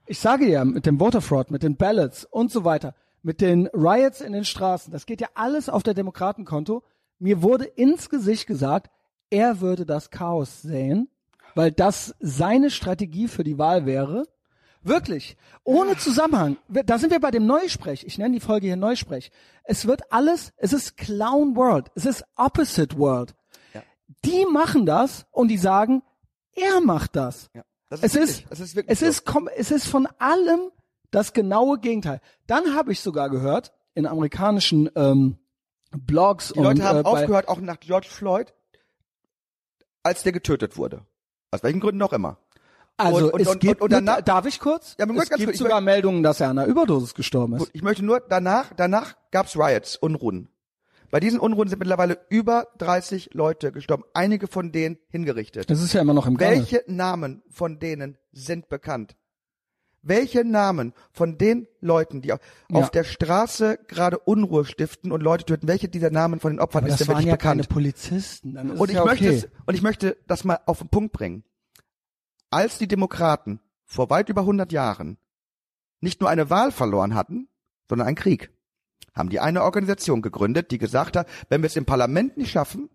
ich 0.07 0.19
sage 0.19 0.47
ja, 0.49 0.65
mit 0.65 0.87
dem 0.87 0.99
Voter 0.99 1.21
Fraud, 1.21 1.51
mit 1.51 1.63
den 1.63 1.77
Ballots 1.77 2.25
und 2.25 2.51
so 2.51 2.65
weiter, 2.65 2.95
mit 3.23 3.41
den 3.41 3.67
Riots 3.69 4.21
in 4.21 4.33
den 4.33 4.45
Straßen, 4.45 4.93
das 4.93 5.07
geht 5.07 5.21
ja 5.21 5.29
alles 5.35 5.69
auf 5.69 5.83
der 5.83 5.95
Demokratenkonto. 5.95 6.83
Mir 7.19 7.43
wurde 7.43 7.65
ins 7.65 8.09
Gesicht 8.09 8.47
gesagt, 8.47 8.91
er 9.31 9.61
würde 9.61 9.85
das 9.85 10.11
Chaos 10.11 10.63
säen, 10.63 11.09
weil 11.55 11.73
das 11.73 12.15
seine 12.21 12.71
Strategie 12.71 13.29
für 13.29 13.45
die 13.45 13.59
Wahl 13.59 13.85
wäre. 13.87 14.25
Wirklich, 14.83 15.37
ohne 15.65 15.97
Zusammenhang. 15.97 16.57
Da 16.69 16.99
sind 16.99 17.11
wir 17.11 17.21
bei 17.21 17.31
dem 17.33 17.47
Neusprech. 17.47 18.05
Ich 18.07 18.17
nenne 18.17 18.35
die 18.35 18.41
Folge 18.41 18.69
hier 18.69 18.77
Neusprech. 18.77 19.31
Es 19.65 19.87
wird 19.87 20.13
alles, 20.13 20.53
es 20.57 20.73
ist 20.73 20.97
Clown 20.97 21.57
World, 21.57 21.89
es 21.95 22.07
ist 22.07 22.25
Opposite 22.37 22.97
World. 22.99 23.35
Die 24.25 24.47
machen 24.51 24.87
das 24.87 25.27
und 25.33 25.49
die 25.49 25.59
sagen, 25.59 26.03
er 26.55 26.81
macht 26.81 27.15
das. 27.17 27.51
Ja, 27.55 27.63
das 27.91 28.03
Es 28.03 28.15
wirklich- 28.15 28.31
ist, 28.45 28.47
es 28.51 28.61
ist 28.61 28.77
es 28.87 29.03
ist, 29.03 29.25
es 29.57 29.71
ist 29.71 29.87
von 29.87 30.09
allem 30.19 30.71
das 31.11 31.33
genaue 31.35 31.79
Gegenteil. 31.79 32.21
Dann 32.47 32.75
habe 32.75 32.93
ich 32.93 33.01
sogar 33.01 33.29
gehört 33.29 33.73
in 33.95 34.07
amerikanischen 34.07 34.89
ähm, 34.95 35.37
Blogs 35.91 36.53
Die 36.53 36.59
Leute 36.61 36.81
und 36.83 36.87
haben 36.87 36.99
äh, 37.01 37.05
aufgehört, 37.05 37.49
auch 37.49 37.61
nach 37.61 37.81
George 37.81 38.09
Floyd, 38.11 38.53
als 40.03 40.23
der 40.23 40.33
getötet 40.33 40.77
wurde. 40.77 41.05
Aus 41.51 41.63
welchen 41.63 41.81
Gründen 41.81 41.99
noch 41.99 42.13
immer. 42.13 42.39
Also 42.97 43.33
und- 43.33 43.41
es 43.41 43.49
und- 43.49 43.61
gibt, 43.61 43.81
und 43.81 43.93
danach- 43.93 44.21
darf 44.23 44.45
ich 44.47 44.59
kurz? 44.59 44.97
Ja, 44.99 45.07
es 45.07 45.15
ganz 45.15 45.29
gibt 45.31 45.45
kurz, 45.45 45.59
sogar 45.59 45.81
Meldungen, 45.81 46.23
dass 46.23 46.41
er 46.41 46.49
an 46.51 46.59
einer 46.59 46.69
Überdosis 46.69 47.15
gestorben 47.15 47.55
ist. 47.55 47.61
Gut, 47.61 47.71
ich 47.73 47.83
möchte 47.83 48.05
nur 48.05 48.21
danach, 48.21 48.73
danach 48.77 49.17
gab's 49.31 49.57
Riots, 49.57 49.97
Unruhen. 49.97 50.49
Bei 51.11 51.21
diesen 51.21 51.39
Unruhen 51.39 51.69
sind 51.69 51.79
mittlerweile 51.79 52.19
über 52.29 52.67
30 52.79 53.31
Leute 53.33 53.73
gestorben, 53.73 54.05
einige 54.13 54.47
von 54.47 54.73
denen 54.73 54.99
hingerichtet. 55.09 55.71
Das 55.71 55.81
ist 55.81 55.95
ja 55.95 56.03
immer 56.03 56.13
noch 56.13 56.27
im 56.27 56.37
Gange. 56.37 56.57
Welche 56.57 56.85
Namen 56.87 57.43
von 57.49 57.79
denen 57.79 58.19
sind 58.33 58.69
bekannt? 58.69 59.17
Welche 60.03 60.45
Namen 60.45 60.95
von 61.13 61.39
den 61.39 61.67
Leuten, 61.81 62.23
die 62.23 62.33
auf, 62.33 62.41
Ja. 62.71 62.89
der 62.89 63.05
Straße 63.05 63.79
gerade 63.89 64.19
Unruhe 64.19 64.65
stiften 64.65 65.11
und 65.13 65.23
Leute 65.23 65.45
töten, 65.45 65.67
welche 65.69 65.89
dieser 65.89 66.11
Namen 66.11 66.41
von 66.41 66.53
den 66.53 66.61
Opfern 66.61 66.85
Aber 66.85 66.93
ist 66.93 67.01
denn 67.01 67.09
wirklich 67.09 67.27
ja 67.27 67.33
bekannt? 67.35 67.61
keine 67.63 67.69
Polizisten. 67.69 68.57
Und 68.57 68.89
ich 68.91 68.97
ja 68.97 69.05
möchte 69.05 69.27
okay. 69.27 69.37
es, 69.37 69.49
und 69.67 69.75
ich 69.75 69.83
möchte 69.83 70.17
das 70.27 70.45
mal 70.45 70.61
auf 70.67 70.79
den 70.79 70.89
Punkt 70.89 71.13
bringen. 71.13 71.45
Als 72.51 72.79
die 72.79 72.89
Demokraten 72.89 73.61
vor 73.85 74.09
weit 74.11 74.29
über 74.29 74.43
100 74.43 74.73
Jahren 74.73 75.19
nicht 76.01 76.21
nur 76.21 76.31
eine 76.31 76.49
Wahl 76.49 76.71
verloren 76.73 77.15
hatten, 77.15 77.49
sondern 77.89 78.07
einen 78.07 78.17
Krieg, 78.17 78.51
haben 79.15 79.31
die 79.31 79.41
eine 79.41 79.65
Organisation 79.65 80.23
gegründet, 80.23 80.71
die 80.71 80.79
gesagt 80.79 81.17
hat, 81.17 81.29
wenn 81.49 81.63
wir 81.63 81.67
es 81.67 81.77
im 81.77 81.85
Parlament 81.87 82.37
nicht 82.37 82.53
schaffen, 82.53 82.89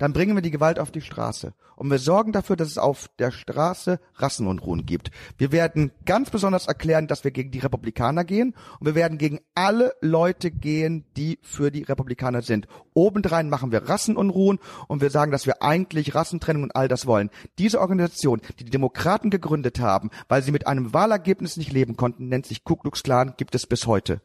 dann 0.00 0.14
bringen 0.14 0.34
wir 0.34 0.40
die 0.40 0.50
Gewalt 0.50 0.78
auf 0.78 0.90
die 0.90 1.02
Straße. 1.02 1.52
Und 1.76 1.90
wir 1.90 1.98
sorgen 1.98 2.32
dafür, 2.32 2.56
dass 2.56 2.68
es 2.68 2.78
auf 2.78 3.10
der 3.18 3.30
Straße 3.30 4.00
Rassenunruhen 4.14 4.86
gibt. 4.86 5.10
Wir 5.36 5.52
werden 5.52 5.92
ganz 6.06 6.30
besonders 6.30 6.66
erklären, 6.66 7.06
dass 7.06 7.22
wir 7.22 7.32
gegen 7.32 7.50
die 7.50 7.58
Republikaner 7.58 8.24
gehen 8.24 8.54
und 8.78 8.86
wir 8.86 8.94
werden 8.94 9.18
gegen 9.18 9.40
alle 9.54 9.92
Leute 10.00 10.50
gehen, 10.50 11.04
die 11.18 11.38
für 11.42 11.70
die 11.70 11.82
Republikaner 11.82 12.40
sind. 12.40 12.66
Obendrein 12.94 13.50
machen 13.50 13.72
wir 13.72 13.90
Rassenunruhen 13.90 14.58
und 14.88 15.02
wir 15.02 15.10
sagen, 15.10 15.32
dass 15.32 15.44
wir 15.44 15.62
eigentlich 15.62 16.14
Rassentrennung 16.14 16.62
und 16.62 16.76
all 16.76 16.88
das 16.88 17.06
wollen. 17.06 17.28
Diese 17.58 17.78
Organisation, 17.78 18.40
die 18.58 18.64
die 18.64 18.70
Demokraten 18.70 19.28
gegründet 19.28 19.80
haben, 19.80 20.08
weil 20.28 20.42
sie 20.42 20.50
mit 20.50 20.66
einem 20.66 20.94
Wahlergebnis 20.94 21.58
nicht 21.58 21.72
leben 21.72 21.98
konnten, 21.98 22.28
nennt 22.28 22.46
sich 22.46 22.64
Ku 22.64 22.76
Klux 22.76 23.02
Klan, 23.02 23.34
gibt 23.36 23.54
es 23.54 23.66
bis 23.66 23.86
heute. 23.86 24.22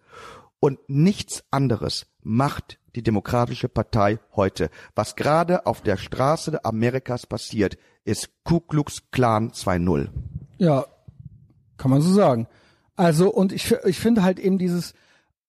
Und 0.65 0.79
nichts 0.87 1.43
anderes 1.51 2.07
macht 2.23 2.79
die 2.95 3.03
Demokratische 3.03 3.69
Partei 3.69 4.17
heute. 4.35 4.71
Was 4.95 5.15
gerade 5.15 5.67
auf 5.67 5.81
der 5.81 5.95
Straße 5.95 6.65
Amerikas 6.65 7.27
passiert, 7.27 7.77
ist 8.03 8.31
Ku 8.43 8.61
Klux 8.61 9.11
Klan 9.11 9.51
2.0. 9.51 10.07
Ja, 10.57 10.87
kann 11.77 11.91
man 11.91 12.01
so 12.01 12.11
sagen. 12.11 12.47
Also, 12.95 13.31
und 13.31 13.51
ich, 13.51 13.73
ich 13.85 13.99
finde 13.99 14.23
halt 14.23 14.39
eben 14.39 14.57
dieses 14.57 14.95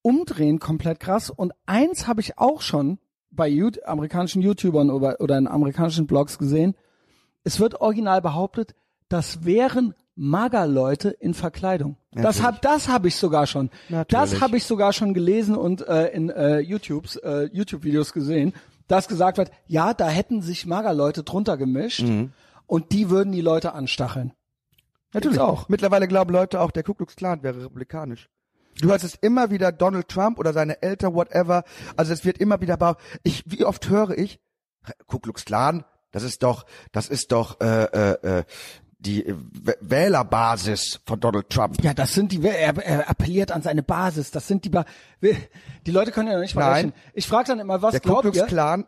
Umdrehen 0.03 0.61
komplett 0.61 1.01
krass. 1.01 1.31
Und 1.31 1.55
eins 1.65 2.07
habe 2.07 2.21
ich 2.21 2.37
auch 2.37 2.61
schon 2.61 2.99
bei 3.31 3.49
YouTube, 3.49 3.89
amerikanischen 3.89 4.43
YouTubern 4.43 4.91
oder, 4.91 5.19
oder 5.23 5.39
in 5.39 5.49
amerikanischen 5.49 6.07
Blogs 6.07 6.37
gesehen. 6.37 6.77
Es 7.43 7.59
wird 7.59 7.81
original 7.81 8.21
behauptet, 8.21 8.75
das 9.09 9.47
wären 9.47 9.95
Mager-Leute 10.17 11.11
in 11.11 11.35
Verkleidung. 11.35 11.97
Das 12.13 12.39
Natürlich. 12.39 12.43
hab, 12.45 12.63
das 12.63 12.89
habe 12.89 13.09
ich 13.09 13.17
sogar 13.17 13.47
schon. 13.47 13.69
Das 13.89 13.91
Natürlich. 13.91 14.41
habe 14.41 14.57
ich 14.57 14.65
sogar 14.65 14.93
schon 14.93 15.15
gelesen 15.15 15.55
und 15.57 15.87
äh, 15.87 16.09
in 16.09 16.31
äh, 16.31 16.59
YouTubes, 16.59 17.17
äh, 17.17 17.49
YouTube-Videos 17.53 18.13
gesehen, 18.13 18.53
dass 18.89 19.09
gesagt 19.09 19.39
wird, 19.39 19.51
ja, 19.67 19.95
da 19.95 20.09
hätten 20.09 20.43
sich 20.43 20.67
Mager-Leute 20.67 21.23
drunter 21.23 21.57
gemischt 21.57 22.03
Mhm. 22.03 22.33
und 22.67 22.93
die 22.93 23.11
würden 23.11 23.33
die 23.33 23.41
Leute 23.41 23.73
anstacheln. 23.75 24.33
Natürlich 25.13 25.39
auch. 25.41 25.69
Mittlerweile 25.69 26.09
glauben 26.09 26.33
Leute 26.33 26.61
auch, 26.61 26.71
der 26.71 26.83
Ku 26.83 26.95
Klux 26.95 27.15
Klan 27.17 27.43
wäre 27.43 27.63
republikanisch. 27.65 28.29
Du 28.81 28.89
hörst 28.89 29.05
es 29.05 29.15
immer 29.15 29.51
wieder 29.51 29.73
Donald 29.73 30.09
Trump 30.09 30.39
oder 30.39 30.53
seine 30.53 30.83
Eltern, 30.83 31.15
whatever. 31.15 31.65
Also 31.97 32.13
es 32.13 32.25
wird 32.25 32.39
immer 32.39 32.61
wieder, 32.61 32.97
ich, 33.23 33.43
wie 33.47 33.65
oft 33.65 33.89
höre 33.89 34.17
ich, 34.19 34.39
Ku 35.07 35.19
Klux 35.19 35.45
Klan, 35.45 35.85
das 36.11 36.23
ist 36.23 36.43
doch, 36.43 36.67
das 36.93 37.09
ist 37.09 37.33
doch 37.33 37.61
äh, 37.61 37.85
äh, 37.85 38.39
äh, 38.41 38.45
die 39.07 39.25
W- 39.27 39.73
Wählerbasis 39.81 41.01
von 41.07 41.21
Donald 41.21 41.49
Trump. 41.49 41.83
Ja, 41.83 41.95
das 41.95 42.13
sind 42.15 42.33
die, 42.33 42.43
er, 42.45 42.77
er 42.77 43.09
appelliert 43.09 43.53
an 43.53 43.63
seine 43.63 43.83
Basis. 43.83 44.31
Das 44.31 44.47
sind 44.49 44.65
die, 44.65 44.69
ba 44.71 44.85
die 45.23 45.91
Leute 45.91 46.13
können 46.13 46.29
ja 46.29 46.35
noch 46.35 46.43
nicht 46.43 46.55
mal 46.55 46.63
Nein. 46.63 46.75
rechnen. 46.75 46.93
Ich 47.15 47.27
frage 47.27 47.49
dann 47.49 47.61
immer, 47.61 47.81
was 47.83 47.93
Der 47.93 48.01
glaubt 48.01 48.25
ihr? 48.25 48.31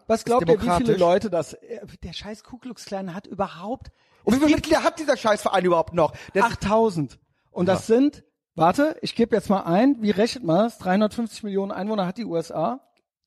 Was 0.07 0.25
glaubt 0.25 0.49
ihr, 0.49 0.61
wie 0.61 0.71
viele. 0.85 0.97
Leute 0.97 1.31
das? 1.31 1.55
äh, 1.55 1.81
Der 2.03 2.13
scheiß 2.13 2.45
Ku 2.45 2.59
Klux 2.59 2.85
Klan 2.85 3.15
hat 3.15 3.27
überhaupt 3.27 3.91
Und 4.25 4.35
wie 4.35 4.39
viele 4.41 4.55
Mitglieder 4.57 4.83
hat 4.85 4.99
dieser 4.99 5.17
Scheißverein 5.17 5.65
überhaupt 5.65 5.95
noch? 5.95 6.13
Der, 6.35 6.45
8000. 6.45 7.19
Und 7.51 7.67
das 7.67 7.87
sind 7.87 8.25
Warte, 8.55 8.97
ich 9.03 9.15
gebe 9.15 9.37
jetzt 9.37 9.49
mal 9.49 9.61
ein, 9.61 9.99
wie 10.03 10.11
rechnet 10.11 10.43
man 10.43 10.65
das? 10.65 10.79
350 10.79 11.45
Millionen 11.45 11.71
Einwohner 11.71 12.07
hat 12.09 12.19
die 12.19 12.25
USA. 12.25 12.81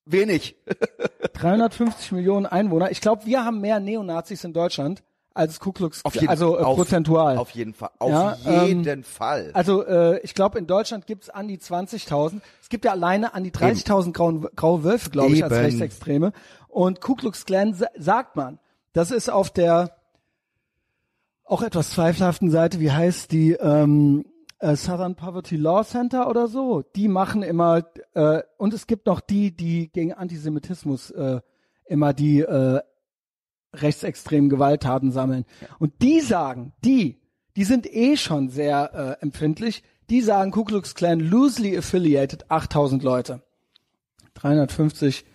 Wenig. 0.05 0.57
350 1.33 2.11
Millionen 2.11 2.45
Einwohner. 2.45 2.91
Ich 2.91 2.99
glaube, 2.99 3.25
wir 3.25 3.45
haben 3.45 3.61
mehr 3.61 3.79
Neonazis 3.79 4.43
in 4.43 4.51
Deutschland 4.51 5.03
als 5.33 5.59
Ku 5.59 5.71
Klux 5.71 6.03
Auf 6.03 6.15
jeden, 6.15 6.27
also 6.29 6.57
äh, 6.57 6.61
auf, 6.61 6.75
prozentual. 6.77 7.37
Auf 7.37 7.51
jeden 7.51 7.73
Fall. 7.73 7.89
Auf 7.99 8.09
Ja, 8.09 8.37
jeden 8.65 8.85
ähm, 8.87 9.03
Fall. 9.03 9.51
Also 9.53 9.85
äh, 9.85 10.19
ich 10.21 10.33
glaube, 10.33 10.59
in 10.59 10.67
Deutschland 10.67 11.07
gibt's 11.07 11.29
an 11.29 11.47
die 11.47 11.57
20.000. 11.57 12.41
Es 12.61 12.69
gibt 12.69 12.85
ja 12.85 12.91
alleine 12.91 13.33
an 13.33 13.43
die 13.43 13.51
30.000 13.51 14.11
grauen- 14.13 14.47
graue 14.55 14.83
Wölfe, 14.83 15.09
glaube 15.09 15.33
ich, 15.33 15.43
als. 15.43 15.53
Rechtsextreme. 15.53 16.33
Und 16.67 17.01
Ku 17.01 17.15
Klux 17.15 17.45
Klan 17.45 17.73
sa- 17.73 17.87
sagt 17.97 18.35
man, 18.35 18.59
das 18.93 19.11
ist 19.11 19.29
auf 19.29 19.49
der 19.49 19.95
auch 21.45 21.61
etwas 21.61 21.89
zweifelhaften 21.91 22.49
Seite, 22.49 22.79
wie 22.79 22.91
heißt 22.91 23.31
die 23.31 23.53
ähm, 23.53 24.25
äh, 24.59 24.75
Southern 24.75 25.15
Poverty 25.15 25.57
Law 25.57 25.83
Center 25.83 26.29
oder 26.29 26.47
so. 26.47 26.81
Die 26.95 27.07
machen 27.07 27.43
immer 27.43 27.83
äh, 28.13 28.41
und 28.57 28.73
es 28.73 28.87
gibt 28.87 29.05
noch 29.07 29.19
die, 29.19 29.55
die 29.55 29.89
gegen 29.91 30.13
Antisemitismus 30.13 31.11
äh, 31.11 31.41
immer 31.85 32.13
die 32.13 32.39
äh, 32.41 32.79
rechtsextremen 33.73 34.49
Gewalttaten 34.49 35.11
sammeln. 35.11 35.45
Und 35.79 35.93
die 36.01 36.19
sagen, 36.19 36.73
die, 36.83 37.19
die 37.55 37.63
sind 37.63 37.85
eh 37.91 38.17
schon 38.17 38.49
sehr 38.49 39.17
äh, 39.19 39.23
empfindlich, 39.23 39.83
die 40.09 40.21
sagen 40.21 40.51
Ku 40.51 40.63
Klux 40.63 40.95
Klan 40.95 41.19
loosely 41.19 41.77
affiliated 41.77 42.49
8000 42.49 43.03
Leute. 43.03 43.41
350 44.33 45.25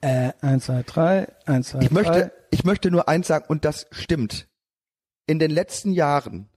äh, 0.00 0.32
1, 0.40 0.64
2, 0.64 0.82
3, 0.82 1.28
1, 1.46 1.68
2, 1.68 1.78
Ich 1.80 1.88
3. 1.88 1.94
möchte, 1.94 2.32
ich 2.50 2.64
möchte 2.64 2.90
nur 2.90 3.08
eins 3.08 3.26
sagen, 3.26 3.46
und 3.48 3.64
das 3.64 3.86
stimmt. 3.90 4.48
In 5.26 5.38
den 5.38 5.50
letzten 5.50 5.92
Jahren 5.92 6.48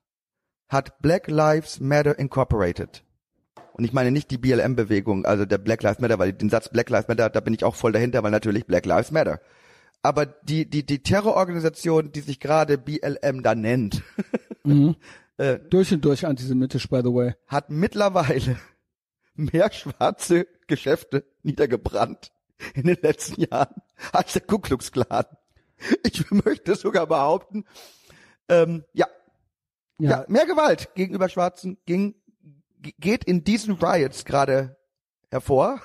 hat 0.67 1.01
Black 1.01 1.27
Lives 1.27 1.79
Matter 1.79 2.17
Incorporated, 2.17 3.03
und 3.73 3.85
ich 3.85 3.93
meine 3.93 4.11
nicht 4.11 4.29
die 4.29 4.37
BLM-Bewegung, 4.37 5.25
also 5.25 5.45
der 5.45 5.57
Black 5.57 5.81
Lives 5.83 5.99
Matter, 5.99 6.19
weil 6.19 6.33
den 6.33 6.49
Satz 6.49 6.69
Black 6.69 6.89
Lives 6.89 7.07
Matter, 7.07 7.29
da 7.29 7.39
bin 7.39 7.53
ich 7.53 7.63
auch 7.63 7.75
voll 7.75 7.91
dahinter, 7.91 8.21
weil 8.23 8.31
natürlich 8.31 8.65
Black 8.65 8.85
Lives 8.85 9.11
Matter. 9.11 9.39
Aber 10.01 10.25
die, 10.25 10.69
die, 10.69 10.85
die 10.85 11.03
Terrororganisation, 11.03 12.11
die 12.11 12.21
sich 12.21 12.39
gerade 12.39 12.77
BLM 12.77 13.43
da 13.43 13.53
nennt, 13.55 14.01
durch 15.69 15.91
und 15.93 16.03
durch 16.05 16.25
antisemitisch, 16.25 16.87
by 16.89 17.01
the 17.03 17.13
way. 17.13 17.33
hat 17.47 17.69
mittlerweile 17.69 18.57
mehr 19.35 19.71
schwarze 19.71 20.47
Geschäfte 20.67 21.25
niedergebrannt 21.43 22.31
in 22.75 22.83
den 22.83 22.97
letzten 23.01 23.41
Jahren 23.41 23.75
als 24.11 24.33
der 24.33 24.41
Ku 24.41 24.59
Klux 24.59 24.91
Klan. 24.91 25.25
Ich 26.03 26.29
möchte 26.45 26.75
sogar 26.75 27.07
behaupten, 27.07 27.65
ähm, 28.49 28.83
ja, 28.93 29.07
ja. 29.97 30.09
Ja, 30.11 30.25
mehr 30.27 30.45
Gewalt 30.45 30.93
gegenüber 30.95 31.29
Schwarzen 31.29 31.77
ging, 31.85 32.15
ge- 32.81 32.93
geht 32.99 33.23
in 33.25 33.43
diesen 33.43 33.75
Riots 33.75 34.25
gerade 34.25 34.77
hervor 35.29 35.81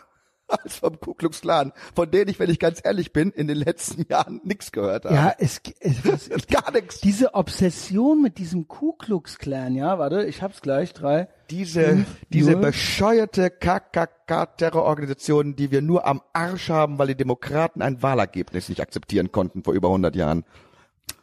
als 0.49 0.77
vom 0.79 0.99
Ku 1.01 1.15
Klux 1.15 1.41
Klan, 1.41 1.73
von 1.95 2.11
denen 2.11 2.29
ich, 2.29 2.39
wenn 2.39 2.51
ich 2.51 2.59
ganz 2.59 2.81
ehrlich 2.85 3.13
bin, 3.13 3.31
in 3.31 3.49
den 3.49 3.57
letzten 3.57 4.05
Jahren 4.11 4.41
nichts 4.45 4.73
gehört 4.73 5.05
habe. 5.07 5.15
ja, 5.15 5.33
es, 5.39 5.61
es 5.81 6.05
was, 6.31 6.47
Gar 6.47 6.71
nichts. 6.73 7.01
diese 7.01 7.35
Obsession 7.35 8.21
mit 8.23 8.39
diesem 8.39 8.69
Ku 8.69 8.93
Klux 8.93 9.39
Klan, 9.39 9.75
ja, 9.75 9.99
warte, 9.99 10.25
ich 10.25 10.43
hab's 10.43 10.61
gleich, 10.61 10.93
drei. 10.93 11.29
Diese, 11.51 12.05
diese 12.31 12.53
null. 12.53 12.61
bescheuerte 12.63 13.51
KKK-Terrororganisation, 13.51 15.57
die 15.57 15.71
wir 15.71 15.83
nur 15.83 16.07
am 16.07 16.23
Arsch 16.33 16.69
haben, 16.71 16.99
weil 16.99 17.09
die 17.09 17.17
Demokraten 17.17 17.83
ein 17.83 18.03
Wahlergebnis 18.03 18.69
nicht 18.69 18.81
akzeptieren 18.81 19.31
konnten 19.33 19.63
vor 19.63 19.75
über 19.75 19.89
100 19.89 20.17
Jahren. 20.17 20.45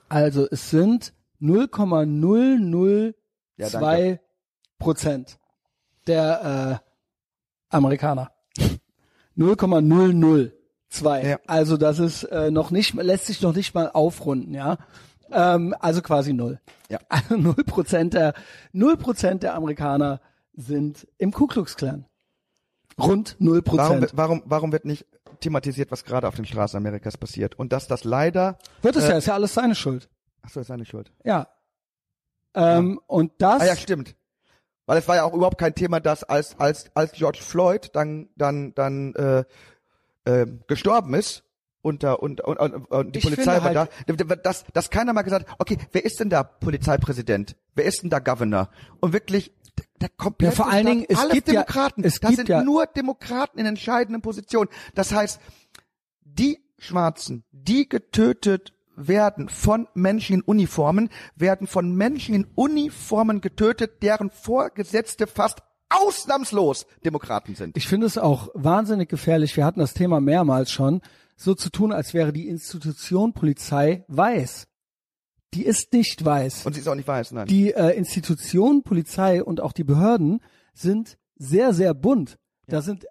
Also 0.10 0.48
es 0.50 0.70
sind 0.70 1.14
0,002 1.40 3.14
Ja. 3.58 4.18
Prozent 4.78 5.40
der 6.08 6.80
äh, 6.82 7.76
Amerikaner. 7.76 8.32
0,002. 9.42 11.24
Ja. 11.28 11.40
Also 11.48 11.78
das 11.78 12.00
ist 12.00 12.24
äh, 12.24 12.52
noch 12.52 12.72
nicht, 12.72 12.94
lässt 12.94 13.26
sich 13.28 13.42
noch 13.42 13.56
nicht 13.56 13.74
mal 13.74 13.90
aufrunden, 13.92 14.54
ja. 14.54 14.78
Ähm, 15.32 15.74
also 15.80 16.02
quasi 16.02 16.34
null. 16.34 16.60
Ja. 16.90 17.00
Also 17.10 17.38
null 17.38 17.64
Prozent 17.66 18.14
der 18.14 18.34
null 18.74 18.98
Prozent 18.98 19.44
der 19.44 19.56
Amerikaner 19.56 20.20
sind 20.54 21.08
im 21.18 21.32
Ku 21.32 21.48
Klux 21.48 21.76
Klan. 21.78 22.06
Rund 23.00 23.38
null 23.40 23.62
Warum, 23.66 24.00
Prozent. 24.00 24.12
warum, 24.16 24.44
warum 24.46 24.72
wird 24.74 24.86
nicht 24.86 25.06
thematisiert, 25.40 25.92
was 25.92 26.04
gerade 26.04 26.28
auf 26.28 26.36
den 26.36 26.46
Straßen 26.46 26.76
Amerikas 26.78 27.18
passiert? 27.18 27.58
Und 27.58 27.72
dass 27.72 27.88
das 27.88 28.04
leider, 28.04 28.58
Wird 28.82 28.96
es 28.98 29.06
äh, 29.06 29.12
ja, 29.12 29.18
ist 29.18 29.28
ja 29.28 29.34
alles 29.34 29.54
seine 29.54 29.76
Schuld. 29.76 30.10
ach 30.44 30.50
so, 30.50 30.60
ist 30.60 30.68
seine 30.68 30.86
Schuld. 30.86 31.12
Ja. 31.24 31.48
Ähm, 32.54 33.00
Und 33.08 33.32
das. 33.40 33.62
Ah 33.62 33.66
ja, 33.68 33.76
stimmt. 33.78 34.16
Weil 34.92 34.98
es 34.98 35.08
war 35.08 35.16
ja 35.16 35.24
auch 35.24 35.34
überhaupt 35.34 35.58
kein 35.58 35.74
Thema, 35.74 36.02
dass 36.02 36.26
als 36.26 36.60
als 36.60 36.92
als 36.96 37.14
George 37.14 37.40
Floyd 37.42 37.92
dann 37.94 38.28
dann 38.36 38.74
dann 38.76 39.16
äh, 39.16 39.46
äh, 40.26 40.46
gestorben 40.68 41.14
ist 41.14 41.46
und 41.82 42.04
da 42.04 42.12
und, 42.12 42.42
und, 42.42 42.58
und, 42.58 43.16
die 43.16 43.20
Ich 43.20 43.24
Polizei 43.24 43.54
war 43.64 43.64
halt- 43.64 43.90
da, 44.28 44.36
dass 44.36 44.66
dass 44.74 44.90
keiner 44.90 45.14
mal 45.14 45.22
gesagt, 45.22 45.50
hat, 45.50 45.56
okay, 45.60 45.78
wer 45.94 46.04
ist 46.04 46.20
denn 46.20 46.30
da 46.30 46.44
Polizeipräsident? 46.44 47.56
Wer 47.74 47.86
ist 47.86 48.04
denn 48.04 48.10
da 48.10 48.20
Governor? 48.20 48.68
Und 49.00 49.14
wirklich 49.14 49.54
der, 50.02 50.10
komplette 50.10 50.52
Ja, 50.52 50.56
vor 50.62 50.70
allen 50.70 50.86
Dingen, 50.86 51.06
es 51.08 51.18
alles 51.18 51.36
gibt 51.36 51.48
ja- 51.48 51.54
Demokraten. 51.64 52.04
es 52.04 52.20
das 52.20 52.28
gibt 52.32 52.36
sind 52.40 52.50
ja- 52.50 52.62
nur 52.62 52.86
Demokraten 52.86 53.60
in 53.60 53.66
entscheidenden 53.68 54.22
Positionen. 54.22 54.70
Das 54.94 55.14
heißt, 55.14 55.40
die 56.26 56.60
Schwarzen, 56.78 57.46
die 57.54 57.88
getötet 57.88 58.74
werden 59.08 59.50
von 59.50 59.88
Menschen 59.94 60.36
in 60.36 60.42
Uniformen, 60.42 61.10
werden 61.36 61.68
von 61.68 61.94
Menschen 61.96 62.36
in 62.36 62.48
Uniformen 62.56 63.42
getötet, 63.42 64.04
deren 64.04 64.30
Vorgesetzte 64.30 65.28
fast 65.28 65.60
ausnahmslos 65.90 66.86
Demokraten 67.04 67.56
sind. 67.56 67.78
Ich 67.78 67.88
finde 67.88 68.08
es 68.08 68.18
auch 68.18 68.50
wahnsinnig 68.54 69.10
gefährlich. 69.10 69.58
Wir 69.58 69.66
hatten 69.66 69.80
das 69.80 69.94
Thema 69.94 70.22
mehrmals 70.22 70.72
schon, 70.72 71.02
so 71.36 71.54
zu 71.56 71.70
tun, 71.70 71.92
als 71.92 72.14
wäre 72.14 72.32
die 72.32 72.48
Institution 72.48 73.34
Polizei 73.34 74.06
weiß. 74.08 74.68
Die 75.54 75.66
ist 75.66 75.92
nicht 75.92 76.24
weiß. 76.24 76.66
Und 76.66 76.74
sie 76.74 76.80
ist 76.80 76.88
auch 76.88 76.96
nicht 76.96 77.08
weiß, 77.08 77.34
nein. 77.34 77.48
Die 77.48 77.74
äh, 77.74 77.98
Institution 77.98 78.84
Polizei 78.84 79.44
und 79.44 79.60
auch 79.60 79.74
die 79.74 79.84
Behörden 79.84 80.40
sind 80.74 81.18
sehr, 81.36 81.74
sehr 81.74 81.94
bunt. 81.94 82.38
Da 82.68 82.82
sind 82.82 83.06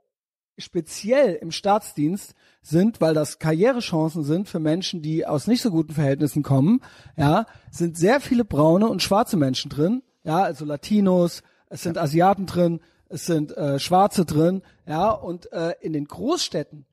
speziell 0.61 1.35
im 1.35 1.51
Staatsdienst 1.51 2.35
sind, 2.63 3.01
weil 3.01 3.15
das 3.15 3.39
Karrierechancen 3.39 4.23
sind 4.25 4.49
für 4.49 4.61
Menschen, 4.61 5.03
die 5.03 5.27
aus 5.27 5.47
nicht 5.47 5.63
so 5.63 5.71
guten 5.71 5.95
Verhältnissen 5.95 6.43
kommen, 6.43 6.81
ja, 7.17 7.47
sind 7.71 7.97
sehr 7.97 8.21
viele 8.21 8.45
braune 8.45 8.89
und 8.89 9.03
schwarze 9.03 9.37
Menschen 9.37 9.71
drin, 9.71 10.03
ja, 10.25 10.43
also 10.43 10.65
Latinos, 10.65 11.43
es 11.69 11.83
sind 11.83 11.99
Asiaten 11.99 12.47
drin, 12.47 12.81
es 13.09 13.27
sind 13.27 13.57
äh, 13.57 13.79
Schwarze 13.79 14.25
drin, 14.25 14.63
ja, 14.87 15.11
und 15.11 15.53
äh, 15.53 15.75
in 15.81 15.93
den 15.93 16.07
Großstädten 16.07 16.87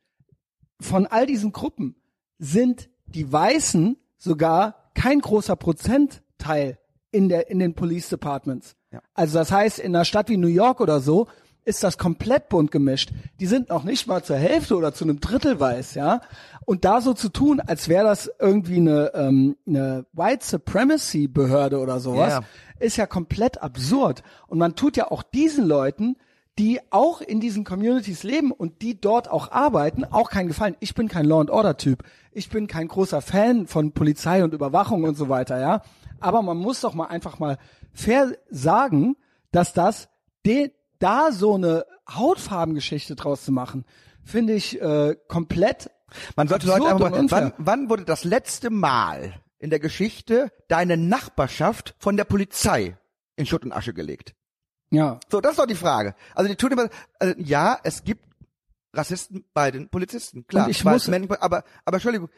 von 0.79 1.07
all 1.07 1.25
diesen 1.25 1.51
Gruppen 1.51 1.95
sind 2.39 2.89
die 3.05 3.31
Weißen 3.31 3.97
sogar 4.17 4.91
kein 4.93 5.19
großer 5.19 5.55
Prozentteil 5.55 6.79
in 7.11 7.29
der 7.29 7.49
in 7.49 7.59
den 7.59 7.73
Police 7.73 8.09
Departments. 8.09 8.75
Ja. 8.91 9.01
Also 9.13 9.37
das 9.37 9.51
heißt, 9.51 9.79
in 9.79 9.95
einer 9.95 10.05
Stadt 10.05 10.29
wie 10.29 10.37
New 10.37 10.47
York 10.47 10.81
oder 10.81 10.99
so 10.99 11.27
ist 11.67 11.83
das 11.83 11.97
komplett 11.97 12.47
bunt 12.49 12.71
gemischt. 12.71 13.11
Die 13.39 13.45
sind 13.45 13.69
noch 13.69 13.83
nicht 13.83 14.07
mal 14.07 14.23
zur 14.23 14.37
Hälfte 14.37 14.75
oder 14.77 14.93
zu 14.93 15.03
einem 15.03 15.19
Drittel 15.19 15.59
weiß, 15.59 15.95
ja. 15.95 16.21
Und 16.65 16.85
da 16.85 17.01
so 17.01 17.13
zu 17.13 17.29
tun, 17.29 17.59
als 17.59 17.89
wäre 17.89 18.05
das 18.05 18.31
irgendwie 18.39 18.77
eine, 18.77 19.11
ähm, 19.13 19.57
eine 19.67 20.05
White 20.13 20.45
Supremacy 20.45 21.27
Behörde 21.27 21.79
oder 21.79 21.99
sowas, 21.99 22.33
Ja. 22.33 22.41
ist 22.79 22.97
ja 22.97 23.05
komplett 23.05 23.61
absurd. 23.61 24.23
Und 24.47 24.57
man 24.59 24.75
tut 24.75 24.95
ja 24.97 25.11
auch 25.11 25.23
diesen 25.23 25.65
Leuten, 25.67 26.15
die 26.57 26.79
auch 26.89 27.21
in 27.21 27.39
diesen 27.39 27.63
Communities 27.65 28.23
leben 28.23 28.51
und 28.51 28.81
die 28.81 28.99
dort 28.99 29.29
auch 29.29 29.51
arbeiten, 29.51 30.05
auch 30.05 30.29
keinen 30.29 30.47
Gefallen. 30.47 30.75
Ich 30.79 30.95
bin 30.95 31.07
kein 31.07 31.25
Law 31.25 31.41
and 31.41 31.51
Order 31.51 31.77
Typ. 31.77 32.03
Ich 32.31 32.49
bin 32.49 32.67
kein 32.67 32.87
großer 32.87 33.21
Fan 33.21 33.67
von 33.67 33.91
Polizei 33.91 34.43
und 34.43 34.53
Überwachung 34.53 35.03
und 35.03 35.15
so 35.15 35.29
weiter, 35.29 35.59
ja. 35.59 35.81
Aber 36.19 36.41
man 36.41 36.57
muss 36.57 36.81
doch 36.81 36.93
mal 36.93 37.05
einfach 37.07 37.39
mal 37.39 37.57
fair 37.93 38.35
sagen, 38.49 39.17
dass 39.51 39.73
das 39.73 40.07
de, 40.45 40.71
da 40.99 41.31
so 41.31 41.55
eine 41.55 41.85
Hautfarbengeschichte 42.09 43.15
draus 43.15 43.43
zu 43.43 43.51
machen, 43.51 43.85
finde 44.23 44.53
ich 44.53 44.81
äh, 44.81 45.15
komplett 45.27 45.89
Man 46.35 46.47
sollte 46.47 46.67
Leute 46.67 46.87
einfach 46.87 47.09
mal, 47.11 47.31
wann, 47.31 47.53
wann 47.57 47.89
wurde 47.89 48.05
das 48.05 48.23
letzte 48.23 48.69
Mal 48.69 49.33
in 49.59 49.69
der 49.69 49.79
Geschichte 49.79 50.51
deine 50.67 50.97
Nachbarschaft 50.97 51.95
von 51.99 52.17
der 52.17 52.25
Polizei 52.25 52.97
in 53.35 53.45
Schutt 53.45 53.63
und 53.63 53.71
Asche 53.71 53.93
gelegt? 53.93 54.35
Ja. 54.91 55.19
So, 55.29 55.41
das 55.41 55.51
ist 55.53 55.59
doch 55.59 55.65
die 55.65 55.75
Frage. 55.75 56.15
Also 56.35 56.49
die 56.49 56.55
tun 56.55 56.71
immer, 56.71 56.89
also, 57.19 57.35
ja, 57.39 57.77
es 57.83 58.03
gibt 58.03 58.23
Rassisten 58.93 59.43
bei 59.53 59.71
den 59.71 59.89
Polizisten, 59.89 60.47
klar. 60.47 60.65
Und 60.65 60.71
ich 60.71 60.83
muss- 60.85 61.07
Menschen, 61.07 61.31
aber, 61.35 61.63
aber 61.85 61.95
Entschuldigung, 61.97 62.29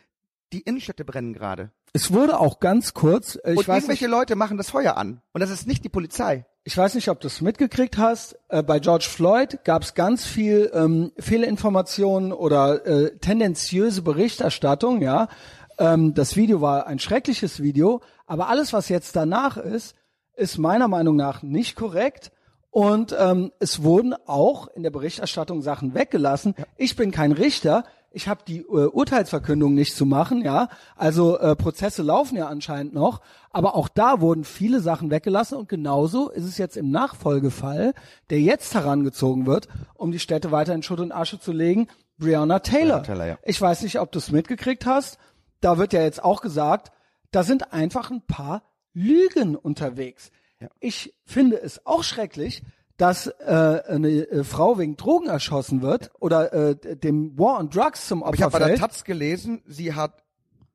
die 0.52 0.62
Innenstädte 0.62 1.06
brennen 1.06 1.34
gerade. 1.34 1.72
Es 1.94 2.12
wurde 2.12 2.40
auch 2.40 2.60
ganz 2.60 2.94
kurz, 2.94 3.36
äh, 3.44 3.52
ich 3.54 3.60
Und 3.60 3.68
weiß 3.68 3.84
irgendwelche 3.84 4.06
nicht, 4.06 4.12
Leute 4.12 4.36
machen 4.36 4.58
das 4.58 4.70
Feuer 4.72 4.98
an. 4.98 5.22
Und 5.32 5.42
das 5.42 5.50
ist 5.52 5.68
nicht 5.68 5.84
die 5.84 5.90
Polizei. 5.90 6.46
Ich 6.64 6.78
weiß 6.78 6.96
nicht, 6.96 7.10
ob 7.10 7.20
du 7.20 7.28
es 7.28 7.42
mitgekriegt 7.42 7.98
hast. 7.98 8.38
Äh, 8.50 8.64
bei 8.64 8.80
George 8.80 9.08
Floyd 9.10 9.64
gab 9.64 9.84
es 9.84 9.94
ganz 9.94 10.26
viel 10.26 10.70
ähm, 10.74 11.12
Fehlinformationen 11.18 12.32
oder 12.32 12.86
äh, 12.86 13.18
tendenziöse 13.18 14.02
Berichterstattung. 14.02 15.02
Ja, 15.02 15.30
ähm, 15.78 16.14
das 16.14 16.36
Video 16.36 16.62
war 16.62 16.88
ein 16.88 17.00
schreckliches 17.00 17.62
Video, 17.62 18.02
aber 18.28 18.50
alles, 18.50 18.74
was 18.74 18.90
jetzt 18.90 19.16
danach 19.16 19.58
ist, 19.58 19.96
ist 20.36 20.58
meiner 20.58 20.88
Meinung 20.88 21.16
nach 21.16 21.42
nicht 21.42 21.76
korrekt 21.76 22.32
Und 22.72 23.16
ähm, 23.18 23.52
es 23.60 23.82
wurden 23.84 24.14
auch 24.28 24.68
in 24.68 24.84
der 24.84 24.92
Berichterstattung 24.92 25.62
Sachen 25.62 25.94
weggelassen. 25.94 26.54
Ich 26.78 26.96
bin 26.96 27.12
kein 27.12 27.32
Richter. 27.32 27.84
Ich 28.12 28.28
habe 28.28 28.42
die 28.48 28.60
äh, 28.60 28.88
Urteilsverkündung 28.88 29.74
nicht 29.74 29.96
zu 29.96 30.06
machen, 30.06 30.44
ja. 30.44 30.70
Also 30.96 31.38
äh, 31.38 31.56
Prozesse 31.56 32.02
laufen 32.02 32.38
ja 32.38 32.48
anscheinend 32.48 32.94
noch, 32.94 33.22
aber 33.52 33.76
auch 33.76 33.88
da 33.88 34.20
wurden 34.20 34.44
viele 34.44 34.80
Sachen 34.80 35.12
weggelassen 35.12 35.58
und 35.58 35.70
genauso 35.70 36.30
ist 36.30 36.46
es 36.46 36.58
jetzt 36.58 36.76
im 36.76 36.90
Nachfolgefall, 36.90 37.94
der 38.32 38.42
jetzt 38.42 38.74
herangezogen 38.74 39.46
wird, 39.46 39.68
um 39.94 40.12
die 40.12 40.20
Städte 40.20 40.52
weiter 40.52 40.74
in 40.74 40.82
Schutt 40.82 41.00
und 41.00 41.12
Asche 41.12 41.40
zu 41.40 41.52
legen, 41.52 41.88
Breonna 42.18 42.60
Taylor. 42.60 43.00
Breonna 43.00 43.04
Taylor, 43.04 43.28
ja. 43.28 43.38
Ich 43.44 43.62
weiß 43.62 43.84
nicht, 43.84 44.00
ob 44.00 44.12
du 44.12 44.18
es 44.18 44.32
mitgekriegt 44.32 44.86
hast. 44.86 45.20
Da 45.62 45.78
wird 45.78 45.94
ja 45.94 46.02
jetzt 46.02 46.24
auch 46.24 46.42
gesagt, 46.42 46.92
da 47.32 47.44
sind 47.44 47.74
einfach 47.74 48.10
ein 48.10 48.22
paar 48.26 48.64
Lügen 48.94 49.56
unterwegs. 49.56 50.32
Ich 50.80 51.14
finde 51.26 51.62
es 51.62 51.86
auch 51.86 52.04
schrecklich, 52.04 52.64
dass 52.98 53.28
äh, 53.28 53.32
eine 53.88 54.10
äh, 54.10 54.44
Frau 54.44 54.78
wegen 54.78 54.98
Drogen 54.98 55.28
erschossen 55.28 55.82
wird 55.82 56.12
oder 56.20 56.52
äh, 56.54 56.98
dem 56.98 57.38
War 57.40 57.60
on 57.60 57.70
Drugs 57.70 58.08
zum 58.08 58.24
Aber 58.24 58.36
ich 58.36 58.42
habe 58.42 58.56
Opfer 58.56 58.66
bei 58.66 58.72
der. 58.72 58.80
Taz 58.80 59.04
gelesen, 59.06 59.62
sie 59.66 59.94
hat 59.94 60.24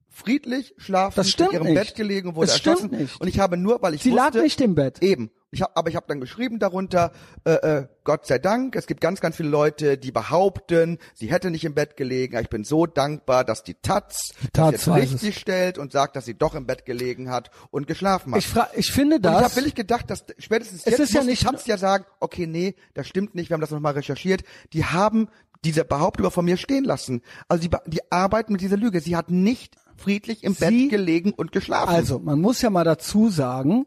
friedlich 0.09 0.75
schlafend 0.79 1.39
in 1.39 1.51
ihrem 1.51 1.67
nicht. 1.67 1.75
Bett 1.75 1.95
gelegen 1.97 2.29
und 2.31 2.37
wurde 2.37 2.47
Das 2.47 2.57
stimmt 2.57 2.77
erschossen. 2.77 2.99
nicht. 2.99 3.21
Und 3.21 3.29
ich 3.29 3.41
habe 3.41 3.57
nur, 3.57 3.83
weil 3.83 3.95
ich 3.95 4.03
Sie 4.03 4.13
wusste, 4.13 4.23
lag 4.39 4.43
nicht 4.43 4.61
im 4.61 4.75
Bett. 4.75 5.03
Eben. 5.03 5.31
Ich 5.55 5.63
hab, 5.63 5.77
aber 5.79 5.89
ich 5.89 5.97
habe 5.97 6.07
dann 6.09 6.21
geschrieben 6.21 6.59
darunter, 6.59 7.13
äh, 7.45 7.53
äh, 7.53 7.87
Gott 8.05 8.27
sei 8.27 8.39
Dank, 8.39 8.77
es 8.77 8.87
gibt 8.87 9.01
ganz, 9.01 9.21
ganz 9.21 9.37
viele 9.37 9.49
Leute, 9.49 9.97
die 9.97 10.13
behaupten, 10.13 10.99
sie 11.15 11.31
hätte 11.31 11.51
nicht 11.51 11.65
im 11.65 11.75
Bett 11.75 11.97
gelegen. 11.97 12.37
Ich 12.39 12.49
bin 12.51 12.65
so 12.65 12.87
dankbar, 12.87 13.45
dass 13.45 13.63
die 13.63 13.75
Taz, 13.75 14.33
das 14.43 14.51
Taz 14.53 14.73
jetzt 14.73 14.89
weiß 14.89 15.13
richtig 15.15 15.39
stellt 15.39 15.79
und 15.79 15.93
sagt, 15.93 16.17
dass 16.17 16.25
sie 16.25 16.35
doch 16.37 16.55
im 16.55 16.67
Bett 16.67 16.85
gelegen 16.85 17.31
hat 17.31 17.51
und 17.71 17.87
geschlafen 17.87 18.33
hat. 18.33 18.41
Ich, 18.41 18.49
fra 18.49 18.69
ich 18.75 18.93
finde 18.93 19.17
und 19.17 19.25
ich 19.27 19.31
das. 19.31 19.43
habe 19.45 19.55
billig 19.55 19.75
gedacht, 19.75 20.11
dass 20.11 20.25
spätestens 20.39 20.81
Es 20.81 20.91
jetzt 20.93 21.01
ist 21.01 21.13
ja 21.13 21.21
muss 21.21 21.29
nicht 21.29 21.43
die 21.43 21.47
Taz 21.47 21.67
ja 21.67 21.79
sagen, 21.79 22.05
okay, 22.21 22.47
nee, 22.47 22.75
das 22.95 23.07
stimmt 23.07 23.35
nicht, 23.35 23.49
wir 23.51 23.55
haben 23.55 23.61
das 23.63 23.71
nochmal 23.71 23.95
recherchiert. 23.95 24.43
Die 24.73 24.85
haben 24.85 25.29
diese 25.65 25.85
Behauptung 25.85 26.31
von 26.31 26.45
mir 26.45 26.57
stehen 26.59 26.85
lassen. 26.85 27.23
Also 27.49 27.67
die, 27.69 27.77
die 27.87 28.13
arbeiten 28.13 28.53
mit 28.53 28.61
dieser 28.61 28.77
Lüge. 28.77 29.01
Sie 29.01 29.17
hat 29.17 29.31
nicht 29.31 29.77
friedlich 29.97 30.45
im 30.45 30.53
Sie- 30.53 30.61
Bett 30.65 30.91
gelegen 30.91 31.33
und 31.33 31.53
geschlafen. 31.53 31.89
Also, 31.89 32.19
man 32.19 32.41
muss 32.41 32.61
ja 32.61 32.69
mal 32.69 32.85
dazu 32.85 33.31
sagen, 33.31 33.87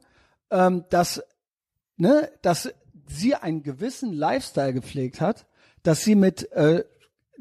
ähm, 0.49 0.85
dass, 0.89 1.21
ne, 1.97 2.31
dass 2.41 2.69
sie 3.07 3.35
einen 3.35 3.63
gewissen 3.63 4.13
Lifestyle 4.13 4.73
gepflegt 4.73 5.21
hat, 5.21 5.45
dass 5.83 6.03
sie 6.03 6.15
mit 6.15 6.51
äh, 6.51 6.83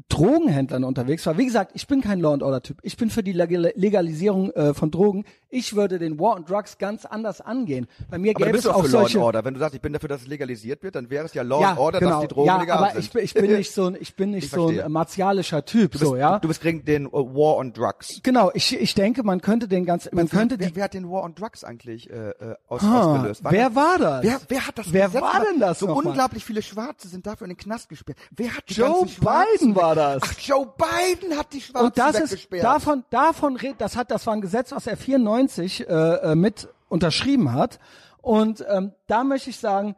Drogenhändlern 0.08 0.84
unterwegs 0.84 1.24
war. 1.26 1.38
Wie 1.38 1.46
gesagt, 1.46 1.72
ich 1.74 1.86
bin 1.86 2.00
kein 2.00 2.20
Law 2.20 2.32
and 2.34 2.42
Order 2.42 2.62
Typ. 2.62 2.78
Ich 2.82 2.96
bin 2.96 3.10
für 3.10 3.22
die 3.22 3.32
Legal- 3.32 3.72
Legalisierung 3.74 4.50
äh, 4.52 4.74
von 4.74 4.90
Drogen. 4.90 5.24
Ich 5.48 5.74
würde 5.74 5.98
den 5.98 6.18
War 6.20 6.36
on 6.36 6.44
Drugs 6.44 6.78
ganz 6.78 7.04
anders 7.06 7.40
angehen. 7.40 7.86
Bei 8.10 8.18
mir 8.18 8.30
aber 8.32 8.40
du 8.40 8.44
gäbe 8.46 8.52
bist 8.56 8.66
es 8.66 8.72
auch 8.72 8.84
für 8.84 8.90
Law 8.90 8.98
and 9.00 9.08
solche 9.10 9.20
Order. 9.24 9.44
Wenn 9.44 9.54
du 9.54 9.60
sagst, 9.60 9.74
ich 9.74 9.80
bin 9.80 9.92
dafür, 9.92 10.08
dass 10.08 10.22
es 10.22 10.26
legalisiert 10.26 10.82
wird, 10.82 10.96
dann 10.96 11.08
wäre 11.10 11.24
es 11.24 11.34
ja 11.34 11.42
Law 11.42 11.60
ja, 11.62 11.70
and 11.70 11.78
Order, 11.78 11.98
genau. 12.00 12.10
dass 12.12 12.20
die 12.20 12.28
Drogen 12.28 12.46
ja, 12.46 12.60
legal 12.60 12.78
aber 12.78 12.90
sind. 12.92 13.00
ich, 13.00 13.10
bin- 13.10 13.24
ich 13.24 13.34
bin 13.34 13.52
nicht 13.56 13.72
so 13.72 13.86
ein, 13.86 13.96
ich 13.98 14.14
bin 14.16 14.30
nicht 14.32 14.44
Ich 14.44 14.50
so 14.50 14.68
ein 14.68 14.92
martialischer 14.92 15.64
Typ, 15.64 15.92
du 15.92 15.98
bist, 15.98 16.04
so, 16.10 16.16
ja. 16.16 16.38
du 16.38 16.48
bist 16.48 16.60
gegen 16.60 16.84
den 16.84 17.06
äh, 17.06 17.12
War 17.12 17.56
on 17.56 17.72
Drugs. 17.72 18.20
genau, 18.22 18.50
ich, 18.54 18.78
ich 18.78 18.94
denke, 18.94 19.22
man 19.22 19.40
könnte 19.40 19.66
den 19.68 19.86
ganz, 19.86 20.10
man 20.12 20.28
könnte 20.28 20.58
wer, 20.58 20.68
die, 20.68 20.76
wer 20.76 20.84
hat 20.84 20.94
den 20.94 21.10
War 21.10 21.22
on 21.24 21.34
Drugs 21.34 21.64
eigentlich 21.64 22.10
äh, 22.10 22.30
äh, 22.30 22.54
aus, 22.68 22.82
Ah, 22.82 23.12
ausgelöst? 23.14 23.42
wer 23.48 23.66
das- 23.70 23.74
war 23.76 23.98
das? 23.98 24.22
Wer, 24.24 24.40
wer 24.48 24.66
hat 24.66 24.78
das 24.78 24.92
Wer 24.92 25.06
Gesetz 25.06 25.22
war 25.22 25.44
denn 25.50 25.60
das 25.60 25.78
So 25.78 25.88
unglaublich 25.94 26.44
viele 26.44 26.62
Schwarze 26.62 27.08
sind 27.08 27.26
dafür 27.26 27.46
in 27.46 27.52
den 27.54 27.56
Knast 27.58 27.88
gesperrt. 27.88 28.18
Wer 28.36 28.54
hat 28.56 28.64
die 28.68 28.74
Joe 28.74 29.06
Biden 29.06 29.74
war 29.74 29.85
das. 29.94 30.22
Ach, 30.24 30.38
Joe 30.38 30.66
Biden 30.66 31.36
hat 31.36 31.52
die 31.52 31.60
Schwarzen 31.60 31.86
Und 31.86 31.98
das 31.98 32.18
ist 32.18 32.48
davon, 32.52 33.04
davon, 33.10 33.58
das 33.78 33.96
hat, 33.96 34.10
das 34.10 34.26
war 34.26 34.34
ein 34.34 34.40
Gesetz, 34.40 34.72
was 34.72 34.86
er 34.86 34.96
94 34.96 35.88
äh, 35.88 35.92
äh, 35.92 36.34
mit 36.34 36.68
unterschrieben 36.88 37.52
hat. 37.52 37.78
Und 38.20 38.64
ähm, 38.68 38.92
da 39.06 39.24
möchte 39.24 39.50
ich 39.50 39.58
sagen, 39.58 39.96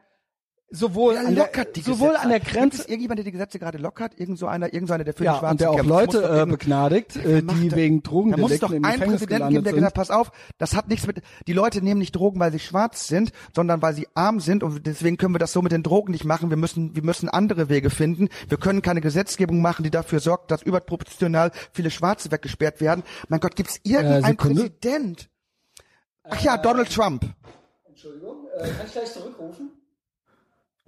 sowohl 0.70 1.14
Wer 1.14 1.26
an 1.26 1.34
der, 1.34 1.50
sowohl 1.82 2.08
Gesetze? 2.08 2.20
an 2.20 2.28
der 2.28 2.40
Gibt 2.40 2.52
Grenze, 2.52 2.82
es 2.82 2.88
irgendjemand, 2.88 3.18
der 3.18 3.24
die 3.24 3.32
Gesetze 3.32 3.58
gerade 3.58 3.78
lockert? 3.78 4.18
Irgend 4.18 4.38
so 4.38 4.46
einer, 4.46 4.72
irgend 4.72 4.88
so 4.88 4.94
einer, 4.94 5.04
der 5.04 5.14
für 5.14 5.24
ja, 5.24 5.32
die 5.32 5.38
Schwarzen 5.38 5.52
und 5.52 5.60
der 5.60 5.70
auch 5.70 5.84
Leute 5.84 6.42
äh, 6.42 6.46
begnadigt, 6.46 7.16
äh, 7.16 7.42
die 7.42 7.72
wegen 7.72 8.02
Da 8.02 8.10
muss 8.36 8.58
doch 8.58 8.68
Präsidenten 8.68 9.26
gelandet 9.26 9.50
geben, 9.50 9.64
der 9.64 9.72
gesagt, 9.72 9.94
pass 9.94 10.10
auf, 10.10 10.30
das 10.58 10.74
hat 10.74 10.88
nichts 10.88 11.06
mit, 11.06 11.22
die 11.46 11.52
Leute 11.52 11.82
nehmen 11.82 11.98
nicht 11.98 12.12
Drogen, 12.12 12.38
weil 12.40 12.52
sie 12.52 12.58
schwarz 12.58 13.08
sind, 13.08 13.32
sondern 13.54 13.80
weil 13.82 13.94
sie 13.94 14.08
arm 14.14 14.40
sind 14.40 14.62
und 14.62 14.86
deswegen 14.86 15.16
können 15.16 15.34
wir 15.34 15.38
das 15.38 15.52
so 15.52 15.62
mit 15.62 15.72
den 15.72 15.82
Drogen 15.82 16.12
nicht 16.12 16.24
machen. 16.24 16.50
Wir 16.50 16.56
müssen, 16.56 16.94
wir 16.94 17.02
müssen 17.02 17.28
andere 17.28 17.68
Wege 17.68 17.90
finden. 17.90 18.28
Wir 18.48 18.58
können 18.58 18.82
keine 18.82 19.00
Gesetzgebung 19.00 19.62
machen, 19.62 19.82
die 19.82 19.90
dafür 19.90 20.20
sorgt, 20.20 20.50
dass 20.50 20.62
überproportional 20.62 21.50
viele 21.72 21.90
Schwarze 21.90 22.30
weggesperrt 22.30 22.80
werden. 22.80 23.04
Mein 23.28 23.40
Gott, 23.40 23.56
gibt's 23.56 23.80
irgendeinen 23.84 24.24
Sekunde. 24.24 24.60
Präsident? 24.62 25.30
Ach 26.24 26.40
ja, 26.42 26.58
Donald 26.58 26.92
Trump. 26.92 27.24
Entschuldigung, 27.88 28.46
äh, 28.58 28.68
kann 28.68 28.86
ich 28.86 28.92
gleich 28.92 29.12
zurückrufen? 29.12 29.70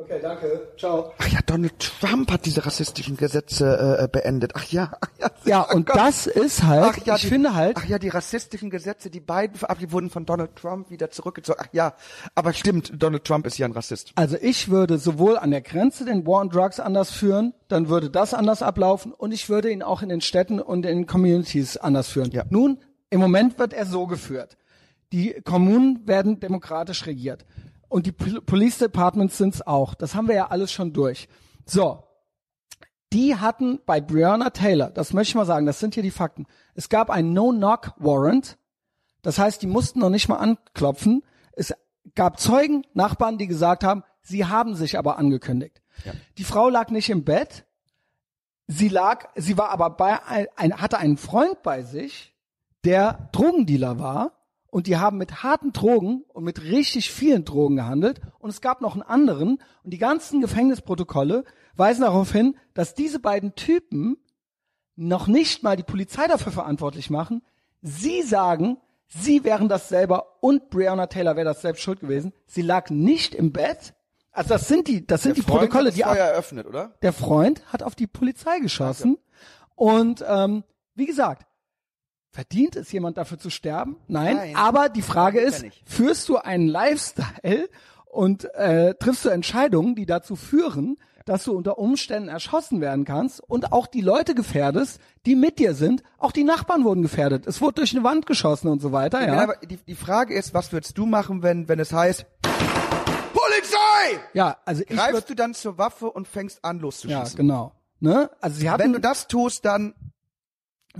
Okay, 0.03 0.19
danke. 0.23 0.69
Ciao. 0.79 1.13
Ach 1.19 1.29
ja, 1.29 1.41
Donald 1.45 1.79
Trump 1.79 2.33
hat 2.33 2.47
diese 2.47 2.65
rassistischen 2.65 3.17
Gesetze 3.19 3.99
äh, 4.01 4.09
beendet. 4.09 4.53
Ach 4.55 4.65
ja, 4.65 4.93
ach 5.01 5.09
ja. 5.19 5.31
Ja, 5.45 5.67
ach 5.69 5.75
und 5.75 5.87
Gott. 5.87 5.97
das 5.97 6.27
ist 6.27 6.63
halt, 6.63 6.85
Ach 6.85 7.07
ja, 7.07 7.17
ich 7.17 7.23
die, 7.23 7.29
finde 7.29 7.55
halt, 7.55 7.77
Ach 7.77 7.85
ja, 7.85 7.99
die 7.99 8.09
rassistischen 8.09 8.71
Gesetze, 8.71 9.11
die 9.11 9.21
beiden 9.21 9.57
verabschiedet 9.57 9.93
wurden 9.93 10.11
von 10.11 10.25
Donald 10.25 10.57
Trump 10.57 10.91
wieder 10.91 11.11
zurückgezogen. 11.11 11.61
Ach 11.63 11.69
ja, 11.73 11.95
aber 12.35 12.55
stimmt, 12.55 12.93
Donald 12.97 13.25
Trump 13.25 13.47
ist 13.47 13.59
ja 13.59 13.67
ein 13.67 13.73
Rassist. 13.73 14.13
Also 14.15 14.37
ich 14.41 14.71
würde 14.71 14.97
sowohl 14.99 15.37
an 15.37 15.51
der 15.51 15.61
Grenze 15.61 16.05
den 16.07 16.27
War 16.27 16.41
on 16.41 16.49
Drugs 16.49 16.81
anders 16.81 17.11
führen, 17.11 17.53
dann 17.69 17.89
würde 17.89 18.09
das 18.09 18.33
anders 18.33 18.63
ablaufen 18.63 19.13
und 19.13 19.33
ich 19.33 19.51
würde 19.51 19.71
ihn 19.71 19.83
auch 19.83 20.01
in 20.03 20.09
den 20.09 20.23
Städten 20.23 20.61
und 20.61 20.87
in 20.87 20.99
den 20.99 21.07
Communities 21.07 21.77
anders 21.77 22.09
führen. 22.09 22.31
Ja. 22.31 22.45
Nun, 22.49 22.79
im 23.11 23.21
Moment 23.21 23.59
wird 23.59 23.75
er 23.75 23.85
so 23.85 24.07
geführt. 24.07 24.57
Die 25.13 25.35
Kommunen 25.45 26.07
werden 26.07 26.41
demokratisch 26.41 27.07
regiert. 27.07 27.45
Und 27.91 28.07
die 28.07 28.12
Pol 28.12 28.41
Police 28.41 28.78
Departments 28.78 29.36
sind's 29.36 29.61
auch. 29.61 29.95
Das 29.95 30.14
haben 30.14 30.28
wir 30.28 30.34
ja 30.36 30.47
alles 30.47 30.72
schon 30.72 30.95
durch. 30.95 31.28
So. 31.66 32.05
Die 33.12 33.34
hatten 33.34 33.80
bei 33.84 34.01
Breonna 34.01 34.51
Taylor, 34.51 34.88
das 34.88 35.12
möchte 35.12 35.30
ich 35.30 35.34
mal 35.34 35.45
sagen, 35.45 35.66
das 35.66 35.80
sind 35.80 35.95
hier 35.95 36.05
die 36.05 36.12
Fakten. 36.12 36.47
Es 36.74 36.88
gab 36.88 37.11
ein 37.11 37.32
No-Knock-Warrant. 37.32 38.57
Das 39.22 39.36
heißt, 39.41 39.61
die 39.62 39.66
mussten 39.66 39.99
noch 39.99 40.11
nicht 40.11 40.28
mal 40.28 40.36
anklopfen. 40.36 41.24
Es 41.53 41.74
gab 42.14 42.38
Zeugen, 42.38 42.86
Nachbarn, 42.95 43.36
die 43.36 43.49
gesagt 43.49 43.82
haben, 43.82 44.05
sie 44.22 44.45
haben 44.47 44.76
sich 44.76 44.97
aber 44.97 45.18
angekündigt. 45.18 45.82
Die 46.38 46.45
Frau 46.45 46.68
lag 46.68 46.91
nicht 46.91 47.11
im 47.11 47.24
Bett. 47.24 47.66
Sie 48.68 48.88
lag, 48.88 49.28
sie 49.34 49.59
war 49.59 49.70
aber 49.70 49.91
bei 49.91 50.20
ein, 50.57 50.80
hatte 50.80 50.99
einen 50.99 51.16
Freund 51.16 51.61
bei 51.64 51.82
sich, 51.82 52.36
der 52.84 53.28
Drogendealer 53.32 53.99
war. 53.99 54.39
Und 54.71 54.87
die 54.87 54.97
haben 54.97 55.18
mit 55.18 55.43
harten 55.43 55.73
Drogen 55.73 56.23
und 56.29 56.45
mit 56.45 56.62
richtig 56.62 57.11
vielen 57.11 57.45
Drogen 57.45 57.77
gehandelt. 57.77 58.21
Und 58.39 58.51
es 58.51 58.61
gab 58.61 58.81
noch 58.81 58.95
einen 58.95 59.03
anderen. 59.03 59.59
Und 59.83 59.91
die 59.93 59.99
ganzen 59.99 60.41
Gefängnisprotokolle 60.41 61.45
weisen 61.75 62.03
darauf 62.03 62.31
hin, 62.31 62.57
dass 62.73 62.95
diese 62.95 63.18
beiden 63.18 63.55
Typen 63.57 64.16
noch 64.95 65.27
nicht 65.27 65.62
mal 65.62 65.77
die 65.77 65.83
Polizei 65.83 66.27
dafür 66.29 66.53
verantwortlich 66.53 67.11
machen. 67.11 67.43
Sie 67.83 68.23
sagen, 68.23 68.77
sie 69.09 69.45
wären 69.45 69.68
das 69.68 69.89
selber 69.89 70.37
und 70.41 70.71
Breonna 70.71 71.07
Taylor 71.07 71.37
wäre 71.37 71.47
das 71.47 71.62
selbst 71.62 71.83
schuld 71.83 72.01
gewesen. 72.01 72.33
Sie 72.47 72.62
lag 72.62 72.91
nicht 72.91 73.35
im 73.35 73.53
Bett. 73.53 73.95
Also 74.31 74.51
das 74.51 74.68
sind 74.68 74.87
die, 74.87 75.07
das 75.07 75.23
sind 75.23 75.37
die 75.37 75.43
Freund 75.43 75.62
Protokolle, 75.62 75.91
die 75.91 76.03
eröffnet, 76.03 76.66
oder? 76.66 76.95
der 77.03 77.12
Freund 77.12 77.62
hat 77.73 77.83
auf 77.83 77.97
die 77.97 78.07
Polizei 78.07 78.61
geschossen. 78.61 79.18
Und 79.75 80.25
ähm, 80.29 80.62
wie 80.95 81.07
gesagt, 81.07 81.47
verdient 82.31 82.76
es 82.76 82.91
jemand 82.93 83.18
dafür 83.18 83.39
zu 83.39 83.51
sterben? 83.51 83.97
Nein. 84.09 84.37
Nein. 84.37 84.57
Aber 84.57 84.89
die 84.89 85.03
Frage 85.03 85.41
ist, 85.41 85.62
ja 85.62 85.70
führst 85.85 86.28
du 86.28 86.37
einen 86.37 86.68
Lifestyle 86.68 87.68
und 88.07 88.53
äh, 88.55 88.95
triffst 88.95 89.24
du 89.24 89.28
Entscheidungen, 89.28 89.95
die 89.95 90.07
dazu 90.07 90.37
führen, 90.37 90.97
dass 91.26 91.45
du 91.45 91.53
unter 91.53 91.78
Umständen 91.78 92.28
erschossen 92.28 92.81
werden 92.81 93.05
kannst 93.05 93.41
und 93.41 93.72
auch 93.72 93.87
die 93.87 94.01
Leute 94.01 94.35
gefährdest, 94.35 95.01
die 95.26 95.37
mit 95.37 95.59
dir 95.59 95.74
sind. 95.74 96.03
Auch 96.18 96.33
die 96.33 96.45
Nachbarn 96.45 96.85
wurden 96.85 97.03
gefährdet. 97.03 97.47
Es 97.47 97.61
wurde 97.61 97.74
durch 97.74 97.95
eine 97.95 98.03
Wand 98.05 98.26
geschossen 98.26 98.68
und 98.68 98.81
so 98.81 98.91
weiter. 98.91 99.20
Ja. 99.20 99.35
Ja, 99.35 99.43
aber 99.43 99.57
die, 99.57 99.76
die 99.76 99.95
Frage 99.95 100.35
ist, 100.35 100.55
was 100.55 100.72
würdest 100.72 100.97
du 100.99 101.07
machen, 101.07 101.43
wenn, 101.43 101.68
wenn 101.68 101.78
es 101.78 101.93
heißt, 101.93 102.26
Polizei! 103.33 104.20
ja 104.33 104.57
also 104.64 104.83
ich 104.83 104.89
Greifst 104.97 105.12
würd, 105.12 105.31
du 105.31 105.35
dann 105.35 105.55
zur 105.55 105.78
Waffe 105.78 106.11
und 106.11 106.26
fängst 106.26 106.64
an 106.64 106.76
ja 106.78 106.83
loszuschießen? 106.83 107.37
genau. 107.37 107.72
Ne? 108.01 108.31
Also 108.41 108.59
sie 108.59 108.70
hatten 108.70 108.83
Wenn 108.83 108.93
du 108.95 109.01
das 109.01 109.28
tust, 109.28 109.64
dann, 109.64 109.95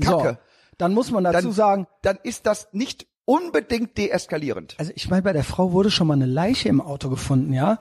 Kacke. 0.01 0.39
So, 0.41 0.50
dann 0.81 0.95
muss 0.95 1.11
man 1.11 1.25
dazu 1.25 1.49
dann, 1.49 1.53
sagen, 1.53 1.87
dann 2.03 2.19
ist 2.23 2.47
das 2.47 2.69
nicht 2.73 3.07
unbedingt 3.25 3.97
deeskalierend. 3.97 4.75
Also 4.79 4.93
ich 4.95 5.09
meine, 5.09 5.23
bei 5.23 5.33
der 5.33 5.45
Frau 5.45 5.73
wurde 5.73 5.91
schon 5.91 6.07
mal 6.07 6.15
eine 6.15 6.27
Leiche 6.27 6.69
im 6.69 6.81
Auto 6.81 7.09
gefunden, 7.11 7.53
ja. 7.53 7.79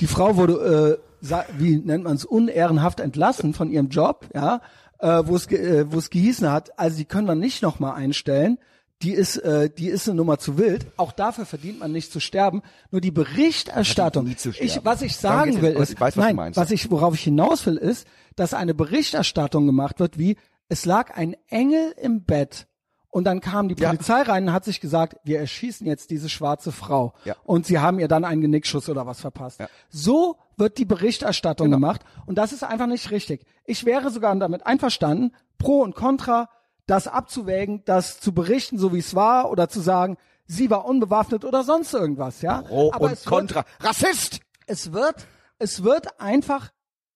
Die 0.00 0.06
Frau 0.06 0.36
wurde, 0.36 1.00
äh, 1.20 1.36
wie 1.58 1.76
nennt 1.76 2.04
man 2.04 2.16
es, 2.16 2.24
unehrenhaft 2.24 3.00
entlassen 3.00 3.54
von 3.54 3.70
ihrem 3.70 3.88
Job, 3.88 4.26
ja, 4.34 4.60
äh, 4.98 5.22
wo 5.24 5.36
es 5.36 5.46
äh, 5.52 5.86
wo 5.92 5.98
es 5.98 6.10
gehießen 6.10 6.50
hat, 6.50 6.78
also 6.78 6.96
die 6.96 7.04
können 7.04 7.28
wir 7.28 7.34
nicht 7.36 7.62
noch 7.62 7.78
mal 7.78 7.94
einstellen. 7.94 8.58
Die 9.02 9.12
ist, 9.12 9.36
äh, 9.36 9.70
die 9.70 9.86
ist 9.86 10.08
eine 10.08 10.16
Nummer 10.16 10.38
zu 10.38 10.58
wild. 10.58 10.86
Auch 10.96 11.12
dafür 11.12 11.46
verdient 11.46 11.78
man 11.78 11.92
nicht 11.92 12.10
zu 12.10 12.18
sterben. 12.18 12.62
Nur 12.90 13.00
die 13.00 13.12
Berichterstattung. 13.12 14.24
nie 14.24 14.34
zu 14.34 14.48
Ich, 14.48 14.72
sterben. 14.72 14.84
was 14.86 15.02
ich 15.02 15.16
sagen 15.16 15.62
will 15.62 15.74
ist, 15.74 15.92
Ich 15.92 16.00
weiß, 16.00 16.16
was 16.16 16.34
nein, 16.34 16.56
was 16.56 16.72
ich, 16.72 16.90
worauf 16.90 17.14
ich 17.14 17.22
hinaus 17.22 17.64
will, 17.66 17.76
ist, 17.76 18.08
dass 18.34 18.54
eine 18.54 18.74
Berichterstattung 18.74 19.66
gemacht 19.66 20.00
wird, 20.00 20.18
wie 20.18 20.36
es 20.68 20.84
lag 20.84 21.16
ein 21.16 21.36
Engel 21.48 21.92
im 22.00 22.24
Bett 22.24 22.66
Und 23.10 23.24
dann 23.24 23.40
kam 23.40 23.68
die 23.70 23.74
Ja. 23.80 23.88
Polizei 23.88 24.20
rein 24.20 24.44
und 24.48 24.52
hat 24.52 24.64
sich 24.66 24.80
gesagt, 24.82 25.16
wir 25.24 25.40
erschießen 25.40 25.86
jetzt 25.86 26.10
diese 26.10 26.28
schwarze 26.28 26.72
Frau. 26.72 27.14
Ja. 27.24 27.36
Und 27.44 27.64
sie 27.64 27.78
haben 27.78 27.98
ihr 27.98 28.06
dann 28.06 28.22
einen 28.22 28.42
Genickschuss 28.42 28.88
oder 28.90 29.06
was 29.06 29.22
verpasst. 29.22 29.60
So 29.88 30.36
wird 30.58 30.76
die 30.76 30.84
Berichterstattung 30.84 31.68
Genau. 31.68 31.76
gemacht. 31.78 32.02
Und 32.26 32.36
das 32.36 32.52
ist 32.52 32.64
einfach 32.64 32.86
nicht 32.86 33.10
richtig. 33.10 33.46
Ich 33.64 33.86
wäre 33.86 34.10
sogar 34.10 34.36
damit 34.36 34.66
einverstanden, 34.66 35.34
pro 35.56 35.80
und 35.80 35.94
contra, 35.94 36.50
das 36.86 37.08
abzuwägen, 37.08 37.82
das 37.86 38.20
zu 38.20 38.32
berichten, 38.34 38.76
so 38.78 38.92
wie 38.92 38.98
es 38.98 39.14
war, 39.14 39.50
oder 39.50 39.70
zu 39.70 39.80
sagen, 39.80 40.18
sie 40.46 40.68
war 40.68 40.84
unbewaffnet 40.84 41.46
oder 41.46 41.64
sonst 41.64 41.94
irgendwas, 41.94 42.42
ja. 42.42 42.60
Pro 42.60 42.92
Aber 42.92 43.06
und 43.06 43.12
es 43.12 43.24
wird- 43.24 43.34
Contra. 43.34 43.64
Rassist! 43.80 44.40
es 44.66 44.92
wird, 44.92 45.26
es 45.58 45.82
wird 45.82 46.20
einfach 46.20 46.70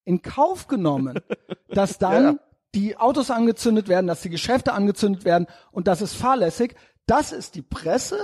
in 0.05 0.23
Kauf 0.23 0.69
genommen, 0.69 1.21
dass 1.69 1.99
dann 1.99 2.25
Ja. 2.25 2.35
Die 2.75 2.97
Autos 2.97 3.31
angezündet 3.31 3.89
werden, 3.89 4.07
dass 4.07 4.23
die 4.23 4.31
Geschäfte 4.31 4.73
angezündet 4.73 5.25
werden 5.25 5.47
und 5.70 5.89
das 5.89 6.03
ist 6.03 6.14
fahrlässig. 6.14 6.75
Das 7.07 7.33
ist 7.33 7.55
die 7.55 7.62
Presse 7.62 8.18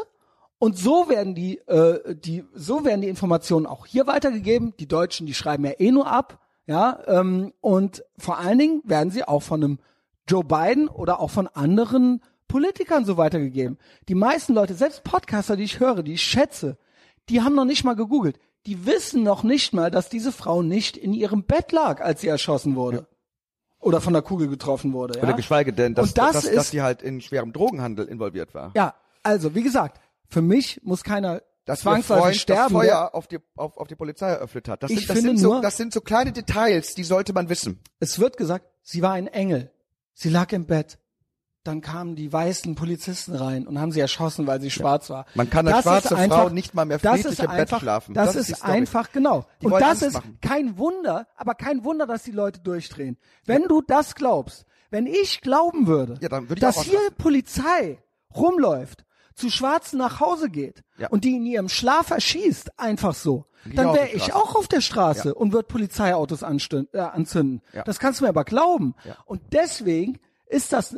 und 0.59 0.77
so 0.77 1.09
werden 1.09 1.35
die, 1.35 1.59
äh, 1.69 2.15
die, 2.17 2.45
so 2.55 2.85
werden 2.85 3.01
die 3.01 3.09
Informationen 3.09 3.67
auch 3.67 3.87
hier 3.87 4.07
weitergegeben. 4.07 4.75
Die 4.79 4.89
Deutschen, 4.89 5.27
die 5.27 5.35
schreiben 5.35 5.65
ja 5.65 5.73
eh 5.79 5.93
nur 5.93 6.11
ab, 6.11 6.41
ja, 6.67 6.99
ähm, 7.07 7.55
und 7.61 8.05
vor 8.19 8.39
allen 8.39 8.59
Dingen 8.59 8.83
werden 8.85 9.11
sie 9.11 9.25
auch 9.25 9.43
von 9.43 9.63
einem 9.63 9.79
Joe 10.29 10.45
Biden 10.45 10.89
oder 10.89 11.21
auch 11.21 11.31
von 11.31 11.47
anderen 11.49 12.21
Politikern 12.49 13.05
so 13.05 13.17
weitergegeben. 13.17 13.79
Die 14.09 14.15
meisten 14.15 14.53
Leute, 14.53 14.75
selbst 14.75 15.05
Podcaster, 15.05 15.57
die 15.57 15.65
ich 15.65 15.81
höre, 15.81 16.03
die 16.03 16.15
ich 16.15 16.23
schätze, 16.23 16.77
die 17.29 17.43
haben 17.43 17.55
noch 17.55 17.65
nicht 17.65 17.85
mal 17.85 17.97
gegoogelt. 17.97 18.39
Die 18.67 18.85
wissen 18.85 19.23
noch 19.23 19.45
nicht 19.45 19.73
mal, 19.73 19.91
dass 19.91 20.09
diese 20.09 20.33
Frau 20.33 20.63
nicht 20.63 20.97
in 20.97 21.15
ihrem 21.15 21.45
Bett 21.45 21.73
lag, 21.73 22.03
als 22.03 22.21
sie 22.21 22.29
erschossen 22.29 22.75
wurde. 22.75 23.07
Oder 23.81 24.01
von 24.01 24.13
der 24.13 24.23
Kugel 24.23 24.49
getroffen 24.49 24.93
wurde. 24.93 25.19
Ja? 25.19 25.25
Oder 25.25 25.35
geschweige 25.35 25.73
denn, 25.73 25.95
dass, 25.95 26.15
das 26.15 26.33
dass, 26.35 26.45
ist, 26.45 26.57
dass 26.57 26.71
sie 26.71 26.83
halt 26.83 27.01
in 27.03 27.21
schwerem 27.21 27.53
Drogenhandel 27.53 28.07
involviert 28.07 28.55
war. 28.55 28.73
ja, 28.75 28.95
also 29.23 29.55
wie 29.55 29.63
gesagt, 29.63 30.01
für 30.29 30.43
mich 30.43 30.81
muss 30.83 31.05
keiner 31.05 31.43
dass 31.65 31.81
zwangsweise 31.81 32.21
Freund 32.23 32.37
sterben. 32.37 32.75
das 32.75 32.83
Feuer 32.83 33.11
auf 33.15 33.27
die, 33.29 33.39
auf, 33.55 33.77
auf 33.77 33.89
die 33.89 33.95
Polizei 33.95 34.29
eröffnet 34.31 34.69
hat. 34.69 34.83
Das, 34.83 34.91
Ich 34.91 35.01
sind, 35.01 35.09
das, 35.11 35.17
finde 35.17 35.31
sind 35.33 35.39
so, 35.39 35.53
nur- 35.55 35.63
das 35.63 35.77
sind 35.77 35.93
so 35.93 36.01
kleine 36.01 36.33
Details, 36.33 36.95
die 36.95 37.05
sollte 37.05 37.33
man 37.35 37.49
wissen. 37.51 37.81
Es 38.01 38.19
wird 38.19 38.37
gesagt, 38.39 38.67
sie 38.83 39.03
war 39.03 39.13
ein 39.13 39.27
Engel. 39.27 39.71
Sie 40.15 40.31
lag 40.31 40.51
im 40.53 40.65
Bett. 40.67 40.99
Dann 41.69 41.83
kamen 41.83 42.17
die 42.17 42.33
weißen 42.33 42.75
Polizisten 42.77 43.35
rein 43.35 43.67
und 43.67 43.79
haben 43.79 43.93
sie 43.93 44.01
erschossen, 44.01 44.47
weil 44.47 44.59
sie 44.59 44.71
schwarz 44.71 45.11
war. 45.11 45.27
Man 45.35 45.51
kann 45.51 45.69
als 45.69 45.83
schwarze 45.83 46.17
Frau 46.17 46.49
nicht 46.49 46.73
mal 46.75 46.87
mehr 46.87 46.99
friedlich 46.99 47.39
im 47.41 47.45
Bett 47.51 47.61
einfach, 47.61 47.81
schlafen. 47.81 48.15
Das, 48.15 48.29
Das 48.33 48.37
ist 48.37 48.49
ist, 48.51 48.65
einfach, 48.65 49.13
genau. 49.13 49.45
Die 49.61 49.67
und 49.67 49.79
das 49.79 50.01
ist 50.01 50.15
machen. 50.15 50.39
kein 50.41 50.79
Wunder, 50.79 51.27
aber 51.37 51.55
kein 51.55 51.85
Wunder, 51.85 52.07
dass 52.07 52.23
die 52.23 52.31
Leute 52.31 52.61
durchdrehen. 52.61 53.19
Wenn 53.45 53.65
du 53.65 53.83
das 53.83 54.15
glaubst, 54.15 54.65
wenn 54.89 55.07
ich 55.07 55.43
glauben 55.43 55.87
würde, 55.87 56.15
Ja, 56.23 56.31
würde 56.31 56.55
ich 56.55 56.61
dass 56.61 56.81
hier. 56.81 56.99
Polizei 57.19 57.99
rumläuft, 58.35 59.05
zu 59.35 59.51
Schwarzen 59.51 59.99
nach 59.99 60.21
Hause 60.21 60.49
geht 60.49 60.83
Ja. 60.97 61.09
und 61.11 61.25
die 61.25 61.37
in 61.37 61.45
ihrem 61.45 61.69
Schlaf 61.69 62.11
erschießt, 62.11 62.79
einfach 62.79 63.15
so, 63.15 63.45
dann 63.75 63.93
wäre 63.95 64.09
ich 64.09 64.33
auch 64.33 64.55
auf 64.57 64.69
der 64.69 64.81
Straße 64.81 65.29
Ja. 65.29 65.35
und 65.35 65.53
würde 65.53 65.69
Polizeiautos 65.69 66.41
äh, 66.41 66.47
anzünden. 66.47 67.61
Ja. 67.75 67.85
Das 67.85 67.99
kannst 67.99 68.21
du 68.21 68.25
mir 68.25 68.31
aber 68.31 68.45
glauben. 68.45 68.95
Ja. 69.05 69.17
Und 69.27 69.43
deswegen 69.53 70.19
ist 70.47 70.73
das 70.73 70.97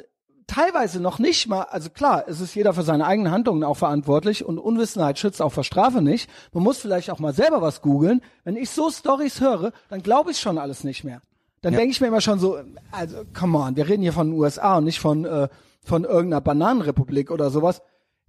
teilweise 0.51 1.01
noch 1.01 1.19
nicht 1.19 1.49
mal, 1.49 1.63
also 1.63 1.91
klar, 1.91 2.25
es 2.27 2.41
ist 2.41 2.55
jeder 2.55 2.75
für 2.75 2.83
seine 2.83 3.07
eigenen 3.07 3.33
Handlungen 3.33 3.63
auch 3.63 3.77
verantwortlich 3.77 4.45
und 4.45 4.59
Unwissenheit 4.59 5.19
schützt 5.19 5.41
auch 5.41 5.53
vor 5.53 5.65
Strafe 5.65 6.03
nicht. 6.03 6.29
Man 6.53 6.65
muss 6.65 6.79
vielleicht 6.79 7.11
auch 7.11 7.21
mal 7.21 7.33
selber 7.33 7.63
was 7.63 7.83
googeln. 7.83 8.21
Wenn 8.43 8.57
ich 8.57 8.71
so 8.71 8.91
Stories 8.91 9.41
höre, 9.41 9.73
dann 9.89 10.03
glaube 10.03 10.33
ich 10.33 10.41
schon 10.41 10.59
alles 10.59 10.83
nicht 10.83 11.05
mehr. 11.05 11.23
Dann 11.63 11.75
denke 11.75 11.91
ich 11.91 12.01
mir 12.01 12.09
immer 12.09 12.23
schon 12.23 12.39
so, 12.39 12.59
also 12.91 13.23
come 13.39 13.59
on, 13.59 13.77
wir 13.77 13.89
reden 13.89 14.03
hier 14.03 14.13
von 14.13 14.31
den 14.31 14.39
USA 14.39 14.79
und 14.79 14.85
nicht 14.85 14.99
von 14.99 15.25
äh, 15.25 15.49
von 15.83 16.05
irgendeiner 16.05 16.41
Bananenrepublik 16.41 17.31
oder 17.31 17.51
sowas. 17.51 17.83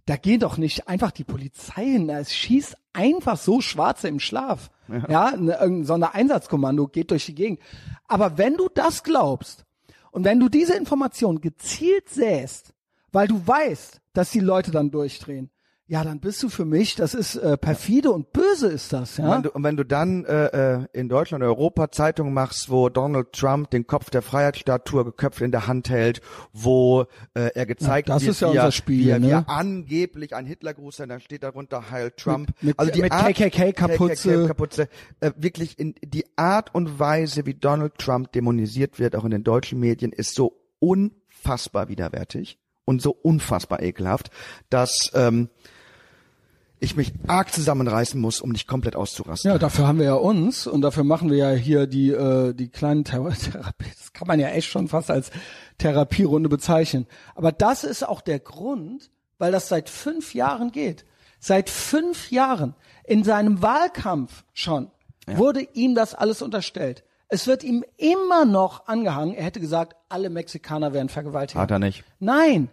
Da 0.05 0.15
geht 0.15 0.43
doch 0.43 0.57
nicht 0.57 0.88
einfach 0.88 1.11
die 1.11 1.24
Polizei 1.24 1.86
hin, 1.86 2.09
es 2.09 2.34
schießt 2.34 2.76
einfach 2.93 3.38
so 3.38 3.61
Schwarze 3.61 4.07
im 4.07 4.19
Schlaf. 4.19 4.69
Ja, 5.07 5.32
ne, 5.38 5.57
irgendein 5.59 5.86
Sondereinsatzkommando 5.86 6.88
geht 6.88 7.11
durch 7.11 7.26
die 7.26 7.36
Gegend. 7.36 7.59
Aber 8.07 8.38
wenn 8.38 8.57
du 8.57 8.67
das 8.74 9.03
glaubst 9.03 9.65
und 10.12 10.24
wenn 10.26 10.39
du 10.39 10.49
diese 10.49 10.76
Information 10.76 11.41
gezielt 11.41 12.09
säst, 12.09 12.74
weil 13.12 13.28
du 13.28 13.45
weißt, 13.45 14.01
dass 14.14 14.32
die 14.32 14.39
Leute 14.39 14.72
dann 14.72 14.91
durchdrehen, 14.91 15.49
ja, 15.91 16.05
dann 16.05 16.21
bist 16.21 16.41
du 16.41 16.47
für 16.47 16.63
mich, 16.63 16.95
das 16.95 17.13
ist 17.13 17.35
äh, 17.35 17.57
perfide 17.57 18.11
und 18.11 18.31
böse 18.31 18.67
ist 18.67 18.93
das, 18.93 19.19
Und 19.19 19.25
ja. 19.25 19.35
wenn 19.35 19.43
du, 19.43 19.51
und 19.51 19.63
wenn 19.65 19.75
du 19.75 19.83
dann 19.83 20.23
äh, 20.23 20.45
äh, 20.75 20.85
in 20.93 21.09
Deutschland 21.09 21.43
Europa 21.43 21.91
Zeitungen 21.91 22.33
machst, 22.33 22.69
wo 22.69 22.87
Donald 22.87 23.33
Trump 23.33 23.71
den 23.71 23.85
Kopf 23.87 24.09
der 24.09 24.21
Freiheitsstatue 24.21 25.03
geköpft 25.03 25.41
in 25.41 25.51
der 25.51 25.67
Hand 25.67 25.89
hält, 25.89 26.21
wo 26.53 27.07
äh, 27.33 27.49
er 27.55 27.65
gezeigt 27.65 28.07
Ja, 28.07 28.15
das 28.15 28.23
wird, 28.23 28.31
ist 28.31 28.39
ja 28.39 28.47
wie, 28.53 28.55
er, 28.55 28.61
unser 28.63 28.71
Spiel, 28.71 29.05
wie, 29.05 29.09
er, 29.09 29.21
wie 29.21 29.25
ne? 29.25 29.31
er 29.33 29.49
angeblich 29.49 30.33
ein 30.33 30.45
Hitlergruß 30.45 30.95
sein, 30.95 31.09
dann 31.09 31.19
steht 31.19 31.43
darunter 31.43 31.91
Heil 31.91 32.11
Trump. 32.11 32.53
mit- 32.61 32.79
also 32.79 32.89
die 32.89 33.01
mit 33.01 33.11
Art, 33.11 33.35
KKK-Kapuze. 33.35 34.29
KKK-Kapuze, 34.29 34.87
äh, 35.19 35.31
wirklich 35.35 35.77
in 35.77 35.95
die 36.01 36.23
Art 36.37 36.73
und 36.73 36.99
Weise, 36.99 37.45
wie 37.45 37.53
Donald 37.53 37.97
Trump 37.97 38.31
dämonisiert 38.31 38.97
wird, 38.97 39.13
auch 39.17 39.25
in 39.25 39.31
den 39.31 39.43
deutschen 39.43 39.81
Medien, 39.81 40.13
ist 40.13 40.35
so 40.35 40.57
unfassbar 40.79 41.89
widerwärtig 41.89 42.59
und 42.85 43.01
so 43.01 43.11
unfassbar 43.11 43.81
ekelhaft, 43.81 44.31
dass 44.69 45.11
ähm, 45.15 45.49
ich 46.82 46.95
mich 46.95 47.13
arg 47.27 47.53
zusammenreißen 47.53 48.19
muss, 48.19 48.41
um 48.41 48.49
nicht 48.49 48.67
komplett 48.67 48.95
auszurasten. 48.95 49.51
Ja, 49.51 49.59
dafür 49.59 49.88
haben 49.88 49.99
wir 49.99 50.05
ja 50.05 50.15
uns 50.15 50.65
und 50.65 50.82
dafür 50.82 51.03
machen 51.03 51.29
wir 51.29 51.38
ja 51.38 51.51
hier 51.51 51.86
die 51.86 52.09
äh, 52.09 52.53
die 52.53 52.69
kleinen 52.69 53.03
Thera 53.03 53.29
Therapie. 53.51 53.91
Das 53.97 54.13
kann 54.13 54.27
man 54.27 54.39
ja 54.39 54.49
echt 54.49 54.67
schon 54.67 54.88
fast 54.88 55.11
als 55.11 55.29
Therapierunde 55.77 56.49
bezeichnen. 56.49 57.05
Aber 57.36 57.51
das 57.51 57.84
ist 57.84 58.05
auch 58.05 58.19
der 58.19 58.39
Grund, 58.39 59.11
weil 59.38 59.51
das 59.51 59.69
seit 59.69 59.89
fünf 59.89 60.34
Jahren 60.34 60.71
geht. 60.71 61.05
Seit 61.39 61.69
fünf 61.69 62.32
Jahren 62.32 62.75
in 63.03 63.23
seinem 63.23 63.61
Wahlkampf 63.61 64.43
schon 64.53 64.89
wurde 65.27 65.61
ihm 65.73 65.93
das 65.93 66.15
alles 66.15 66.41
unterstellt. 66.41 67.03
Es 67.27 67.47
wird 67.47 67.63
ihm 67.63 67.86
immer 67.97 68.45
noch 68.45 68.88
angehangen. 68.88 69.36
Er 69.36 69.45
hätte 69.45 69.59
gesagt, 69.59 69.95
alle 70.09 70.29
Mexikaner 70.29 70.93
wären 70.93 71.09
Vergewaltiger. 71.09 71.61
Hat 71.61 71.71
er 71.71 71.79
nicht. 71.79 72.03
Nein, 72.19 72.69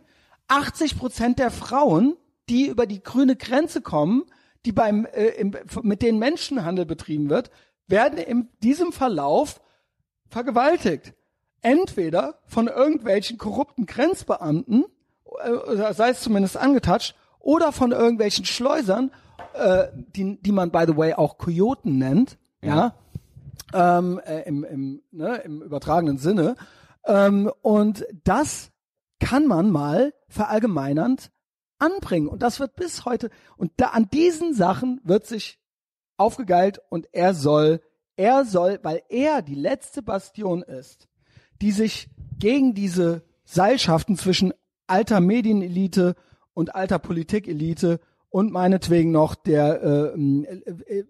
80 0.48 0.98
Prozent 0.98 1.38
der 1.38 1.50
Frauen, 1.50 2.16
die 2.48 2.66
über 2.66 2.86
die 2.86 3.02
grüne 3.02 3.36
Grenze 3.36 3.80
kommen, 3.80 4.24
die 4.64 4.72
beim 4.72 5.06
äh, 5.06 5.28
im, 5.28 5.54
mit 5.82 6.02
denen 6.02 6.18
Menschenhandel 6.18 6.86
betrieben 6.86 7.30
wird, 7.30 7.50
werden 7.86 8.18
in 8.18 8.48
diesem 8.62 8.92
Verlauf 8.92 9.60
vergewaltigt. 10.28 11.14
Entweder 11.60 12.38
von 12.46 12.68
irgendwelchen 12.68 13.38
korrupten 13.38 13.86
Grenzbeamten, 13.86 14.84
äh, 15.42 15.50
oder 15.50 15.94
sei 15.94 16.10
es 16.10 16.20
zumindest 16.20 16.56
angetatscht, 16.56 17.14
oder 17.38 17.72
von 17.72 17.92
irgendwelchen 17.92 18.44
Schleusern, 18.44 19.10
äh, 19.54 19.88
die, 19.94 20.40
die 20.40 20.52
man 20.52 20.70
by 20.70 20.84
the 20.86 20.96
way 20.96 21.14
auch 21.14 21.38
Kojoten 21.38 21.98
nennt, 21.98 22.38
ja, 22.60 22.94
ähm, 23.72 24.20
äh, 24.24 24.42
im, 24.42 24.64
im, 24.64 25.02
ne, 25.10 25.36
im 25.44 25.62
übertragenen 25.62 26.18
Sinne. 26.18 26.56
Ähm, 27.04 27.50
und 27.62 28.04
das 28.24 28.70
kann 29.20 29.46
man 29.46 29.70
mal 29.70 30.12
verallgemeinernd 30.28 31.30
anbringen. 31.78 32.28
Und 32.28 32.42
das 32.42 32.60
wird 32.60 32.76
bis 32.76 33.04
heute, 33.04 33.30
und 33.56 33.72
da 33.76 33.88
an 33.88 34.08
diesen 34.12 34.54
Sachen 34.54 35.00
wird 35.04 35.26
sich 35.26 35.58
aufgegeilt 36.16 36.80
und 36.90 37.08
er 37.12 37.34
soll, 37.34 37.80
er 38.16 38.44
soll, 38.44 38.80
weil 38.82 39.02
er 39.08 39.42
die 39.42 39.54
letzte 39.54 40.02
Bastion 40.02 40.62
ist, 40.62 41.08
die 41.62 41.72
sich 41.72 42.10
gegen 42.38 42.74
diese 42.74 43.22
Seilschaften 43.44 44.16
zwischen 44.16 44.52
alter 44.86 45.20
Medienelite 45.20 46.16
und 46.54 46.74
alter 46.74 46.98
Politikelite 46.98 48.00
und 48.30 48.52
meinetwegen 48.52 49.10
noch 49.10 49.34
der 49.34 49.82
äh, 49.82 50.20
äh, 50.20 50.98
äh, 50.98 51.04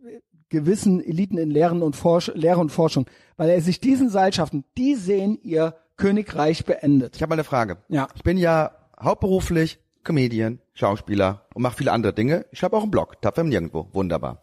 gewissen 0.48 1.02
Eliten 1.02 1.38
in 1.38 1.50
Lehren 1.50 1.82
und 1.82 1.96
Forsch 1.96 2.30
Lehre 2.34 2.60
und 2.60 2.70
Forschung, 2.70 3.06
weil 3.36 3.50
er 3.50 3.60
sich 3.60 3.80
diesen 3.80 4.08
Seilschaften, 4.08 4.64
die 4.76 4.94
sehen 4.94 5.38
ihr 5.42 5.74
Königreich 5.96 6.64
beendet. 6.64 7.16
Ich 7.16 7.22
habe 7.22 7.30
mal 7.30 7.34
eine 7.34 7.44
Frage. 7.44 7.78
Ja. 7.88 8.08
Ich 8.14 8.22
bin 8.22 8.36
ja 8.36 8.72
hauptberuflich 9.00 9.80
Comedian, 10.08 10.58
Schauspieler 10.72 11.46
und 11.54 11.62
mache 11.62 11.76
viele 11.76 11.92
andere 11.92 12.14
Dinge. 12.14 12.46
Ich 12.50 12.58
schreibe 12.58 12.76
auch 12.76 12.82
einen 12.82 12.90
Blog, 12.90 13.20
tapfer 13.20 13.44
Nirgendwo, 13.44 13.88
wunderbar. 13.92 14.40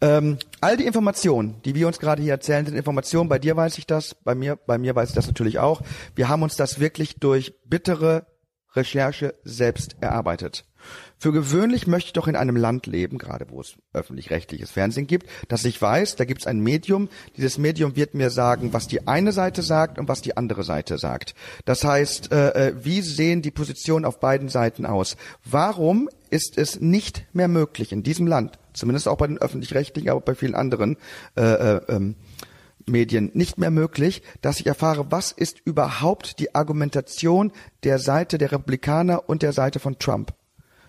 Ähm, 0.00 0.38
all 0.60 0.76
die 0.76 0.84
Informationen, 0.84 1.62
die 1.64 1.76
wir 1.76 1.86
uns 1.86 2.00
gerade 2.00 2.20
hier 2.20 2.32
erzählen, 2.32 2.66
sind 2.66 2.76
Informationen. 2.76 3.28
Bei 3.28 3.38
dir 3.38 3.56
weiß 3.56 3.78
ich 3.78 3.86
das, 3.86 4.14
bei 4.14 4.34
mir, 4.34 4.56
bei 4.56 4.78
mir 4.78 4.96
weiß 4.96 5.10
ich 5.10 5.14
das 5.14 5.28
natürlich 5.28 5.60
auch. 5.60 5.80
Wir 6.16 6.28
haben 6.28 6.42
uns 6.42 6.56
das 6.56 6.80
wirklich 6.80 7.20
durch 7.20 7.54
bittere 7.64 8.26
Recherche 8.74 9.34
selbst 9.44 9.96
erarbeitet. 10.00 10.64
Für 11.18 11.32
gewöhnlich 11.32 11.86
möchte 11.86 12.08
ich 12.08 12.12
doch 12.12 12.28
in 12.28 12.36
einem 12.36 12.56
Land 12.56 12.86
leben, 12.86 13.16
gerade 13.16 13.46
wo 13.48 13.60
es 13.60 13.76
öffentlich-rechtliches 13.94 14.70
Fernsehen 14.70 15.06
gibt, 15.06 15.26
dass 15.48 15.64
ich 15.64 15.80
weiß, 15.80 16.16
da 16.16 16.26
gibt 16.26 16.42
es 16.42 16.46
ein 16.46 16.60
Medium. 16.60 17.08
Dieses 17.36 17.56
Medium 17.56 17.96
wird 17.96 18.14
mir 18.14 18.28
sagen, 18.28 18.74
was 18.74 18.86
die 18.86 19.08
eine 19.08 19.32
Seite 19.32 19.62
sagt 19.62 19.98
und 19.98 20.08
was 20.08 20.20
die 20.20 20.36
andere 20.36 20.62
Seite 20.62 20.98
sagt. 20.98 21.34
Das 21.64 21.84
heißt, 21.84 22.32
äh, 22.32 22.68
äh, 22.68 22.74
wie 22.84 23.00
sehen 23.00 23.40
die 23.40 23.50
Positionen 23.50 24.04
auf 24.04 24.20
beiden 24.20 24.50
Seiten 24.50 24.84
aus? 24.84 25.16
Warum 25.44 26.10
ist 26.28 26.58
es 26.58 26.80
nicht 26.80 27.24
mehr 27.32 27.48
möglich 27.48 27.92
in 27.92 28.02
diesem 28.02 28.26
Land, 28.26 28.58
zumindest 28.74 29.08
auch 29.08 29.16
bei 29.16 29.26
den 29.26 29.38
öffentlich-rechtlichen, 29.38 30.10
aber 30.10 30.20
bei 30.20 30.34
vielen 30.34 30.54
anderen 30.54 30.98
äh, 31.36 31.42
äh, 31.42 31.80
ähm, 31.88 32.16
Medien 32.86 33.30
nicht 33.34 33.58
mehr 33.58 33.70
möglich, 33.70 34.22
dass 34.42 34.60
ich 34.60 34.66
erfahre, 34.66 35.10
was 35.10 35.32
ist 35.32 35.60
überhaupt 35.64 36.38
die 36.40 36.54
Argumentation 36.54 37.52
der 37.84 37.98
Seite 37.98 38.38
der 38.38 38.52
Republikaner 38.52 39.28
und 39.28 39.42
der 39.42 39.52
Seite 39.52 39.80
von 39.80 39.98
Trump. 39.98 40.32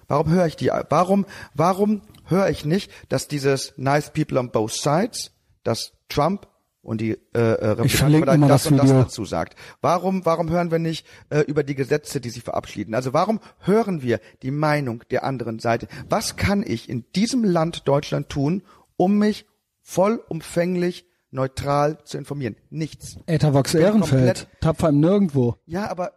Warum 0.07 0.29
höre 0.29 0.45
ich 0.45 0.55
die? 0.55 0.67
Warum, 0.67 1.25
warum 1.53 2.01
höre 2.25 2.49
ich 2.49 2.65
nicht, 2.65 2.91
dass 3.09 3.27
dieses 3.27 3.73
Nice 3.77 4.11
People 4.11 4.39
on 4.39 4.51
both 4.51 4.73
sides, 4.73 5.31
dass 5.63 5.93
Trump 6.09 6.47
und 6.87 7.01
die 7.01 7.17
äh, 7.33 7.39
äh, 7.39 7.67
Republikaner 7.71 8.47
das 8.47 8.63
das 8.63 8.71
und 8.71 8.77
das 8.77 8.89
dazu 8.89 9.25
sagt. 9.25 9.57
Warum, 9.81 10.25
warum 10.25 10.49
hören 10.49 10.71
wir 10.71 10.79
nicht 10.79 11.05
äh, 11.29 11.41
über 11.41 11.63
die 11.63 11.75
Gesetze, 11.75 12.21
die 12.21 12.29
sie 12.29 12.39
verabschieden? 12.39 12.95
Also 12.95 13.11
warum 13.11 13.41
hören 13.59 14.01
wir 14.01 14.21
die 14.41 14.51
Meinung 14.51 15.03
der 15.11 15.25
anderen 15.25 15.59
Seite? 15.59 15.89
Was 16.07 16.37
kann 16.37 16.63
ich 16.65 16.87
in 16.87 17.03
diesem 17.13 17.43
Land 17.43 17.89
Deutschland 17.89 18.29
tun, 18.29 18.63
um 18.95 19.17
mich 19.17 19.45
vollumfänglich 19.81 21.05
neutral 21.29 21.97
zu 22.05 22.17
informieren? 22.17 22.55
Nichts. 22.69 23.17
Bin 23.25 23.81
Ehrenfeld, 23.81 24.47
tapfer 24.61 24.87
im 24.87 25.01
Nirgendwo. 25.01 25.57
Ja, 25.65 25.91
aber 25.91 26.13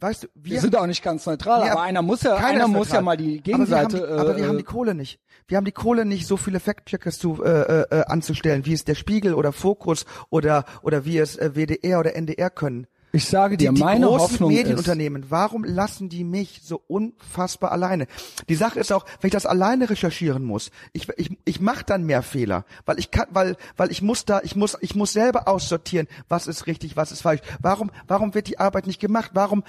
weißt 0.00 0.24
du, 0.24 0.28
Wir 0.34 0.60
sind 0.60 0.76
auch 0.76 0.86
nicht 0.86 1.02
ganz 1.02 1.26
neutral, 1.26 1.66
Ja, 1.66 1.72
aber 1.72 1.82
einer 1.82 2.02
muss 2.02 2.22
ja, 2.22 2.36
keiner 2.36 2.64
einer 2.64 2.68
muss 2.68 2.90
ja 2.90 3.00
mal 3.00 3.16
die 3.16 3.38
Aber 3.38 3.46
wir 3.46 3.54
haben 3.54 3.88
Gegenseite. 3.88 3.96
die, 3.96 4.02
aber 4.04 4.36
wir 4.36 4.44
äh, 4.44 4.48
haben 4.48 4.58
die 4.58 4.64
Kohle 4.64 4.94
nicht. 4.94 5.20
Wir 5.46 5.56
haben 5.56 5.64
die 5.64 5.72
Kohle 5.72 6.04
nicht, 6.04 6.26
so 6.26 6.36
viele 6.36 6.60
Fact-Checkers 6.60 7.18
zu, 7.18 7.42
äh, 7.42 7.82
äh, 7.82 8.04
anzustellen, 8.06 8.64
wie 8.66 8.72
es 8.72 8.84
der 8.84 8.94
Spiegel 8.94 9.34
oder 9.34 9.52
Fokus 9.52 10.04
oder 10.30 10.64
oder 10.82 11.04
wie 11.04 11.18
es 11.18 11.36
äh, 11.36 11.50
WDR 11.54 12.00
oder 12.00 12.14
NDR 12.16 12.50
können. 12.50 12.86
Ich 13.14 13.26
sage 13.26 13.56
Die, 13.56 13.64
dir, 13.64 13.72
die 13.72 13.80
meine 13.80 14.06
großen 14.06 14.20
Hoffnung 14.20 14.50
ist, 14.50 14.56
Medienunternehmen, 14.56 15.30
warum 15.30 15.64
lassen 15.64 16.08
die 16.08 16.24
mich 16.24 16.60
so 16.64 16.82
unfassbar 16.86 17.72
alleine? 17.72 18.06
Die 18.48 18.54
Sache 18.54 18.80
ist 18.80 18.92
auch, 18.92 19.04
wenn 19.20 19.28
ich 19.28 19.32
das 19.32 19.46
alleine 19.46 19.88
recherchieren 19.88 20.44
muss, 20.44 20.70
ich 20.92 21.08
ich 21.16 21.36
ich 21.44 21.60
mache 21.60 21.84
dann 21.84 22.04
mehr 22.04 22.22
Fehler, 22.22 22.64
weil 22.86 22.98
ich 22.98 23.10
kann, 23.10 23.28
weil 23.30 23.56
weil 23.76 23.90
ich 23.90 24.02
muss 24.02 24.24
da, 24.24 24.40
ich 24.42 24.56
muss 24.56 24.76
ich 24.80 24.94
muss 24.94 25.12
selber 25.12 25.46
aussortieren, 25.48 26.08
was 26.28 26.46
ist 26.46 26.66
richtig, 26.66 26.96
was 26.96 27.12
ist 27.12 27.22
falsch. 27.22 27.40
Warum 27.60 27.90
warum 28.08 28.34
wird 28.34 28.48
die 28.48 28.58
Arbeit 28.58 28.86
nicht 28.86 29.00
gemacht? 29.00 29.30
Warum 29.34 29.62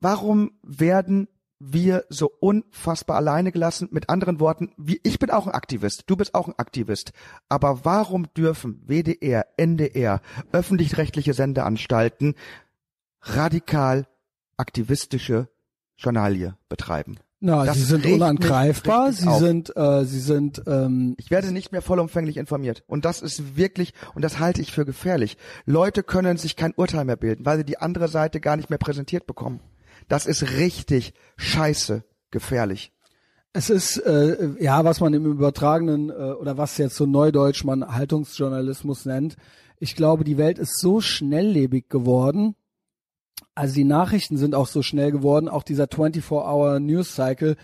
warum 0.00 0.52
werden 0.62 1.28
wir 1.60 2.04
so 2.08 2.32
unfassbar 2.40 3.16
alleine 3.16 3.52
gelassen? 3.52 3.88
Mit 3.92 4.08
anderen 4.08 4.40
Worten, 4.40 4.72
wie, 4.76 5.00
ich 5.04 5.18
bin 5.18 5.30
auch 5.30 5.46
ein 5.46 5.52
Aktivist, 5.52 6.04
du 6.06 6.16
bist 6.16 6.34
auch 6.34 6.48
ein 6.48 6.58
Aktivist. 6.58 7.12
Aber 7.48 7.84
warum 7.84 8.32
dürfen 8.34 8.82
WDR, 8.86 9.46
NDR, 9.56 10.20
öffentlich-rechtliche 10.52 11.34
Sendeanstalten 11.34 12.34
radikal 13.20 14.06
aktivistische 14.56 15.48
Journalie 15.96 16.56
betreiben? 16.68 17.18
na, 17.40 17.64
das 17.64 17.78
sie 17.78 17.84
sind 17.84 18.04
unangreifbar, 18.04 19.12
sie 19.12 19.26
auf. 19.26 19.40
sind, 19.40 19.74
äh, 19.74 20.04
sie 20.04 20.20
sind, 20.20 20.62
ähm, 20.66 21.14
Ich 21.18 21.30
werde 21.30 21.52
nicht 21.52 21.72
mehr 21.72 21.80
vollumfänglich 21.80 22.36
informiert. 22.36 22.84
Und 22.86 23.06
das 23.06 23.22
ist 23.22 23.56
wirklich, 23.56 23.94
und 24.14 24.22
das 24.22 24.38
halte 24.38 24.60
ich 24.60 24.72
für 24.72 24.84
gefährlich. 24.84 25.38
Leute 25.64 26.02
können 26.02 26.36
sich 26.36 26.54
kein 26.54 26.74
Urteil 26.74 27.06
mehr 27.06 27.16
bilden, 27.16 27.46
weil 27.46 27.56
sie 27.56 27.64
die 27.64 27.78
andere 27.78 28.08
Seite 28.08 28.40
gar 28.40 28.56
nicht 28.56 28.68
mehr 28.68 28.78
präsentiert 28.78 29.26
bekommen. 29.26 29.60
Das 30.10 30.26
ist 30.26 30.56
richtig 30.56 31.14
scheiße 31.36 32.02
gefährlich. 32.32 32.92
Es 33.52 33.70
ist 33.70 33.96
äh, 33.98 34.50
ja, 34.58 34.84
was 34.84 34.98
man 35.00 35.14
im 35.14 35.24
übertragenen 35.24 36.10
äh, 36.10 36.32
oder 36.32 36.58
was 36.58 36.78
jetzt 36.78 36.96
so 36.96 37.06
neudeutsch 37.06 37.62
man 37.62 37.94
Haltungsjournalismus 37.94 39.06
nennt. 39.06 39.36
Ich 39.78 39.94
glaube, 39.94 40.24
die 40.24 40.36
Welt 40.36 40.58
ist 40.58 40.80
so 40.80 41.00
schnelllebig 41.00 41.88
geworden. 41.88 42.56
Also 43.54 43.74
die 43.74 43.84
Nachrichten 43.84 44.36
sind 44.36 44.56
auch 44.56 44.66
so 44.66 44.82
schnell 44.82 45.12
geworden, 45.12 45.48
auch 45.48 45.62
dieser 45.62 45.84
24-Hour 45.84 46.80
News 46.80 47.14
Cycle, 47.14 47.56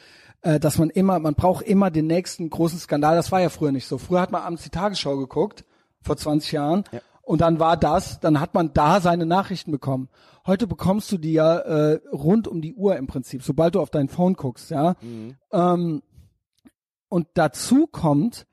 äh, 0.43 0.61
dass 0.61 0.79
man 0.79 0.91
immer, 0.91 1.19
man 1.19 1.35
braucht 1.35 1.67
immer 1.67 1.91
den 1.91 2.07
nächsten 2.07 2.49
großen 2.49 2.79
Skandal. 2.79 3.17
Das 3.17 3.33
war 3.33 3.41
ja 3.41 3.49
früher 3.49 3.73
nicht 3.73 3.89
so. 3.89 3.99
Früher 3.99 4.21
hat 4.21 4.31
man 4.31 4.43
abends 4.43 4.63
die 4.63 4.71
Tagesschau 4.71 5.17
geguckt, 5.17 5.65
vor 6.01 6.17
20 6.17 6.53
Jahren, 6.53 6.85
und 7.27 7.41
dann 7.41 7.59
war 7.59 7.77
das, 7.77 8.21
dann 8.21 8.39
hat 8.41 8.55
man 8.55 8.73
da 8.73 9.01
seine 9.01 9.27
Nachrichten 9.27 9.73
bekommen. 9.73 10.09
Heute 10.47 10.69
bekommst 10.69 11.11
du 11.11 11.19
die 11.19 11.33
ja 11.33 11.59
äh, 11.59 12.01
rund 12.13 12.47
um 12.47 12.63
die 12.63 12.75
Uhr 12.75 12.97
im 12.97 13.09
Prinzip, 13.09 13.43
sobald 13.43 13.75
du 13.75 13.81
auf 13.81 13.91
dein 13.91 14.09
Phone 14.09 14.35
guckst, 14.35 14.71
ja. 14.71 14.95
Ähm, 15.53 16.03
und 17.09 17.27
dazu 17.35 17.89
kommt 17.89 18.47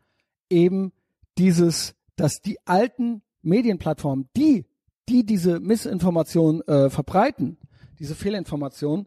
eben 0.49 0.91
dieses, 1.37 1.93
dass 2.15 2.41
die 2.41 2.57
alten 2.65 3.21
Medienplattformen, 3.43 4.27
die, 4.35 4.65
die 5.07 5.23
diese 5.23 5.59
Missinformation 5.59 6.61
äh, 6.61 6.89
verbreiten, 6.89 7.57
diese 7.99 8.15
Fehlinformation, 8.15 9.05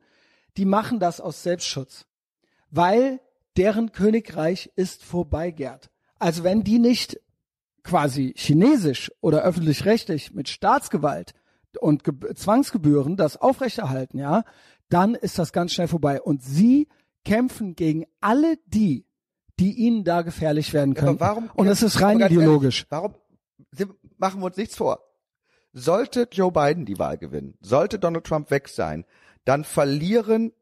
die 0.56 0.64
machen 0.64 1.00
das 1.00 1.20
aus 1.20 1.42
Selbstschutz, 1.42 2.06
weil 2.70 3.20
deren 3.56 3.90
Königreich 3.90 4.70
ist 4.76 5.02
vorbeigärt. 5.02 5.90
Also 6.20 6.44
wenn 6.44 6.62
die 6.62 6.78
nicht 6.78 7.18
quasi 7.86 8.34
chinesisch 8.36 9.12
oder 9.20 9.42
öffentlich-rechtlich 9.42 10.34
mit 10.34 10.48
Staatsgewalt 10.48 11.32
und 11.80 12.04
Ge 12.04 12.34
Zwangsgebühren 12.34 13.16
das 13.16 13.36
aufrechterhalten, 13.36 14.18
ja, 14.18 14.44
dann 14.88 15.14
ist 15.14 15.38
das 15.38 15.52
ganz 15.52 15.72
schnell 15.72 15.88
vorbei. 15.88 16.20
Und 16.20 16.42
sie 16.42 16.88
kämpfen 17.24 17.74
gegen 17.74 18.04
alle 18.20 18.56
die, 18.66 19.06
die 19.58 19.72
ihnen 19.72 20.04
da 20.04 20.22
gefährlich 20.22 20.72
werden 20.72 20.94
können. 20.94 21.20
Warum, 21.20 21.50
und 21.54 21.68
es 21.68 21.82
ist 21.82 22.00
rein 22.00 22.20
ideologisch. 22.20 22.86
Ehrlich, 22.90 23.14
warum 23.70 23.96
machen 24.18 24.40
wir 24.40 24.46
uns 24.46 24.56
nichts 24.56 24.76
vor? 24.76 25.00
Sollte 25.72 26.28
Joe 26.30 26.50
Biden 26.50 26.86
die 26.86 26.98
Wahl 26.98 27.18
gewinnen, 27.18 27.56
sollte 27.60 27.98
Donald 27.98 28.24
Trump 28.24 28.50
weg 28.50 28.68
sein, 28.68 29.04
dann 29.44 29.64
verlieren 29.64 30.52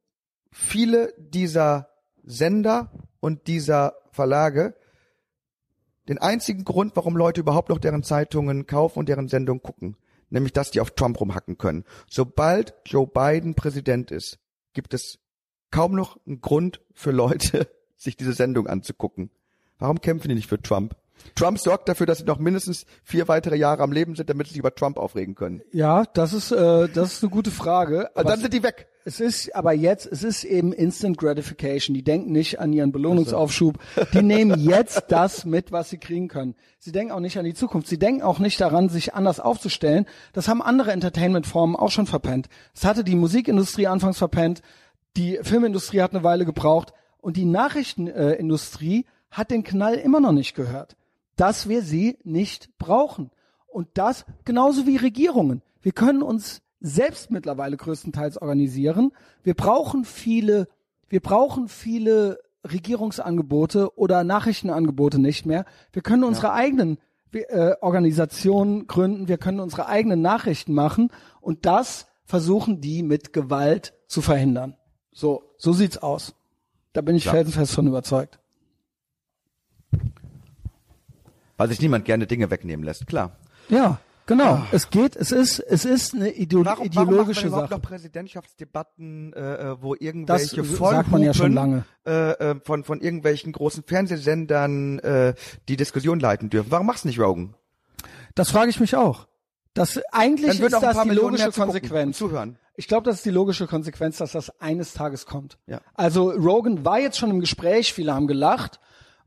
viele 0.50 1.14
dieser 1.18 1.88
Sender 2.22 2.90
und 3.20 3.46
dieser 3.46 3.94
Verlage 4.10 4.74
den 6.08 6.18
einzigen 6.18 6.64
Grund, 6.64 6.96
warum 6.96 7.16
Leute 7.16 7.40
überhaupt 7.40 7.68
noch 7.68 7.78
deren 7.78 8.02
Zeitungen 8.02 8.66
kaufen 8.66 8.98
und 8.98 9.08
deren 9.08 9.28
Sendungen 9.28 9.62
gucken, 9.62 9.96
nämlich 10.30 10.52
dass 10.52 10.70
die 10.70 10.80
auf 10.80 10.90
Trump 10.90 11.20
rumhacken 11.20 11.58
können. 11.58 11.84
Sobald 12.08 12.74
Joe 12.86 13.06
Biden 13.06 13.54
Präsident 13.54 14.10
ist, 14.10 14.38
gibt 14.72 14.94
es 14.94 15.18
kaum 15.70 15.94
noch 15.94 16.18
einen 16.26 16.40
Grund 16.40 16.80
für 16.92 17.10
Leute, 17.10 17.68
sich 17.96 18.16
diese 18.16 18.32
Sendung 18.32 18.66
anzugucken. 18.66 19.30
Warum 19.78 20.00
kämpfen 20.00 20.28
die 20.28 20.34
nicht 20.34 20.48
für 20.48 20.60
Trump? 20.60 20.96
Trump 21.34 21.58
sorgt 21.58 21.88
dafür, 21.88 22.06
dass 22.06 22.18
sie 22.18 22.24
noch 22.24 22.38
mindestens 22.38 22.86
vier 23.02 23.28
weitere 23.28 23.56
Jahre 23.56 23.82
am 23.82 23.92
Leben 23.92 24.14
sind, 24.14 24.30
damit 24.30 24.46
sie 24.46 24.52
sich 24.54 24.60
über 24.60 24.74
Trump 24.74 24.98
aufregen 24.98 25.34
können. 25.34 25.62
Ja, 25.72 26.04
das 26.14 26.32
ist, 26.32 26.52
äh, 26.52 26.88
das 26.88 27.14
ist 27.14 27.22
eine 27.22 27.30
gute 27.30 27.50
Frage. 27.50 28.10
Aber 28.14 28.30
dann 28.30 28.40
sind 28.40 28.54
die 28.54 28.62
weg. 28.62 28.88
Es 29.06 29.20
ist 29.20 29.54
aber 29.54 29.74
jetzt, 29.74 30.06
es 30.06 30.24
ist 30.24 30.44
eben 30.44 30.72
Instant 30.72 31.18
Gratification. 31.18 31.92
Die 31.92 32.02
denken 32.02 32.32
nicht 32.32 32.58
an 32.58 32.72
ihren 32.72 32.90
Belohnungsaufschub. 32.90 33.78
Die 34.14 34.22
nehmen 34.22 34.58
jetzt 34.60 35.04
das 35.08 35.44
mit, 35.44 35.72
was 35.72 35.90
sie 35.90 35.98
kriegen 35.98 36.28
können. 36.28 36.54
Sie 36.78 36.90
denken 36.90 37.12
auch 37.12 37.20
nicht 37.20 37.38
an 37.38 37.44
die 37.44 37.52
Zukunft. 37.52 37.88
Sie 37.88 37.98
denken 37.98 38.22
auch 38.22 38.38
nicht 38.38 38.58
daran, 38.60 38.88
sich 38.88 39.12
anders 39.12 39.40
aufzustellen. 39.40 40.06
Das 40.32 40.48
haben 40.48 40.62
andere 40.62 40.92
Entertainment-Formen 40.92 41.76
auch 41.76 41.90
schon 41.90 42.06
verpennt. 42.06 42.48
Das 42.74 42.84
hatte 42.84 43.04
die 43.04 43.14
Musikindustrie 43.14 43.88
anfangs 43.88 44.16
verpennt. 44.16 44.62
Die 45.18 45.38
Filmindustrie 45.42 46.00
hat 46.00 46.12
eine 46.14 46.24
Weile 46.24 46.46
gebraucht. 46.46 46.94
Und 47.20 47.36
die 47.36 47.44
Nachrichtenindustrie 47.44 49.04
hat 49.30 49.50
den 49.50 49.64
Knall 49.64 49.96
immer 49.96 50.20
noch 50.20 50.32
nicht 50.32 50.54
gehört. 50.54 50.96
Dass 51.36 51.68
wir 51.68 51.82
sie 51.82 52.18
nicht 52.24 52.76
brauchen. 52.78 53.30
Und 53.66 53.88
das 53.94 54.24
genauso 54.44 54.86
wie 54.86 54.96
Regierungen. 54.96 55.62
Wir 55.80 55.92
können 55.92 56.22
uns 56.22 56.62
selbst 56.80 57.30
mittlerweile 57.30 57.76
größtenteils 57.76 58.38
organisieren. 58.38 59.12
Wir 59.42 59.54
brauchen 59.54 60.04
viele, 60.04 60.68
wir 61.08 61.20
brauchen 61.20 61.68
viele 61.68 62.38
Regierungsangebote 62.70 63.96
oder 63.98 64.24
Nachrichtenangebote 64.24 65.18
nicht 65.18 65.46
mehr. 65.46 65.64
Wir 65.92 66.02
können 66.02 66.24
unsere 66.24 66.52
eigenen 66.52 66.98
äh, 67.32 67.74
Organisationen 67.80 68.86
gründen, 68.86 69.28
wir 69.28 69.38
können 69.38 69.60
unsere 69.60 69.86
eigenen 69.86 70.22
Nachrichten 70.22 70.72
machen 70.72 71.10
und 71.40 71.66
das 71.66 72.06
versuchen 72.24 72.80
die 72.80 73.02
mit 73.02 73.32
Gewalt 73.32 73.94
zu 74.06 74.22
verhindern. 74.22 74.76
So, 75.12 75.42
so 75.58 75.72
sieht's 75.72 75.98
aus. 75.98 76.34
Da 76.92 77.00
bin 77.00 77.16
ich 77.16 77.28
felsenfest 77.28 77.72
von 77.72 77.86
überzeugt. 77.86 78.38
Weil 81.64 81.70
sich 81.70 81.80
niemand 81.80 82.04
gerne 82.04 82.26
Dinge 82.26 82.50
wegnehmen 82.50 82.84
lässt, 82.84 83.06
klar. 83.06 83.38
Ja, 83.70 83.98
genau. 84.26 84.62
Es 84.70 84.90
geht, 84.90 85.16
es 85.16 85.32
ist, 85.32 85.60
es 85.60 85.86
ist 85.86 86.12
eine 86.12 86.30
Ideo 86.30 86.62
Warum, 86.62 86.90
warum 86.92 87.08
ideologische 87.08 87.40
machen 87.40 87.44
wir 87.44 87.48
überhaupt 87.48 87.70
Sache. 87.70 87.80
noch 87.80 87.88
Präsidentschaftsdebatten, 87.88 89.32
äh, 89.32 89.40
äh, 89.40 89.76
wo 89.80 89.94
irgendwelche 89.94 90.56
Das 90.56 90.76
sagt 90.76 91.10
man 91.10 91.22
ja 91.22 91.32
schon 91.32 91.54
Vollhupen, 91.54 91.84
lange. 92.04 92.32
Äh, 92.40 92.50
äh, 92.50 92.60
von, 92.62 92.84
von 92.84 93.00
irgendwelchen 93.00 93.52
großen 93.52 93.82
Fernsehsendern 93.82 94.98
äh, 94.98 95.34
die 95.70 95.78
Diskussion 95.78 96.20
leiten 96.20 96.50
dürfen? 96.50 96.70
Warum 96.70 96.86
machst 96.86 97.04
du 97.04 97.08
nicht 97.08 97.18
Rogan? 97.18 97.54
Das 98.34 98.50
frage 98.50 98.68
ich 98.68 98.78
mich 98.78 98.94
auch. 98.94 99.26
Das 99.72 99.98
eigentlich 100.12 100.60
ist 100.60 100.70
das 100.70 101.00
die 101.00 101.08
Millionen 101.08 101.38
logische 101.38 101.58
Konsequenz. 101.58 102.18
zuhören. 102.18 102.58
Ich 102.76 102.88
glaube, 102.88 103.04
das 103.04 103.16
ist 103.16 103.24
die 103.24 103.30
logische 103.30 103.66
Konsequenz, 103.66 104.18
dass 104.18 104.32
das 104.32 104.60
eines 104.60 104.92
Tages 104.92 105.24
kommt. 105.24 105.56
Ja. 105.66 105.80
Also 105.94 106.28
Rogan 106.28 106.84
war 106.84 107.00
jetzt 107.00 107.16
schon 107.16 107.30
im 107.30 107.40
Gespräch, 107.40 107.94
viele 107.94 108.12
haben 108.12 108.26
gelacht 108.26 108.80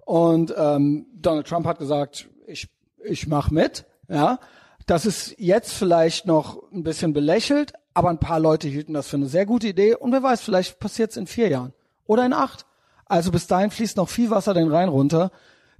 und 0.07 0.53
ähm, 0.57 1.05
Donald 1.13 1.47
Trump 1.47 1.65
hat 1.65 1.79
gesagt, 1.79 2.29
ich 2.47 2.69
ich 3.03 3.27
mach 3.27 3.51
mit. 3.51 3.85
Ja, 4.07 4.39
das 4.85 5.05
ist 5.05 5.35
jetzt 5.37 5.73
vielleicht 5.73 6.25
noch 6.25 6.63
ein 6.71 6.83
bisschen 6.83 7.11
belächelt, 7.11 7.73
aber 7.93 8.09
ein 8.09 8.19
paar 8.19 8.39
Leute 8.39 8.69
hielten 8.69 8.93
das 8.93 9.09
für 9.09 9.17
eine 9.17 9.25
sehr 9.25 9.45
gute 9.45 9.67
Idee 9.67 9.95
und 9.95 10.13
wer 10.13 10.23
weiß, 10.23 10.39
vielleicht 10.39 10.79
passiert's 10.79 11.17
in 11.17 11.27
vier 11.27 11.49
Jahren 11.49 11.73
oder 12.05 12.25
in 12.25 12.31
acht. 12.31 12.65
Also 13.05 13.31
bis 13.31 13.47
dahin 13.47 13.69
fließt 13.69 13.97
noch 13.97 14.07
viel 14.07 14.29
Wasser 14.29 14.53
den 14.53 14.69
Rhein 14.69 14.87
runter. 14.87 15.29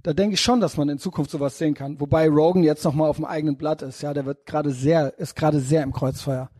Da 0.02 0.12
denke 0.12 0.34
ich 0.34 0.42
schon, 0.42 0.60
dass 0.60 0.76
man 0.76 0.90
in 0.90 0.98
Zukunft 0.98 1.30
sowas 1.30 1.56
sehen 1.56 1.72
kann. 1.72 1.98
Wobei 1.98 2.28
Rogan 2.28 2.62
jetzt 2.62 2.84
noch 2.84 2.92
mal 2.92 3.08
auf 3.08 3.16
dem 3.16 3.24
eigenen 3.24 3.56
Blatt 3.56 3.80
ist. 3.80 4.02
Ja, 4.02 4.12
der 4.12 4.26
wird 4.26 4.44
gerade 4.44 4.72
sehr, 4.72 5.18
ist 5.18 5.36
gerade 5.36 5.60
sehr 5.60 5.82
im 5.82 5.94
Kreuzfeuer 5.94 6.50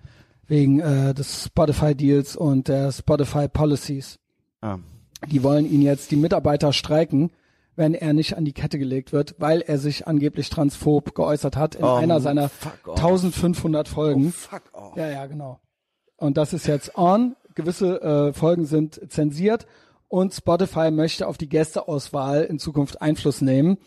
wegen 0.47 0.81
äh, 0.81 1.13
des 1.13 1.45
Spotify 1.45 1.95
Deals 1.95 2.35
und 2.35 2.69
der 2.69 2.93
Spotify 2.93 3.47
Policies. 3.47 4.19
Ah. 4.63 4.79
Die 5.27 5.43
wollen 5.43 5.71
ihn 5.71 5.83
jetzt, 5.83 6.11
die 6.11 6.17
Mitarbeiter 6.17 6.73
streiken, 6.73 7.31
wenn 7.79 7.95
er 7.95 8.13
nicht 8.13 8.37
an 8.37 8.45
die 8.45 8.53
Kette 8.53 8.79
gelegt 8.79 9.13
wird, 9.13 9.37
weil 9.39 9.61
er 9.63 9.79
sich 9.79 10.07
angeblich 10.07 10.51
transphob 10.51 11.15
geäußert 11.15 11.57
hat 11.57 11.77
in 11.77 11.85
Oh, 11.85 11.95
einer 11.95 12.21
seiner 12.21 12.49
fuck 12.49 12.89
off. 12.89 12.97
1500 12.99 13.89
Folgen. 13.89 14.33
Fuck 14.33 14.63
off. 14.73 14.97
Ja, 14.97 15.09
ja, 15.09 15.25
genau. 15.27 15.59
Und 16.17 16.37
das 16.37 16.53
ist 16.53 16.67
jetzt 16.67 16.97
on. 16.99 17.37
Gewisse 17.55 18.01
äh, 18.03 18.33
Folgen 18.33 18.67
sind 18.67 19.01
zensiert 19.11 19.67
und 20.09 20.33
Spotify 20.35 20.91
möchte 20.91 21.27
auf 21.27 21.39
die 21.39 21.49
Gästeauswahl 21.49 22.45
in 22.45 22.59
Zukunft 22.59 23.01
Einfluss 23.03 23.41
nehmen. 23.41 23.79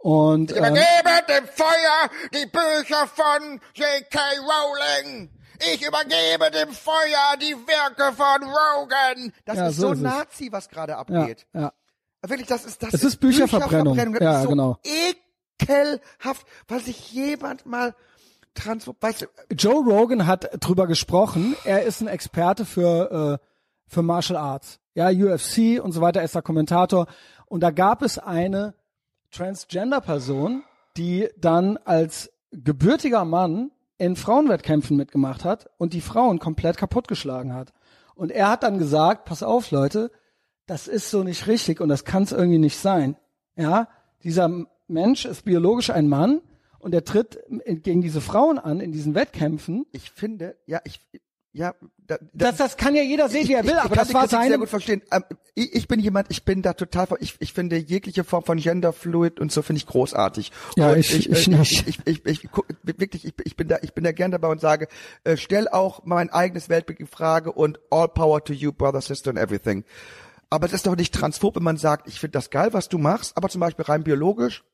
Und 0.00 0.50
Ich 0.52 0.56
ähm, 0.56 0.64
übergebe 0.64 1.24
dem 1.28 1.44
Feuer 1.46 2.10
die 2.34 2.46
Bücher 2.46 3.06
von 3.08 3.60
J.K. 3.74 4.18
Rowling. 4.40 5.30
Ich 5.72 5.80
übergebe 5.86 6.50
dem 6.52 6.72
Feuer 6.72 7.36
die 7.40 7.54
Werke 7.66 8.14
von 8.14 8.42
Rogan. 8.44 9.32
Das 9.44 9.56
Ja, 9.56 9.68
ist 9.68 9.76
so 9.76 9.82
so, 9.88 9.92
ist 9.92 9.98
es. 9.98 10.04
Nazi, 10.04 10.48
was 10.52 10.68
gerade 10.68 10.92
ja, 10.92 10.98
abgeht. 10.98 11.46
ja. 11.54 11.72
Wirklich, 12.22 12.48
das 12.48 12.64
ist 12.64 12.82
das 12.82 12.94
Es 12.94 13.04
ist 13.04 13.20
Bücherverbrennung. 13.20 13.96
Das 13.96 14.20
Ja, 14.20 14.36
ist 14.38 14.42
so 14.44 14.48
genau. 14.48 14.78
ekelhaft, 15.60 16.46
weil 16.68 16.80
sich 16.80 17.12
jemand 17.12 17.66
mal 17.66 17.94
trans, 18.54 18.90
weißt 19.00 19.22
du, 19.22 19.26
Joe 19.54 19.84
Rogan 19.84 20.26
hat 20.26 20.48
drüber 20.60 20.86
gesprochen. 20.86 21.54
Er 21.64 21.82
ist 21.84 22.00
ein 22.00 22.08
Experte 22.08 22.64
für 22.64 23.38
äh, 23.40 23.46
für 23.88 24.02
Martial 24.02 24.36
Arts, 24.36 24.80
ja 24.94 25.08
UFC 25.10 25.80
und 25.82 25.92
so 25.92 26.00
weiter. 26.00 26.20
Er 26.20 26.24
ist 26.24 26.34
der 26.34 26.42
Kommentator. 26.42 27.06
Und 27.46 27.60
da 27.60 27.70
gab 27.70 28.02
es 28.02 28.18
eine 28.18 28.74
Transgender-Person, 29.30 30.64
die 30.96 31.28
dann 31.36 31.76
als 31.84 32.32
gebürtiger 32.50 33.24
Mann 33.24 33.70
in 33.98 34.16
Frauenwettkämpfen 34.16 34.96
mitgemacht 34.96 35.44
hat 35.44 35.70
und 35.78 35.92
die 35.92 36.00
Frauen 36.00 36.38
komplett 36.38 36.76
kaputtgeschlagen 36.76 37.54
hat. 37.54 37.72
Und 38.14 38.32
er 38.32 38.50
hat 38.50 38.62
dann 38.62 38.78
gesagt: 38.78 39.24
Pass 39.24 39.42
auf, 39.42 39.70
Leute, 39.70 40.10
das 40.66 40.88
ist 40.88 41.10
so 41.10 41.22
nicht 41.22 41.46
richtig 41.46 41.80
und 41.80 41.88
das 41.88 42.04
kann 42.04 42.22
es 42.24 42.32
irgendwie 42.32 42.58
nicht 42.58 42.78
sein. 42.78 43.16
Ja, 43.56 43.88
dieser 44.24 44.50
Mensch 44.88 45.24
ist 45.24 45.44
biologisch 45.44 45.90
ein 45.90 46.08
Mann 46.08 46.40
und 46.78 46.94
er 46.94 47.04
tritt 47.04 47.38
gegen 47.66 48.00
diese 48.02 48.20
Frauen 48.20 48.58
an 48.58 48.80
in 48.80 48.92
diesen 48.92 49.14
Wettkämpfen. 49.14 49.86
ich 49.92 50.10
finde, 50.10 50.56
ja, 50.66 50.80
ich, 50.84 51.00
ja, 51.52 51.74
da, 52.06 52.18
da, 52.18 52.50
Das, 52.50 52.56
das 52.58 52.76
kann 52.76 52.94
ja 52.94 53.02
jeder 53.02 53.28
sehen, 53.30 53.48
wie 53.48 53.54
er 53.54 53.64
will, 53.64 53.70
ich, 53.72 53.78
aber 53.78 53.88
kann 53.96 53.98
das 54.04 54.12
war 54.14 54.20
Kritik 54.28 54.40
sehr 54.42 54.50
sein. 54.50 54.60
gut 54.60 54.68
verstehen. 54.68 55.02
Ähm, 55.10 55.22
ich, 55.54 55.74
ich 55.74 55.88
bin 55.88 56.00
jemand, 56.00 56.26
ich 56.30 56.44
bin 56.44 56.60
da 56.60 56.74
total, 56.74 57.08
ich, 57.20 57.36
ich 57.38 57.54
finde 57.54 57.76
jegliche 57.78 58.24
Form 58.24 58.44
von 58.44 58.58
Genderfluid 58.58 59.40
und 59.40 59.50
so 59.50 59.62
finde 59.62 59.78
ich 59.78 59.86
großartig. 59.86 60.52
Ja, 60.76 60.90
und 60.90 60.98
ich- 60.98 61.30
ich 61.30 61.48
nicht. 61.48 61.88
Ich, 61.88 61.98
ich, 62.04 62.24
ich, 62.26 62.44
ich, 62.44 62.50
guck- 62.52 62.66
wirklich, 62.82 63.24
ich, 63.24 63.32
ich 63.44 63.56
bin 63.56 63.68
da, 63.68 63.78
ich 63.80 63.94
bin 63.94 64.04
da 64.04 64.12
gern 64.12 64.32
dabei 64.32 64.48
und 64.48 64.60
sage, 64.60 64.86
äh, 65.24 65.36
stell 65.38 65.66
auch 65.68 66.04
mein 66.04 66.28
eigenes 66.28 66.68
Weltbild 66.68 67.00
in 67.00 67.06
Frage 67.06 67.50
und 67.52 67.80
all 67.90 68.08
power 68.08 68.44
to 68.44 68.52
you, 68.52 68.70
brother, 68.72 69.00
sister 69.00 69.30
and 69.30 69.38
everything. 69.38 69.84
Aber 70.50 70.66
es 70.66 70.72
ist 70.72 70.86
doch 70.86 70.96
nicht 70.96 71.12
transphob, 71.14 71.56
wenn 71.56 71.62
man 71.62 71.76
sagt, 71.76 72.06
ich 72.08 72.20
finde 72.20 72.32
das 72.32 72.50
geil, 72.50 72.72
was 72.72 72.88
du 72.88 72.98
machst, 72.98 73.36
aber 73.36 73.48
zum 73.48 73.60
Beispiel 73.60 73.84
rein 73.84 74.04
biologisch, 74.04 74.64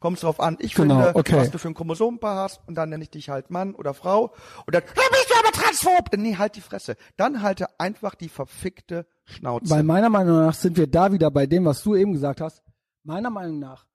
kommt 0.00 0.16
es 0.16 0.22
drauf 0.22 0.40
an. 0.40 0.56
Ich 0.60 0.74
Genau, 0.74 0.96
finde, 0.96 1.16
okay. 1.16 1.36
was 1.36 1.50
du 1.50 1.58
für 1.58 1.68
ein 1.68 1.74
Chromosomenpaar 1.74 2.36
hast 2.36 2.60
und 2.66 2.74
dann 2.74 2.88
nenne 2.90 3.02
ich 3.04 3.10
dich 3.10 3.28
halt 3.28 3.50
Mann 3.50 3.74
oder 3.74 3.94
Frau 3.94 4.34
und 4.66 4.74
dann, 4.74 4.82
dann 4.94 5.04
bist 5.10 5.30
du 5.30 5.34
aber 5.38 5.52
transphob. 5.52 6.10
Dann, 6.10 6.22
nee, 6.22 6.36
halt 6.36 6.56
die 6.56 6.60
Fresse. 6.60 6.96
Dann 7.16 7.42
halte 7.42 7.66
einfach 7.78 8.14
die 8.14 8.28
verfickte 8.28 9.06
Schnauze. 9.24 9.70
Weil 9.70 9.82
meiner 9.84 10.10
Meinung 10.10 10.38
nach 10.38 10.54
sind 10.54 10.76
wir 10.76 10.86
da 10.86 11.12
wieder 11.12 11.30
bei 11.30 11.46
dem, 11.46 11.64
was 11.64 11.82
du 11.82 11.94
eben 11.94 12.12
gesagt 12.12 12.40
hast. 12.40 12.62
Meiner 13.04 13.30
Meinung 13.30 13.60
nach, 13.60 13.86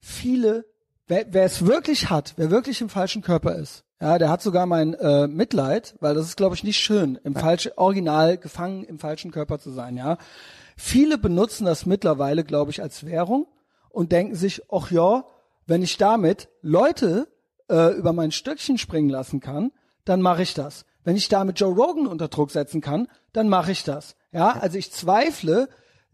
viele, 0.00 0.66
wer, 1.06 1.26
wer 1.30 1.44
es 1.44 1.66
wirklich 1.66 2.10
hat, 2.10 2.34
wer 2.36 2.50
wirklich 2.50 2.80
im 2.82 2.90
falschen 2.90 3.22
Körper 3.22 3.54
ist, 3.54 3.84
ja, 4.00 4.18
der 4.18 4.28
hat 4.30 4.42
sogar 4.42 4.66
mein 4.66 4.94
äh, 4.94 5.26
Mitleid, 5.26 5.96
weil 6.00 6.14
das 6.14 6.26
ist, 6.26 6.36
glaube 6.36 6.54
ich, 6.54 6.62
nicht 6.62 6.78
schön, 6.78 7.18
im 7.24 7.34
falschen, 7.34 7.72
original 7.76 8.38
gefangen 8.38 8.84
im 8.84 8.98
falschen 9.00 9.32
Körper 9.32 9.58
zu 9.58 9.70
sein, 9.70 9.96
ja. 9.96 10.18
Viele 10.80 11.18
benutzen 11.18 11.64
das 11.64 11.86
mittlerweile, 11.86 12.44
glaube 12.44 12.70
ich, 12.70 12.80
als 12.80 13.04
Währung 13.04 13.48
und 13.90 14.12
denken 14.12 14.36
sich, 14.36 14.62
ach 14.70 14.92
ja, 14.92 15.24
wenn 15.66 15.82
ich 15.82 15.96
damit 15.96 16.48
Leute 16.62 17.26
äh, 17.68 17.96
über 17.96 18.12
mein 18.12 18.30
Stöckchen 18.30 18.78
springen 18.78 19.10
lassen 19.10 19.40
kann, 19.40 19.72
dann 20.04 20.22
mache 20.22 20.42
ich 20.42 20.54
das. 20.54 20.86
Wenn 21.02 21.16
ich 21.16 21.28
damit 21.28 21.58
Joe 21.58 21.74
Rogan 21.74 22.06
unter 22.06 22.28
Druck 22.28 22.52
setzen 22.52 22.80
kann, 22.80 23.08
dann 23.32 23.48
mache 23.48 23.72
ich 23.72 23.82
das. 23.82 24.14
Ja, 24.30 24.52
also 24.52 24.78
ich 24.78 24.92
zweifle, 24.92 25.68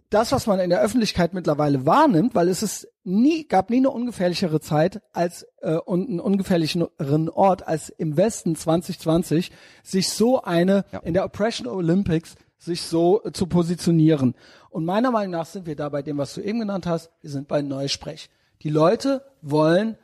das, 0.09 0.33
was 0.33 0.47
man 0.47 0.61
in 0.61 0.71
der 0.71 0.81
Öffentlichkeit 0.81 1.35
mittlerweile 1.35 1.85
wahrnimmt, 1.85 2.35
weil 2.35 2.49
es 2.49 2.63
ist 2.63 2.89
nie, 3.03 3.47
gab 3.47 3.69
nie 3.69 3.77
eine 3.77 3.91
ungefährlichere 3.91 4.61
Zeit 4.61 5.03
als 5.13 5.47
äh, 5.61 5.75
und 5.75 6.09
einen 6.09 6.21
ungefährlicheren 6.21 7.29
Ort 7.29 7.69
als 7.69 7.91
im 7.91 8.17
Westen 8.17 8.57
2020, 8.57 9.53
sich 9.83 10.09
so 10.09 10.41
eine 10.43 10.87
in 11.03 11.13
der 11.13 11.27
Oppression 11.27 11.69
Olympics 11.69 12.37
sich 12.65 12.83
so 12.83 13.23
äh, 13.25 13.33
zu 13.33 13.47
positionieren. 13.47 14.35
Und 14.71 14.85
meiner 14.85 15.11
Meinung 15.11 15.33
nach 15.33 15.47
sind 15.47 15.67
wir 15.67 15.77
da 15.77 15.89
bei 15.89 16.03
dem, 16.03 16.19
was 16.19 16.35
du 16.35 16.41
eben 16.41 16.61
genannt 16.61 16.87
hast. 16.87 17.11
Wir 17.21 17.31
sind 17.31 17.47
bei 17.49 17.63
Neusprech. 17.63 18.29
Die 18.63 18.71
Leute 18.71 19.25
wollen 19.43 19.97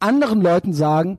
anderen 0.00 0.40
Leuten 0.40 0.72
sagen, 0.72 1.18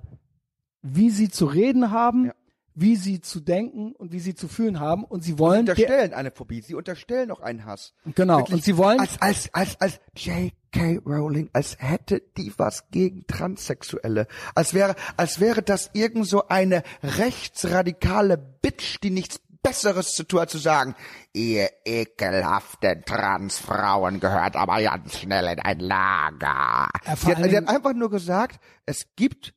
wie 0.82 1.10
sie 1.10 1.30
zu 1.30 1.45
reden 1.45 1.91
haben, 1.91 2.26
Ja. 2.26 2.34
wie 2.76 2.95
sie 2.98 3.22
zu 3.22 3.40
denken 3.40 3.94
und 3.94 4.12
wie 4.12 4.20
sie 4.20 4.36
zu 4.36 4.48
fühlen 4.50 4.80
haben. 4.80 5.06
Und 5.06 5.24
sie 5.24 5.38
wollen 5.40 5.66
der, 5.66 5.76
unterstellen 5.76 6.14
eine 6.14 6.32
Phobie, 6.32 6.62
sie 6.62 6.74
unterstellen 6.76 7.32
auch 7.32 7.40
einen 7.40 7.64
Hass. 7.66 7.94
Genau, 8.16 8.44
und 8.44 8.64
sie 8.64 8.76
wollen- 8.76 9.00
als 9.00 9.22
als 9.22 9.54
als 9.54 9.80
als 9.80 10.00
J.K. 10.18 11.00
Rowling, 11.06 11.50
als 11.54 11.78
hätte 11.80 12.22
die 12.36 12.52
was 12.58 12.90
gegen 12.91 13.26
Transsexuelle, 13.28 14.28
als 14.56 14.74
wäre 14.74 14.95
als 15.16 15.40
wäre 15.40 15.62
das 15.62 15.91
irgend 15.94 16.28
so 16.28 16.48
eine 16.50 16.84
rechtsradikale 17.04 18.38
Bitch, 18.38 18.98
die 19.04 19.10
nichts 19.12 19.40
Besseres 19.64 20.14
zu 20.14 20.23
tun 20.23 20.48
zu 20.48 20.57
sagen, 20.57 20.94
ihr 21.31 21.69
ekelhaften 21.85 23.03
Transfrauen 23.06 24.19
gehört 24.19 24.57
aber 24.57 24.81
ganz 24.81 25.18
schnell 25.18 25.48
in 25.48 25.60
ein 25.60 25.80
Lager. 25.80 26.90
Ja, 27.06 27.15
sie, 27.15 27.35
hat, 27.35 27.44
sie 27.44 27.57
hat 27.57 27.68
einfach 27.69 27.94
nur 27.94 28.10
gesagt, 28.10 28.60
es 28.85 29.15
gibt 29.15 29.53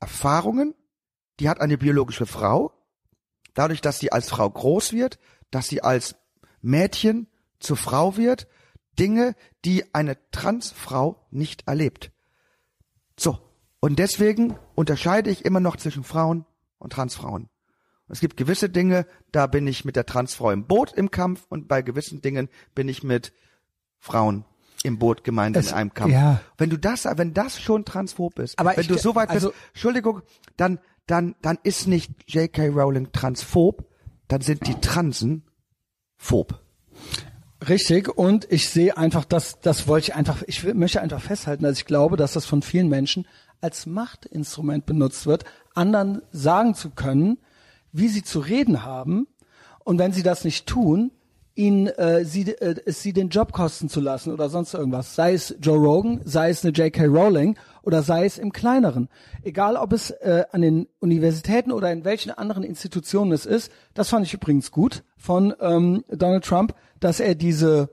Erfahrungen, 0.00 0.74
die 1.40 1.48
hat 1.48 1.60
eine 1.60 1.76
biologische 1.76 2.26
Frau, 2.26 2.72
dadurch, 3.54 3.80
dass 3.80 3.98
sie 3.98 4.12
als 4.12 4.30
Frau 4.30 4.48
groß 4.48 4.92
wird, 4.92 5.18
dass 5.50 5.66
sie 5.66 5.82
als 5.82 6.14
Mädchen 6.62 7.26
zur 7.58 7.76
Frau 7.76 8.16
wird, 8.16 8.46
Dinge, 8.98 9.34
die 9.64 9.94
eine 9.94 10.16
Transfrau 10.30 11.26
nicht 11.30 11.66
erlebt. 11.66 12.12
So. 13.18 13.38
Und 13.80 13.98
deswegen 13.98 14.56
unterscheide 14.74 15.30
ich 15.30 15.44
immer 15.44 15.60
noch 15.60 15.76
zwischen 15.76 16.04
Frauen 16.04 16.46
und 16.78 16.92
Transfrauen. 16.92 17.50
Es 18.08 18.20
gibt 18.20 18.36
gewisse 18.36 18.68
Dinge, 18.68 19.06
da 19.32 19.46
bin 19.46 19.66
ich 19.66 19.84
mit 19.84 19.96
der 19.96 20.06
Transfrau 20.06 20.50
im 20.50 20.66
Boot 20.66 20.92
im 20.92 21.10
Kampf 21.10 21.46
und 21.48 21.68
bei 21.68 21.82
gewissen 21.82 22.20
Dingen 22.20 22.48
bin 22.74 22.88
ich 22.88 23.02
mit 23.02 23.32
Frauen 23.98 24.44
im 24.82 24.98
Boot 24.98 25.24
gemeinsam 25.24 25.60
Es- 25.60 25.68
in 25.70 25.74
einem 25.74 25.94
Kampf. 25.94 26.12
ja. 26.12 26.40
Wenn 26.58 26.68
du 26.68 26.78
das, 26.78 27.06
wenn 27.06 27.32
das 27.32 27.58
schon 27.60 27.84
transphob 27.86 28.38
ist, 28.38 28.58
Aber 28.58 28.72
wenn 28.76 28.82
ich- 28.82 28.88
du 28.88 28.98
so 28.98 29.14
weit 29.14 29.30
also- 29.30 29.48
bist, 29.50 29.60
Entschuldigung, 29.72 30.20
dann, 30.58 30.78
dann, 31.06 31.34
dann 31.40 31.58
ist 31.62 31.86
nicht 31.88 32.10
J.K. 32.26 32.68
Rowling 32.68 33.10
transphob, 33.12 33.88
dann 34.28 34.42
sind 34.42 34.66
die 34.66 34.74
Transen 34.80 35.44
phob. 36.18 36.60
Richtig, 37.66 38.08
und 38.18 38.50
ich 38.52 38.68
sehe 38.68 38.96
einfach, 38.98 39.24
dass 39.24 39.58
das 39.60 39.86
wollte 39.88 40.08
ich 40.10 40.14
einfach, 40.14 40.42
ich 40.46 40.62
möchte 40.74 41.00
einfach 41.00 41.22
festhalten, 41.22 41.62
dass 41.64 41.78
ich 41.78 41.86
glaube, 41.86 42.16
dass 42.18 42.34
das 42.34 42.44
von 42.44 42.60
vielen 42.60 42.88
Menschen 42.88 43.26
als 43.62 43.86
Machtinstrument 43.86 44.84
benutzt 44.84 45.24
wird, 45.24 45.44
anderen 45.74 46.20
sagen 46.30 46.74
zu 46.74 46.90
können, 46.90 47.38
wie 47.94 48.08
sie 48.08 48.22
zu 48.22 48.40
reden 48.40 48.84
haben, 48.84 49.26
und 49.84 49.98
wenn 49.98 50.12
sie 50.12 50.22
das 50.22 50.44
nicht 50.44 50.66
tun, 50.66 51.12
ihnen 51.54 51.86
äh, 51.86 52.24
sie, 52.24 52.50
äh, 52.50 52.74
es 52.84 53.02
sie 53.02 53.12
den 53.12 53.28
Job 53.28 53.52
kosten 53.52 53.88
zu 53.88 54.00
lassen 54.00 54.32
oder 54.32 54.48
sonst 54.48 54.74
irgendwas. 54.74 55.14
Sei 55.14 55.34
es 55.34 55.54
Joe 55.60 55.78
Rogan, 55.78 56.20
sei 56.24 56.50
es 56.50 56.64
eine 56.64 56.72
J.K. 56.72 57.04
Rowling 57.04 57.56
oder 57.82 58.02
sei 58.02 58.24
es 58.24 58.38
im 58.38 58.52
Kleineren. 58.52 59.08
Egal, 59.42 59.76
ob 59.76 59.92
es 59.92 60.10
äh, 60.10 60.44
an 60.50 60.62
den 60.62 60.88
Universitäten 60.98 61.70
oder 61.70 61.92
in 61.92 62.04
welchen 62.04 62.30
anderen 62.32 62.64
Institutionen 62.64 63.30
es 63.30 63.46
ist. 63.46 63.70
Das 63.92 64.08
fand 64.08 64.26
ich 64.26 64.34
übrigens 64.34 64.72
gut 64.72 65.04
von 65.16 65.54
ähm, 65.60 66.04
Donald 66.08 66.44
Trump, 66.44 66.74
dass 66.98 67.20
er 67.20 67.34
diese 67.34 67.90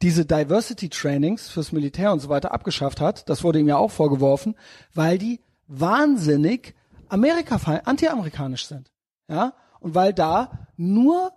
diese 0.00 0.24
Diversity 0.24 0.88
Trainings 0.88 1.48
fürs 1.48 1.70
Militär 1.70 2.12
und 2.12 2.18
so 2.18 2.28
weiter 2.28 2.52
abgeschafft 2.52 3.00
hat. 3.00 3.28
Das 3.28 3.44
wurde 3.44 3.60
ihm 3.60 3.68
ja 3.68 3.76
auch 3.76 3.92
vorgeworfen, 3.92 4.56
weil 4.92 5.16
die 5.16 5.40
wahnsinnig 5.68 6.74
Amerika 7.08 7.60
anti-amerikanisch 7.84 8.66
sind. 8.66 8.90
Ja? 9.28 9.54
Und 9.80 9.94
weil 9.94 10.12
da 10.12 10.68
nur 10.76 11.32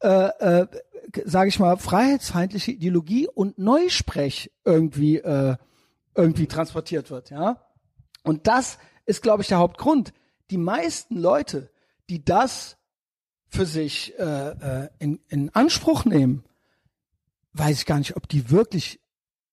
äh, 0.00 0.62
äh, 0.62 0.66
sage 1.24 1.48
ich 1.48 1.58
mal, 1.58 1.76
freiheitsfeindliche 1.76 2.72
Ideologie 2.72 3.28
und 3.28 3.58
Neusprech 3.58 4.50
irgendwie 4.64 5.18
äh, 5.18 5.56
irgendwie 6.14 6.46
transportiert 6.46 7.10
wird, 7.10 7.30
ja. 7.30 7.60
Und 8.22 8.46
das 8.46 8.78
ist, 9.06 9.22
glaube 9.22 9.42
ich, 9.42 9.48
der 9.48 9.58
Hauptgrund. 9.58 10.12
Die 10.50 10.58
meisten 10.58 11.16
Leute, 11.16 11.70
die 12.08 12.24
das 12.24 12.76
für 13.48 13.66
sich 13.66 14.18
äh, 14.18 14.50
äh, 14.50 14.88
in, 14.98 15.20
in 15.28 15.54
Anspruch 15.54 16.04
nehmen, 16.04 16.44
weiß 17.52 17.78
ich 17.78 17.86
gar 17.86 17.98
nicht, 17.98 18.16
ob 18.16 18.28
die 18.28 18.50
wirklich 18.50 19.00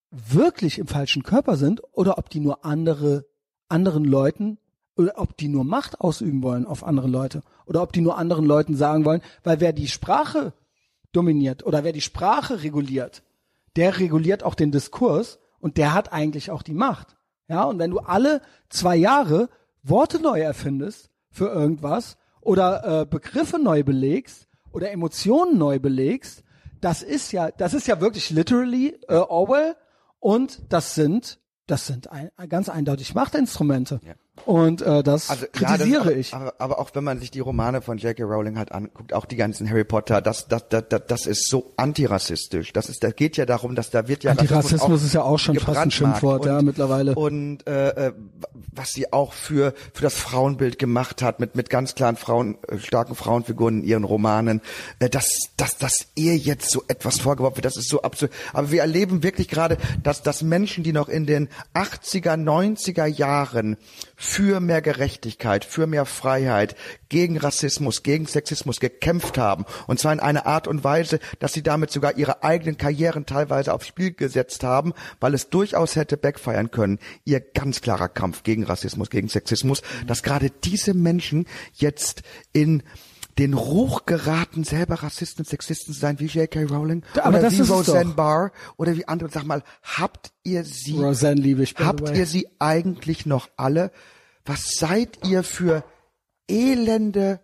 wirklich 0.09 0.77
im 0.77 0.87
falschen 0.87 1.23
Körper 1.23 1.55
sind 1.55 1.81
oder 1.93 2.17
ob 2.17 2.29
die 2.29 2.41
nur 2.41 2.65
andere, 2.65 3.25
anderen 3.69 4.03
Leuten 4.03 4.57
oder 4.97 5.13
ob 5.15 5.37
die 5.37 5.47
nur 5.47 5.63
Macht 5.63 6.01
ausüben 6.01 6.43
wollen 6.43 6.65
auf 6.65 6.83
andere 6.83 7.07
Leute 7.07 7.43
oder 7.65 7.81
ob 7.81 7.93
die 7.93 8.01
nur 8.01 8.17
anderen 8.17 8.45
Leuten 8.45 8.75
sagen 8.75 9.05
wollen, 9.05 9.21
weil 9.43 9.59
wer 9.59 9.73
die 9.73 9.87
Sprache 9.87 10.53
dominiert 11.11 11.65
oder 11.65 11.83
wer 11.83 11.93
die 11.93 12.01
Sprache 12.01 12.63
reguliert, 12.63 13.23
der 13.75 13.99
reguliert 13.99 14.43
auch 14.43 14.55
den 14.55 14.71
Diskurs 14.71 15.39
und 15.59 15.77
der 15.77 15.93
hat 15.93 16.11
eigentlich 16.11 16.51
auch 16.51 16.63
die 16.63 16.73
Macht. 16.73 17.15
Ja, 17.47 17.63
und 17.63 17.79
wenn 17.79 17.91
du 17.91 17.99
alle 17.99 18.41
zwei 18.69 18.95
Jahre 18.95 19.49
Worte 19.83 20.21
neu 20.21 20.39
erfindest 20.39 21.09
für 21.29 21.47
irgendwas 21.47 22.17
oder 22.39 23.01
äh, 23.01 23.05
Begriffe 23.05 23.59
neu 23.59 23.83
belegst 23.83 24.47
oder 24.71 24.91
Emotionen 24.91 25.57
neu 25.57 25.79
belegst, 25.79 26.43
das 26.79 27.03
ist 27.03 27.31
ja, 27.31 27.51
das 27.51 27.73
ist 27.73 27.87
ja 27.87 28.01
wirklich 28.01 28.29
literally 28.29 28.97
äh, 29.07 29.15
Orwell 29.15 29.75
und 30.19 30.61
das 30.69 30.95
sind, 30.95 31.39
das 31.67 31.87
sind 31.87 32.11
ein, 32.11 32.31
ganz 32.49 32.69
eindeutig 32.69 33.13
Machtinstrumente. 33.15 33.99
Ja. 34.03 34.13
Und 34.45 34.81
äh, 34.81 35.03
das 35.03 35.29
Also, 35.29 35.45
kritisiere 35.51 35.89
ja, 35.89 36.03
das, 36.03 36.13
ich. 36.13 36.33
Aber, 36.33 36.53
aber 36.57 36.79
auch 36.79 36.89
wenn 36.93 37.03
man 37.03 37.19
sich 37.19 37.31
die 37.31 37.39
Romane 37.39 37.81
von 37.81 37.97
J.K. 37.97 38.23
Rowling 38.23 38.57
halt 38.57 38.71
anguckt, 38.71 39.13
auch 39.13 39.25
die 39.25 39.35
ganzen 39.35 39.69
Harry 39.69 39.83
Potter, 39.83 40.21
das, 40.21 40.47
das, 40.47 40.67
das, 40.69 40.83
das, 40.89 41.01
das 41.07 41.25
ist 41.25 41.49
so 41.49 41.71
antirassistisch. 41.77 42.73
Das 42.73 42.89
ist, 42.89 43.03
da 43.03 43.11
geht 43.11 43.37
ja 43.37 43.45
darum, 43.45 43.75
dass 43.75 43.89
da 43.89 44.07
wird 44.07 44.23
ja 44.23 44.31
Antirassismus 44.31 45.03
ist 45.03 45.13
ja 45.13 45.23
auch 45.23 45.37
schon 45.39 45.57
fast 45.59 45.77
ein. 45.79 45.91
Schimpfwort, 45.91 46.45
ja, 46.45 46.59
Und- 46.59 46.65
mittlerweile. 46.65 47.15
Und 47.15 47.67
äh, 47.67 48.07
äh, 48.07 48.13
was 48.73 48.93
sie 48.93 49.11
auch 49.13 49.33
für 49.33 49.73
für 49.93 50.03
das 50.03 50.15
Frauenbild 50.15 50.79
gemacht 50.79 51.21
hat, 51.21 51.39
mit 51.39 51.55
mit 51.55 51.69
ganz 51.69 51.95
klaren 51.95 52.15
Frauen, 52.15 52.57
äh, 52.67 52.77
starken 52.79 53.15
Frauenfiguren 53.15 53.79
in 53.81 53.83
ihren 53.83 54.03
Romanen, 54.03 54.61
äh, 54.99 55.09
dass 55.09 55.49
dass 55.57 55.77
dass 55.77 56.07
ihr 56.15 56.35
jetzt 56.37 56.71
so 56.71 56.83
etwas 56.87 57.19
vorgeworfen 57.19 57.57
wird, 57.57 57.65
das 57.65 57.77
ist 57.77 57.89
so 57.89 58.01
absurd. 58.01 58.31
Aber 58.53 58.71
wir 58.71 58.81
erleben 58.81 59.23
wirklich 59.23 59.47
gerade, 59.47 59.77
dass 60.03 60.23
dass 60.23 60.41
Menschen, 60.41 60.83
die 60.83 60.93
noch 60.93 61.09
in 61.09 61.25
den 61.25 61.49
80er, 61.73 62.35
90er 62.37 63.05
Jahren 63.05 63.77
für 64.21 64.59
mehr 64.59 64.83
Gerechtigkeit, 64.83 65.65
für 65.65 65.87
mehr 65.87 66.05
Freiheit, 66.05 66.75
gegen 67.09 67.37
Rassismus, 67.37 68.03
gegen 68.03 68.27
Sexismus 68.27 68.79
gekämpft 68.79 69.39
haben. 69.39 69.65
Und 69.87 69.99
zwar 69.99 70.13
in 70.13 70.19
einer 70.19 70.45
Art 70.45 70.67
und 70.67 70.83
Weise, 70.83 71.19
dass 71.39 71.53
sie 71.53 71.63
damit 71.63 71.89
sogar 71.89 72.17
ihre 72.17 72.43
eigenen 72.43 72.77
Karrieren 72.77 73.25
teilweise 73.25 73.73
aufs 73.73 73.87
Spiel 73.87 74.13
gesetzt 74.13 74.63
haben, 74.63 74.93
weil 75.19 75.33
es 75.33 75.49
durchaus 75.49 75.95
hätte 75.95 76.17
backfeiern 76.17 76.69
können. 76.69 76.99
Ihr 77.25 77.39
ganz 77.39 77.81
klarer 77.81 78.09
Kampf 78.09 78.43
gegen 78.43 78.63
Rassismus, 78.63 79.09
gegen 79.09 79.27
Sexismus, 79.27 79.81
dass 80.05 80.21
gerade 80.21 80.51
diese 80.51 80.93
Menschen 80.93 81.47
jetzt 81.73 82.21
in 82.53 82.83
den 83.41 83.55
Ruch 83.55 84.05
geraten, 84.05 84.63
selber 84.63 84.95
Rassisten 84.95 85.41
und 85.41 85.49
Sexisten 85.49 85.95
zu 85.95 85.99
sein, 85.99 86.19
wie 86.19 86.27
J.K. 86.27 86.63
Rowling 86.65 87.03
Aber 87.15 87.29
oder 87.29 87.41
das 87.41 87.57
wie 87.57 87.61
ist 87.61 87.71
Roseanne. 87.71 88.13
Barr 88.13 88.51
oder 88.77 88.95
wie 88.95 89.07
andere. 89.07 89.31
Sag 89.31 89.45
mal, 89.45 89.63
habt 89.81 90.31
ihr 90.43 90.63
sie 90.63 90.99
Roseanne 90.99 91.41
liebe 91.41 91.63
ich, 91.63 91.75
Habt 91.75 92.15
ihr 92.15 92.27
sie 92.27 92.47
eigentlich 92.59 93.25
noch 93.25 93.49
alle? 93.57 93.91
Was 94.45 94.75
seid 94.77 95.27
ihr 95.27 95.41
für 95.41 95.83
elende, 96.47 97.39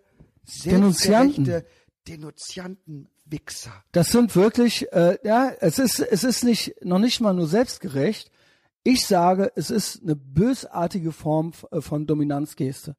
Denunzianten. 0.65 1.63
Denunzianten, 2.07 3.09
Wichser? 3.25 3.71
Das 3.91 4.11
sind 4.11 4.35
wirklich, 4.35 4.91
äh, 4.93 5.17
ja, 5.23 5.51
es 5.59 5.79
ist, 5.79 5.99
es 5.99 6.23
ist 6.23 6.43
nicht, 6.43 6.75
noch 6.85 6.99
nicht 6.99 7.21
mal 7.21 7.33
nur 7.33 7.47
selbstgerecht. 7.47 8.29
Ich 8.83 9.05
sage, 9.05 9.51
es 9.55 9.71
ist 9.71 10.03
eine 10.03 10.15
bösartige 10.15 11.11
Form 11.11 11.53
äh, 11.71 11.81
von 11.81 12.05
Dominanzgeste. 12.05 12.95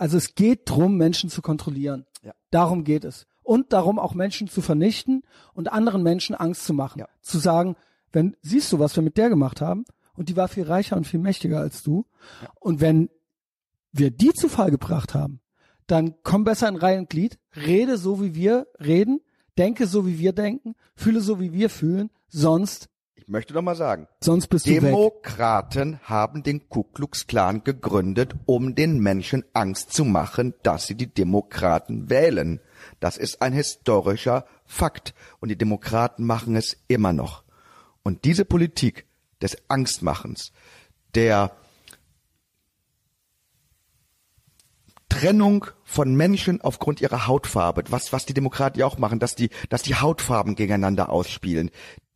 Also 0.00 0.16
es 0.16 0.34
geht 0.34 0.62
drum, 0.64 0.96
Menschen 0.96 1.28
zu 1.28 1.42
kontrollieren. 1.42 2.06
Ja. 2.22 2.32
Darum 2.50 2.84
geht 2.84 3.04
es. 3.04 3.26
Und 3.42 3.74
darum 3.74 3.98
auch 3.98 4.14
Menschen 4.14 4.48
zu 4.48 4.62
vernichten 4.62 5.24
und 5.52 5.70
anderen 5.70 6.02
Menschen 6.02 6.34
Angst 6.34 6.64
zu 6.64 6.72
machen. 6.72 7.00
Ja. 7.00 7.08
Zu 7.20 7.38
sagen, 7.38 7.76
wenn, 8.10 8.34
siehst 8.40 8.72
du, 8.72 8.78
was 8.78 8.96
wir 8.96 9.02
mit 9.02 9.18
der 9.18 9.28
gemacht 9.28 9.60
haben? 9.60 9.84
Und 10.14 10.30
die 10.30 10.36
war 10.36 10.48
viel 10.48 10.64
reicher 10.64 10.96
und 10.96 11.06
viel 11.06 11.20
mächtiger 11.20 11.60
als 11.60 11.82
du. 11.82 12.06
Und 12.60 12.80
wenn 12.80 13.10
wir 13.92 14.10
die 14.10 14.32
zu 14.32 14.48
Fall 14.48 14.70
gebracht 14.70 15.12
haben, 15.12 15.40
dann 15.86 16.14
komm 16.22 16.44
besser 16.44 16.68
in 16.68 16.76
Reihe 16.76 16.98
und 16.98 17.10
Glied, 17.10 17.38
rede 17.54 17.98
so 17.98 18.22
wie 18.22 18.34
wir 18.34 18.68
reden, 18.78 19.20
denke 19.58 19.86
so 19.86 20.06
wie 20.06 20.18
wir 20.18 20.32
denken, 20.32 20.76
fühle 20.94 21.20
so 21.20 21.40
wie 21.40 21.52
wir 21.52 21.68
fühlen, 21.68 22.08
sonst, 22.28 22.88
möchte 23.30 23.54
noch 23.54 23.62
mal 23.62 23.76
sagen, 23.76 24.08
sonst 24.20 24.48
bist 24.48 24.66
du 24.66 24.70
weg. 24.70 24.82
Demokraten 24.82 26.00
haben 26.02 26.42
den 26.42 26.68
Ku 26.68 26.82
Klux 26.82 27.26
Klan 27.26 27.64
gegründet, 27.64 28.34
um 28.46 28.74
den 28.74 28.98
Menschen 28.98 29.44
Angst 29.54 29.92
zu 29.92 30.04
machen, 30.04 30.54
dass 30.62 30.86
sie 30.86 30.96
die 30.96 31.12
Demokraten 31.12 32.10
wählen. 32.10 32.60
Das 32.98 33.16
ist 33.16 33.40
ein 33.40 33.52
historischer 33.52 34.44
Fakt. 34.66 35.14
Und 35.38 35.48
die 35.48 35.56
Demokraten 35.56 36.24
machen 36.24 36.56
es 36.56 36.76
immer 36.88 37.12
noch. 37.12 37.44
Und 38.02 38.24
diese 38.24 38.44
Politik 38.44 39.06
des 39.40 39.56
Angstmachens, 39.68 40.52
der 41.14 41.52
Trennung 45.08 45.66
von 45.84 46.14
Menschen 46.14 46.60
aufgrund 46.60 47.00
ihrer 47.00 47.26
Hautfarbe, 47.26 47.82
was, 47.90 48.12
was 48.12 48.26
die 48.26 48.34
Demokraten 48.34 48.78
ja 48.78 48.86
auch 48.86 48.96
machen, 48.96 49.18
dass 49.18 49.34
die, 49.34 49.50
dass 49.68 49.82
die 49.82 49.96
Hautfarben 49.96 50.54
gegeneinander 50.54 51.10
ausspielen. 51.10 51.70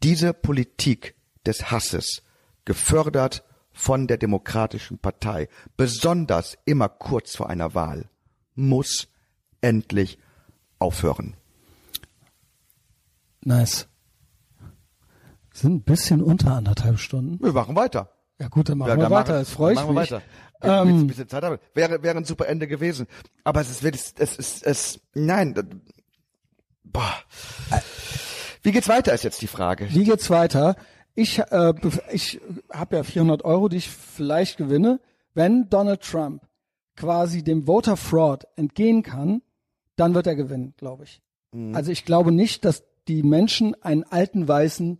Diese 0.05 0.35
Politik 0.35 1.15
des 1.47 1.71
Hasses, 1.71 2.23
gefördert 2.65 3.43
von 3.73 4.07
der 4.07 4.19
Demokratischen 4.19 4.99
Partei, 4.99 5.49
besonders 5.77 6.57
immer 6.67 6.89
kurz 6.89 7.35
vor 7.37 7.49
einer 7.51 7.75
Wahl, 7.75 8.09
muss 8.55 9.09
endlich 9.63 10.19
aufhören. 10.79 11.37
Nice. 13.43 13.89
Sind 15.53 15.75
ein 15.75 15.83
bisschen 15.83 16.23
unter 16.23 16.55
anderthalb 16.55 16.99
Stunden. 16.99 17.43
Wir 17.43 17.53
machen 17.53 17.75
weiter. 17.77 18.11
Ja 18.39 18.49
gut, 18.49 18.69
dann 18.69 18.79
machen 18.79 18.89
Ja, 18.91 18.97
wir 18.97 19.03
dann 19.05 19.13
weiter. 19.13 19.33
machen- 19.33 19.41
Das 19.41 19.51
freue 19.51 19.73
ich 19.73 19.79
dann 19.79 19.87
machen 19.87 19.97
wir 19.97 20.01
mich. 20.03 20.11
Weiter. 20.11 20.23
Ähm, 20.83 21.01
ein 21.01 21.07
bisschen 21.07 21.29
Zeit 21.29 21.43
haben. 21.45 21.59
Wäre, 21.75 22.03
wäre 22.03 22.17
ein 22.17 22.25
super 22.25 22.47
Ende 22.49 22.67
gewesen. 22.67 23.07
Aber 23.45 23.61
es 23.61 23.71
ist 23.71 23.83
wirklich, 23.83 24.03
es 24.19 24.37
ist, 24.37 24.67
es, 24.67 25.01
nein, 25.15 25.55
boah. 26.85 27.15
Wie 28.65 28.73
geht's 28.73 28.89
weiter, 28.89 29.13
ist 29.13 29.25
jetzt 29.25 29.43
die 29.43 29.47
Frage. 29.47 29.87
Wie 29.91 30.05
geht's 30.05 30.31
weiter? 30.31 30.75
Ich, 31.15 31.39
äh, 31.39 31.75
ich 32.11 32.41
habe 32.73 32.97
ja 32.97 33.03
400 33.03 33.45
Euro, 33.45 33.69
die 33.69 33.77
ich 33.77 33.91
vielleicht 33.91 34.57
gewinne. 34.57 35.01
Wenn 35.35 35.69
Donald 35.69 36.01
Trump 36.01 36.43
quasi 36.97 37.45
dem 37.45 37.67
Voter 37.67 37.99
Fraud 37.99 38.47
entgehen 38.57 39.03
kann, 39.03 39.43
dann 39.97 40.15
wird 40.15 40.27
er 40.27 40.35
gewinnen, 40.35 40.73
glaube 40.79 41.05
ich. 41.05 41.21
Mhm. 41.53 41.77
Also 41.77 41.93
ich 41.93 42.07
glaube 42.07 42.33
nicht, 42.33 42.65
dass 42.65 42.85
die 43.07 43.23
Menschen 43.23 43.81
einen 43.83 44.05
alten 44.05 44.49
weißen 44.49 44.99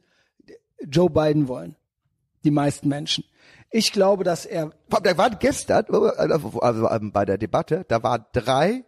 Joe 0.87 1.09
Biden 1.09 1.49
wollen. 1.49 1.75
Die 2.45 2.51
meisten 2.51 2.89
Menschen. 2.89 3.25
Ich 3.71 3.91
glaube, 3.91 4.25
dass 4.25 4.45
er 4.45 4.73
Da 4.91 5.17
waren 5.17 5.39
gestern, 5.41 5.87
also 5.89 6.61
also, 6.61 6.91
ähm, 6.91 7.13
bei 7.13 7.25
der 7.25 7.39
Debatte, 7.39 7.87
da 7.89 8.03
waren 8.03 8.27
drei 8.33 8.85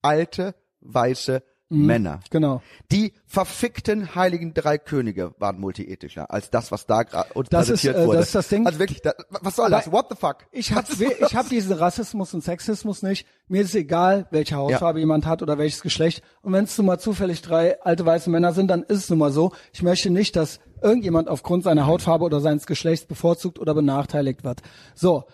alte, 0.00 0.54
weiße 0.80 1.42
Männer. 1.76 2.20
genau. 2.30 2.62
Die 2.90 3.12
verfickten 3.26 4.14
heiligen 4.14 4.54
drei 4.54 4.78
Könige 4.78 5.34
waren 5.38 5.60
multiethischer 5.60 6.30
als 6.30 6.50
das, 6.50 6.72
was 6.72 6.86
da 6.86 7.02
gerade 7.02 7.32
uns 7.34 7.48
Das 7.48 7.68
ist, 7.68 7.84
äh, 7.84 8.06
wurde. 8.06 8.18
das 8.18 8.26
ist 8.26 8.34
das 8.34 8.48
Ding. 8.48 8.66
Also 8.66 8.78
wirklich, 8.78 9.02
da, 9.02 9.12
was 9.28 9.56
soll 9.56 9.70
das? 9.70 9.90
What 9.90 10.06
the 10.10 10.16
fuck? 10.16 10.46
Ich 10.52 10.70
ist 10.70 11.00
ich 11.00 11.34
hab 11.36 11.48
diesen 11.48 11.72
Rassismus 11.72 12.34
und 12.34 12.42
Sexismus 12.42 13.02
nicht. 13.02 13.26
Mir 13.48 13.62
ist 13.62 13.74
egal, 13.74 14.26
welche 14.30 14.56
Hautfarbe 14.56 15.00
jemand 15.00 15.26
hat 15.26 15.42
oder 15.42 15.58
welches 15.58 15.82
Geschlecht. 15.82 16.22
Und 16.42 16.52
wenn 16.52 16.64
es 16.64 16.76
nun 16.78 16.86
mal 16.86 16.98
zufällig 16.98 17.42
drei 17.42 17.80
alte 17.82 18.06
weiße 18.06 18.30
Männer 18.30 18.52
sind, 18.52 18.68
dann 18.68 18.82
ist 18.82 18.98
es 18.98 19.10
nun 19.10 19.18
mal 19.18 19.32
so. 19.32 19.52
Ich 19.72 19.82
möchte 19.82 20.10
nicht, 20.10 20.36
dass 20.36 20.60
irgendjemand 20.82 21.28
aufgrund 21.28 21.64
seiner 21.64 21.86
Hautfarbe 21.86 22.24
oder 22.24 22.40
seines 22.40 22.66
Geschlechts 22.66 23.06
bevorzugt 23.06 23.58
oder 23.58 23.74
benachteiligt 23.74 24.44
wird. 24.44 24.60
So, 24.94 25.24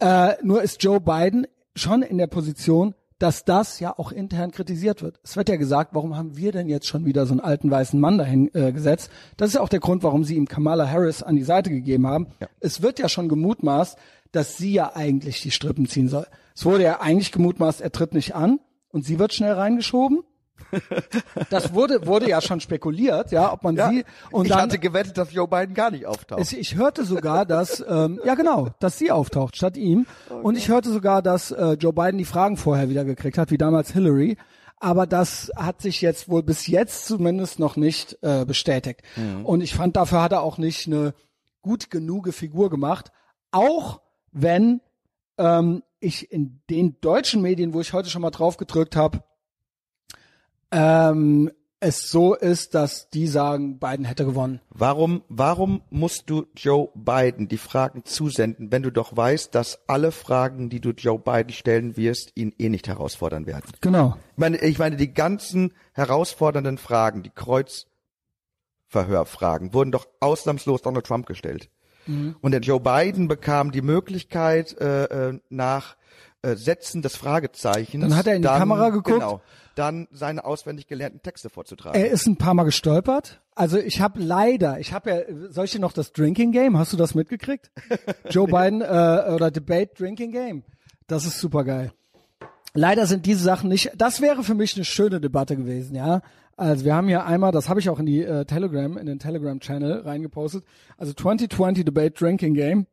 äh, 0.00 0.34
nur 0.42 0.62
ist 0.62 0.82
Joe 0.82 1.00
Biden 1.00 1.46
schon 1.76 2.02
in 2.02 2.18
der 2.18 2.26
Position, 2.26 2.94
dass 3.24 3.46
das 3.46 3.80
ja 3.80 3.98
auch 3.98 4.12
intern 4.12 4.50
kritisiert 4.50 5.00
wird. 5.00 5.18
Es 5.24 5.34
wird 5.34 5.48
ja 5.48 5.56
gesagt, 5.56 5.94
warum 5.94 6.14
haben 6.14 6.36
wir 6.36 6.52
denn 6.52 6.68
jetzt 6.68 6.86
schon 6.86 7.06
wieder 7.06 7.24
so 7.24 7.32
einen 7.32 7.40
alten 7.40 7.70
weißen 7.70 7.98
Mann 7.98 8.18
dahin 8.18 8.54
äh, 8.54 8.70
gesetzt? 8.70 9.10
Das 9.38 9.48
ist 9.48 9.54
ja 9.54 9.62
auch 9.62 9.70
der 9.70 9.80
Grund, 9.80 10.02
warum 10.02 10.24
sie 10.24 10.34
ihm 10.36 10.46
Kamala 10.46 10.86
Harris 10.90 11.22
an 11.22 11.34
die 11.34 11.42
Seite 11.42 11.70
gegeben 11.70 12.06
haben. 12.06 12.26
Es 12.60 12.82
wird 12.82 12.98
ja 12.98 13.08
schon 13.08 13.30
gemutmaßt, 13.30 13.96
dass 14.30 14.58
sie 14.58 14.74
ja 14.74 14.94
eigentlich 14.94 15.40
die 15.40 15.52
Strippen 15.52 15.86
ziehen 15.86 16.08
soll. 16.08 16.26
Es 16.54 16.66
wurde 16.66 16.84
ja 16.84 17.00
eigentlich 17.00 17.32
gemutmaßt, 17.32 17.80
er 17.80 17.92
tritt 17.92 18.12
nicht 18.12 18.34
an 18.34 18.60
und 18.90 19.06
sie 19.06 19.18
wird 19.18 19.32
schnell 19.32 19.54
reingeschoben. 19.54 20.20
Das 21.50 21.72
wurde, 21.72 22.06
wurde 22.06 22.28
ja 22.28 22.40
schon 22.40 22.60
spekuliert, 22.60 23.32
ja, 23.32 23.52
ob 23.52 23.62
man 23.62 23.76
Ja, 23.76 23.90
sie 23.90 24.04
und 24.30 24.46
ich 24.46 24.52
dann 24.52 24.62
hatte 24.62 24.78
gewettet, 24.78 25.18
dass 25.18 25.32
Joe 25.32 25.48
Biden 25.48 25.74
gar 25.74 25.90
nicht 25.90 26.06
auftaucht. 26.06 26.40
es, 26.40 26.52
ich 26.52 26.76
hörte 26.76 27.04
sogar, 27.04 27.46
dass 27.46 27.84
ähm, 27.86 28.20
ja 28.24 28.34
genau, 28.34 28.68
dass 28.80 28.98
sie 28.98 29.10
auftaucht 29.10 29.56
statt 29.56 29.76
ihm. 29.76 30.06
Und 30.42 30.56
ich 30.56 30.68
hörte 30.68 30.90
sogar, 30.90 31.22
dass 31.22 31.50
äh, 31.50 31.72
Joe 31.72 31.92
Biden 31.92 32.18
die 32.18 32.24
Fragen 32.24 32.56
vorher 32.56 32.88
wieder 32.88 33.04
gekriegt 33.04 33.38
hat, 33.38 33.50
wie 33.50 33.58
damals 33.58 33.92
Hillary. 33.92 34.36
Aber 34.78 35.06
das 35.06 35.50
hat 35.56 35.80
sich 35.80 36.00
jetzt 36.02 36.28
wohl 36.28 36.42
bis 36.42 36.66
jetzt 36.66 37.06
zumindest 37.06 37.58
noch 37.58 37.76
nicht 37.76 38.18
äh, 38.22 38.44
bestätigt. 38.44 39.02
Und 39.44 39.62
ich 39.62 39.74
fand, 39.74 39.96
dafür 39.96 40.20
hat 40.20 40.32
er 40.32 40.42
auch 40.42 40.58
nicht 40.58 40.86
eine 40.86 41.14
gut 41.62 41.90
genug 41.90 42.32
Figur 42.34 42.68
gemacht. 42.68 43.10
Auch 43.50 44.02
wenn 44.32 44.80
ähm, 45.38 45.82
ich 46.00 46.30
in 46.30 46.60
den 46.68 47.00
deutschen 47.00 47.40
Medien, 47.40 47.72
wo 47.72 47.80
ich 47.80 47.92
heute 47.92 48.10
schon 48.10 48.22
mal 48.22 48.30
drauf 48.30 48.56
gedrückt 48.56 48.94
habe, 48.94 49.22
ähm, 50.74 51.50
es 51.80 52.08
so 52.10 52.34
ist, 52.34 52.74
dass 52.74 53.10
die 53.10 53.26
sagen, 53.26 53.78
Biden 53.78 54.06
hätte 54.06 54.24
gewonnen. 54.24 54.60
Warum, 54.70 55.22
warum 55.28 55.82
musst 55.90 56.30
du 56.30 56.46
Joe 56.56 56.88
Biden 56.94 57.46
die 57.46 57.58
Fragen 57.58 58.04
zusenden, 58.04 58.72
wenn 58.72 58.82
du 58.82 58.90
doch 58.90 59.14
weißt, 59.16 59.54
dass 59.54 59.80
alle 59.86 60.10
Fragen, 60.10 60.70
die 60.70 60.80
du 60.80 60.90
Joe 60.90 61.18
Biden 61.18 61.52
stellen 61.52 61.98
wirst, 61.98 62.32
ihn 62.36 62.54
eh 62.58 62.70
nicht 62.70 62.88
herausfordern 62.88 63.46
werden? 63.46 63.70
Genau. 63.80 64.16
Ich 64.32 64.38
meine, 64.38 64.56
ich 64.62 64.78
meine, 64.78 64.96
die 64.96 65.12
ganzen 65.12 65.74
herausfordernden 65.92 66.78
Fragen, 66.78 67.22
die 67.22 67.32
Kreuzverhörfragen, 68.90 69.74
wurden 69.74 69.92
doch 69.92 70.08
ausnahmslos 70.20 70.80
Donald 70.82 71.06
Trump 71.06 71.26
gestellt. 71.26 71.68
Und 72.06 72.50
der 72.50 72.60
Joe 72.60 72.80
Biden 72.80 73.28
bekam 73.28 73.72
die 73.72 73.80
Möglichkeit, 73.80 74.78
äh, 74.78 75.04
äh, 75.04 75.40
nach 75.48 75.96
äh, 76.44 76.56
Sätzen 76.56 77.02
des 77.02 77.16
Fragezeichens. 77.16 78.02
Dann 78.02 78.16
hat 78.16 78.26
er 78.26 78.36
in 78.36 78.42
die 78.42 78.48
Kamera 78.48 78.90
geguckt. 78.90 79.20
Genau. 79.20 79.40
Dann 79.74 80.06
seine 80.12 80.44
auswendig 80.44 80.86
gelernten 80.86 81.22
Texte 81.22 81.50
vorzutragen. 81.50 82.00
Er 82.00 82.10
ist 82.10 82.26
ein 82.26 82.36
paar 82.36 82.54
Mal 82.54 82.64
gestolpert. 82.64 83.40
Also 83.56 83.78
ich 83.78 84.00
habe 84.00 84.20
leider, 84.20 84.78
ich 84.78 84.92
habe 84.92 85.10
ja, 85.10 85.50
soll 85.50 85.64
ich 85.64 85.72
dir 85.72 85.80
noch 85.80 85.92
das 85.92 86.12
Drinking 86.12 86.52
Game? 86.52 86.78
Hast 86.78 86.92
du 86.92 86.96
das 86.96 87.14
mitgekriegt? 87.14 87.70
Joe 88.30 88.46
Biden 88.46 88.82
äh, 88.82 89.32
oder 89.34 89.50
Debate 89.50 89.94
Drinking 89.96 90.30
Game. 90.30 90.62
Das 91.06 91.24
ist 91.24 91.40
super 91.40 91.64
geil. 91.64 91.92
Leider 92.74 93.06
sind 93.06 93.26
diese 93.26 93.42
Sachen 93.42 93.68
nicht. 93.68 93.92
Das 93.96 94.20
wäre 94.20 94.42
für 94.42 94.54
mich 94.54 94.74
eine 94.74 94.84
schöne 94.84 95.20
Debatte 95.20 95.56
gewesen, 95.56 95.94
ja. 95.94 96.22
Also 96.56 96.84
wir 96.84 96.94
haben 96.94 97.08
hier 97.08 97.24
einmal, 97.24 97.52
das 97.52 97.68
habe 97.68 97.80
ich 97.80 97.88
auch 97.88 97.98
in 97.98 98.06
die 98.06 98.22
äh, 98.22 98.44
Telegram, 98.44 98.96
in 98.96 99.06
den 99.06 99.18
Telegram 99.18 99.58
Channel 99.58 100.00
reingepostet. 100.00 100.64
Also 100.96 101.12
2020 101.12 101.84
Debate 101.84 102.14
Drinking 102.14 102.54
Game. 102.54 102.86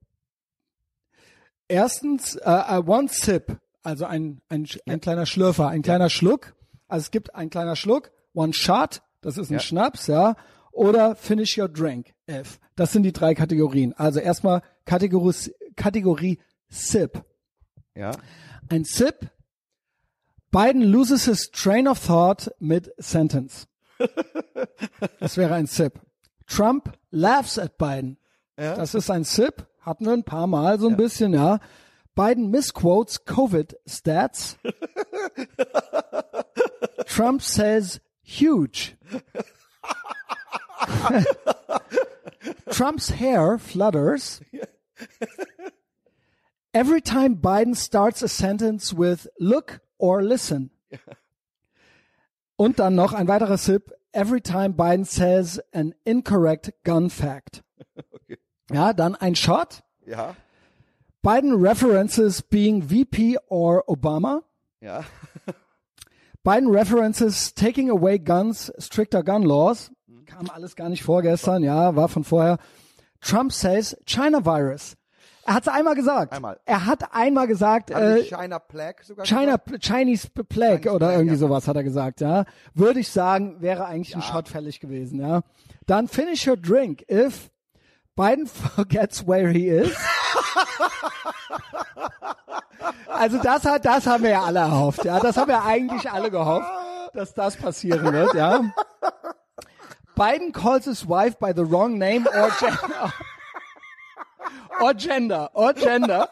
Erstens, 1.71 2.35
äh, 2.35 2.49
äh, 2.49 2.83
one 2.85 3.07
sip, 3.09 3.57
also 3.81 4.05
ein, 4.05 4.41
ein, 4.49 4.67
ein 4.85 4.99
kleiner 4.99 5.25
Schlürfer, 5.25 5.69
ein 5.69 5.81
kleiner 5.81 6.09
Schluck. 6.09 6.53
Also 6.87 7.05
es 7.05 7.11
gibt 7.11 7.33
ein 7.33 7.49
kleiner 7.49 7.75
Schluck, 7.77 8.11
one 8.33 8.53
shot, 8.53 9.01
das 9.21 9.37
ist 9.37 9.49
ein 9.49 9.53
Ja. 9.53 9.59
Schnaps, 9.59 10.07
ja. 10.07 10.35
Oder 10.73 11.15
finish 11.15 11.57
your 11.57 11.69
drink, 11.69 12.13
F. 12.27 12.59
Das 12.75 12.91
sind 12.91 13.03
die 13.03 13.13
drei 13.13 13.35
Kategorien. 13.35 13.93
Also 13.93 14.19
erstmal 14.19 14.61
Kategorie, 14.85 15.53
Kategorie 15.75 16.39
Sip. 16.69 17.23
ja. 17.95 18.11
Ein 18.69 18.83
Sip. 18.85 19.29
Biden 20.51 20.81
loses 20.83 21.25
his 21.25 21.49
train 21.51 21.87
of 21.87 22.05
thought 22.05 22.53
mid 22.59 22.91
sentence. 22.99 23.67
Das 25.19 25.37
wäre 25.37 25.53
ein 25.55 25.67
Sip. 25.67 25.99
Trump 26.47 26.97
laughs 27.11 27.57
at 27.57 27.77
Biden. 27.77 28.17
Ja. 28.57 28.75
Das 28.75 28.93
ist 28.93 29.09
ein 29.09 29.23
Sip. 29.23 29.65
Hatten 29.81 30.05
wir 30.05 30.13
ein 30.13 30.23
paar 30.23 30.47
Mal 30.47 30.79
so 30.79 30.87
ein 30.87 30.97
bisschen, 30.97 31.33
ja. 31.33 31.59
Biden 32.15 32.49
misquotes 32.49 33.25
COVID 33.25 33.77
stats. 33.87 34.57
Trump 37.07 37.41
says 37.41 37.99
huge. 38.21 38.95
Trump's 42.69 43.11
hair 43.11 43.59
flutters. 43.59 44.41
Every 46.73 47.01
time 47.01 47.35
Biden 47.35 47.75
starts 47.75 48.23
a 48.23 48.27
sentence 48.27 48.93
with 48.93 49.27
look 49.39 49.81
or 49.97 50.21
listen. 50.21 50.71
Und 52.55 52.79
dann 52.79 52.95
noch 52.95 53.13
ein 53.13 53.27
weiterer 53.27 53.57
Sip. 53.57 53.91
Every 54.13 54.41
time 54.41 54.73
Biden 54.73 55.05
says 55.05 55.61
an 55.73 55.93
incorrect 56.05 56.73
gun 56.83 57.09
fact. 57.09 57.63
Ja, 58.73 58.93
dann 58.93 59.15
ein 59.15 59.35
Shot. 59.35 59.83
Ja. 60.05 60.35
Biden 61.21 61.53
references 61.63 62.41
being 62.41 62.81
VP 62.83 63.37
or 63.47 63.83
Obama. 63.87 64.41
Ja. 64.79 65.03
Biden 66.43 66.71
references 66.71 67.53
taking 67.53 67.91
away 67.91 68.17
guns, 68.17 68.71
stricter 68.79 69.23
gun 69.23 69.43
laws. 69.43 69.91
Kam 70.25 70.49
alles 70.49 70.75
gar 70.75 70.89
nicht 70.89 71.03
vor 71.03 71.21
gestern, 71.21 71.61
ja, 71.61 71.95
war 71.95 72.07
von 72.07 72.23
vorher. 72.23 72.57
Trump 73.19 73.51
says 73.51 73.95
China 74.05 74.43
virus. 74.43 74.95
Er 75.45 75.55
hat 75.55 75.63
es 75.63 75.67
einmal 75.67 75.95
gesagt. 75.95 76.33
Einmal. 76.33 76.59
Er 76.65 76.85
hat 76.85 77.13
einmal 77.13 77.47
gesagt, 77.47 77.93
Hat 77.93 78.01
äh, 78.01 78.23
China 78.23 78.59
Plague 78.59 79.03
sogar 79.03 79.25
China, 79.25 79.57
gesagt? 79.57 79.83
Chinese 79.83 80.29
Plague 80.29 80.81
Chinese 80.81 80.89
oder 80.89 81.07
Plague, 81.07 81.13
irgendwie 81.13 81.35
ja. 81.35 81.39
sowas 81.39 81.67
hat 81.67 81.75
er 81.75 81.83
gesagt, 81.83 82.21
ja. 82.21 82.45
Würde 82.73 82.99
ich 82.99 83.09
sagen, 83.09 83.61
wäre 83.61 83.85
eigentlich 83.85 84.15
ein 84.15 84.21
Shot 84.21 84.49
fällig 84.49 84.79
gewesen, 84.79 85.19
ja. 85.19 85.41
Dann 85.85 86.07
finish 86.07 86.47
your 86.47 86.57
drink 86.57 87.03
if 87.09 87.50
Biden 88.21 88.45
forgets 88.45 89.25
where 89.25 89.49
he 89.49 89.67
is. 89.67 89.97
also 93.07 93.39
das 93.39 93.65
hat, 93.65 93.83
das 93.83 94.05
haben 94.05 94.23
wir 94.23 94.29
ja 94.29 94.43
alle 94.43 94.59
erhofft, 94.59 95.03
ja. 95.05 95.19
Das 95.19 95.37
haben 95.37 95.47
wir 95.47 95.63
eigentlich 95.63 96.11
alle 96.11 96.29
gehofft, 96.29 96.69
dass 97.15 97.33
das 97.33 97.57
passieren 97.57 98.13
wird, 98.13 98.35
ja. 98.35 98.61
Biden 100.13 100.51
calls 100.51 100.85
his 100.85 101.07
wife 101.09 101.37
by 101.39 101.51
the 101.51 101.63
wrong 101.63 101.97
name 101.97 102.27
or 102.27 102.51
gender. 102.59 103.11
or 104.79 104.93
gender, 104.93 105.49
or 105.55 105.73
gender. 105.73 106.29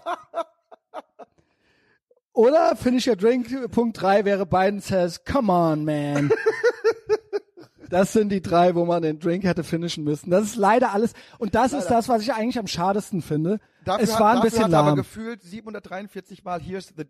Oder 2.33 2.75
finish 2.75 3.07
your 3.07 3.15
drink, 3.15 3.47
Punkt 3.71 3.99
drei 3.99 4.25
wäre 4.25 4.45
Biden 4.45 4.79
says, 4.79 5.25
come 5.25 5.51
on, 5.51 5.85
man. 5.85 6.29
Das 7.89 8.13
sind 8.13 8.29
die 8.31 8.41
drei, 8.41 8.75
wo 8.75 8.85
man 8.85 9.01
den 9.01 9.19
Drink 9.19 9.43
hätte 9.43 9.63
finishen 9.63 10.03
müssen. 10.03 10.29
Das 10.29 10.43
ist 10.43 10.55
leider 10.55 10.93
alles. 10.93 11.13
Und 11.37 11.55
das 11.55 11.73
ist 11.73 11.87
das, 11.87 12.07
was 12.09 12.21
ich 12.21 12.33
eigentlich 12.33 12.59
am 12.59 12.67
schadesten 12.67 13.21
finde. 13.21 13.59
Dafür 13.85 14.03
es 14.03 14.13
hat, 14.13 14.19
war 14.19 14.35
ein 14.35 14.41
bisschen 14.41 14.63
hat 14.65 14.71
er 14.73 14.79
aber 14.79 14.87
lahm. 14.89 14.95
gefühlt 14.97 15.41
743 15.41 16.43
Mal 16.43 16.61
here's 16.61 16.93
the 16.95 17.05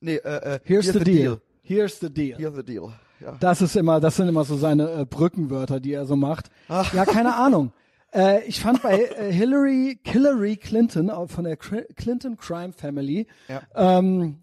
nee, 0.00 0.16
äh, 0.16 0.54
äh, 0.56 0.60
Here's, 0.64 0.86
the, 0.86 0.98
deal. 1.00 1.40
Here's 1.62 1.98
the 2.00 2.10
deal. 2.12 2.38
Here's 2.38 2.54
the 2.56 2.62
deal. 2.64 2.92
Ja. 3.20 3.36
Das 3.40 3.62
ist 3.62 3.74
immer, 3.76 4.00
das 4.00 4.16
sind 4.16 4.28
immer 4.28 4.44
so 4.44 4.56
seine 4.56 4.90
äh, 4.92 5.04
Brückenwörter, 5.04 5.80
die 5.80 5.92
er 5.92 6.06
so 6.06 6.16
macht. 6.16 6.50
Ja, 6.68 7.04
keine 7.04 7.34
Ahnung. 7.36 7.72
Äh, 8.14 8.44
ich 8.46 8.60
fand 8.60 8.82
bei 8.82 9.02
äh, 9.02 9.32
Hillary, 9.32 9.98
Hillary 10.04 10.56
Clinton 10.56 11.08
äh, 11.10 11.26
von 11.28 11.44
der 11.44 11.56
Clinton 11.56 12.36
Crime 12.36 12.72
Family, 12.72 13.26
Ja. 13.48 13.62
ähm, 13.74 14.38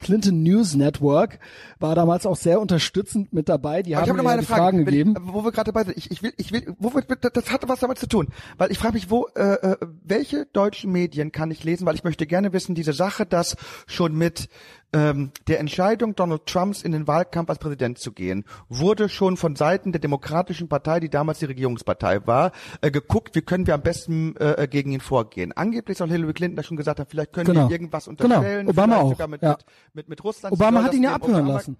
Clinton 0.00 0.42
News 0.42 0.74
Network 0.74 1.38
war 1.78 1.94
damals 1.94 2.26
auch 2.26 2.36
sehr 2.36 2.60
unterstützend 2.60 3.32
mit 3.32 3.48
dabei. 3.48 3.82
Die 3.82 3.94
Aber 3.94 4.04
ich 4.04 4.10
haben 4.10 4.18
habe 4.18 4.24
noch 4.24 4.24
mir 4.24 4.30
ja 4.30 4.32
eine 4.34 4.42
die 4.42 4.46
Frage, 4.46 4.62
Fragen 4.62 4.78
wenn, 4.78 4.84
gegeben. 4.86 5.16
wo 5.22 5.44
wir 5.44 5.52
gerade 5.52 5.72
dabei 5.72 5.84
sind. 5.84 5.96
Ich, 5.96 6.10
ich 6.10 6.22
will, 6.22 6.32
ich 6.36 6.52
will, 6.52 6.74
wo 6.78 6.92
wir, 6.94 7.02
das 7.02 7.50
hat 7.52 7.68
was 7.68 7.80
damit 7.80 7.98
zu 7.98 8.08
tun, 8.08 8.28
weil 8.56 8.70
ich 8.70 8.78
frage 8.78 8.94
mich, 8.94 9.10
wo, 9.10 9.26
äh, 9.34 9.54
äh, 9.54 9.76
welche 10.04 10.46
deutschen 10.46 10.92
Medien 10.92 11.32
kann 11.32 11.50
ich 11.50 11.64
lesen, 11.64 11.86
weil 11.86 11.94
ich 11.94 12.04
möchte 12.04 12.26
gerne 12.26 12.52
wissen, 12.52 12.74
diese 12.74 12.92
Sache, 12.92 13.26
dass 13.26 13.56
schon 13.86 14.14
mit 14.14 14.48
ähm, 14.92 15.32
der 15.48 15.60
Entscheidung 15.60 16.14
Donald 16.14 16.46
Trumps 16.46 16.82
in 16.82 16.92
den 16.92 17.06
Wahlkampf 17.06 17.50
als 17.50 17.58
Präsident 17.58 17.98
zu 17.98 18.12
gehen, 18.12 18.44
wurde 18.68 19.08
schon 19.10 19.36
von 19.36 19.54
Seiten 19.54 19.92
der 19.92 20.00
Demokratischen 20.00 20.68
Partei, 20.68 20.98
die 21.00 21.10
damals 21.10 21.40
die 21.40 21.44
Regierungspartei 21.44 22.26
war, 22.26 22.52
äh, 22.80 22.90
geguckt, 22.90 23.34
wie 23.34 23.42
können 23.42 23.66
wir 23.66 23.74
am 23.74 23.82
besten 23.82 24.34
äh, 24.36 24.66
gegen 24.70 24.92
ihn 24.92 25.00
vorgehen. 25.00 25.52
Angeblich 25.52 25.98
soll 25.98 26.08
Hillary 26.08 26.32
Clinton 26.32 26.56
da 26.56 26.62
schon 26.62 26.76
gesagt 26.78 27.00
haben, 27.00 27.08
vielleicht 27.10 27.32
können 27.34 27.46
Genau. 27.46 27.68
wir 27.68 27.70
irgendwas 27.74 28.06
Genau. 28.06 28.22
unterstellen, 28.36 28.68
Obama 28.68 28.86
vielleicht 28.94 29.04
auch, 29.04 29.10
sogar 29.10 29.28
mit, 29.28 29.42
ja. 29.42 29.50
mit, 29.50 29.64
mit, 29.94 30.08
mit 30.08 30.24
Russland. 30.24 30.52
Obama 30.54 30.82
hat 30.82 30.94
ihn 30.94 31.02
ja 31.02 31.14
abhören 31.14 31.44
Obama- 31.44 31.52
lassen. 31.52 31.76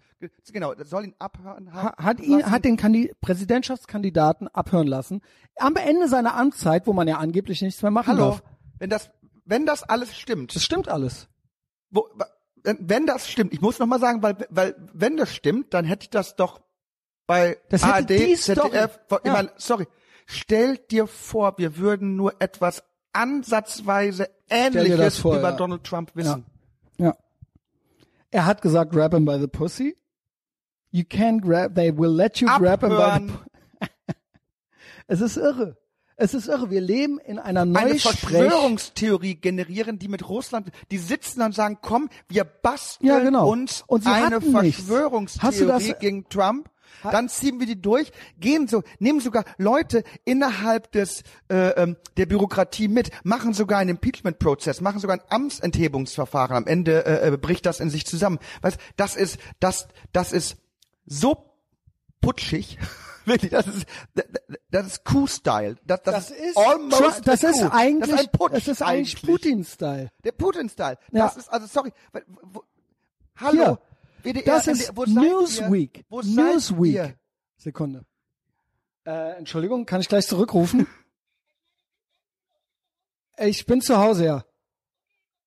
Genau, 0.52 0.74
soll 0.84 1.04
ihn 1.04 1.14
abhören 1.18 1.72
Ha- 1.72 1.94
hat 1.96 2.20
ihn, 2.20 2.40
lassen. 2.40 2.50
hat 2.52 2.64
den 2.64 2.76
Kandi 2.76 3.12
Präsidentschaftskandidaten 3.22 4.48
abhören 4.48 4.86
lassen. 4.86 5.20
Am 5.56 5.76
Ende 5.76 6.08
seiner 6.08 6.34
Amtszeit, 6.36 6.86
wo 6.86 6.92
man 6.92 7.08
ja 7.08 7.18
angeblich 7.18 7.62
nichts 7.62 7.82
mehr 7.82 7.90
machen 7.90 8.08
Hallo, 8.08 8.30
darf. 8.30 8.42
wenn 8.78 8.90
das, 8.90 9.10
wenn 9.44 9.66
das 9.66 9.82
alles 9.82 10.16
stimmt, 10.16 10.54
Das 10.54 10.62
stimmt 10.62 10.88
alles. 10.88 11.28
wo, 11.90 12.06
wenn, 12.68 12.88
wenn 12.88 13.06
das 13.06 13.28
stimmt, 13.30 13.52
ich 13.54 13.60
muss 13.62 13.78
noch 13.78 13.86
mal 13.86 13.98
sagen, 13.98 14.22
weil, 14.22 14.36
weil, 14.50 14.76
wenn 14.92 15.16
das 15.16 15.34
stimmt, 15.34 15.72
dann 15.72 15.84
hätte 15.86 16.04
ich 16.04 16.10
das 16.10 16.36
doch 16.36 16.60
bei 17.26 17.56
Das 17.70 17.82
ARD. 17.82 18.08
ZDF, 18.36 18.98
Ja. 19.24 19.32
meine, 19.32 19.50
sorry, 19.56 19.86
stell 20.26 20.76
dir 20.76 21.06
vor, 21.06 21.56
wir 21.56 21.78
würden 21.78 22.14
nur 22.16 22.34
etwas 22.40 22.82
ansatzweise 23.12 24.28
Ähnliches 24.50 25.18
vor, 25.18 25.38
über 25.38 25.50
ja. 25.50 25.56
Donald 25.56 25.84
Trump 25.84 26.10
wissen. 26.14 26.44
Ja. 26.98 27.16
Er 28.30 28.44
hat 28.46 28.60
gesagt, 28.60 28.92
grab 28.92 29.14
him 29.14 29.24
by 29.24 29.38
the 29.40 29.46
pussy. 29.48 29.96
You 30.90 31.02
can't 31.04 31.40
grab, 31.42 31.74
they 31.74 31.90
will 31.96 32.14
let 32.14 32.38
you 32.40 32.48
grab 32.58 32.82
him 32.82 32.90
by 32.90 32.96
the 32.96 33.02
Abhören. 33.02 33.28
pu- 33.30 33.38
Es 35.06 35.20
ist 35.22 35.36
irre. 35.38 35.76
Es 36.20 36.34
ist 36.34 36.48
irre. 36.48 36.68
Wir 36.70 36.80
leben 36.80 37.18
in 37.20 37.38
einer 37.38 37.62
Eine 37.62 37.70
Neusprech. 37.70 38.02
Verschwörungstheorie 38.02 39.36
generieren, 39.36 40.00
die 40.00 40.08
mit 40.08 40.28
Russland, 40.28 40.70
die 40.90 40.98
sitzen 40.98 41.42
und 41.42 41.54
sagen, 41.54 41.78
komm, 41.80 42.10
wir 42.28 42.42
basteln 42.44 43.08
Ja, 43.08 43.20
genau. 43.20 43.48
uns 43.48 43.84
Und 43.86 44.02
sie 44.02 44.10
eine. 44.10 44.40
Verschwörungstheorie 44.40 45.94
gegen 46.00 46.28
Trump. 46.28 46.68
Dann 47.04 47.28
ziehen 47.28 47.60
wir 47.60 47.66
die 47.66 47.80
durch, 47.80 48.10
gehen 48.40 48.66
so, 48.66 48.82
nehmen 48.98 49.20
sogar 49.20 49.44
Leute 49.58 50.02
innerhalb 50.24 50.90
des 50.90 51.22
äh, 51.48 51.68
ähm, 51.82 51.96
der 52.16 52.26
Bürokratie 52.26 52.88
mit, 52.88 53.10
machen 53.22 53.52
sogar 53.54 53.78
einen 53.78 53.90
Impeachment-Prozess, 53.90 54.80
machen 54.80 54.98
sogar 54.98 55.18
ein 55.18 55.22
Amtsenthebungsverfahren. 55.28 56.56
Am 56.56 56.66
Ende 56.66 57.06
äh, 57.06 57.28
äh, 57.28 57.36
bricht 57.36 57.66
das 57.66 57.78
in 57.78 57.90
sich 57.90 58.04
zusammen. 58.06 58.40
Weißt, 58.62 58.78
das 58.96 59.14
ist 59.14 59.38
das 59.60 59.86
das 60.12 60.32
ist 60.32 60.56
so 61.06 61.54
putschig. 62.20 62.78
Wirklich, 63.28 63.50
das 63.50 63.66
ist 63.66 63.86
das 64.70 64.86
ist 64.86 65.04
Coup-Style. 65.04 65.76
Das, 65.84 66.02
das, 66.02 66.14
Das 66.14 66.30
ist, 66.30 66.56
almost 66.56 67.26
das 67.26 67.42
ist 67.42 67.62
eigentlich, 67.62 68.10
das 68.10 68.20
ist 68.22 68.32
Putsch 68.32 68.52
das 68.52 68.68
ist 68.68 68.82
eigentlich 68.82 69.22
Putin-Style. 69.22 70.10
Der 70.24 70.32
Putin-Style. 70.32 70.98
Ja. 71.12 71.24
Das 71.26 71.36
ist, 71.36 71.48
also 71.48 71.66
sorry. 71.66 71.92
wo- 72.42 72.64
Hallo. 73.36 73.78
Hier. 74.22 74.34
WDR, 74.34 74.44
Das 74.56 74.66
NDR, 74.66 74.88
ist 74.88 74.96
wo 74.96 75.04
Newsweek. 75.04 76.04
Wo 76.08 76.20
Newsweek. 76.22 76.94
ihr? 76.94 77.14
Sekunde. 77.56 78.04
Äh, 79.06 79.36
Entschuldigung, 79.38 79.86
kann 79.86 80.00
ich 80.00 80.08
gleich 80.08 80.26
zurückrufen? 80.26 80.86
ich 83.38 83.64
bin 83.66 83.80
zu 83.80 83.96
Hause, 83.96 84.24
ja. 84.24 84.44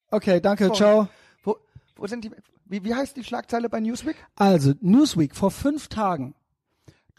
Okay, 0.09 0.39
danke, 0.41 0.71
ciao. 0.71 1.09
Wo, 1.43 1.57
wo 1.95 2.07
sind 2.07 2.23
die, 2.25 2.31
wie, 2.65 2.83
wie 2.83 2.95
heißt 2.95 3.15
die 3.17 3.23
Schlagzeile 3.23 3.69
bei 3.69 3.79
Newsweek? 3.79 4.15
Also, 4.35 4.73
Newsweek 4.81 5.35
vor 5.35 5.51
fünf 5.51 5.87
Tagen. 5.87 6.33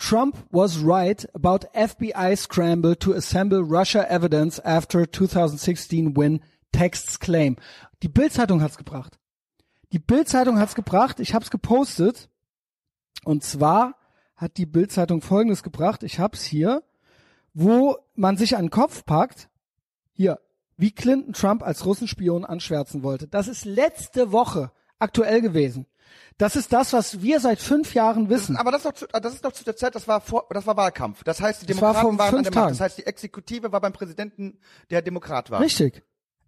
Trump 0.02 0.36
was 0.50 0.78
right 0.78 1.24
about 1.32 1.72
FBI 1.74 2.36
scramble 2.36 2.96
to 2.96 3.12
assemble 3.12 3.62
Russia 3.62 4.04
evidence 4.10 4.58
after 4.64 5.06
2016 5.06 6.16
win, 6.16 6.40
texts 6.72 7.20
claim. 7.20 7.56
Die 8.02 8.08
Bild-Zeitung 8.08 8.60
hat's 8.62 8.76
gebracht. 8.76 9.20
Die 9.92 10.00
Bild-Zeitung 10.00 10.58
hat's 10.58 10.74
gebracht. 10.74 11.20
Ich 11.20 11.34
hab's 11.34 11.52
gepostet. 11.52 12.28
Und 13.24 13.44
zwar 13.44 13.94
hat 14.34 14.56
die 14.56 14.66
Bild-Zeitung 14.66 15.22
Folgendes 15.22 15.62
gebracht. 15.62 16.02
Ich 16.02 16.18
hab's 16.18 16.42
hier, 16.42 16.82
wo 17.54 17.96
man 18.16 18.36
sich 18.36 18.56
an 18.56 18.64
den 18.64 18.70
Kopf 18.70 19.04
packt. 19.04 19.48
Hier, 20.14 20.40
wie 20.76 20.90
Clinton 20.90 21.32
Trump 21.32 21.62
als 21.62 21.86
Russenspion 21.86 22.44
anschwärzen 22.44 23.04
wollte. 23.04 23.28
Das 23.28 23.46
ist 23.46 23.64
letzte 23.64 24.32
Woche 24.32 24.72
aktuell 24.98 25.40
gewesen. 25.40 25.86
Das 26.42 26.56
ist 26.56 26.72
das, 26.72 26.92
was 26.92 27.22
wir 27.22 27.38
seit 27.38 27.60
fünf 27.60 27.94
Jahren 27.94 28.28
wissen. 28.28 28.56
Aber 28.56 28.72
das 28.72 28.80
ist 28.80 28.86
doch 28.86 28.94
zu, 28.94 29.06
das 29.06 29.32
ist 29.34 29.44
doch 29.44 29.52
zu 29.52 29.62
der 29.62 29.76
Zeit, 29.76 29.94
das 29.94 30.08
war 30.08 30.20
vor, 30.20 30.46
das 30.50 30.66
war 30.66 30.76
Wahlkampf. 30.76 31.22
Das 31.22 31.40
heißt, 31.40 31.62
die 31.62 31.66
Das 31.66 31.80
war 31.80 31.92
Demokraten 31.94 32.16
vor 32.16 32.26
waren 32.26 32.36
an 32.38 32.42
der 32.42 32.50
Macht. 32.50 32.54
Tagen. 32.64 32.68
Das 32.70 32.80
heißt, 32.80 32.98
die 32.98 33.06
Exekutive 33.06 33.70
war 33.70 33.80
beim 33.80 33.92
Präsidenten, 33.92 34.58
der 34.90 35.02
Demokrat 35.02 35.52
war. 35.52 35.60
Richtig. 35.60 36.02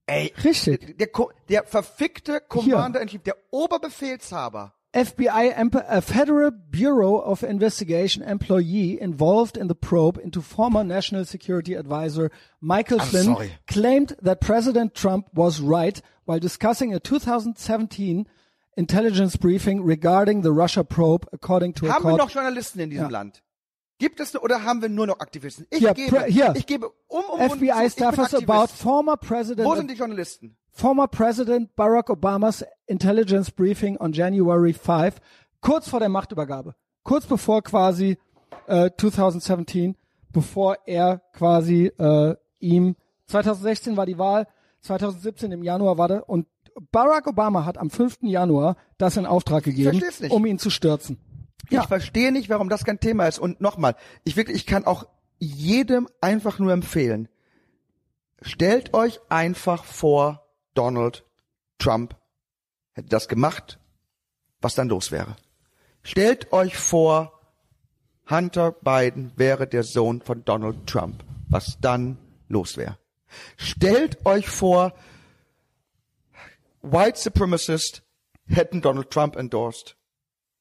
Ey, 0.06 0.32
Richtig. 0.42 0.98
der, 0.98 1.06
Ko- 1.06 1.30
der 1.48 1.62
verfickte 1.62 2.40
Commander 2.40 3.00
in 3.02 3.06
Chief, 3.08 3.22
der 3.22 3.36
Oberbefehlshaber. 3.52 4.74
FBI, 4.92 5.52
a 5.88 6.00
Federal 6.00 6.50
Bureau 6.50 7.20
of 7.24 7.44
Investigation 7.44 8.20
employee 8.22 8.98
involved 9.00 9.56
in 9.56 9.68
the 9.68 9.74
probe 9.74 10.20
into 10.20 10.40
former 10.40 10.82
National 10.84 11.24
Security 11.24 11.76
Advisor 11.76 12.30
Michael 12.60 13.00
I'm 13.00 13.06
Flynn 13.06 13.24
sorry. 13.34 13.50
claimed 13.68 14.16
that 14.22 14.40
President 14.40 14.94
Trump 14.94 15.26
was 15.32 15.60
right 15.60 16.00
while 16.26 16.40
discussing 16.40 16.92
a 16.92 16.98
2017 17.00 18.26
intelligence 18.76 19.36
briefing 19.38 19.82
regarding 19.84 20.42
the 20.42 20.50
Russia 20.50 20.82
probe, 20.82 21.26
according 21.32 21.74
to 21.74 21.86
a 21.86 21.94
Haben 21.94 22.04
wir 22.08 22.16
noch 22.16 22.30
Journalisten 22.30 22.80
in 22.80 22.90
diesem 22.90 23.04
Ja. 23.06 23.10
Land? 23.10 23.42
Gibt 23.98 24.18
es 24.20 24.34
oder 24.36 24.64
haben 24.64 24.82
wir 24.82 24.88
nur 24.88 25.06
noch 25.06 25.20
Aktivisten? 25.20 25.66
Ich 25.70 25.78
Hier, 25.78 25.94
gebe, 25.94 26.24
hier. 26.24 26.52
ich 26.56 26.66
gebe 26.66 26.90
um 27.06 27.22
um 27.30 27.40
FBI 27.50 27.88
staffers 27.90 28.34
about 28.34 28.66
former 28.74 29.16
President 29.16 29.66
Wo 29.66 29.76
sind 29.76 29.88
die 29.90 29.94
Journalisten? 29.94 30.56
former 30.72 31.06
President 31.06 31.74
Barack 31.76 32.10
Obamas 32.10 32.64
intelligence 32.86 33.50
briefing 33.52 33.96
on 33.98 34.12
January 34.12 34.72
5, 34.72 35.14
kurz 35.60 35.88
vor 35.88 36.00
der 36.00 36.08
Machtübergabe, 36.08 36.74
kurz 37.04 37.24
bevor 37.26 37.62
quasi 37.62 38.18
äh, 38.66 38.90
2017, 38.98 39.96
bevor 40.30 40.76
er 40.86 41.20
quasi 41.32 41.86
äh, 41.96 42.34
ihm 42.58 42.96
2016 43.28 43.96
war 43.96 44.06
die 44.06 44.18
Wahl, 44.18 44.48
2017 44.82 45.52
im 45.52 45.62
Januar 45.62 45.96
war 45.98 46.08
der 46.08 46.28
und 46.28 46.46
Barack 46.90 47.26
Obama 47.26 47.64
hat 47.64 47.78
am 47.78 47.90
5. 47.90 48.18
Januar 48.22 48.76
das 48.98 49.16
in 49.16 49.26
Auftrag 49.26 49.64
gegeben, 49.64 50.02
um 50.30 50.46
ihn 50.46 50.58
zu 50.58 50.70
stürzen. 50.70 51.18
Ich 51.70 51.82
verstehe 51.82 52.32
nicht, 52.32 52.50
warum 52.50 52.68
das 52.68 52.84
kein 52.84 53.00
Thema 53.00 53.26
ist. 53.26 53.38
Und 53.38 53.60
nochmal, 53.60 53.96
ich 54.24 54.36
wirklich, 54.36 54.56
ich 54.56 54.66
kann 54.66 54.84
auch 54.84 55.06
jedem 55.38 56.08
einfach 56.20 56.58
nur 56.58 56.72
empfehlen. 56.72 57.28
Stellt 58.42 58.92
euch 58.92 59.20
einfach 59.28 59.84
vor, 59.84 60.46
Donald 60.74 61.24
Trump 61.78 62.16
hätte 62.92 63.08
das 63.08 63.28
gemacht, 63.28 63.78
was 64.60 64.74
dann 64.74 64.88
los 64.88 65.10
wäre. 65.10 65.36
Stellt 66.02 66.52
euch 66.52 66.76
vor, 66.76 67.40
Hunter 68.28 68.72
Biden 68.72 69.32
wäre 69.36 69.66
der 69.66 69.82
Sohn 69.82 70.22
von 70.22 70.44
Donald 70.44 70.86
Trump, 70.86 71.24
was 71.48 71.78
dann 71.80 72.18
los 72.48 72.76
wäre. 72.76 72.98
Stellt 73.56 74.24
euch 74.26 74.48
vor, 74.48 74.94
White 76.84 77.18
Supremacists 77.18 78.02
hätten 78.46 78.80
Donald 78.82 79.10
Trump 79.10 79.36
endorsed 79.36 79.96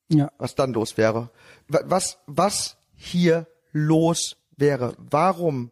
Ja. 0.10 0.32
was 0.38 0.56
dann 0.56 0.74
los 0.74 0.98
wäre. 0.98 1.30
Wa- 1.68 1.82
Was, 1.86 2.18
was 2.28 2.78
hier 2.96 3.48
los 3.72 4.38
wäre. 4.56 4.96
Warum 4.98 5.72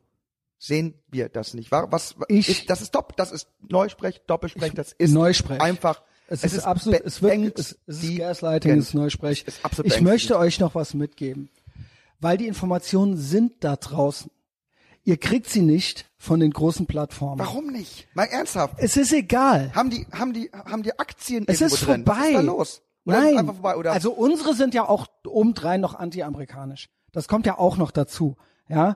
sehen 0.57 0.93
wir 1.07 1.29
das 1.29 1.53
nicht? 1.53 1.71
Wa- 1.71 1.87
Was, 1.89 2.15
Ich- 2.27 2.49
ist, 2.49 2.69
das 2.69 2.81
ist 2.81 2.93
dopp, 2.95 3.15
das 3.17 3.31
ist 3.31 3.47
Neusprech, 3.67 4.21
Doppelsprech, 4.27 4.73
das 4.73 4.91
ist 4.93 5.11
Neusprech. 5.11 5.61
einfach. 5.61 6.01
Es, 6.27 6.43
ist, 6.45 6.59
absolut, 6.65 7.01
es 7.01 7.21
wird, 7.21 7.59
es, 7.59 7.77
es 7.87 8.03
ist 8.03 8.17
Gaslighting, 8.17 8.77
es 8.79 8.87
ist 8.89 8.93
Neusprech. 8.93 9.43
Es 9.47 9.57
ist 9.57 9.79
ich 9.83 9.99
möchte 10.01 10.37
euch 10.37 10.59
noch 10.61 10.75
was 10.75 10.93
mitgeben, 10.93 11.49
weil 12.21 12.37
die 12.37 12.47
Informationen 12.47 13.17
sind 13.17 13.63
da 13.63 13.75
draußen. 13.75 14.31
Ihr 15.03 15.17
kriegt 15.17 15.49
sie 15.49 15.61
nicht 15.61 16.11
von 16.17 16.39
den 16.39 16.51
großen 16.51 16.85
Plattformen. 16.85 17.39
Warum 17.39 17.67
nicht? 17.67 18.07
Mal 18.13 18.25
ernsthaft. 18.25 18.75
Es 18.77 18.97
ist 18.97 19.11
egal. 19.11 19.71
Haben 19.73 19.89
die, 19.89 20.05
haben 20.11 20.33
die, 20.33 20.51
haben 20.53 20.83
die 20.83 20.97
Aktien 20.99 21.45
Es 21.47 21.59
irgendwo 21.61 21.75
ist 21.75 21.87
drin? 21.87 22.05
vorbei. 22.05 22.19
Was 22.21 22.27
ist 22.27 22.33
da 22.35 22.41
los? 22.41 22.81
Oder 23.05 23.19
Nein. 23.21 23.37
einfach 23.39 23.55
vorbei? 23.55 23.89
Also 23.89 24.11
unsere 24.11 24.53
sind 24.53 24.73
ja 24.75 24.87
auch 24.87 25.07
obendrein 25.25 25.81
noch 25.81 25.95
anti-amerikanisch. 25.95 26.89
Das 27.11 27.27
kommt 27.27 27.45
ja 27.47 27.57
auch 27.57 27.77
noch 27.77 27.89
dazu. 27.91 28.37
Ja. 28.67 28.95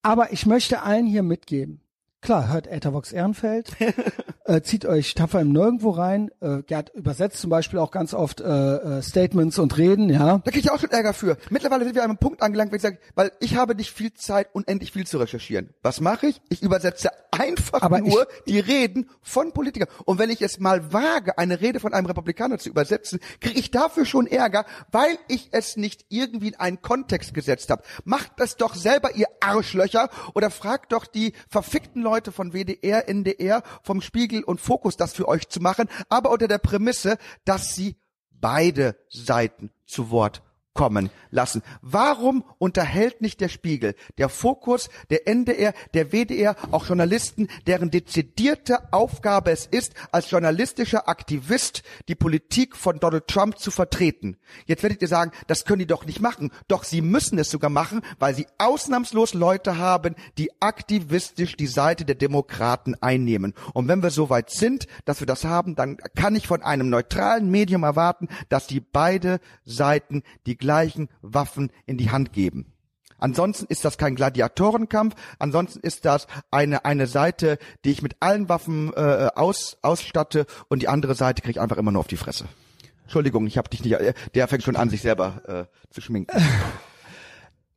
Aber 0.00 0.32
ich 0.32 0.46
möchte 0.46 0.82
allen 0.82 1.06
hier 1.06 1.22
mitgeben. 1.22 1.82
Klar, 2.22 2.52
hört 2.52 2.68
Ethervox 2.68 3.10
Ehrenfeld, 3.10 3.72
äh, 4.44 4.62
zieht 4.62 4.86
euch 4.86 5.14
tapfer 5.16 5.40
im 5.40 5.50
Nirgendwo 5.50 5.90
rein. 5.90 6.30
Äh, 6.40 6.62
Gerd 6.62 6.94
übersetzt 6.94 7.40
zum 7.40 7.50
Beispiel 7.50 7.80
auch 7.80 7.90
ganz 7.90 8.14
oft 8.14 8.40
äh, 8.40 8.44
äh, 8.44 9.02
Statements 9.02 9.58
und 9.58 9.76
Reden, 9.76 10.08
ja. 10.08 10.38
Da 10.38 10.50
krieg 10.52 10.62
ich 10.62 10.70
auch 10.70 10.78
schon 10.78 10.92
Ärger 10.92 11.14
für. 11.14 11.36
Mittlerweile 11.50 11.82
sind 11.82 11.96
wir 11.96 12.04
an 12.04 12.10
einem 12.10 12.18
Punkt 12.18 12.40
angelangt, 12.40 12.70
wo 12.70 12.76
ich 12.76 12.82
sage, 12.82 12.98
weil 13.16 13.32
ich 13.40 13.56
habe 13.56 13.74
nicht 13.74 13.90
viel 13.90 14.12
Zeit, 14.14 14.50
unendlich 14.52 14.92
viel 14.92 15.04
zu 15.04 15.18
recherchieren. 15.18 15.70
Was 15.82 16.00
mache 16.00 16.28
ich? 16.28 16.40
Ich 16.48 16.62
übersetze 16.62 17.10
einfach 17.32 17.82
Aber 17.82 18.00
nur 18.00 18.28
die 18.46 18.60
Reden 18.60 19.10
von 19.22 19.52
Politikern. 19.52 19.88
Und 20.04 20.20
wenn 20.20 20.30
ich 20.30 20.42
es 20.42 20.60
mal 20.60 20.92
wage, 20.92 21.38
eine 21.38 21.60
Rede 21.60 21.80
von 21.80 21.92
einem 21.92 22.06
Republikaner 22.06 22.58
zu 22.58 22.68
übersetzen, 22.68 23.18
kriege 23.40 23.58
ich 23.58 23.72
dafür 23.72 24.04
schon 24.04 24.28
Ärger, 24.28 24.64
weil 24.92 25.18
ich 25.26 25.48
es 25.50 25.76
nicht 25.76 26.04
irgendwie 26.08 26.48
in 26.48 26.60
einen 26.60 26.82
Kontext 26.82 27.34
gesetzt 27.34 27.70
habe. 27.70 27.82
Macht 28.04 28.32
das 28.36 28.56
doch 28.56 28.76
selber, 28.76 29.16
ihr 29.16 29.26
Arschlöcher, 29.40 30.08
oder 30.34 30.50
fragt 30.50 30.92
doch 30.92 31.06
die 31.06 31.32
verfickten 31.48 32.02
Leute 32.02 32.11
von 32.32 32.52
WDR, 32.52 33.08
NDR, 33.08 33.62
vom 33.82 34.00
Spiegel 34.00 34.44
und 34.44 34.60
Fokus, 34.60 34.96
das 34.96 35.14
für 35.14 35.28
euch 35.28 35.48
zu 35.48 35.60
machen, 35.60 35.88
aber 36.08 36.30
unter 36.30 36.48
der 36.48 36.58
Prämisse, 36.58 37.16
dass 37.44 37.74
sie 37.74 37.96
beide 38.30 38.96
Seiten 39.08 39.70
zu 39.86 40.10
Wort 40.10 40.42
kommen 40.74 41.10
lassen. 41.30 41.62
Warum 41.82 42.44
unterhält 42.58 43.20
nicht 43.20 43.40
der 43.40 43.48
Spiegel, 43.48 43.94
der 44.18 44.28
Fokus, 44.28 44.88
der 45.10 45.28
NDR, 45.28 45.74
der 45.94 46.12
WDR, 46.12 46.56
auch 46.70 46.86
Journalisten, 46.86 47.48
deren 47.66 47.90
dezidierte 47.90 48.92
Aufgabe 48.92 49.50
es 49.50 49.66
ist, 49.66 49.94
als 50.12 50.30
journalistischer 50.30 51.08
Aktivist 51.08 51.82
die 52.08 52.14
Politik 52.14 52.76
von 52.76 52.98
Donald 53.00 53.26
Trump 53.26 53.58
zu 53.58 53.70
vertreten? 53.70 54.36
Jetzt 54.66 54.82
werdet 54.82 55.02
ihr 55.02 55.08
sagen, 55.08 55.32
das 55.46 55.64
können 55.64 55.80
die 55.80 55.86
doch 55.86 56.06
nicht 56.06 56.20
machen. 56.20 56.50
Doch 56.68 56.84
sie 56.84 57.02
müssen 57.02 57.38
es 57.38 57.50
sogar 57.50 57.70
machen, 57.70 58.00
weil 58.18 58.34
sie 58.34 58.46
ausnahmslos 58.58 59.34
Leute 59.34 59.76
haben, 59.78 60.14
die 60.38 60.50
aktivistisch 60.60 61.56
die 61.56 61.66
Seite 61.66 62.04
der 62.04 62.14
Demokraten 62.14 62.94
einnehmen. 63.00 63.54
Und 63.74 63.88
wenn 63.88 64.02
wir 64.02 64.10
so 64.10 64.30
weit 64.30 64.50
sind, 64.50 64.86
dass 65.04 65.20
wir 65.20 65.26
das 65.26 65.44
haben, 65.44 65.74
dann 65.74 65.98
kann 66.14 66.34
ich 66.34 66.46
von 66.46 66.62
einem 66.62 66.88
neutralen 66.88 67.50
Medium 67.50 67.82
erwarten, 67.82 68.28
dass 68.48 68.66
die 68.66 68.80
beide 68.80 69.40
Seiten 69.64 70.22
die 70.46 70.56
gleichen 70.62 71.08
Waffen 71.20 71.70
in 71.84 71.98
die 71.98 72.10
Hand 72.10 72.32
geben. 72.32 72.72
Ansonsten 73.18 73.66
ist 73.68 73.84
das 73.84 73.98
kein 73.98 74.16
Gladiatorenkampf, 74.16 75.14
ansonsten 75.38 75.80
ist 75.80 76.04
das 76.04 76.26
eine, 76.50 76.84
eine 76.84 77.06
Seite, 77.06 77.58
die 77.84 77.90
ich 77.90 78.02
mit 78.02 78.16
allen 78.20 78.48
Waffen 78.48 78.92
äh, 78.94 79.28
aus, 79.34 79.76
ausstatte 79.82 80.46
und 80.68 80.82
die 80.82 80.88
andere 80.88 81.14
Seite 81.14 81.42
kriege 81.42 81.52
ich 81.52 81.60
einfach 81.60 81.76
immer 81.76 81.92
nur 81.92 82.00
auf 82.00 82.08
die 82.08 82.16
Fresse. 82.16 82.46
Entschuldigung, 83.02 83.46
ich 83.46 83.58
habe 83.58 83.68
dich 83.68 83.84
nicht, 83.84 83.92
äh, 83.92 84.14
der 84.34 84.48
fängt 84.48 84.62
schon 84.62 84.76
an, 84.76 84.90
sich 84.90 85.02
selber 85.02 85.68
äh, 85.68 85.92
zu 85.92 86.00
schminken. 86.00 86.36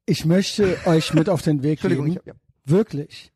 Ich 0.07 0.23
möchte 0.23 0.77
euch 0.85 1.15
mit 1.15 1.29
auf 1.29 1.41
den 1.41 1.63
Weg 1.63 1.81
geben. 1.81 2.05
ich 2.05 2.19
ja. 2.25 2.33
Wirklich. 2.63 3.33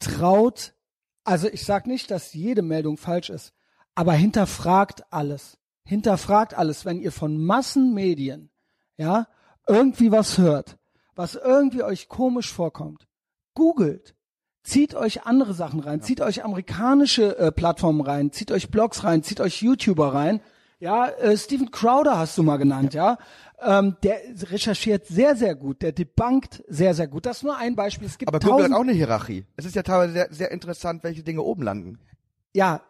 Traut, 0.00 0.74
also 1.22 1.48
ich 1.48 1.64
sag 1.64 1.86
nicht, 1.86 2.10
dass 2.10 2.34
jede 2.34 2.62
Meldung 2.62 2.96
falsch 2.96 3.30
ist, 3.30 3.52
aber 3.94 4.12
hinterfragt 4.14 5.04
alles. 5.10 5.56
Hinterfragt 5.84 6.54
alles, 6.54 6.84
wenn 6.84 6.98
ihr 6.98 7.12
von 7.12 7.44
Massenmedien, 7.44 8.50
ja, 8.96 9.26
irgendwie 9.66 10.12
was 10.12 10.38
hört, 10.38 10.78
was 11.14 11.34
irgendwie 11.34 11.82
euch 11.82 12.08
komisch 12.08 12.52
vorkommt. 12.52 13.06
Googelt. 13.54 14.14
Zieht 14.62 14.94
euch 14.94 15.26
andere 15.26 15.52
Sachen 15.52 15.80
rein, 15.80 16.00
zieht 16.00 16.22
euch 16.22 16.42
amerikanische 16.42 17.36
äh, 17.38 17.52
Plattformen 17.52 18.00
rein, 18.00 18.32
zieht 18.32 18.50
euch 18.50 18.70
Blogs 18.70 19.04
rein, 19.04 19.22
zieht 19.22 19.40
euch 19.40 19.60
YouTuber 19.60 20.14
rein. 20.14 20.40
Ja, 20.80 21.08
äh, 21.08 21.36
Steven 21.36 21.70
Crowder 21.70 22.16
hast 22.16 22.38
du 22.38 22.42
mal 22.42 22.56
genannt, 22.56 22.94
ja. 22.94 23.18
Ähm, 23.60 23.96
der 24.02 24.18
recherchiert 24.50 25.06
sehr, 25.06 25.36
sehr 25.36 25.54
gut, 25.54 25.82
der 25.82 25.92
debunked 25.92 26.64
sehr, 26.66 26.94
sehr 26.94 27.08
gut. 27.08 27.26
Das 27.26 27.38
ist 27.38 27.42
nur 27.42 27.56
ein 27.56 27.76
Beispiel. 27.76 28.06
Es 28.06 28.16
gibt 28.16 28.28
Aber 28.28 28.40
Google 28.40 28.64
hat 28.64 28.72
auch 28.72 28.80
eine 28.80 28.92
Hierarchie. 28.92 29.44
Es 29.56 29.66
ist 29.66 29.76
ja 29.76 29.82
teilweise 29.82 30.12
sehr, 30.14 30.28
sehr 30.30 30.50
interessant, 30.50 31.04
welche 31.04 31.22
Dinge 31.22 31.42
oben 31.42 31.62
landen. 31.62 31.98
ja, 32.54 32.80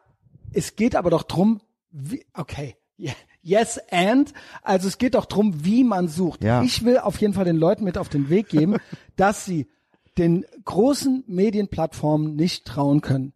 es 0.53 0.77
geht 0.77 0.95
aber 0.95 1.11
doch 1.11 1.25
drum, 1.25 1.61
wie, 1.91 2.25
okay, 2.35 2.77
ja, 2.97 3.13
Yes 3.45 3.79
and. 3.91 4.33
Also 4.63 4.89
es 4.89 4.99
geht 4.99 5.15
doch 5.15 5.27
drum, 5.27 5.65
wie 5.65 5.85
man 5.85 6.09
sucht. 6.09 6.43
Ja. 6.43 6.63
Ich 6.63 6.85
will 6.85 6.99
auf 6.99 7.21
jeden 7.21 7.35
Fall 7.35 7.45
den 7.45 7.57
Leuten 7.57 7.85
mit 7.85 7.99
auf 7.99 8.09
den 8.09 8.31
Weg 8.31 8.49
geben, 8.49 8.77
dass 9.17 9.45
sie 9.45 9.69
den 10.19 10.47
großen 10.65 11.25
Medienplattformen 11.27 12.35
nicht 12.35 12.67
trauen 12.67 13.01
können. 13.01 13.35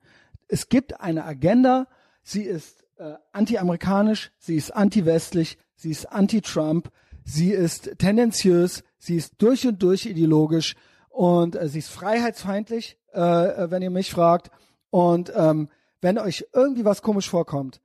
Es 0.49 0.69
gibt 0.69 1.01
eine 1.01 1.25
Agenda, 1.25 1.87
sie 2.23 2.43
ist 2.43 2.85
äh, 2.97 3.15
anti-amerikanisch, 3.33 4.33
sie 4.39 4.57
ist 4.57 4.75
anti-westlich, 4.75 5.59
sie 5.77 5.91
ist 5.91 6.07
anti-Trump, 6.07 6.91
sie 7.25 7.51
ist 7.51 7.99
tendenziös, 7.99 8.85
sie 8.99 9.17
ist 9.17 9.35
durch 9.39 9.67
und 9.67 9.83
durch 9.83 10.07
ideologisch 10.07 10.75
und 11.11 11.55
äh, 11.55 11.69
sie 11.69 11.81
ist 11.81 11.91
freiheitsfeindlich, 11.91 12.97
äh, 13.13 13.21
äh, 13.21 13.71
wenn 13.71 13.83
ihr 13.83 13.91
mich 13.91 14.11
fragt. 14.11 14.51
Und 14.91 15.31
ähm, 15.35 15.69
wenn 16.01 16.19
euch 16.19 16.47
irgendwie 16.55 16.85
was 16.85 17.03
komisch 17.03 17.29
vorkommt, 17.29 17.83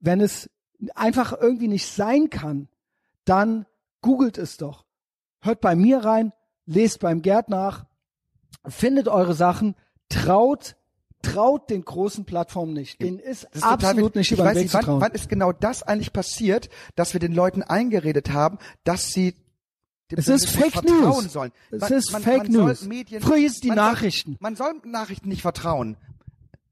wenn 0.00 0.20
es 0.20 0.50
einfach 0.94 1.32
irgendwie 1.40 1.68
nicht 1.68 1.86
sein 1.86 2.30
kann, 2.30 2.68
dann 3.24 3.66
googelt 4.00 4.38
es 4.38 4.56
doch. 4.56 4.84
Hört 5.40 5.60
bei 5.60 5.74
mir 5.74 6.04
rein, 6.04 6.32
lest 6.66 7.00
beim 7.00 7.22
Gerd 7.22 7.48
nach, 7.48 7.86
findet 8.66 9.08
eure 9.08 9.34
Sachen, 9.34 9.74
traut, 10.08 10.76
traut 11.22 11.70
den 11.70 11.84
großen 11.84 12.24
Plattformen 12.24 12.72
nicht. 12.72 13.00
Denen 13.00 13.18
ist, 13.18 13.44
ist 13.52 13.62
absolut 13.62 14.14
nicht 14.14 14.30
ich 14.30 14.38
über 14.38 14.52
den 14.52 14.56
Weg 14.56 14.68
zu 14.68 14.74
wann, 14.74 14.84
trauen. 14.84 15.00
wann 15.00 15.12
ist 15.12 15.28
genau 15.28 15.52
das 15.52 15.82
eigentlich 15.82 16.12
passiert, 16.12 16.68
dass 16.96 17.12
wir 17.12 17.20
den 17.20 17.32
Leuten 17.32 17.62
eingeredet 17.62 18.30
haben, 18.30 18.58
dass 18.84 19.08
sie 19.08 19.34
dem 20.10 20.18
Es 20.18 20.28
ist 20.28 20.48
Fake 20.48 20.72
vertrauen 20.72 21.24
News. 21.24 21.32
sollen. 21.32 21.52
Es 21.70 21.90
ist 21.90 22.10
Fake 22.10 22.46
soll 22.52 22.64
News. 22.66 22.84
Medien, 22.84 23.22
Früher 23.22 23.46
es 23.46 23.60
die 23.60 23.68
man 23.68 23.76
Nachrichten. 23.76 24.32
Soll, 24.32 24.38
man 24.40 24.56
soll 24.56 24.74
Nachrichten 24.84 25.28
nicht 25.28 25.42
vertrauen. 25.42 25.96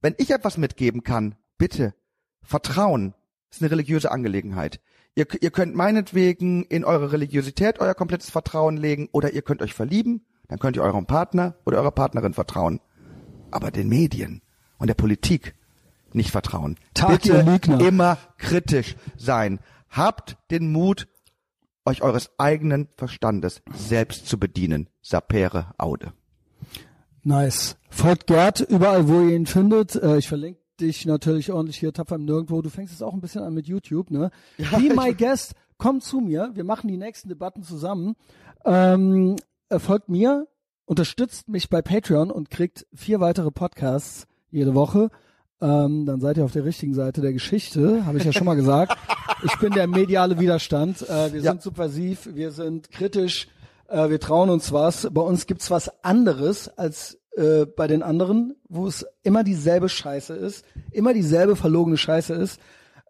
Wenn 0.00 0.14
ich 0.18 0.30
etwas 0.30 0.58
mitgeben 0.58 1.02
kann, 1.02 1.36
bitte 1.58 1.94
Vertrauen 2.42 3.14
ist 3.52 3.62
eine 3.62 3.70
religiöse 3.70 4.10
Angelegenheit. 4.10 4.80
Ihr, 5.14 5.26
ihr 5.40 5.50
könnt 5.50 5.74
meinetwegen 5.74 6.64
in 6.64 6.84
eure 6.84 7.12
Religiosität 7.12 7.80
euer 7.80 7.94
komplettes 7.94 8.30
Vertrauen 8.30 8.76
legen 8.76 9.08
oder 9.12 9.32
ihr 9.32 9.42
könnt 9.42 9.62
euch 9.62 9.74
verlieben, 9.74 10.24
dann 10.48 10.58
könnt 10.58 10.76
ihr 10.76 10.82
eurem 10.82 11.06
Partner 11.06 11.56
oder 11.66 11.78
eurer 11.78 11.90
Partnerin 11.90 12.32
vertrauen. 12.32 12.80
Aber 13.50 13.70
den 13.70 13.88
Medien 13.88 14.40
und 14.78 14.86
der 14.86 14.94
Politik 14.94 15.54
nicht 16.14 16.30
vertrauen. 16.30 16.78
Ihr 16.98 17.06
Bitte 17.06 17.60
immer 17.86 18.16
kritisch 18.38 18.96
sein. 19.16 19.60
Habt 19.90 20.38
den 20.50 20.72
Mut, 20.72 21.08
euch 21.84 22.02
eures 22.02 22.30
eigenen 22.38 22.88
Verstandes 22.96 23.60
selbst 23.74 24.26
zu 24.26 24.38
bedienen. 24.38 24.88
Sapere 25.02 25.74
Aude. 25.76 26.12
Nice. 27.22 27.76
Folgt 27.90 28.26
Gerd 28.26 28.60
überall, 28.60 29.08
wo 29.08 29.20
ihr 29.20 29.36
ihn 29.36 29.46
findet. 29.46 29.94
Äh, 29.96 30.16
ich 30.16 30.28
verlinke 30.28 30.61
dich 30.82 31.06
natürlich 31.06 31.50
ordentlich 31.52 31.78
hier 31.78 31.92
tapfer 31.92 32.16
im 32.16 32.24
Nirgendwo. 32.24 32.60
Du 32.62 32.70
fängst 32.70 32.92
jetzt 32.92 33.02
auch 33.02 33.14
ein 33.14 33.20
bisschen 33.20 33.42
an 33.42 33.54
mit 33.54 33.66
YouTube, 33.66 34.10
ne? 34.10 34.30
Be 34.58 34.94
my 34.94 35.14
guest. 35.14 35.54
Komm 35.78 36.00
zu 36.00 36.20
mir. 36.20 36.50
Wir 36.54 36.64
machen 36.64 36.88
die 36.88 36.96
nächsten 36.96 37.28
Debatten 37.28 37.62
zusammen. 37.62 38.14
Ähm, 38.64 39.36
äh, 39.68 39.78
folgt 39.78 40.08
mir, 40.08 40.46
unterstützt 40.84 41.48
mich 41.48 41.68
bei 41.70 41.82
Patreon 41.82 42.30
und 42.30 42.50
kriegt 42.50 42.86
vier 42.94 43.20
weitere 43.20 43.50
Podcasts 43.50 44.26
jede 44.50 44.74
Woche. 44.74 45.08
Ähm, 45.60 46.06
dann 46.06 46.20
seid 46.20 46.36
ihr 46.36 46.44
auf 46.44 46.52
der 46.52 46.64
richtigen 46.64 46.92
Seite 46.94 47.20
der 47.20 47.32
Geschichte, 47.32 48.04
habe 48.04 48.18
ich 48.18 48.24
ja 48.24 48.32
schon 48.32 48.44
mal 48.46 48.54
gesagt. 48.56 48.96
Ich 49.44 49.56
bin 49.58 49.72
der 49.72 49.88
mediale 49.88 50.38
Widerstand. 50.38 51.02
Äh, 51.02 51.32
wir 51.32 51.40
Ja. 51.40 51.50
sind 51.50 51.62
subversiv, 51.62 52.28
wir 52.32 52.52
sind 52.52 52.92
kritisch, 52.92 53.48
äh, 53.88 54.08
wir 54.08 54.20
trauen 54.20 54.50
uns 54.50 54.70
was. 54.72 55.08
Bei 55.10 55.20
uns 55.20 55.46
gibt's 55.46 55.68
was 55.68 56.04
anderes 56.04 56.68
als 56.78 57.18
äh, 57.36 57.66
bei 57.66 57.86
den 57.86 58.02
anderen, 58.02 58.54
wo 58.68 58.86
es 58.86 59.06
immer 59.22 59.44
dieselbe 59.44 59.88
Scheiße 59.88 60.34
ist, 60.34 60.64
immer 60.90 61.14
dieselbe 61.14 61.56
verlogene 61.56 61.96
Scheiße 61.96 62.34
ist. 62.34 62.60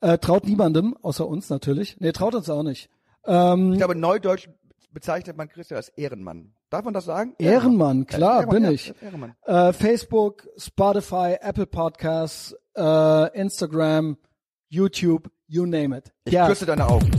Äh, 0.00 0.18
traut 0.18 0.46
niemandem, 0.46 0.96
außer 1.00 1.26
uns 1.26 1.48
natürlich. 1.50 1.96
Nee, 2.00 2.12
traut 2.12 2.34
uns 2.34 2.50
auch 2.50 2.62
nicht. 2.62 2.90
Ähm, 3.24 3.72
Ich 3.72 3.78
glaube, 3.78 3.94
neudeutsch 3.94 4.48
bezeichnet 4.90 5.36
man 5.36 5.48
Christian 5.48 5.76
als 5.76 5.88
Ehrenmann. 5.90 6.54
Darf 6.70 6.84
man 6.84 6.94
das 6.94 7.04
sagen? 7.04 7.34
Ehrenmann, 7.38 8.06
klar, 8.06 8.40
Ehrenmann, 8.40 8.62
bin 8.62 8.72
ich. 8.72 8.94
Ehrenmann. 9.02 9.34
Äh, 9.44 9.72
Facebook, 9.72 10.48
Spotify, 10.56 11.36
Apple 11.40 11.66
Podcasts, 11.66 12.54
äh, 12.76 13.38
Instagram, 13.40 14.16
YouTube, 14.68 15.30
you 15.46 15.66
name 15.66 15.96
it. 15.96 16.12
Ich 16.24 16.32
Ja, 16.32 16.48
küsse 16.48 16.66
deine 16.66 16.86
Augen. 16.88 17.10